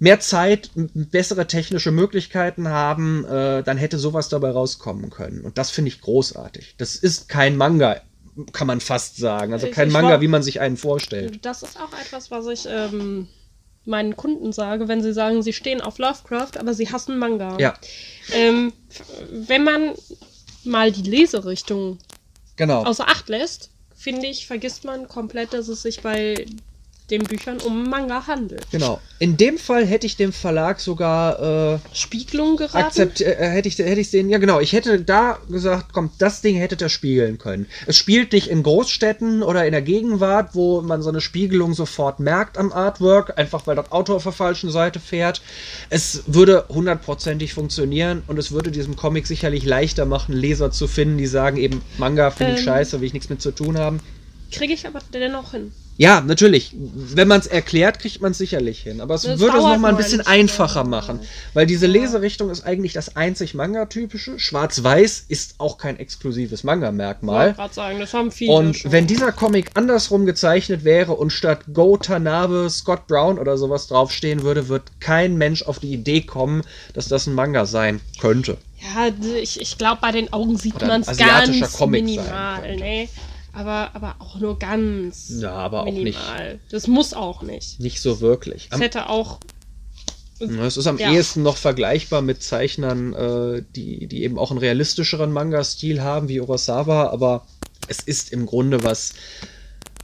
mehr 0.00 0.18
Zeit, 0.18 0.70
bessere 0.74 1.46
technische 1.46 1.92
Möglichkeiten 1.92 2.68
haben, 2.68 3.24
äh, 3.26 3.62
dann 3.62 3.76
hätte 3.76 3.98
sowas 3.98 4.28
dabei 4.28 4.50
rauskommen 4.50 5.10
können. 5.10 5.42
Und 5.42 5.58
das 5.58 5.70
finde 5.70 5.90
ich 5.90 6.00
großartig. 6.00 6.74
Das 6.78 6.96
ist 6.96 7.28
kein 7.28 7.56
Manga, 7.56 8.00
kann 8.52 8.66
man 8.66 8.80
fast 8.80 9.18
sagen. 9.18 9.52
Also 9.52 9.68
kein 9.68 9.88
ich 9.88 9.92
Manga, 9.92 10.20
wie 10.22 10.28
man 10.28 10.42
sich 10.42 10.58
einen 10.58 10.78
vorstellt. 10.78 11.44
Das 11.44 11.62
ist 11.62 11.78
auch 11.78 11.92
etwas, 12.00 12.30
was 12.30 12.46
ich 12.46 12.66
ähm, 12.66 13.28
meinen 13.84 14.16
Kunden 14.16 14.52
sage, 14.52 14.88
wenn 14.88 15.02
sie 15.02 15.12
sagen, 15.12 15.42
sie 15.42 15.52
stehen 15.52 15.82
auf 15.82 15.98
Lovecraft, 15.98 16.58
aber 16.58 16.72
sie 16.72 16.90
hassen 16.90 17.18
Manga. 17.18 17.58
Ja. 17.58 17.74
Ähm, 18.32 18.72
wenn 19.30 19.64
man 19.64 19.92
mal 20.64 20.92
die 20.92 21.08
Leserichtung 21.08 21.98
genau. 22.56 22.84
außer 22.84 23.06
Acht 23.06 23.28
lässt, 23.28 23.70
finde 23.94 24.28
ich, 24.28 24.46
vergisst 24.46 24.84
man 24.84 25.08
komplett, 25.08 25.52
dass 25.52 25.68
es 25.68 25.82
sich 25.82 26.00
bei 26.00 26.46
den 27.10 27.22
Büchern 27.24 27.58
um 27.58 27.88
Manga 27.88 28.26
handelt. 28.26 28.66
Genau. 28.70 29.00
In 29.18 29.36
dem 29.36 29.58
Fall 29.58 29.84
hätte 29.84 30.06
ich 30.06 30.16
dem 30.16 30.32
Verlag 30.32 30.80
sogar 30.80 31.74
äh, 31.74 31.78
Spiegelung 31.92 32.56
geraten. 32.56 32.76
Akzept, 32.76 33.20
äh, 33.20 33.34
hätte 33.36 33.68
ich 33.68 33.78
hätte 33.78 34.00
ich 34.00 34.10
den 34.10 34.30
ja 34.30 34.38
genau, 34.38 34.60
ich 34.60 34.72
hätte 34.72 35.00
da 35.00 35.38
gesagt, 35.48 35.92
kommt 35.92 36.12
das 36.18 36.40
Ding 36.40 36.56
hätte 36.56 36.76
der 36.76 36.88
spiegeln 36.88 37.38
können. 37.38 37.66
Es 37.86 37.96
spielt 37.96 38.32
nicht 38.32 38.48
in 38.48 38.62
Großstädten 38.62 39.42
oder 39.42 39.66
in 39.66 39.72
der 39.72 39.82
Gegenwart, 39.82 40.54
wo 40.54 40.80
man 40.80 41.02
so 41.02 41.08
eine 41.08 41.20
Spiegelung 41.20 41.74
sofort 41.74 42.20
merkt 42.20 42.56
am 42.56 42.72
Artwork, 42.72 43.36
einfach 43.36 43.66
weil 43.66 43.76
das 43.76 43.92
Auto 43.92 44.14
auf 44.14 44.22
der 44.22 44.32
falschen 44.32 44.70
Seite 44.70 45.00
fährt. 45.00 45.42
Es 45.90 46.22
würde 46.26 46.64
hundertprozentig 46.68 47.54
funktionieren 47.54 48.22
und 48.26 48.38
es 48.38 48.52
würde 48.52 48.70
diesem 48.70 48.96
Comic 48.96 49.26
sicherlich 49.26 49.64
leichter 49.64 50.06
machen, 50.06 50.34
Leser 50.34 50.70
zu 50.70 50.86
finden, 50.86 51.18
die 51.18 51.26
sagen 51.26 51.56
eben 51.56 51.82
Manga 51.98 52.30
finde 52.30 52.52
ähm, 52.52 52.58
ich 52.58 52.64
scheiße, 52.64 53.00
will 53.00 53.06
ich 53.06 53.12
nichts 53.12 53.28
mit 53.28 53.42
zu 53.42 53.50
tun 53.50 53.78
haben. 53.78 54.00
Kriege 54.50 54.74
ich 54.74 54.86
aber 54.86 55.00
dennoch 55.12 55.52
hin. 55.52 55.72
Ja, 56.00 56.22
natürlich. 56.22 56.74
Wenn 56.74 57.28
man 57.28 57.40
es 57.40 57.46
erklärt, 57.46 57.98
kriegt 57.98 58.22
man 58.22 58.32
es 58.32 58.38
sicherlich 58.38 58.80
hin. 58.80 59.02
Aber 59.02 59.16
es 59.16 59.22
das 59.24 59.38
würde 59.38 59.58
es 59.58 59.62
nochmal 59.62 59.90
ein 59.90 59.98
bisschen 59.98 60.22
einfacher 60.22 60.82
machen. 60.82 61.20
Weil 61.52 61.66
diese 61.66 61.86
Leserichtung 61.86 62.48
ist 62.48 62.64
eigentlich 62.64 62.94
das 62.94 63.16
einzig 63.16 63.52
Manga-typische. 63.52 64.38
Schwarz-Weiß 64.38 65.26
ist 65.28 65.56
auch 65.58 65.76
kein 65.76 65.98
exklusives 65.98 66.64
Manga-Merkmal. 66.64 67.54
Ich 67.54 67.74
sagen, 67.74 67.98
das 67.98 68.14
haben 68.14 68.32
viele. 68.32 68.50
Und 68.50 68.78
schon. 68.78 68.92
wenn 68.92 69.06
dieser 69.06 69.30
Comic 69.30 69.72
andersrum 69.74 70.24
gezeichnet 70.24 70.84
wäre 70.84 71.12
und 71.12 71.34
statt 71.34 71.64
Go 71.74 71.98
Tanabe 71.98 72.70
Scott 72.70 73.06
Brown 73.06 73.38
oder 73.38 73.58
sowas 73.58 73.86
draufstehen 73.86 74.42
würde, 74.42 74.68
wird 74.68 74.84
kein 75.00 75.36
Mensch 75.36 75.62
auf 75.64 75.80
die 75.80 75.92
Idee 75.92 76.22
kommen, 76.22 76.62
dass 76.94 77.08
das 77.08 77.26
ein 77.26 77.34
Manga 77.34 77.66
sein 77.66 78.00
könnte. 78.22 78.56
Ja, 78.80 79.10
ich, 79.38 79.60
ich 79.60 79.76
glaube, 79.76 79.98
bei 80.00 80.12
den 80.12 80.32
Augen 80.32 80.56
sieht 80.56 80.80
man 80.80 81.02
es 81.02 81.18
ganz 81.18 81.78
minimal. 81.78 82.76
Nee 82.76 83.10
aber, 83.52 83.94
aber 83.94 84.16
auch 84.18 84.38
nur 84.38 84.58
ganz 84.58 85.30
ja, 85.40 85.52
aber 85.52 85.84
minimal. 85.84 86.12
Auch 86.22 86.52
nicht, 86.52 86.60
das 86.70 86.86
muss 86.86 87.14
auch 87.14 87.42
nicht. 87.42 87.80
Nicht 87.80 88.00
so 88.00 88.20
wirklich. 88.20 88.68
Es 88.70 88.80
hätte 88.80 89.08
auch. 89.08 89.40
Es 90.38 90.78
ist 90.78 90.86
am 90.86 90.96
ja. 90.96 91.12
ehesten 91.12 91.42
noch 91.42 91.58
vergleichbar 91.58 92.22
mit 92.22 92.42
Zeichnern, 92.42 93.12
äh, 93.12 93.62
die, 93.76 94.06
die 94.06 94.22
eben 94.22 94.38
auch 94.38 94.50
einen 94.50 94.58
realistischeren 94.58 95.32
Manga-Stil 95.32 96.00
haben, 96.00 96.28
wie 96.28 96.40
Urasawa, 96.40 97.10
aber 97.10 97.46
es 97.88 98.00
ist 98.00 98.32
im 98.32 98.46
Grunde 98.46 98.82
was, 98.82 99.12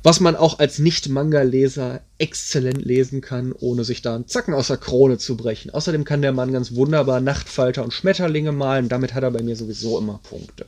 was 0.03 0.20
man 0.20 0.36
auch 0.36 0.59
als 0.59 0.78
Nicht-Manga-Leser 0.78 2.03
exzellent 2.18 2.84
lesen 2.84 3.22
kann, 3.22 3.53
ohne 3.53 3.84
sich 3.84 4.03
da 4.03 4.14
einen 4.14 4.28
Zacken 4.28 4.53
aus 4.53 4.66
der 4.66 4.76
Krone 4.76 5.16
zu 5.16 5.38
brechen. 5.38 5.70
Außerdem 5.70 6.05
kann 6.05 6.20
der 6.20 6.32
Mann 6.32 6.53
ganz 6.53 6.74
wunderbar 6.74 7.20
Nachtfalter 7.20 7.82
und 7.82 7.94
Schmetterlinge 7.94 8.53
malen, 8.53 8.90
damit 8.90 9.14
hat 9.14 9.22
er 9.22 9.30
bei 9.30 9.42
mir 9.42 9.57
sowieso 9.57 9.99
immer 9.99 10.20
Punkte. 10.22 10.66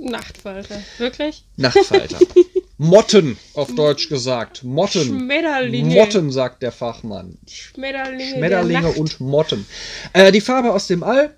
Nachtfalter. 0.00 0.82
Wirklich? 0.98 1.44
Nachtfalter. 1.56 2.18
Motten, 2.78 3.36
auf 3.54 3.74
Deutsch 3.74 4.08
gesagt. 4.08 4.62
Motten. 4.62 5.04
Schmetterlinge. 5.04 5.94
Motten, 5.94 6.30
sagt 6.30 6.62
der 6.62 6.70
Fachmann. 6.70 7.38
Schmetterlinge. 7.48 8.36
Schmetterlinge 8.36 8.92
und 8.92 9.18
Motten. 9.18 9.66
Äh, 10.12 10.30
die 10.30 10.40
Farbe 10.40 10.72
aus 10.72 10.86
dem 10.86 11.02
All 11.02 11.34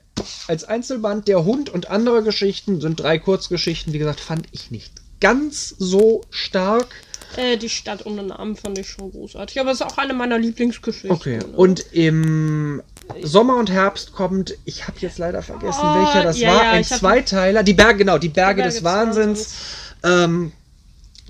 als 0.48 0.64
Einzelband, 0.64 1.28
der 1.28 1.44
Hund 1.44 1.70
und 1.70 1.90
andere 1.90 2.22
Geschichten 2.22 2.80
sind 2.80 3.00
drei 3.00 3.18
Kurzgeschichten. 3.18 3.92
Wie 3.92 3.98
gesagt, 3.98 4.20
fand 4.20 4.46
ich 4.50 4.70
nicht 4.70 4.92
ganz 5.20 5.74
so 5.78 6.22
stark. 6.30 6.88
Äh, 7.36 7.56
die 7.56 7.68
Stadt 7.68 8.06
ohne 8.06 8.22
Namen 8.22 8.56
fand 8.56 8.78
ich 8.78 8.88
schon 8.88 9.10
großartig, 9.10 9.60
aber 9.60 9.70
es 9.70 9.80
ist 9.80 9.86
auch 9.86 9.98
eine 9.98 10.14
meiner 10.14 10.38
Lieblingsgeschichten. 10.38 11.10
Okay. 11.10 11.38
Ne? 11.38 11.46
Und 11.56 11.84
im 11.92 12.82
Sommer 13.22 13.56
und 13.56 13.70
Herbst 13.70 14.12
kommt, 14.12 14.54
ich 14.64 14.86
habe 14.86 14.98
jetzt 15.00 15.18
leider 15.18 15.42
vergessen, 15.42 15.80
oh, 15.82 15.94
welcher 15.96 16.24
das 16.24 16.38
ja, 16.38 16.54
war, 16.54 16.64
ja, 16.64 16.70
ein 16.72 16.84
Zweiteiler. 16.84 17.62
Die 17.62 17.74
Berge, 17.74 17.98
genau, 17.98 18.18
die 18.18 18.28
Berge, 18.28 18.62
die 18.62 18.62
Berge 18.62 18.74
des, 18.74 18.84
Wahnsinns. 18.84 19.54
Wahnsinns. 20.02 20.24
Ähm, 20.24 20.52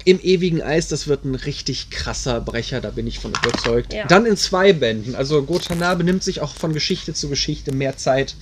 im 0.05 0.18
ewigen 0.20 0.62
Eis, 0.62 0.88
das 0.88 1.09
wird 1.09 1.24
ein 1.24 1.34
richtig 1.34 1.90
krasser 1.90 2.40
Brecher, 2.40 2.80
da 2.80 2.90
bin 2.90 3.07
ich 3.07 3.18
von 3.18 3.32
überzeugt. 3.32 3.92
Ja. 3.92 4.07
Dann 4.07 4.24
in 4.24 4.36
zwei 4.36 4.72
Bänden. 4.72 5.14
Also 5.14 5.42
Gotanabe 5.42 6.05
nimmt 6.05 6.22
sich 6.22 6.40
auch 6.40 6.55
von 6.55 6.72
Geschichte 6.72 7.12
zu 7.12 7.28
Geschichte 7.28 7.72
mehr 7.72 7.96
Zeit 7.96 8.34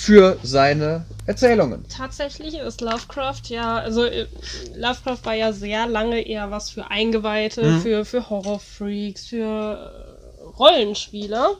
für 0.00 0.38
seine 0.42 1.04
Erzählungen. 1.26 1.84
Tatsächlich 1.90 2.54
ist 2.54 2.80
Lovecraft 2.80 3.42
ja, 3.48 3.76
also 3.76 4.04
äh, 4.04 4.26
Lovecraft 4.74 5.18
war 5.24 5.34
ja 5.34 5.52
sehr 5.52 5.86
lange 5.86 6.26
eher 6.26 6.50
was 6.50 6.70
für 6.70 6.90
Eingeweihte, 6.90 7.62
mhm. 7.62 7.82
für, 7.82 8.04
für 8.06 8.30
Horrorfreaks, 8.30 9.26
für 9.26 9.92
äh, 10.38 10.42
Rollenspieler. 10.58 11.58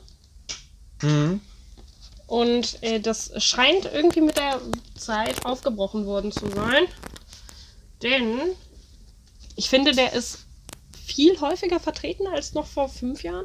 Mhm. 1.02 1.42
Und 2.26 2.82
äh, 2.82 2.98
das 2.98 3.30
scheint 3.36 3.84
irgendwie 3.92 4.22
mit 4.22 4.38
der 4.38 4.58
Zeit 4.96 5.44
aufgebrochen 5.44 6.06
worden 6.06 6.32
zu 6.32 6.48
sein. 6.48 6.84
Denn 8.02 8.40
ich 9.56 9.68
finde, 9.68 9.92
der 9.92 10.14
ist 10.14 10.46
viel 11.04 11.38
häufiger 11.42 11.78
vertreten 11.78 12.26
als 12.26 12.54
noch 12.54 12.66
vor 12.66 12.88
fünf 12.88 13.22
Jahren. 13.22 13.44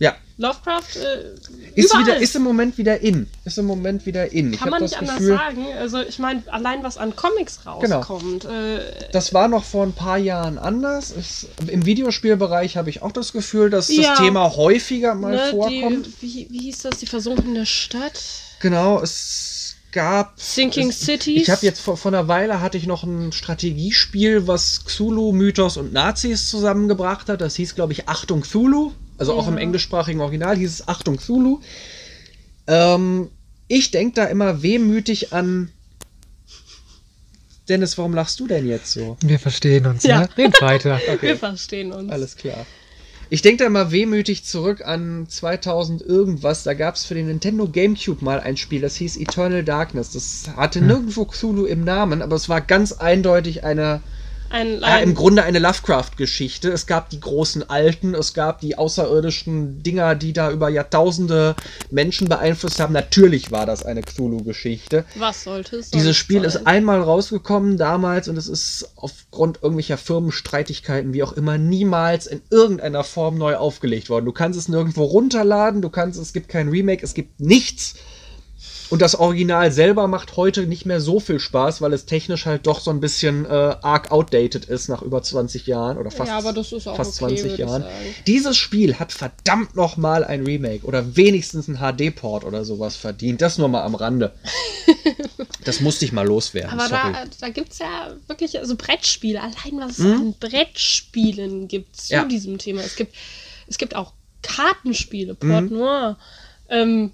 Ja. 0.00 0.16
Lovecraft 0.38 0.96
äh, 0.96 1.78
ist, 1.78 1.96
wieder, 1.96 2.16
ist 2.16 2.34
im 2.34 2.42
Moment 2.42 2.78
wieder 2.78 3.00
in. 3.00 3.28
Ist 3.44 3.58
im 3.58 3.66
Moment 3.66 4.06
wieder 4.06 4.32
in. 4.32 4.52
Kann 4.56 4.70
man 4.70 4.82
nicht 4.82 4.98
anders 4.98 5.18
Gefühl, 5.18 5.36
sagen. 5.36 5.66
Also 5.78 6.00
ich 6.00 6.18
meine, 6.18 6.42
allein 6.50 6.82
was 6.82 6.96
an 6.96 7.14
Comics 7.14 7.60
genau. 7.62 7.98
rauskommt. 7.98 8.44
Genau. 8.44 8.54
Äh, 8.54 8.80
das 9.12 9.34
war 9.34 9.48
noch 9.48 9.64
vor 9.64 9.84
ein 9.84 9.92
paar 9.92 10.16
Jahren 10.16 10.56
anders. 10.58 11.14
Es, 11.14 11.46
Im 11.66 11.84
Videospielbereich 11.84 12.78
habe 12.78 12.88
ich 12.88 13.02
auch 13.02 13.12
das 13.12 13.34
Gefühl, 13.34 13.68
dass 13.68 13.88
ja, 13.94 14.14
das 14.14 14.18
Thema 14.18 14.56
häufiger 14.56 15.14
mal 15.14 15.36
ne, 15.36 15.50
vorkommt. 15.50 16.06
Die, 16.22 16.22
wie, 16.22 16.46
wie 16.50 16.58
hieß 16.60 16.78
das? 16.78 16.96
Die 16.96 17.06
versunkene 17.06 17.66
Stadt? 17.66 18.22
Genau, 18.60 19.02
es 19.02 19.76
gab. 19.92 20.40
Sinking 20.40 20.88
es, 20.88 21.00
Cities. 21.00 21.42
Ich 21.42 21.50
habe 21.50 21.66
jetzt 21.66 21.80
vor, 21.80 21.98
vor 21.98 22.12
einer 22.12 22.28
Weile 22.28 22.62
hatte 22.62 22.78
ich 22.78 22.86
noch 22.86 23.02
ein 23.02 23.32
Strategiespiel, 23.32 24.46
was 24.46 24.86
Xulu, 24.86 25.32
Mythos 25.32 25.76
und 25.76 25.92
Nazis 25.92 26.48
zusammengebracht 26.48 27.28
hat. 27.28 27.42
Das 27.42 27.56
hieß, 27.56 27.74
glaube 27.74 27.92
ich, 27.92 28.08
Achtung 28.08 28.40
Xulu. 28.40 28.92
Also 29.20 29.34
auch 29.34 29.48
im 29.48 29.58
englischsprachigen 29.58 30.22
Original 30.22 30.56
hieß 30.56 30.72
es 30.72 30.88
Achtung 30.88 31.18
Zulu. 31.18 31.60
Ähm, 32.66 33.28
ich 33.68 33.90
denke 33.90 34.14
da 34.14 34.24
immer 34.24 34.62
wehmütig 34.62 35.34
an. 35.34 35.70
Dennis, 37.68 37.98
warum 37.98 38.14
lachst 38.14 38.40
du 38.40 38.46
denn 38.46 38.66
jetzt 38.66 38.92
so? 38.92 39.18
Wir 39.20 39.38
verstehen 39.38 39.84
uns, 39.84 40.04
ja. 40.04 40.22
Ne? 40.22 40.28
Red 40.38 40.62
weiter. 40.62 40.98
Okay. 41.12 41.28
Wir 41.28 41.36
verstehen 41.36 41.92
uns. 41.92 42.10
Alles 42.10 42.36
klar. 42.36 42.64
Ich 43.28 43.42
denke 43.42 43.58
da 43.58 43.66
immer 43.66 43.92
wehmütig 43.92 44.44
zurück 44.44 44.80
an 44.86 45.26
2000 45.28 46.00
irgendwas. 46.00 46.62
Da 46.62 46.72
gab 46.72 46.94
es 46.94 47.04
für 47.04 47.14
den 47.14 47.26
Nintendo 47.26 47.68
GameCube 47.68 48.24
mal 48.24 48.40
ein 48.40 48.56
Spiel, 48.56 48.80
das 48.80 48.96
hieß 48.96 49.18
Eternal 49.18 49.62
Darkness. 49.62 50.12
Das 50.12 50.56
hatte 50.56 50.80
hm. 50.80 50.86
nirgendwo 50.86 51.26
Cthulhu 51.26 51.66
im 51.66 51.84
Namen, 51.84 52.22
aber 52.22 52.36
es 52.36 52.48
war 52.48 52.62
ganz 52.62 52.92
eindeutig 52.92 53.64
eine 53.64 54.00
ein, 54.50 54.82
ein 54.82 54.98
ja, 54.98 54.98
im 54.98 55.14
Grunde 55.14 55.44
eine 55.44 55.58
Lovecraft-Geschichte. 55.60 56.70
Es 56.70 56.86
gab 56.86 57.08
die 57.10 57.20
großen 57.20 57.70
Alten, 57.70 58.14
es 58.14 58.34
gab 58.34 58.60
die 58.60 58.76
außerirdischen 58.76 59.82
Dinger, 59.82 60.14
die 60.14 60.32
da 60.32 60.50
über 60.50 60.68
Jahrtausende 60.68 61.54
Menschen 61.90 62.28
beeinflusst 62.28 62.80
haben. 62.80 62.92
Natürlich 62.92 63.52
war 63.52 63.64
das 63.64 63.84
eine 63.84 64.02
Cthulhu-Geschichte. 64.02 65.04
Was 65.14 65.44
sollte 65.44 65.76
es? 65.76 65.90
Dieses 65.90 66.16
Spiel 66.16 66.40
sein? 66.40 66.48
ist 66.48 66.66
einmal 66.66 67.00
rausgekommen 67.00 67.76
damals 67.76 68.28
und 68.28 68.36
es 68.36 68.48
ist 68.48 68.90
aufgrund 68.96 69.62
irgendwelcher 69.62 69.96
Firmenstreitigkeiten, 69.96 71.12
wie 71.12 71.22
auch 71.22 71.32
immer, 71.32 71.56
niemals 71.56 72.26
in 72.26 72.42
irgendeiner 72.50 73.04
Form 73.04 73.38
neu 73.38 73.56
aufgelegt 73.56 74.10
worden. 74.10 74.24
Du 74.26 74.32
kannst 74.32 74.58
es 74.58 74.68
nirgendwo 74.68 75.04
runterladen, 75.04 75.80
du 75.80 75.90
kannst, 75.90 76.20
es 76.20 76.32
gibt 76.32 76.48
kein 76.48 76.68
Remake, 76.68 77.04
es 77.04 77.14
gibt 77.14 77.40
nichts. 77.40 77.94
Und 78.90 79.00
das 79.02 79.14
Original 79.14 79.70
selber 79.70 80.08
macht 80.08 80.36
heute 80.36 80.66
nicht 80.66 80.84
mehr 80.84 81.00
so 81.00 81.20
viel 81.20 81.38
Spaß, 81.38 81.80
weil 81.80 81.92
es 81.92 82.06
technisch 82.06 82.44
halt 82.44 82.66
doch 82.66 82.80
so 82.80 82.90
ein 82.90 83.00
bisschen 83.00 83.46
äh, 83.46 83.48
arg 83.48 84.10
outdated 84.10 84.64
ist 84.64 84.88
nach 84.88 85.00
über 85.02 85.22
20 85.22 85.66
Jahren 85.68 85.96
oder 85.96 86.10
fast, 86.10 86.28
ja, 86.28 86.40
fast 86.40 87.22
okay, 87.22 87.36
20 87.36 87.58
Jahren. 87.58 87.84
Dieses 88.26 88.56
Spiel 88.56 88.98
hat 88.98 89.12
verdammt 89.12 89.76
noch 89.76 89.96
mal 89.96 90.24
ein 90.24 90.44
Remake 90.44 90.84
oder 90.84 91.16
wenigstens 91.16 91.68
ein 91.68 91.78
HD-Port 91.78 92.44
oder 92.44 92.64
sowas 92.64 92.96
verdient. 92.96 93.40
Das 93.40 93.58
nur 93.58 93.68
mal 93.68 93.82
am 93.82 93.94
Rande. 93.94 94.32
das 95.64 95.80
musste 95.80 96.04
ich 96.04 96.12
mal 96.12 96.26
loswerden. 96.26 96.72
Aber 96.72 96.88
Sorry. 96.88 97.12
da, 97.12 97.24
da 97.40 97.48
gibt 97.50 97.72
es 97.72 97.78
ja 97.78 98.12
wirklich 98.26 98.58
also 98.58 98.74
Brettspiele. 98.74 99.40
Allein 99.40 99.78
was 99.78 99.98
es 100.00 100.04
hm? 100.04 100.12
an 100.12 100.34
Brettspielen 100.40 101.68
gibt 101.68 101.96
zu 101.96 102.14
ja. 102.14 102.24
diesem 102.24 102.58
Thema. 102.58 102.80
Es 102.80 102.96
gibt, 102.96 103.14
es 103.68 103.78
gibt 103.78 103.94
auch 103.94 104.12
Kartenspiele, 104.42 105.36
Port 105.36 105.70
hm? 105.70 105.78
Noir. 105.78 106.18
Ähm, 106.68 107.12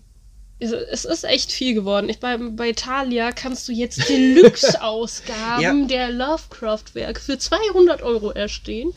es 0.58 1.04
ist 1.04 1.24
echt 1.24 1.52
viel 1.52 1.74
geworden. 1.74 2.08
Ich, 2.08 2.18
bei, 2.18 2.36
bei 2.38 2.70
Italia 2.70 3.32
kannst 3.32 3.68
du 3.68 3.72
jetzt 3.72 4.08
Deluxe-Ausgaben 4.08 5.62
ja. 5.82 5.86
der 5.86 6.10
Lovecraft-Werke 6.10 7.20
für 7.20 7.38
200 7.38 8.02
Euro 8.02 8.30
erstehen. 8.30 8.92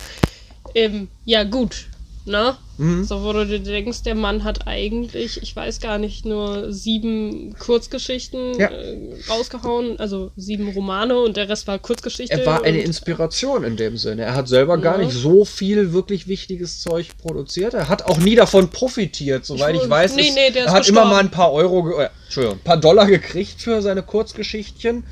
Ähm, 0.74 1.10
ja, 1.26 1.44
gut. 1.44 1.88
Ne? 2.30 2.56
Mhm. 2.78 3.06
So, 3.06 3.24
wo 3.24 3.34
du 3.34 3.44
dir 3.48 3.60
denkst, 3.60 4.04
der 4.04 4.14
Mann 4.14 4.44
hat 4.44 4.68
eigentlich, 4.68 5.42
ich 5.42 5.56
weiß 5.56 5.80
gar 5.80 5.98
nicht, 5.98 6.26
nur 6.26 6.72
sieben 6.72 7.56
Kurzgeschichten 7.58 8.54
ja. 8.60 8.68
äh, 8.68 9.16
rausgehauen, 9.28 10.00
also 10.00 10.32
sieben 10.36 10.70
Romane 10.70 11.20
und 11.20 11.38
der 11.38 11.50
Rest 11.50 11.66
war 11.66 11.80
Kurzgeschichte. 11.80 12.40
Er 12.40 12.46
war 12.46 12.64
eine 12.64 12.82
Inspiration 12.82 13.64
in 13.64 13.78
dem 13.78 13.98
Sinne. 13.98 14.22
Er 14.22 14.36
hat 14.36 14.48
selber 14.48 14.76
ja. 14.76 14.82
gar 14.82 14.98
nicht 15.00 15.12
so 15.12 15.44
viel 15.44 15.92
wirklich 15.92 16.28
wichtiges 16.28 16.82
Zeug 16.82 17.18
produziert. 17.18 17.74
Er 17.74 17.90
hat 17.90 18.06
auch 18.06 18.20
nie 18.20 18.36
davon 18.36 18.70
profitiert, 18.70 19.44
soweit 19.44 19.76
ich, 19.76 19.82
ich 19.82 19.90
weiß. 19.90 20.16
Nee, 20.16 20.32
nee, 20.36 20.52
er 20.54 20.72
hat 20.72 20.84
gestorben. 20.84 21.02
immer 21.02 21.06
mal 21.06 21.20
ein 21.22 21.32
paar 21.32 21.52
Euro, 21.52 22.00
äh, 22.00 22.10
Entschuldigung, 22.26 22.60
ein 22.60 22.64
paar 22.64 22.78
Dollar 22.78 23.08
gekriegt 23.08 23.60
für 23.60 23.82
seine 23.82 24.04
Kurzgeschichtchen. 24.04 25.04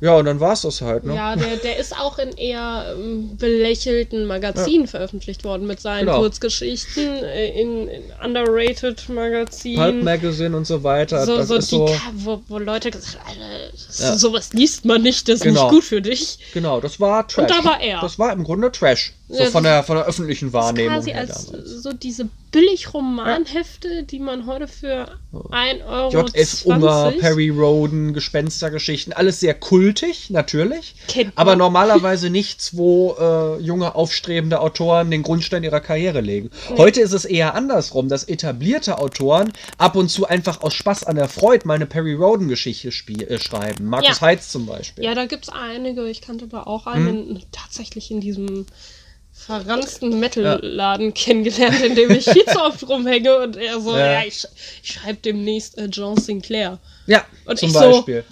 Ja, 0.00 0.16
und 0.16 0.26
dann 0.26 0.38
war 0.38 0.52
es 0.52 0.62
das 0.62 0.80
halt, 0.80 1.04
ne? 1.04 1.14
Ja, 1.14 1.34
der, 1.34 1.56
der 1.56 1.76
ist 1.76 1.98
auch 1.98 2.18
in 2.18 2.30
eher 2.36 2.94
ähm, 2.96 3.36
belächelten 3.36 4.26
Magazinen 4.26 4.82
ja. 4.82 4.90
veröffentlicht 4.90 5.42
worden 5.42 5.66
mit 5.66 5.80
seinen 5.80 6.06
genau. 6.06 6.20
Kurzgeschichten, 6.20 7.04
äh, 7.24 7.60
in, 7.60 7.88
in 7.88 8.02
underrated 8.24 9.08
Magazinen. 9.08 9.76
Pulp 9.76 10.04
Magazine 10.04 10.56
und 10.56 10.66
so 10.66 10.84
weiter. 10.84 11.26
So, 11.26 11.36
das 11.38 11.48
so 11.48 11.56
ist 11.56 11.70
so 11.70 11.90
wo, 12.14 12.40
wo 12.46 12.58
Leute 12.58 12.92
gesagt 12.92 13.26
haben, 13.26 13.38
ja. 13.98 14.16
sowas 14.16 14.52
liest 14.52 14.84
man 14.84 15.02
nicht, 15.02 15.28
das 15.28 15.36
ist 15.36 15.42
genau. 15.42 15.64
nicht 15.64 15.70
gut 15.70 15.84
für 15.84 16.00
dich. 16.00 16.38
Genau, 16.54 16.80
das 16.80 17.00
war 17.00 17.26
Trash. 17.26 17.50
Und 17.50 17.50
da 17.50 17.64
war 17.64 17.80
er. 17.80 18.00
Das 18.00 18.18
war 18.20 18.32
im 18.32 18.44
Grunde 18.44 18.70
Trash. 18.70 19.14
So 19.30 19.42
ja, 19.42 19.50
von, 19.50 19.62
der, 19.62 19.82
von 19.82 19.96
der 19.96 20.06
öffentlichen 20.06 20.54
Wahrnehmung. 20.54 20.94
Quasi 20.94 21.12
als 21.12 21.48
so 21.64 21.92
diese 21.92 22.30
billig 22.50 22.94
Romanhefte, 22.94 23.88
ja. 23.88 24.02
die 24.02 24.20
man 24.20 24.46
heute 24.46 24.66
für 24.66 25.18
1 25.50 25.82
Euro. 25.84 26.10
J.F. 26.10 26.64
Unger, 26.64 27.12
Perry 27.18 27.50
Roden, 27.50 28.14
Gespenstergeschichten, 28.14 29.12
alles 29.12 29.40
sehr 29.40 29.52
kultig, 29.52 30.30
natürlich. 30.30 30.94
Kennt 31.08 31.32
aber 31.36 31.56
normalerweise 31.56 32.30
nichts, 32.30 32.74
wo 32.74 33.16
äh, 33.20 33.62
junge, 33.62 33.94
aufstrebende 33.94 34.60
Autoren 34.60 35.10
den 35.10 35.22
Grundstein 35.22 35.62
ihrer 35.62 35.80
Karriere 35.80 36.22
legen. 36.22 36.48
Nee. 36.70 36.78
Heute 36.78 37.02
ist 37.02 37.12
es 37.12 37.26
eher 37.26 37.54
andersrum, 37.54 38.08
dass 38.08 38.24
etablierte 38.24 38.98
Autoren 38.98 39.52
ab 39.76 39.94
und 39.94 40.08
zu 40.08 40.26
einfach 40.26 40.62
aus 40.62 40.72
Spaß 40.72 41.04
an 41.04 41.16
der 41.16 41.28
Freude 41.28 41.66
mal 41.66 41.74
eine 41.74 41.86
Perry 41.86 42.14
Roden-Geschichte 42.14 42.88
äh, 42.88 43.38
schreiben. 43.38 43.84
Markus 43.84 44.20
ja. 44.20 44.26
Heitz 44.26 44.48
zum 44.48 44.64
Beispiel. 44.64 45.04
Ja, 45.04 45.14
da 45.14 45.26
gibt 45.26 45.44
es 45.44 45.50
einige. 45.50 46.08
Ich 46.08 46.22
kannte 46.22 46.48
da 46.48 46.62
auch 46.62 46.86
einen, 46.86 47.28
hm. 47.28 47.42
tatsächlich 47.52 48.10
in 48.10 48.20
diesem 48.22 48.64
verransten 49.38 50.18
Metal-Laden 50.18 51.06
ja. 51.06 51.12
kennengelernt, 51.12 51.80
in 51.82 51.94
dem 51.94 52.10
ich 52.10 52.24
viel 52.24 52.44
zu 52.44 52.60
oft 52.60 52.86
rumhänge 52.88 53.38
und 53.38 53.56
er 53.56 53.80
so, 53.80 53.96
ja, 53.96 54.12
ja 54.14 54.24
ich, 54.26 54.44
ich 54.82 54.92
schreibe 54.92 55.20
demnächst 55.20 55.78
äh, 55.78 55.86
John 55.86 56.16
Sinclair. 56.18 56.78
Ja, 57.06 57.24
und 57.46 57.58
zum 57.58 57.68
ich 57.68 57.74
Beispiel. 57.74 58.24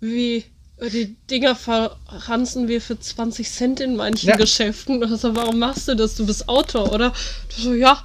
So, 0.00 0.08
wie, 0.08 0.44
die 0.80 1.16
Dinger 1.30 1.56
verranzen 1.56 2.68
wir 2.68 2.80
für 2.80 2.98
20 2.98 3.50
Cent 3.50 3.80
in 3.80 3.96
manchen 3.96 4.30
ja. 4.30 4.36
Geschäften. 4.36 5.02
Also, 5.02 5.34
warum 5.34 5.58
machst 5.58 5.88
du 5.88 5.94
das? 5.94 6.14
Du 6.14 6.26
bist 6.26 6.48
Autor, 6.48 6.92
oder? 6.92 7.12
Du 7.54 7.62
so, 7.62 7.74
ja. 7.74 8.02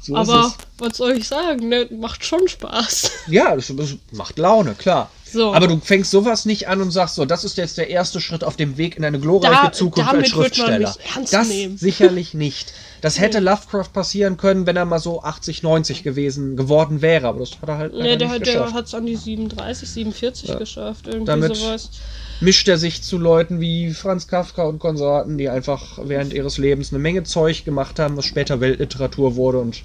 So 0.00 0.16
aber 0.16 0.54
was 0.78 0.96
soll 0.96 1.12
ich 1.18 1.28
sagen? 1.28 1.68
Ne? 1.68 1.86
Macht 1.90 2.24
schon 2.24 2.48
Spaß. 2.48 3.10
Ja, 3.28 3.54
das, 3.54 3.72
das 3.76 3.96
macht 4.12 4.38
Laune, 4.38 4.74
klar. 4.74 5.10
So. 5.32 5.54
Aber 5.54 5.68
du 5.68 5.78
fängst 5.80 6.10
sowas 6.10 6.44
nicht 6.44 6.68
an 6.68 6.80
und 6.80 6.90
sagst 6.90 7.14
so, 7.14 7.24
das 7.24 7.44
ist 7.44 7.56
jetzt 7.56 7.78
der 7.78 7.88
erste 7.88 8.20
Schritt 8.20 8.42
auf 8.42 8.56
dem 8.56 8.76
Weg 8.76 8.96
in 8.96 9.04
eine 9.04 9.20
glorreiche 9.20 9.66
da, 9.66 9.72
Zukunft 9.72 10.12
als 10.12 10.28
Schriftsteller. 10.28 10.94
das 11.30 11.48
nehmen. 11.48 11.76
sicherlich 11.78 12.34
nicht. 12.34 12.72
Das 13.00 13.18
hätte 13.18 13.40
Lovecraft 13.40 13.92
passieren 13.92 14.36
können, 14.36 14.66
wenn 14.66 14.76
er 14.76 14.84
mal 14.84 14.98
so 14.98 15.22
80, 15.22 15.62
90 15.62 16.02
gewesen 16.02 16.56
geworden 16.56 17.00
wäre, 17.00 17.28
aber 17.28 17.40
das 17.40 17.52
hat 17.62 17.68
er 17.68 17.78
halt 17.78 17.94
nee, 17.94 18.16
der, 18.16 18.28
nicht 18.28 18.46
der 18.46 18.72
hat 18.72 18.86
es 18.86 18.94
an 18.94 19.06
die 19.06 19.16
37, 19.16 19.88
47 19.88 20.48
ja. 20.50 20.58
geschafft, 20.58 21.06
irgendwie 21.06 21.24
Damit 21.26 21.56
sowas. 21.56 21.90
Mischt 22.40 22.68
er 22.68 22.78
sich 22.78 23.02
zu 23.02 23.18
Leuten 23.18 23.60
wie 23.60 23.92
Franz 23.92 24.26
Kafka 24.26 24.64
und 24.64 24.78
Konsorten, 24.78 25.38
die 25.38 25.48
einfach 25.48 25.98
während 26.02 26.32
ihres 26.32 26.58
Lebens 26.58 26.92
eine 26.92 26.98
Menge 26.98 27.22
Zeug 27.22 27.64
gemacht 27.64 27.98
haben, 27.98 28.16
was 28.16 28.26
später 28.26 28.60
Weltliteratur 28.60 29.36
wurde 29.36 29.58
und 29.58 29.82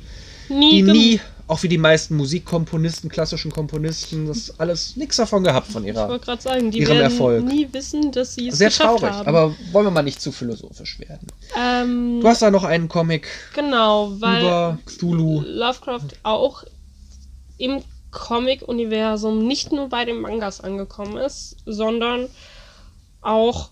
nie, 0.50 0.84
die 0.84 0.92
nie 0.92 1.20
auch 1.48 1.62
wie 1.64 1.68
die 1.68 1.78
meisten 1.78 2.16
Musikkomponisten, 2.16 3.10
klassischen 3.10 3.52
Komponisten, 3.52 4.28
das 4.28 4.60
alles 4.60 4.96
nichts 4.96 5.18
davon 5.18 5.44
gehabt 5.44 5.68
von 5.72 5.86
ihrer, 5.86 6.14
ich 6.16 6.22
gerade 6.22 6.42
sagen, 6.42 6.72
die 6.72 6.80
ihrem 6.80 6.98
Erfolg. 6.98 7.46
nie 7.46 7.68
wissen, 7.72 8.12
dass 8.12 8.34
sie 8.36 8.48
es 8.48 8.58
Sehr 8.58 8.72
traurig, 8.72 9.12
haben. 9.12 9.28
aber 9.28 9.56
wollen 9.72 9.86
wir 9.86 9.92
mal 9.92 10.02
nicht 10.02 10.22
zu 10.22 10.32
philosophisch 10.32 11.00
werden. 11.00 11.28
Ähm, 11.56 12.20
du 12.22 12.28
hast 12.28 12.42
da 12.42 12.50
noch 12.50 12.64
einen 12.64 12.88
Comic 12.88 13.28
genau, 13.54 14.14
weil 14.20 14.42
über 14.42 14.80
Cthulhu. 14.86 15.42
Lovecraft 15.46 16.08
auch 16.24 16.64
im 17.58 17.84
Comic-Universum 18.12 19.46
nicht 19.46 19.72
nur 19.72 19.90
bei 19.90 20.06
den 20.06 20.22
Mangas 20.22 20.62
angekommen 20.62 21.18
ist, 21.18 21.58
sondern 21.66 22.28
auch 23.22 23.70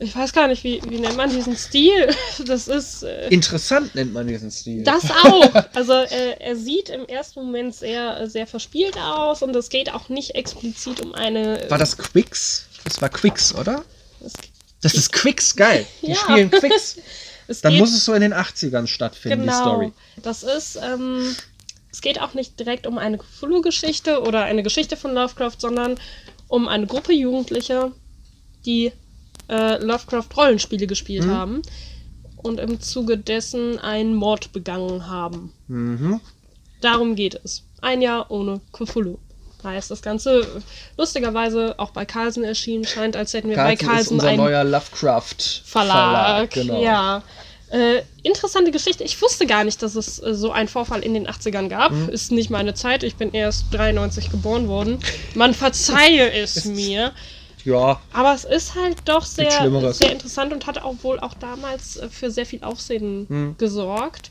ich 0.00 0.16
weiß 0.16 0.32
gar 0.32 0.48
nicht, 0.48 0.64
wie, 0.64 0.80
wie 0.88 0.98
nennt 0.98 1.16
man 1.16 1.30
diesen 1.30 1.56
Stil? 1.56 2.08
Das 2.46 2.68
ist. 2.68 3.02
Äh, 3.02 3.28
Interessant 3.28 3.94
nennt 3.94 4.14
man 4.14 4.26
diesen 4.26 4.50
Stil. 4.50 4.82
Das 4.82 5.04
auch. 5.10 5.54
Also 5.74 5.92
äh, 5.92 6.36
er 6.40 6.56
sieht 6.56 6.88
im 6.88 7.04
ersten 7.06 7.40
Moment 7.44 7.74
sehr, 7.74 8.28
sehr 8.28 8.46
verspielt 8.46 8.96
aus 8.96 9.42
und 9.42 9.54
es 9.54 9.68
geht 9.68 9.92
auch 9.92 10.08
nicht 10.08 10.34
explizit 10.34 11.00
um 11.02 11.14
eine. 11.14 11.66
War 11.68 11.78
das 11.78 11.98
Quicks? 11.98 12.66
Das 12.84 13.00
war 13.02 13.10
Quicks, 13.10 13.54
oder? 13.54 13.84
Das, 14.20 14.32
das 14.80 14.94
ist 14.94 15.12
Quicks, 15.12 15.54
geil. 15.54 15.86
Die 16.00 16.06
ja. 16.12 16.16
spielen 16.16 16.50
Quicks. 16.50 16.96
Dann 17.62 17.76
muss 17.76 17.92
es 17.92 18.04
so 18.04 18.14
in 18.14 18.22
den 18.22 18.32
80ern 18.32 18.86
stattfinden, 18.86 19.40
genau. 19.40 19.52
die 19.52 19.58
Story. 19.58 19.92
Das 20.22 20.42
ist. 20.42 20.76
Ähm, 20.76 21.36
es 21.92 22.00
geht 22.00 22.20
auch 22.20 22.34
nicht 22.34 22.58
direkt 22.58 22.86
um 22.86 22.98
eine 22.98 23.18
Cthulhu-Geschichte 23.18 24.22
oder 24.22 24.44
eine 24.44 24.62
Geschichte 24.62 24.96
von 24.96 25.12
Lovecraft, 25.12 25.56
sondern 25.58 25.98
um 26.46 26.68
eine 26.68 26.86
Gruppe 26.86 27.12
Jugendlicher, 27.12 27.92
die 28.64 28.92
äh, 29.50 29.82
Lovecraft-Rollenspiele 29.82 30.86
gespielt 30.86 31.26
mhm. 31.26 31.30
haben 31.30 31.62
und 32.36 32.60
im 32.60 32.80
Zuge 32.80 33.18
dessen 33.18 33.78
einen 33.78 34.14
Mord 34.14 34.52
begangen 34.52 35.08
haben. 35.08 35.52
Mhm. 35.68 36.20
Darum 36.80 37.14
geht 37.14 37.38
es. 37.44 37.64
Ein 37.82 38.00
Jahr 38.00 38.30
ohne 38.30 38.60
Cthulhu. 38.72 39.18
Heißt 39.62 39.90
das 39.90 40.00
Ganze 40.00 40.62
lustigerweise 40.96 41.74
auch 41.78 41.90
bei 41.90 42.06
Carlsen 42.06 42.44
erschienen, 42.44 42.86
scheint, 42.86 43.14
als 43.14 43.34
hätten 43.34 43.50
wir 43.50 43.56
Carlsen 43.56 43.78
bei 43.78 43.86
Carlsen 43.86 44.16
ist 44.16 44.24
unser 44.24 44.36
neuer 44.36 44.64
Lovecraft 44.64 45.62
Verlag. 45.64 46.50
Verlag 46.50 46.50
genau. 46.50 46.82
Ja. 46.82 47.22
Äh, 47.70 48.02
interessante 48.22 48.70
Geschichte. 48.70 49.04
Ich 49.04 49.20
wusste 49.20 49.46
gar 49.46 49.64
nicht, 49.64 49.82
dass 49.82 49.96
es 49.96 50.20
äh, 50.20 50.34
so 50.34 50.50
einen 50.50 50.68
Vorfall 50.68 51.00
in 51.00 51.12
den 51.12 51.28
80ern 51.28 51.68
gab. 51.68 51.92
Mhm. 51.92 52.08
Ist 52.08 52.32
nicht 52.32 52.48
meine 52.48 52.72
Zeit. 52.72 53.02
Ich 53.02 53.16
bin 53.16 53.32
erst 53.32 53.66
93 53.72 54.30
geboren 54.30 54.66
worden. 54.66 54.98
Man 55.34 55.52
verzeihe 55.52 56.32
es 56.42 56.64
mir. 56.64 57.12
Ja. 57.64 58.00
Aber 58.12 58.34
es 58.34 58.44
ist 58.44 58.74
halt 58.74 58.96
doch 59.04 59.24
sehr, 59.24 59.50
sehr 59.92 60.12
interessant 60.12 60.52
und 60.52 60.66
hat 60.66 60.78
auch 60.78 60.96
wohl 61.02 61.20
auch 61.20 61.34
damals 61.34 61.96
äh, 61.96 62.08
für 62.08 62.30
sehr 62.30 62.46
viel 62.46 62.62
Aufsehen 62.62 63.26
hm. 63.28 63.54
gesorgt. 63.58 64.30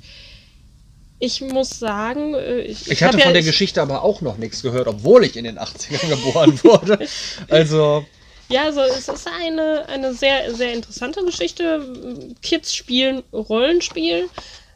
Ich 1.20 1.42
muss 1.42 1.80
sagen, 1.80 2.34
äh, 2.34 2.62
ich, 2.62 2.90
ich 2.90 3.04
hatte 3.04 3.18
von 3.18 3.28
ja, 3.28 3.34
der 3.34 3.44
Geschichte 3.44 3.82
aber 3.82 4.04
auch 4.04 4.22
noch 4.22 4.38
nichts 4.38 4.62
gehört, 4.62 4.88
obwohl 4.88 5.26
ich 5.26 5.36
in 5.36 5.44
den 5.44 5.60
80ern 5.60 6.08
geboren 6.08 6.60
wurde. 6.64 7.00
Also. 7.50 8.06
Ja, 8.48 8.64
also 8.64 8.82
es 8.82 9.08
ist 9.08 9.28
eine, 9.28 9.88
eine 9.90 10.14
sehr, 10.14 10.56
sehr 10.56 10.74
interessante 10.74 11.24
Geschichte. 11.24 12.36
Kids 12.42 12.74
spielen 12.74 13.22
Rollenspiel. 13.32 14.28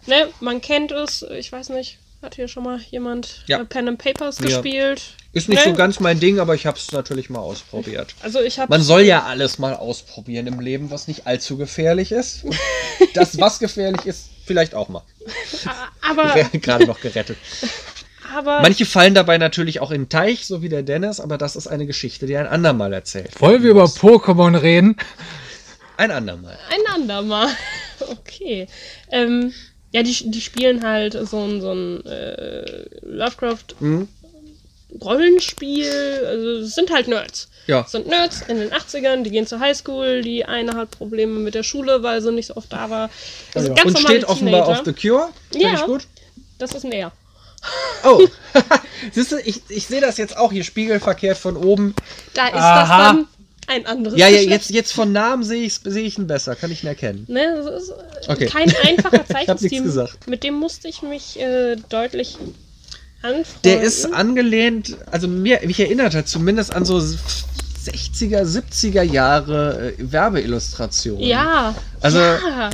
Ne, 0.06 0.28
man 0.42 0.62
kennt 0.62 0.92
es, 0.92 1.24
ich 1.24 1.52
weiß 1.52 1.70
nicht, 1.70 1.98
hat 2.22 2.36
hier 2.36 2.48
schon 2.48 2.64
mal 2.64 2.80
jemand 2.92 3.44
ja. 3.48 3.64
Pen 3.64 3.88
and 3.88 3.98
Papers 3.98 4.38
ja. 4.40 4.46
gespielt? 4.46 5.02
Ist 5.34 5.50
nicht 5.50 5.66
ne? 5.66 5.72
so 5.72 5.76
ganz 5.76 6.00
mein 6.00 6.20
Ding, 6.20 6.40
aber 6.40 6.54
ich 6.54 6.68
habe 6.68 6.78
es 6.78 6.92
natürlich 6.92 7.32
mal 7.32 7.40
ausprobiert. 7.40 8.14
Also 8.22 8.40
ich 8.40 8.60
Man 8.70 8.84
soll 8.84 9.02
ja 9.02 9.24
alles 9.24 9.58
mal 9.58 9.76
ausprobieren 9.76 10.46
im 10.46 10.60
Leben, 10.60 10.92
was 10.92 11.08
nicht 11.08 11.26
allzu 11.26 11.58
gefährlich 11.58 12.12
ist. 12.12 12.46
das, 13.16 13.40
was 13.40 13.58
gefährlich 13.58 14.06
ist, 14.06 14.30
vielleicht 14.46 14.76
auch 14.76 14.90
mal. 14.90 15.02
Aber 16.02 16.36
gerade 16.54 16.86
noch 16.86 17.02
gerettet. 17.02 17.38
Aber 18.36 18.62
Manche 18.62 18.86
fallen 18.86 19.16
dabei 19.16 19.40
natürlich 19.40 19.80
auch 19.80 19.90
in 19.92 20.04
den 20.04 20.10
Teich, 20.10 20.46
so 20.46 20.62
wie 20.62 20.70
der 20.70 20.84
Dennis, 20.84 21.20
aber 21.20 21.40
das 21.40 21.56
ist 21.56 21.68
eine 21.68 21.88
Geschichte, 21.88 22.28
die 22.28 22.38
ein 22.38 22.48
andermal 22.48 22.94
erzählt. 22.94 23.42
Wollen 23.42 23.64
wir 23.64 23.72
über 23.72 23.86
Pokémon 23.86 24.60
reden? 24.60 24.98
Ein 25.98 26.12
andermal. 26.12 26.58
Ein 26.70 26.94
andermal. 26.94 27.50
Okay. 28.06 28.68
Ähm, 29.12 29.54
ja, 29.92 30.04
die, 30.04 30.30
die 30.30 30.42
spielen 30.42 30.84
halt 30.84 31.14
so 31.14 31.40
ein, 31.40 31.62
so 31.62 31.72
ein 31.72 32.06
äh, 32.06 32.86
Lovecraft 33.02 33.80
mhm. 33.80 34.10
Rollenspiel. 35.02 36.24
Also 36.26 36.50
es 36.60 36.76
sind 36.76 36.92
halt 36.92 37.08
Nerds. 37.08 37.48
Ja. 37.68 37.82
Es 37.82 37.92
sind 37.92 38.08
Nerds 38.08 38.42
in 38.48 38.58
den 38.60 38.72
80ern, 38.72 39.24
die 39.24 39.32
gehen 39.32 39.48
zur 39.48 39.60
Highschool, 39.60 40.22
die 40.22 40.46
eine 40.46 40.76
hat 40.76 40.92
Probleme 40.92 41.40
mit 41.40 41.56
der 41.56 41.64
Schule, 41.64 42.04
weil 42.04 42.22
sie 42.22 42.32
nicht 42.32 42.48
so 42.48 42.56
oft 42.58 42.72
da 42.74 42.90
war. 42.90 43.10
Also 43.56 43.74
ja. 43.74 43.84
Und 43.84 43.98
steht 43.98 44.26
offenbar 44.26 44.68
auf 44.68 44.82
The 44.84 44.94
Cure. 44.94 45.30
Ja. 45.54 45.76
Ich 45.76 45.82
gut. 45.84 46.08
Das 46.60 46.74
ist 46.74 46.86
ein 46.86 46.92
Er. 46.92 47.12
Oh, 48.04 48.28
siehst 49.14 49.32
du, 49.32 49.40
ich, 49.40 49.62
ich 49.70 49.88
sehe 49.88 50.02
das 50.02 50.18
jetzt 50.18 50.36
auch 50.36 50.52
hier 50.52 50.66
spiegelverkehrt 50.66 51.38
von 51.38 51.56
oben. 51.56 51.96
Da 52.34 52.48
ist 52.48 52.56
Aha. 52.56 52.80
das 52.82 52.90
dann 52.90 53.28
ein 53.68 53.86
anderes 53.86 54.20
Ja, 54.20 54.28
ja 54.28 54.42
jetzt, 54.42 54.70
jetzt 54.70 54.92
von 54.92 55.12
Namen 55.14 55.44
sehe 55.44 55.64
ich 55.64 55.80
seh 55.84 56.02
ich 56.02 56.18
ihn 56.18 56.28
besser, 56.28 56.56
kann 56.56 56.72
ich 56.72 56.84
ihn 56.84 56.88
erkennen. 56.88 57.26
Ne, 57.30 57.56
das 57.56 57.84
ist 57.84 57.94
okay. 58.28 58.48
kein 58.48 58.74
einfacher 58.84 59.26
Zeichenstil. 59.26 60.10
Mit 60.26 60.44
dem 60.44 60.56
musste 60.56 60.90
ich 60.90 61.02
mich 61.02 61.40
äh, 61.40 61.78
deutlich 61.90 62.38
anfreunden. 63.24 63.62
Der 63.64 63.82
ist 63.82 64.14
angelehnt, 64.14 64.98
also 65.12 65.28
mir, 65.28 65.60
mich 65.66 65.80
erinnert 65.80 66.14
er 66.14 66.26
zumindest 66.26 66.74
an 66.74 66.86
so 66.86 66.98
60er, 66.98 68.44
70er 68.44 69.02
Jahre 69.02 69.94
äh, 69.98 70.12
Werbeillustrationen. 70.12 71.24
Ja. 71.24 71.76
Also 72.02 72.20
ja 72.20 72.70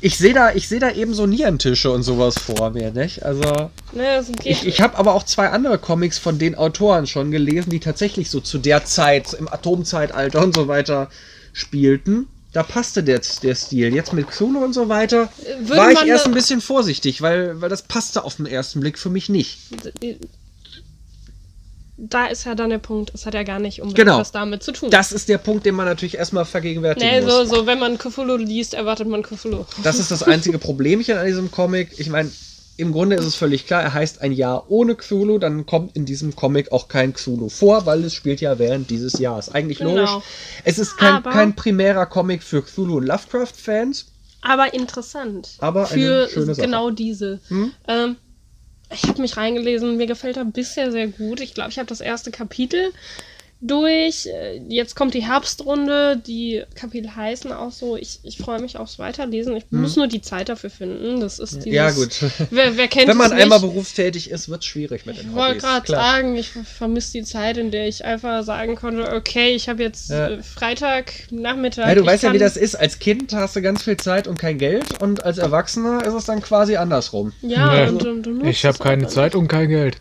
ich 0.00 0.16
sehe 0.16 0.32
da, 0.32 0.52
ich 0.52 0.68
da 0.68 0.90
eben 0.90 1.14
so 1.14 1.26
Nierentische 1.26 1.90
und 1.90 2.02
sowas 2.02 2.38
vor 2.38 2.70
mir, 2.70 2.92
nicht? 2.92 3.24
Also. 3.24 3.70
Ne, 3.92 4.24
ich 4.44 4.66
ich 4.66 4.80
habe 4.80 4.96
aber 4.96 5.14
auch 5.14 5.24
zwei 5.24 5.50
andere 5.50 5.78
Comics 5.78 6.18
von 6.18 6.38
den 6.38 6.54
Autoren 6.54 7.06
schon 7.06 7.30
gelesen, 7.30 7.70
die 7.70 7.80
tatsächlich 7.80 8.30
so 8.30 8.40
zu 8.40 8.58
der 8.58 8.84
Zeit, 8.84 9.32
im 9.32 9.48
Atomzeitalter 9.48 10.42
und 10.42 10.54
so 10.54 10.68
weiter 10.68 11.08
spielten. 11.52 12.28
Da 12.52 12.62
passte 12.62 13.02
der, 13.02 13.20
der 13.42 13.54
Stil. 13.54 13.94
Jetzt 13.94 14.12
mit 14.12 14.28
Cthulhu 14.28 14.64
und 14.64 14.72
so 14.72 14.88
weiter 14.88 15.30
Würde 15.60 15.76
war 15.76 15.90
ich 15.92 16.02
erst 16.06 16.26
ein 16.26 16.34
bisschen 16.34 16.60
vorsichtig, 16.60 17.20
weil, 17.20 17.60
weil 17.60 17.68
das 17.68 17.82
passte 17.82 18.24
auf 18.24 18.36
den 18.36 18.46
ersten 18.46 18.80
Blick 18.80 18.98
für 18.98 19.10
mich 19.10 19.28
nicht 19.28 19.58
da 21.98 22.26
ist 22.26 22.44
ja 22.44 22.54
dann 22.54 22.70
der 22.70 22.78
Punkt, 22.78 23.10
es 23.12 23.26
hat 23.26 23.34
ja 23.34 23.42
gar 23.42 23.58
nicht 23.58 23.82
unbedingt 23.82 24.06
genau. 24.06 24.20
was 24.20 24.30
damit 24.30 24.62
zu 24.62 24.70
tun. 24.70 24.90
Das 24.90 25.10
ist 25.10 25.28
der 25.28 25.38
Punkt, 25.38 25.66
den 25.66 25.74
man 25.74 25.86
natürlich 25.86 26.16
erstmal 26.16 26.44
vergegenwärtigen 26.44 27.10
nee, 27.10 27.20
muss. 27.20 27.32
So, 27.32 27.44
so, 27.44 27.66
wenn 27.66 27.80
man 27.80 27.98
Cthulhu 27.98 28.36
liest, 28.36 28.74
erwartet 28.74 29.08
man 29.08 29.22
Cthulhu. 29.22 29.64
Das 29.82 29.98
ist 29.98 30.12
das 30.12 30.22
einzige 30.22 30.58
Problemchen 30.58 31.18
an 31.18 31.26
diesem 31.26 31.50
Comic. 31.50 31.98
Ich 31.98 32.08
meine, 32.08 32.30
im 32.78 32.92
Grunde 32.92 33.16
ist 33.16 33.24
es 33.24 33.34
völlig 33.34 33.66
klar, 33.66 33.82
er 33.82 33.92
heißt 33.92 34.22
ein 34.22 34.30
Jahr 34.30 34.70
ohne 34.70 34.94
Cthulhu, 34.94 35.38
dann 35.38 35.66
kommt 35.66 35.96
in 35.96 36.06
diesem 36.06 36.36
Comic 36.36 36.70
auch 36.70 36.86
kein 36.86 37.12
Cthulhu 37.12 37.48
vor, 37.48 37.86
weil 37.86 38.04
es 38.04 38.14
spielt 38.14 38.40
ja 38.40 38.58
während 38.60 38.88
dieses 38.88 39.18
Jahres. 39.18 39.48
Eigentlich 39.52 39.78
genau. 39.78 39.96
logisch. 39.96 40.24
Es 40.64 40.78
ist 40.78 40.96
kein, 40.96 41.24
kein 41.24 41.56
primärer 41.56 42.06
Comic 42.06 42.42
für 42.42 42.62
Cthulhu 42.62 42.98
und 42.98 43.06
Lovecraft-Fans. 43.06 44.06
Aber 44.42 44.72
interessant. 44.72 45.56
Aber 45.58 45.86
für 45.86 46.28
genau 46.56 46.90
diese. 46.90 47.40
Hm? 47.48 47.72
Ähm, 47.88 48.16
ich 48.92 49.02
habe 49.08 49.20
mich 49.20 49.36
reingelesen, 49.36 49.96
mir 49.96 50.06
gefällt 50.06 50.36
er 50.36 50.44
bisher 50.44 50.92
sehr 50.92 51.08
gut. 51.08 51.40
Ich 51.40 51.54
glaube, 51.54 51.70
ich 51.70 51.78
habe 51.78 51.88
das 51.88 52.00
erste 52.00 52.30
Kapitel 52.30 52.92
durch. 53.60 54.26
Äh, 54.26 54.60
jetzt 54.68 54.94
kommt 54.94 55.14
die 55.14 55.26
Herbstrunde. 55.26 56.20
Die 56.24 56.62
Kapitel 56.74 57.14
heißen 57.14 57.52
auch 57.52 57.72
so. 57.72 57.96
Ich, 57.96 58.20
ich 58.22 58.38
freue 58.38 58.60
mich 58.60 58.76
aufs 58.76 58.98
Weiterlesen. 58.98 59.56
Ich 59.56 59.64
hm. 59.70 59.82
muss 59.82 59.96
nur 59.96 60.06
die 60.06 60.20
Zeit 60.20 60.48
dafür 60.48 60.70
finden. 60.70 61.20
Das 61.20 61.38
ist 61.38 61.56
dieses, 61.56 61.72
Ja, 61.72 61.90
gut. 61.90 62.10
Wer, 62.50 62.76
wer 62.76 62.88
kennt 62.88 63.08
Wenn 63.08 63.16
man 63.16 63.32
einmal 63.32 63.60
berufstätig 63.60 64.30
ist, 64.30 64.48
wird 64.48 64.60
es 64.60 64.66
schwierig 64.66 65.06
mit 65.06 65.18
den 65.18 65.28
Ich 65.28 65.34
wollte 65.34 65.60
gerade 65.60 65.86
sagen, 65.86 66.36
ich 66.36 66.50
vermisse 66.50 67.12
die 67.12 67.24
Zeit, 67.24 67.56
in 67.56 67.70
der 67.70 67.88
ich 67.88 68.04
einfach 68.04 68.44
sagen 68.44 68.76
konnte, 68.76 69.12
okay, 69.12 69.54
ich 69.54 69.68
habe 69.68 69.82
jetzt 69.82 70.10
ja. 70.10 70.28
äh, 70.28 70.42
Freitag, 70.42 71.12
Nachmittag. 71.30 71.88
Ja, 71.88 71.94
du 71.94 72.06
weißt 72.06 72.22
ja, 72.22 72.32
wie 72.32 72.38
das 72.38 72.56
ist. 72.56 72.74
Als 72.74 72.98
Kind 72.98 73.32
hast 73.32 73.56
du 73.56 73.62
ganz 73.62 73.82
viel 73.82 73.96
Zeit 73.96 74.28
und 74.28 74.38
kein 74.38 74.58
Geld 74.58 75.02
und 75.02 75.24
als 75.24 75.38
Erwachsener 75.38 76.04
ist 76.04 76.14
es 76.14 76.24
dann 76.24 76.40
quasi 76.40 76.76
andersrum. 76.76 77.32
Ja, 77.42 77.84
nee. 77.84 77.88
und, 77.88 78.06
und, 78.06 78.26
und 78.26 78.46
Ich 78.46 78.64
habe 78.64 78.78
keine 78.78 79.08
Zeit 79.08 79.34
und 79.34 79.48
kein 79.48 79.68
Geld. 79.68 79.96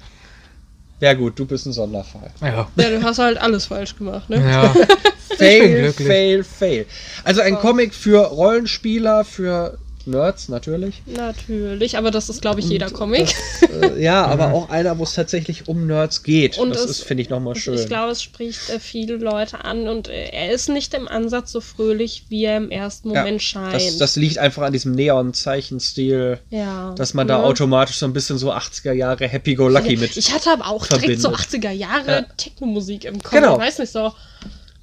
Ja 0.99 1.13
gut, 1.13 1.37
du 1.37 1.45
bist 1.45 1.65
ein 1.65 1.73
Sonderfall. 1.73 2.31
Ja. 2.41 2.67
Ja, 2.75 2.89
du 2.89 3.03
hast 3.03 3.19
halt 3.19 3.37
alles 3.37 3.65
falsch 3.65 3.95
gemacht, 3.95 4.29
ne? 4.29 4.37
Ja. 4.37 4.73
fail, 5.37 5.93
fail, 5.93 6.43
fail. 6.43 6.85
Also 7.23 7.41
ein 7.41 7.55
Comic 7.55 7.93
für 7.93 8.25
Rollenspieler, 8.25 9.23
für 9.23 9.77
Nerds, 10.07 10.49
natürlich. 10.49 11.01
Natürlich, 11.05 11.97
aber 11.97 12.11
das 12.11 12.29
ist, 12.29 12.41
glaube 12.41 12.59
ich, 12.59 12.65
und 12.65 12.71
jeder 12.71 12.89
Comic. 12.89 13.35
Das, 13.61 13.69
äh, 13.69 14.01
ja, 14.01 14.25
aber 14.25 14.53
auch 14.53 14.69
einer, 14.69 14.97
wo 14.97 15.03
es 15.03 15.13
tatsächlich 15.13 15.67
um 15.67 15.87
Nerds 15.87 16.23
geht. 16.23 16.57
Und 16.57 16.69
das 16.69 16.85
es, 16.85 16.91
ist, 16.91 17.03
finde 17.03 17.23
ich, 17.23 17.29
nochmal 17.29 17.55
schön. 17.55 17.75
Ich 17.75 17.87
glaube, 17.87 18.11
es 18.11 18.23
spricht 18.23 18.69
äh, 18.69 18.79
viele 18.79 19.17
Leute 19.17 19.63
an 19.63 19.87
und 19.87 20.07
äh, 20.07 20.29
er 20.29 20.51
ist 20.51 20.69
nicht 20.69 20.93
im 20.93 21.07
Ansatz 21.07 21.51
so 21.51 21.61
fröhlich, 21.61 22.25
wie 22.29 22.45
er 22.45 22.57
im 22.57 22.71
ersten 22.71 23.09
Moment 23.09 23.41
ja, 23.41 23.47
scheint. 23.47 23.73
Das, 23.73 23.97
das, 23.97 24.15
liegt 24.15 24.37
einfach 24.37 24.63
an 24.63 24.73
diesem 24.73 24.93
Neon-Zeichenstil, 24.93 26.39
ja. 26.49 26.93
dass 26.95 27.13
man 27.13 27.27
ja. 27.27 27.37
da 27.37 27.43
automatisch 27.43 27.97
so 27.97 28.05
ein 28.05 28.13
bisschen 28.13 28.37
so 28.37 28.51
80er 28.51 28.93
Jahre 28.93 29.27
Happy-Go-Lucky 29.27 29.97
mit. 29.97 30.17
Ich 30.17 30.33
hatte 30.33 30.51
aber 30.51 30.67
auch 30.67 30.85
verbindet. 30.85 31.23
direkt 31.23 31.51
so 31.51 31.57
80er 31.57 31.71
Jahre 31.71 32.11
ja. 32.11 32.21
Techno-Musik 32.37 33.05
im 33.05 33.21
Kopf. 33.21 33.33
Genau. 33.33 33.55
Ich 33.55 33.61
weiß 33.61 33.79
nicht 33.79 33.91
so. 33.91 34.13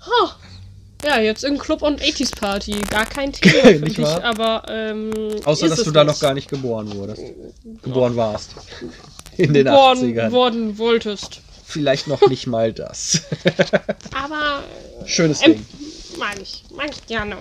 Oh, 0.06 0.28
Ja, 1.04 1.20
jetzt 1.20 1.44
in 1.44 1.58
Club 1.58 1.82
und 1.82 2.00
80s 2.00 2.34
Party. 2.34 2.80
Gar 2.90 3.06
kein 3.06 3.32
Thema 3.32 3.62
für 3.62 3.80
dich, 3.80 4.06
aber. 4.06 4.62
Ähm, 4.68 5.12
Außer, 5.44 5.68
dass 5.68 5.82
du 5.82 5.90
da 5.90 6.04
noch 6.04 6.18
gar 6.18 6.34
nicht 6.34 6.48
geboren 6.48 6.94
wurdest. 6.94 7.22
Geboren 7.82 8.16
warst. 8.16 8.50
In 9.36 9.52
den 9.52 9.64
geboren 9.64 9.98
80ern. 9.98 10.30
worden 10.30 10.78
wolltest. 10.78 11.40
Vielleicht 11.66 12.06
noch 12.06 12.20
nicht 12.28 12.46
mal 12.46 12.72
das. 12.72 13.22
aber. 14.14 14.62
Schönes 15.06 15.42
ähm, 15.44 15.54
Ding. 15.54 15.66
Mag 16.18 16.36
ich. 16.40 16.62
Mag 16.74 16.90
ich 16.92 17.04
gerne. 17.06 17.36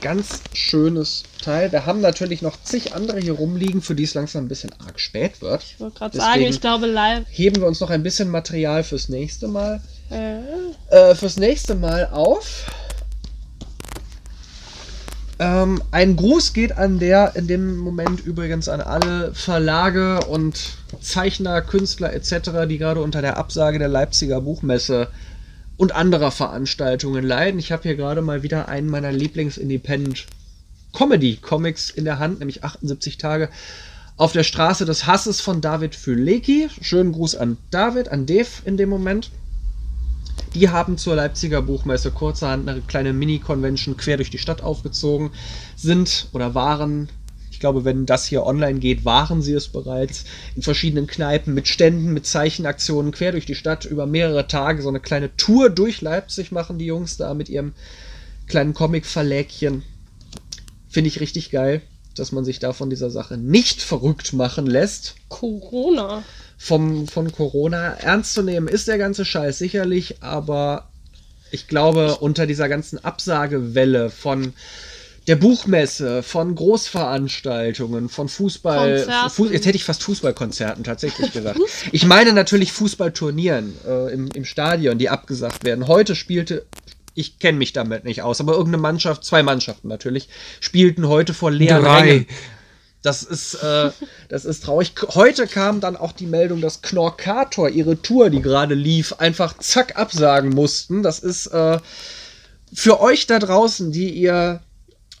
Ganz 0.00 0.40
schönes 0.52 1.22
Teil. 1.40 1.70
Wir 1.70 1.86
haben 1.86 2.00
natürlich 2.00 2.42
noch 2.42 2.60
zig 2.64 2.94
andere 2.94 3.20
hier 3.20 3.34
rumliegen, 3.34 3.80
für 3.80 3.94
die 3.94 4.02
es 4.02 4.14
langsam 4.14 4.44
ein 4.44 4.48
bisschen 4.48 4.72
arg 4.84 4.98
spät 4.98 5.40
wird. 5.40 5.62
Ich 5.62 5.78
wollte 5.78 5.98
gerade 5.98 6.18
sagen, 6.18 6.42
ich 6.42 6.60
glaube 6.60 6.86
live. 6.86 7.24
Heben 7.30 7.60
wir 7.60 7.68
uns 7.68 7.78
noch 7.78 7.90
ein 7.90 8.02
bisschen 8.02 8.28
Material 8.28 8.82
fürs 8.82 9.08
nächste 9.08 9.46
Mal. 9.46 9.80
Äh. 10.10 10.40
Äh, 10.90 11.14
fürs 11.14 11.36
nächste 11.36 11.76
Mal 11.76 12.06
auf. 12.06 12.64
Ähm, 15.40 15.82
ein 15.90 16.16
Gruß 16.16 16.52
geht 16.52 16.76
an 16.76 16.98
der 16.98 17.34
in 17.34 17.46
dem 17.46 17.78
Moment 17.78 18.20
übrigens 18.20 18.68
an 18.68 18.82
alle 18.82 19.32
Verlage 19.32 20.20
und 20.26 20.76
Zeichner, 21.00 21.62
Künstler 21.62 22.12
etc., 22.12 22.68
die 22.68 22.76
gerade 22.76 23.00
unter 23.00 23.22
der 23.22 23.38
Absage 23.38 23.78
der 23.78 23.88
Leipziger 23.88 24.42
Buchmesse 24.42 25.08
und 25.78 25.92
anderer 25.92 26.30
Veranstaltungen 26.30 27.24
leiden. 27.24 27.58
Ich 27.58 27.72
habe 27.72 27.84
hier 27.84 27.96
gerade 27.96 28.20
mal 28.20 28.42
wieder 28.42 28.68
einen 28.68 28.90
meiner 28.90 29.12
Lieblings-Independent 29.12 30.26
Comedy 30.92 31.36
Comics 31.36 31.88
in 31.88 32.04
der 32.04 32.18
Hand, 32.18 32.40
nämlich 32.40 32.62
78 32.62 33.16
Tage 33.16 33.48
auf 34.18 34.32
der 34.32 34.44
Straße 34.44 34.84
des 34.84 35.06
Hasses 35.06 35.40
von 35.40 35.62
David 35.62 35.94
Fülecki. 35.94 36.68
Schönen 36.82 37.12
Gruß 37.12 37.36
an 37.36 37.56
David, 37.70 38.10
an 38.10 38.26
Dave 38.26 38.48
in 38.66 38.76
dem 38.76 38.90
Moment. 38.90 39.30
Die 40.54 40.68
haben 40.68 40.98
zur 40.98 41.14
Leipziger 41.14 41.62
Buchmesse 41.62 42.10
kurzerhand 42.10 42.68
eine 42.68 42.80
kleine 42.80 43.12
Mini-Convention 43.12 43.96
quer 43.96 44.16
durch 44.16 44.30
die 44.30 44.38
Stadt 44.38 44.62
aufgezogen, 44.62 45.30
sind 45.76 46.26
oder 46.32 46.56
waren, 46.56 47.08
ich 47.52 47.60
glaube, 47.60 47.84
wenn 47.84 48.04
das 48.04 48.26
hier 48.26 48.44
online 48.44 48.80
geht, 48.80 49.04
waren 49.04 49.42
sie 49.42 49.52
es 49.52 49.68
bereits, 49.68 50.24
in 50.56 50.62
verschiedenen 50.62 51.06
Kneipen 51.06 51.54
mit 51.54 51.68
Ständen, 51.68 52.12
mit 52.12 52.26
Zeichenaktionen 52.26 53.12
quer 53.12 53.30
durch 53.30 53.46
die 53.46 53.54
Stadt 53.54 53.84
über 53.84 54.06
mehrere 54.06 54.48
Tage. 54.48 54.82
So 54.82 54.88
eine 54.88 55.00
kleine 55.00 55.36
Tour 55.36 55.70
durch 55.70 56.00
Leipzig 56.00 56.50
machen 56.50 56.78
die 56.78 56.86
Jungs 56.86 57.16
da 57.16 57.32
mit 57.34 57.48
ihrem 57.48 57.72
kleinen 58.48 58.74
Comic-Verlägchen. 58.74 59.84
Finde 60.88 61.08
ich 61.08 61.20
richtig 61.20 61.50
geil, 61.50 61.82
dass 62.16 62.32
man 62.32 62.44
sich 62.44 62.58
da 62.58 62.72
von 62.72 62.90
dieser 62.90 63.10
Sache 63.10 63.36
nicht 63.36 63.82
verrückt 63.82 64.32
machen 64.32 64.66
lässt. 64.66 65.14
Corona 65.28 66.24
vom, 66.62 67.08
von 67.08 67.32
Corona 67.32 67.94
ernst 67.94 68.34
zu 68.34 68.42
nehmen 68.42 68.68
ist 68.68 68.86
der 68.86 68.98
ganze 68.98 69.24
Scheiß 69.24 69.56
sicherlich, 69.58 70.22
aber 70.22 70.90
ich 71.50 71.68
glaube, 71.68 72.18
unter 72.18 72.46
dieser 72.46 72.68
ganzen 72.68 73.02
Absagewelle 73.02 74.10
von 74.10 74.52
der 75.26 75.36
Buchmesse, 75.36 76.22
von 76.22 76.54
Großveranstaltungen, 76.54 78.10
von 78.10 78.28
Fußball. 78.28 79.08
Fu 79.30 79.46
jetzt 79.46 79.64
hätte 79.64 79.76
ich 79.76 79.84
fast 79.84 80.02
Fußballkonzerten 80.02 80.84
tatsächlich 80.84 81.32
gesagt. 81.32 81.58
Ich 81.92 82.04
meine 82.04 82.34
natürlich 82.34 82.72
Fußballturnieren 82.72 83.72
äh, 83.86 84.12
im, 84.12 84.28
im 84.34 84.44
Stadion, 84.44 84.98
die 84.98 85.08
abgesagt 85.08 85.64
werden. 85.64 85.88
Heute 85.88 86.14
spielte 86.14 86.66
ich 87.14 87.38
kenne 87.38 87.58
mich 87.58 87.72
damit 87.72 88.04
nicht 88.04 88.22
aus, 88.22 88.40
aber 88.40 88.52
irgendeine 88.52 88.82
Mannschaft, 88.82 89.24
zwei 89.24 89.42
Mannschaften 89.42 89.88
natürlich, 89.88 90.28
spielten 90.60 91.08
heute 91.08 91.34
vor 91.34 91.50
leeren 91.50 91.82
Drei. 91.82 92.00
Rängen. 92.00 92.26
Das 93.02 93.22
ist, 93.22 93.54
äh, 93.54 93.90
das 94.28 94.44
ist 94.44 94.64
traurig. 94.64 94.92
Heute 95.14 95.46
kam 95.46 95.80
dann 95.80 95.96
auch 95.96 96.12
die 96.12 96.26
Meldung, 96.26 96.60
dass 96.60 96.82
Knorkator 96.82 97.70
ihre 97.70 98.00
Tour, 98.02 98.28
die 98.28 98.42
gerade 98.42 98.74
lief, 98.74 99.14
einfach 99.14 99.56
zack 99.58 99.96
absagen 99.96 100.50
mussten. 100.50 101.02
Das 101.02 101.18
ist 101.20 101.46
äh, 101.46 101.78
für 102.72 103.00
euch 103.00 103.26
da 103.26 103.38
draußen, 103.38 103.90
die 103.90 104.10
ihr 104.10 104.60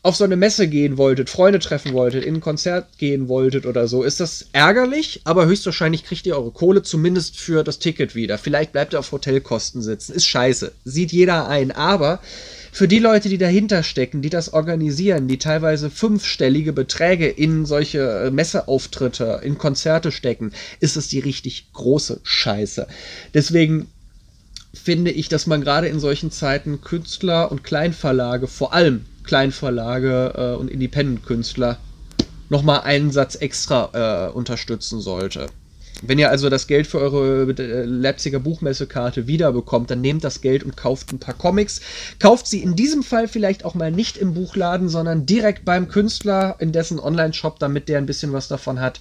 auf 0.02 0.16
so 0.16 0.24
eine 0.24 0.36
Messe 0.36 0.66
gehen 0.66 0.96
wolltet, 0.96 1.28
Freunde 1.28 1.58
treffen 1.58 1.92
wolltet, 1.92 2.24
in 2.24 2.36
ein 2.36 2.40
Konzert 2.40 2.96
gehen 2.96 3.28
wolltet 3.28 3.66
oder 3.66 3.86
so, 3.86 4.02
ist 4.02 4.18
das 4.18 4.46
ärgerlich, 4.52 5.20
aber 5.24 5.44
höchstwahrscheinlich 5.44 6.04
kriegt 6.04 6.26
ihr 6.26 6.36
eure 6.36 6.52
Kohle 6.52 6.82
zumindest 6.82 7.36
für 7.38 7.62
das 7.64 7.78
Ticket 7.78 8.14
wieder. 8.14 8.38
Vielleicht 8.38 8.72
bleibt 8.72 8.94
ihr 8.94 8.98
auf 8.98 9.12
Hotelkosten 9.12 9.82
sitzen. 9.82 10.14
Ist 10.14 10.26
scheiße. 10.26 10.72
Sieht 10.84 11.12
jeder 11.12 11.48
ein. 11.48 11.70
Aber 11.70 12.20
für 12.72 12.88
die 12.88 12.98
Leute, 12.98 13.28
die 13.28 13.38
dahinter 13.38 13.82
stecken, 13.82 14.22
die 14.22 14.30
das 14.30 14.52
organisieren, 14.52 15.28
die 15.28 15.38
teilweise 15.38 15.90
fünfstellige 15.90 16.72
Beträge 16.72 17.28
in 17.28 17.66
solche 17.66 18.26
äh, 18.26 18.30
Messeauftritte, 18.30 19.40
in 19.42 19.58
Konzerte 19.58 20.12
stecken, 20.12 20.52
ist 20.78 20.96
es 20.96 21.08
die 21.08 21.20
richtig 21.20 21.72
große 21.72 22.20
Scheiße. 22.22 22.86
Deswegen 23.34 23.88
finde 24.72 25.10
ich, 25.10 25.28
dass 25.28 25.46
man 25.46 25.60
gerade 25.60 25.88
in 25.88 26.00
solchen 26.00 26.30
Zeiten 26.30 26.80
Künstler 26.80 27.50
und 27.50 27.64
Kleinverlage, 27.64 28.46
vor 28.46 28.72
allem 28.72 29.04
Kleinverlage 29.24 30.34
äh, 30.36 30.58
und 30.58 30.70
Independent-Künstler, 30.70 31.78
nochmal 32.48 32.80
einen 32.82 33.10
Satz 33.10 33.36
extra 33.36 34.28
äh, 34.28 34.32
unterstützen 34.32 35.00
sollte. 35.00 35.46
Wenn 36.02 36.18
ihr 36.18 36.30
also 36.30 36.48
das 36.48 36.66
Geld 36.66 36.86
für 36.86 36.98
eure 36.98 37.52
äh, 37.52 37.84
Leipziger 37.84 38.38
Buchmessekarte 38.38 39.26
wiederbekommt, 39.26 39.90
dann 39.90 40.00
nehmt 40.00 40.24
das 40.24 40.40
Geld 40.40 40.62
und 40.62 40.76
kauft 40.76 41.12
ein 41.12 41.18
paar 41.18 41.34
Comics. 41.34 41.80
Kauft 42.18 42.46
sie 42.46 42.62
in 42.62 42.74
diesem 42.74 43.02
Fall 43.02 43.28
vielleicht 43.28 43.64
auch 43.64 43.74
mal 43.74 43.90
nicht 43.90 44.16
im 44.16 44.34
Buchladen, 44.34 44.88
sondern 44.88 45.26
direkt 45.26 45.64
beim 45.64 45.88
Künstler 45.88 46.56
in 46.58 46.72
dessen 46.72 46.98
Online-Shop, 46.98 47.58
damit 47.58 47.88
der 47.88 47.98
ein 47.98 48.06
bisschen 48.06 48.32
was 48.32 48.48
davon 48.48 48.80
hat. 48.80 49.00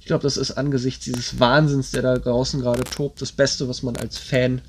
Ich 0.00 0.06
glaube, 0.06 0.22
das 0.22 0.36
ist 0.36 0.52
angesichts 0.52 1.04
dieses 1.04 1.40
Wahnsinns, 1.40 1.90
der 1.90 2.02
da 2.02 2.16
draußen 2.16 2.60
gerade 2.60 2.84
tobt, 2.84 3.20
das 3.20 3.32
Beste, 3.32 3.68
was 3.68 3.82
man 3.82 3.96
als 3.96 4.18
Fan 4.18 4.62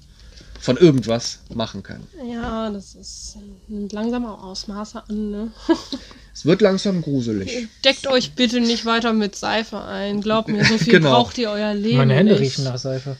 von 0.68 0.76
irgendwas 0.76 1.40
machen 1.56 1.82
kann. 1.82 2.02
Ja, 2.30 2.70
das 2.70 2.94
ist 2.94 3.38
nimmt 3.70 3.94
langsam 3.94 4.26
auch 4.26 4.44
Ausmaße 4.44 5.02
an, 5.08 5.32
ne? 5.32 5.52
es 6.34 6.46
wird 6.46 6.60
langsam 6.60 7.02
gruselig. 7.02 7.70
Deckt 7.86 8.06
euch 8.08 8.34
bitte 8.34 8.60
nicht 8.60 8.86
weiter 8.86 9.14
mit 9.14 9.34
Seife 9.38 9.82
ein. 9.82 10.20
Glaubt 10.20 10.50
mir, 10.50 10.66
so 10.66 10.78
viel 10.78 10.92
genau. 11.00 11.12
braucht 11.12 11.38
ihr 11.38 11.52
euer 11.52 11.74
Leben. 11.74 11.96
Meine 11.96 12.16
Hände 12.16 12.34
nicht. 12.34 12.42
riechen 12.42 12.66
nach 12.66 12.78
Seife. 12.78 13.16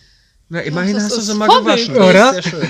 Na, 0.50 0.60
immerhin 0.60 0.98
hast 0.98 1.16
du 1.16 1.22
sie 1.22 1.36
mal 1.36 1.48
gewaschen. 1.48 1.96
Oder? 1.96 2.34
Sehr 2.34 2.44
schön. 2.44 2.68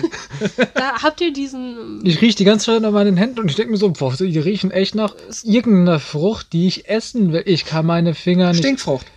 Da 0.76 1.02
habt 1.02 1.22
ihr 1.22 1.34
diesen. 1.34 2.06
Ich 2.06 2.22
rieche 2.22 2.38
die 2.38 2.46
ganze 2.46 2.68
Zeit 2.68 2.84
an 2.84 2.94
meinen 2.94 3.18
Händen 3.18 3.40
und 3.40 3.50
ich 3.50 3.56
denke 3.56 3.72
mir 3.72 3.78
so, 3.78 3.90
boah, 3.90 4.14
die 4.16 4.38
riechen 4.38 4.70
echt 4.70 4.94
nach 4.94 5.16
irgendeiner 5.44 6.00
Frucht, 6.00 6.54
die 6.54 6.68
ich 6.68 6.88
essen 6.88 7.34
will. 7.34 7.42
Ich 7.48 7.66
kann 7.66 7.88
meine 7.88 8.14
Finger 8.14 8.50
nicht. 8.50 8.60
Stinkfrucht. 8.60 9.08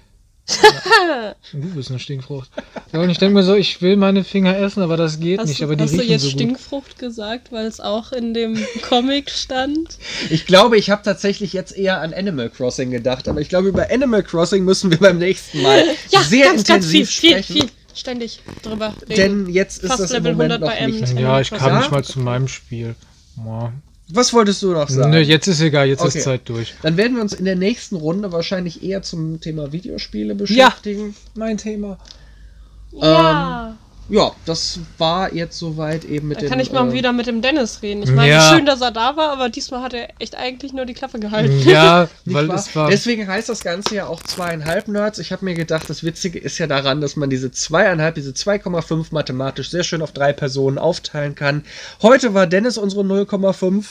Du 1.52 1.74
bist 1.74 1.90
eine 1.90 1.98
Stinkfrucht. 1.98 2.50
Ja, 2.92 3.00
und 3.00 3.10
ich 3.10 3.18
denke 3.18 3.34
mir 3.34 3.42
so, 3.42 3.54
ich 3.54 3.82
will 3.82 3.96
meine 3.96 4.24
Finger 4.24 4.56
essen, 4.56 4.82
aber 4.82 4.96
das 4.96 5.20
geht 5.20 5.38
hast 5.38 5.48
nicht. 5.48 5.62
Aber 5.62 5.76
die 5.76 5.84
hast 5.84 5.94
du 5.94 6.02
jetzt 6.02 6.22
so 6.22 6.30
Stinkfrucht 6.30 6.98
gesagt, 6.98 7.52
weil 7.52 7.66
es 7.66 7.80
auch 7.80 8.12
in 8.12 8.34
dem 8.34 8.58
Comic 8.82 9.30
stand? 9.30 9.98
Ich 10.28 10.46
glaube, 10.46 10.76
ich 10.76 10.90
habe 10.90 11.02
tatsächlich 11.02 11.52
jetzt 11.52 11.76
eher 11.76 12.00
an 12.00 12.12
Animal 12.12 12.50
Crossing 12.50 12.90
gedacht, 12.90 13.28
aber 13.28 13.40
ich 13.40 13.48
glaube, 13.48 13.68
über 13.68 13.90
Animal 13.90 14.22
Crossing 14.22 14.64
müssen 14.64 14.90
wir 14.90 14.98
beim 14.98 15.18
nächsten 15.18 15.62
Mal 15.62 15.84
ja, 16.10 16.22
sehr 16.22 16.46
ganz, 16.46 16.60
intensiv 16.60 17.08
ganz 17.08 17.14
viel, 17.14 17.30
sprechen. 17.30 17.52
Viel, 17.52 17.62
viel 17.62 17.70
ständig 17.94 18.40
drüber 18.62 18.94
reden. 19.02 19.16
Denn 19.16 19.48
jetzt 19.48 19.82
ist 19.82 19.88
Fast 19.88 20.00
das 20.00 20.12
Level 20.12 20.32
im 20.32 20.38
Moment 20.38 20.62
100 20.62 20.90
noch 20.90 21.00
nicht. 21.00 21.18
Ja, 21.18 21.40
ich 21.40 21.50
kam 21.50 21.78
nicht 21.78 21.90
mal 21.90 22.04
zu 22.04 22.20
meinem 22.20 22.48
Spiel. 22.48 22.94
Ja. 23.44 23.72
Was 24.12 24.32
wolltest 24.32 24.62
du 24.62 24.72
noch 24.72 24.88
sagen? 24.88 25.10
Nö, 25.10 25.18
jetzt 25.18 25.46
ist 25.46 25.60
egal, 25.60 25.88
jetzt 25.88 26.00
okay. 26.00 26.18
ist 26.18 26.24
Zeit 26.24 26.48
durch. 26.48 26.74
Dann 26.82 26.96
werden 26.96 27.16
wir 27.16 27.22
uns 27.22 27.32
in 27.32 27.44
der 27.44 27.56
nächsten 27.56 27.96
Runde 27.96 28.32
wahrscheinlich 28.32 28.82
eher 28.82 29.02
zum 29.02 29.40
Thema 29.40 29.72
Videospiele 29.72 30.34
beschäftigen. 30.34 31.08
Ja, 31.08 31.30
mein 31.34 31.58
Thema. 31.58 31.98
Ja. 32.92 33.68
Ähm, 33.68 33.78
ja, 34.10 34.32
das 34.44 34.80
war 34.98 35.32
jetzt 35.32 35.58
soweit 35.58 36.04
eben 36.04 36.28
mit 36.28 36.38
da 36.38 36.40
dem. 36.42 36.50
Kann 36.50 36.60
ich 36.60 36.72
mal 36.72 36.88
äh, 36.88 36.92
wieder 36.92 37.12
mit 37.12 37.26
dem 37.26 37.42
Dennis 37.42 37.80
reden? 37.82 38.02
Ich 38.02 38.10
meine, 38.10 38.32
ja. 38.32 38.54
schön, 38.54 38.66
dass 38.66 38.80
er 38.80 38.90
da 38.90 39.16
war, 39.16 39.30
aber 39.30 39.48
diesmal 39.48 39.82
hat 39.82 39.94
er 39.94 40.08
echt 40.18 40.36
eigentlich 40.36 40.72
nur 40.72 40.84
die 40.84 40.94
Klappe 40.94 41.20
gehalten. 41.20 41.60
Ja, 41.60 42.08
weil 42.24 42.50
es 42.50 42.74
war. 42.74 42.90
Deswegen 42.90 43.28
heißt 43.28 43.48
das 43.48 43.62
Ganze 43.62 43.94
ja 43.94 44.06
auch 44.06 44.22
zweieinhalb 44.22 44.88
Nerds. 44.88 45.20
Ich 45.20 45.30
habe 45.32 45.44
mir 45.44 45.54
gedacht, 45.54 45.88
das 45.88 46.02
Witzige 46.02 46.38
ist 46.38 46.58
ja 46.58 46.66
daran, 46.66 47.00
dass 47.00 47.14
man 47.14 47.30
diese 47.30 47.52
zweieinhalb, 47.52 48.16
diese 48.16 48.32
2,5 48.32 49.06
mathematisch 49.12 49.70
sehr 49.70 49.84
schön 49.84 50.02
auf 50.02 50.12
drei 50.12 50.32
Personen 50.32 50.78
aufteilen 50.78 51.36
kann. 51.36 51.64
Heute 52.02 52.34
war 52.34 52.46
Dennis 52.46 52.78
unsere 52.78 53.02
0,5. 53.02 53.84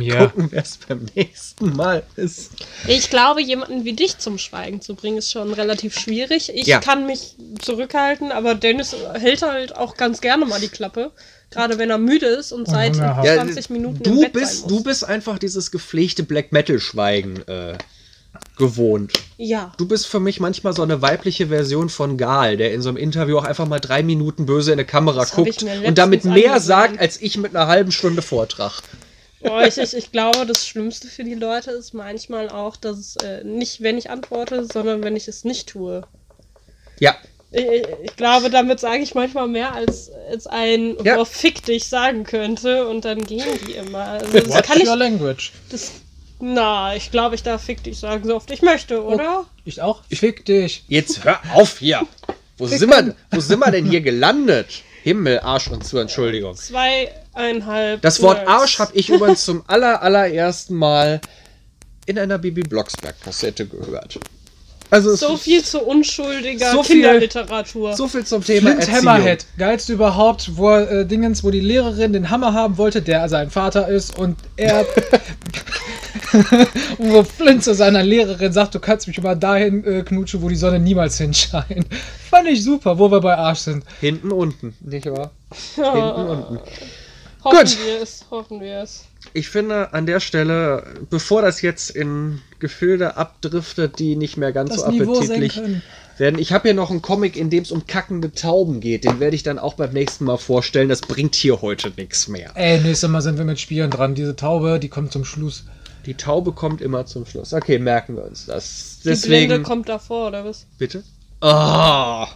Ja. 0.00 0.26
Gucken, 0.26 0.48
wer 0.50 0.62
es 0.62 0.78
beim 0.88 1.06
nächsten 1.14 1.76
Mal 1.76 2.02
ist. 2.16 2.52
Ich 2.86 3.10
glaube, 3.10 3.42
jemanden 3.42 3.84
wie 3.84 3.92
dich 3.92 4.18
zum 4.18 4.38
Schweigen 4.38 4.80
zu 4.80 4.94
bringen, 4.94 5.18
ist 5.18 5.30
schon 5.30 5.52
relativ 5.52 5.98
schwierig. 5.98 6.50
Ich 6.54 6.66
ja. 6.66 6.80
kann 6.80 7.06
mich 7.06 7.36
zurückhalten, 7.60 8.32
aber 8.32 8.54
Dennis 8.54 8.94
hält 9.14 9.42
halt 9.42 9.76
auch 9.76 9.96
ganz 9.96 10.20
gerne 10.20 10.46
mal 10.46 10.60
die 10.60 10.68
Klappe. 10.68 11.12
Gerade 11.50 11.78
wenn 11.78 11.90
er 11.90 11.98
müde 11.98 12.26
ist 12.26 12.52
und 12.52 12.66
seit 12.66 12.96
ja, 12.96 13.22
20 13.22 13.70
Minuten 13.70 14.02
du 14.02 14.14
im 14.14 14.20
Bett 14.22 14.32
bist, 14.32 14.70
Du 14.70 14.82
bist 14.82 15.04
einfach 15.04 15.38
dieses 15.38 15.70
gepflegte 15.70 16.24
Black 16.24 16.50
Metal-Schweigen 16.50 17.46
äh, 17.46 17.78
gewohnt. 18.56 19.12
Ja. 19.36 19.72
Du 19.78 19.86
bist 19.86 20.06
für 20.06 20.20
mich 20.20 20.40
manchmal 20.40 20.72
so 20.72 20.82
eine 20.82 21.02
weibliche 21.02 21.48
Version 21.48 21.88
von 21.88 22.16
Gal, 22.16 22.56
der 22.56 22.72
in 22.72 22.82
so 22.82 22.88
einem 22.88 22.98
Interview 22.98 23.38
auch 23.38 23.44
einfach 23.44 23.66
mal 23.66 23.80
drei 23.80 24.02
Minuten 24.02 24.46
böse 24.46 24.72
in 24.72 24.78
eine 24.78 24.86
Kamera 24.86 25.20
das 25.20 25.32
guckt 25.32 25.64
und 25.84 25.98
damit 25.98 26.24
mehr 26.24 26.60
sagt, 26.60 27.00
als 27.00 27.20
ich 27.20 27.36
mit 27.36 27.54
einer 27.54 27.66
halben 27.66 27.92
Stunde 27.92 28.22
Vortrag. 28.22 28.80
Oh, 29.44 29.60
ich, 29.60 29.76
ich, 29.76 29.94
ich, 29.94 30.10
glaube, 30.10 30.46
das 30.46 30.66
Schlimmste 30.66 31.06
für 31.06 31.22
die 31.22 31.34
Leute 31.34 31.70
ist 31.70 31.92
manchmal 31.92 32.48
auch, 32.48 32.76
dass 32.76 32.98
es 32.98 33.16
äh, 33.16 33.44
nicht, 33.44 33.82
wenn 33.82 33.98
ich 33.98 34.08
antworte, 34.08 34.64
sondern 34.64 35.02
wenn 35.04 35.16
ich 35.16 35.28
es 35.28 35.44
nicht 35.44 35.68
tue. 35.68 36.02
Ja. 36.98 37.14
Ich, 37.50 37.62
ich, 38.02 38.16
glaube, 38.16 38.50
damit 38.50 38.80
sage 38.80 39.02
ich 39.02 39.14
manchmal 39.14 39.46
mehr 39.46 39.72
als, 39.74 40.10
als 40.30 40.46
ein 40.46 40.96
ja. 41.04 41.18
oh, 41.18 41.24
Fick 41.24 41.62
dich 41.64 41.86
sagen 41.86 42.24
könnte 42.24 42.88
und 42.88 43.04
dann 43.04 43.24
gehen 43.24 43.44
die 43.66 43.72
immer. 43.72 44.04
Also, 44.04 44.32
das 44.32 44.48
Watch 44.48 44.68
kann 44.68 44.78
your 44.78 44.94
ich, 44.94 44.98
language. 44.98 45.52
Das, 45.70 45.92
na, 46.40 46.96
ich 46.96 47.10
glaube, 47.10 47.34
ich 47.34 47.42
darf 47.42 47.62
Fick 47.62 47.84
dich 47.84 47.98
sagen, 47.98 48.26
so 48.26 48.34
oft 48.36 48.50
ich 48.50 48.62
möchte, 48.62 49.04
oh, 49.04 49.14
oder? 49.14 49.40
Oh, 49.42 49.46
ich 49.64 49.82
auch. 49.82 50.02
Ich 50.08 50.20
fick 50.20 50.44
dich. 50.44 50.84
Jetzt 50.88 51.24
hör 51.24 51.40
auf 51.52 51.78
hier. 51.78 52.06
Wo 52.56 52.66
sind, 52.66 52.88
wir, 52.88 53.14
wo 53.30 53.40
sind 53.40 53.58
wir 53.58 53.70
denn 53.70 53.86
hier 53.86 54.00
gelandet? 54.00 54.82
Himmel, 55.02 55.40
Arsch 55.40 55.68
und 55.68 55.84
zu, 55.84 55.98
Entschuldigung. 55.98 56.56
Zweieinhalb. 57.34 58.02
Das 58.02 58.22
Wort 58.22 58.46
Arsch 58.46 58.78
habe 58.78 58.92
ich 58.94 59.10
übrigens 59.10 59.44
zum 59.44 59.64
aller, 59.66 60.02
allerersten 60.02 60.74
Mal 60.76 61.20
in 62.06 62.18
einer 62.18 62.38
Bibi 62.38 62.62
Blocksberg-Kassette 62.62 63.66
gehört. 63.66 64.18
Also 64.90 65.16
so 65.16 65.36
viel 65.36 65.64
zu 65.64 65.80
unschuldiger 65.80 66.70
so 66.70 66.82
Kinderliteratur. 66.82 67.88
Viel, 67.88 67.96
so 67.96 68.06
viel 68.06 68.24
zum 68.24 68.44
Thema 68.44 68.70
Flint 68.70 68.80
Erziehung. 68.80 68.98
Hammerhead, 68.98 69.46
geilste 69.58 69.94
überhaupt, 69.94 70.56
wo 70.56 70.70
äh, 70.70 71.04
Dingens, 71.04 71.42
wo 71.42 71.50
die 71.50 71.60
Lehrerin 71.60 72.12
den 72.12 72.30
Hammer 72.30 72.52
haben 72.52 72.78
wollte, 72.78 73.02
der 73.02 73.28
sein 73.28 73.50
Vater 73.50 73.88
ist 73.88 74.16
und 74.16 74.36
er 74.56 74.86
wo 76.98 77.24
Flint 77.24 77.64
zu 77.64 77.74
seiner 77.74 78.04
Lehrerin 78.04 78.52
sagt, 78.52 78.74
du 78.76 78.78
kannst 78.78 79.08
mich 79.08 79.18
immer 79.18 79.34
dahin 79.34 79.84
äh, 79.84 80.02
knutschen, 80.02 80.42
wo 80.42 80.48
die 80.48 80.54
Sonne 80.54 80.78
niemals 80.78 81.18
hinscheint. 81.18 81.86
Fand 82.30 82.48
ich 82.48 82.62
super, 82.62 82.98
wo 82.98 83.10
wir 83.10 83.20
bei 83.20 83.36
Arsch 83.36 83.60
sind. 83.60 83.84
Hinten 84.00 84.30
unten, 84.30 84.76
nicht 84.80 85.06
wahr? 85.06 85.32
Hinten 85.74 86.28
unten. 86.28 86.60
Hoffen 87.44 87.58
Gut. 87.58 87.78
wir 87.84 88.02
es, 88.02 88.24
hoffen 88.30 88.60
wir 88.60 88.78
es. 88.80 89.04
Ich 89.34 89.48
finde 89.48 89.92
an 89.92 90.06
der 90.06 90.20
Stelle, 90.20 90.82
bevor 91.10 91.42
das 91.42 91.60
jetzt 91.60 91.90
in 91.90 92.40
Gefilde 92.58 93.16
abdriftet, 93.18 93.98
die 93.98 94.16
nicht 94.16 94.38
mehr 94.38 94.52
ganz 94.52 94.70
das 94.70 94.80
so 94.80 94.86
appetitlich 94.86 95.60
werden. 96.16 96.38
Ich 96.38 96.52
habe 96.52 96.68
hier 96.68 96.74
noch 96.74 96.90
einen 96.90 97.02
Comic, 97.02 97.36
in 97.36 97.50
dem 97.50 97.62
es 97.62 97.70
um 97.70 97.86
kackende 97.86 98.32
Tauben 98.32 98.80
geht. 98.80 99.04
Den 99.04 99.20
werde 99.20 99.36
ich 99.36 99.42
dann 99.42 99.58
auch 99.58 99.74
beim 99.74 99.92
nächsten 99.92 100.24
Mal 100.24 100.38
vorstellen. 100.38 100.88
Das 100.88 101.02
bringt 101.02 101.34
hier 101.34 101.60
heute 101.60 101.92
nichts 101.96 102.28
mehr. 102.28 102.52
Ey, 102.54 102.80
nächstes 102.80 103.10
Mal 103.10 103.20
sind 103.20 103.36
wir 103.36 103.44
mit 103.44 103.60
Spielen 103.60 103.90
dran. 103.90 104.14
Diese 104.14 104.36
Taube, 104.36 104.78
die 104.80 104.88
kommt 104.88 105.12
zum 105.12 105.26
Schluss. 105.26 105.64
Die 106.06 106.14
Taube 106.14 106.52
kommt 106.52 106.80
immer 106.80 107.04
zum 107.04 107.26
Schluss. 107.26 107.52
Okay, 107.52 107.78
merken 107.78 108.16
wir 108.16 108.24
uns 108.24 108.46
das. 108.46 109.00
Deswegen, 109.04 109.40
die 109.40 109.46
Blinde 109.48 109.62
kommt 109.62 109.88
davor, 109.88 110.28
oder 110.28 110.44
was? 110.44 110.66
Bitte? 110.78 111.02
Ah. 111.40 112.24
Oh. 112.24 112.28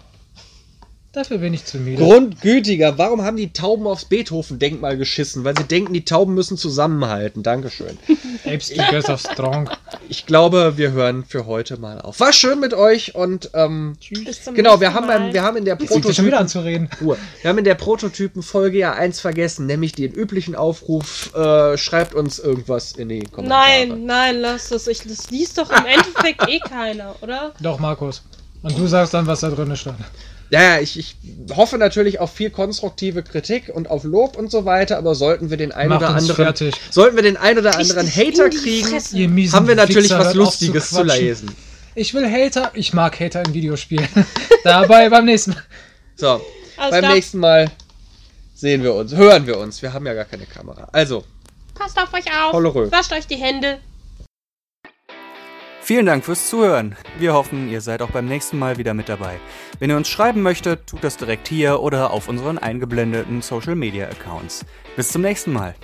Dafür 1.13 1.39
bin 1.39 1.55
ich 1.55 1.65
zu 1.65 1.79
müde. 1.79 2.05
Grundgütiger, 2.05 2.99
warum 2.99 3.23
haben 3.23 3.39
die 3.39 3.51
Tauben 3.55 3.87
aufs 3.87 4.05
Beethoven-Denkmal 4.05 4.99
geschissen? 4.99 5.43
Weil 5.43 5.57
sie 5.57 5.65
denken, 5.65 5.95
die 5.95 6.05
Tauben 6.05 6.35
müssen 6.35 6.59
zusammenhalten. 6.59 7.43
Dankeschön. 7.43 7.99
Apes 8.45 8.69
together 8.69 9.17
strong. 9.17 9.71
Ich 10.11 10.27
glaube, 10.27 10.75
wir 10.77 10.93
hören 10.93 11.25
für 11.25 11.47
heute 11.47 11.79
mal 11.79 11.99
auf. 12.03 12.21
War 12.21 12.35
schön 12.35 12.61
mit 12.61 12.75
euch 12.75 13.15
und 13.15 13.51
ähm, 13.55 13.97
genau, 14.55 14.81
wir 14.81 14.93
haben, 14.93 15.07
beim, 15.07 15.33
wir 15.33 15.43
haben 15.43 15.57
in 15.57 15.65
der 15.65 15.77
Prototypen 15.77 16.13
schon 16.13 16.27
wieder 16.27 16.41
anzureden. 16.41 16.91
Ruhe. 17.01 17.17
Wir 17.41 17.49
haben 17.49 17.59
in 17.59 17.65
der 17.65 17.75
Prototypen-Folge 17.75 18.77
ja 18.77 18.93
eins 18.93 19.19
vergessen, 19.19 19.65
nämlich 19.65 19.93
den 19.93 20.13
üblichen 20.13 20.55
Aufruf, 20.55 21.35
äh, 21.35 21.79
schreibt 21.79 22.15
uns 22.15 22.39
irgendwas 22.39 22.93
in 22.93 23.09
die 23.09 23.21
Kommentare. 23.21 23.87
Nein, 23.87 24.05
nein, 24.05 24.37
lass 24.41 24.69
das. 24.69 24.87
Ich, 24.87 25.01
das 25.05 25.31
liest 25.31 25.57
doch 25.57 25.71
im 25.71 25.87
Endeffekt 25.87 26.47
eh 26.49 26.59
keiner, 26.59 27.17
oder? 27.23 27.55
Doch, 27.61 27.79
Markus. 27.79 28.23
Und 28.63 28.77
du 28.77 28.87
sagst 28.87 29.15
dann, 29.15 29.27
was 29.27 29.41
da 29.41 29.49
drin 29.49 29.75
stand. 29.75 29.99
Ja, 30.51 30.79
ich, 30.81 30.99
ich 30.99 31.17
hoffe 31.55 31.77
natürlich 31.77 32.21
auf 32.21 32.33
viel 32.33 32.51
konstruktive 32.51 33.23
Kritik 33.23 33.71
und 33.73 33.91
auf 33.91 34.05
Lob 34.05 34.37
und 34.37 34.51
so 34.51 34.65
weiter, 34.65 34.97
aber 34.97 35.15
sollten 35.15 35.51
wir 35.51 35.59
den 35.59 35.73
einen 35.73 35.93
oder 35.93 36.09
anderen 36.09 36.37
fertig. 36.37 36.75
sollten 36.91 37.17
wir 37.17 37.23
den 37.23 37.37
ein 37.37 37.59
oder 37.59 37.77
anderen 37.77 38.09
Hater 38.09 38.49
kriegen, 38.49 38.91
haben 39.53 39.69
wir 39.69 39.75
natürlich 39.75 40.11
Wichser 40.11 40.19
was 40.19 40.35
Lustiges 40.35 40.89
zu, 40.89 40.97
zu 40.97 41.03
lesen. 41.03 41.55
Ich 41.95 42.15
will 42.15 42.31
Hater, 42.31 42.71
ich 42.75 42.95
mag 42.95 43.19
Hater 43.21 43.45
in 43.45 43.53
Videospielen. 43.53 44.09
Dabei 44.65 45.11
beim 45.11 45.25
nächsten 45.25 45.51
Mal. 45.51 45.63
So, 46.17 46.29
Alles 46.29 46.91
beim 46.91 47.01
klar. 47.01 47.15
nächsten 47.15 47.39
Mal 47.39 47.71
sehen 48.55 48.83
wir 48.83 48.95
uns, 48.95 49.15
hören 49.15 49.47
wir 49.47 49.59
uns. 49.59 49.83
Wir 49.83 49.93
haben 49.93 50.07
ja 50.07 50.15
gar 50.15 50.25
keine 50.25 50.47
Kamera. 50.47 50.89
Also, 50.93 51.25
passt 51.75 51.99
auf 51.99 52.13
euch 52.15 52.27
auf. 52.27 52.55
Wascht 52.93 53.13
euch 53.13 53.27
die 53.27 53.37
Hände. 53.37 53.79
Vielen 55.89 56.05
Dank 56.05 56.23
fürs 56.23 56.51
Zuhören. 56.51 56.97
Wir 57.19 57.33
hoffen, 57.33 57.71
ihr 57.71 57.81
seid 57.81 58.03
auch 58.03 58.11
beim 58.11 58.27
nächsten 58.27 58.59
Mal 58.59 58.77
wieder 58.77 58.93
mit 58.93 59.09
dabei. 59.09 59.41
Wenn 59.79 59.89
ihr 59.89 59.97
uns 59.97 60.11
schreiben 60.11 60.43
möchtet, 60.43 60.87
tut 60.87 61.03
das 61.03 61.17
direkt 61.17 61.49
hier 61.49 61.81
oder 61.81 62.11
auf 62.11 62.29
unseren 62.29 62.59
eingeblendeten 62.59 63.41
Social 63.41 63.75
Media 63.75 64.07
Accounts. 64.07 64.67
Bis 64.97 65.09
zum 65.09 65.23
nächsten 65.23 65.51
Mal. 65.51 65.75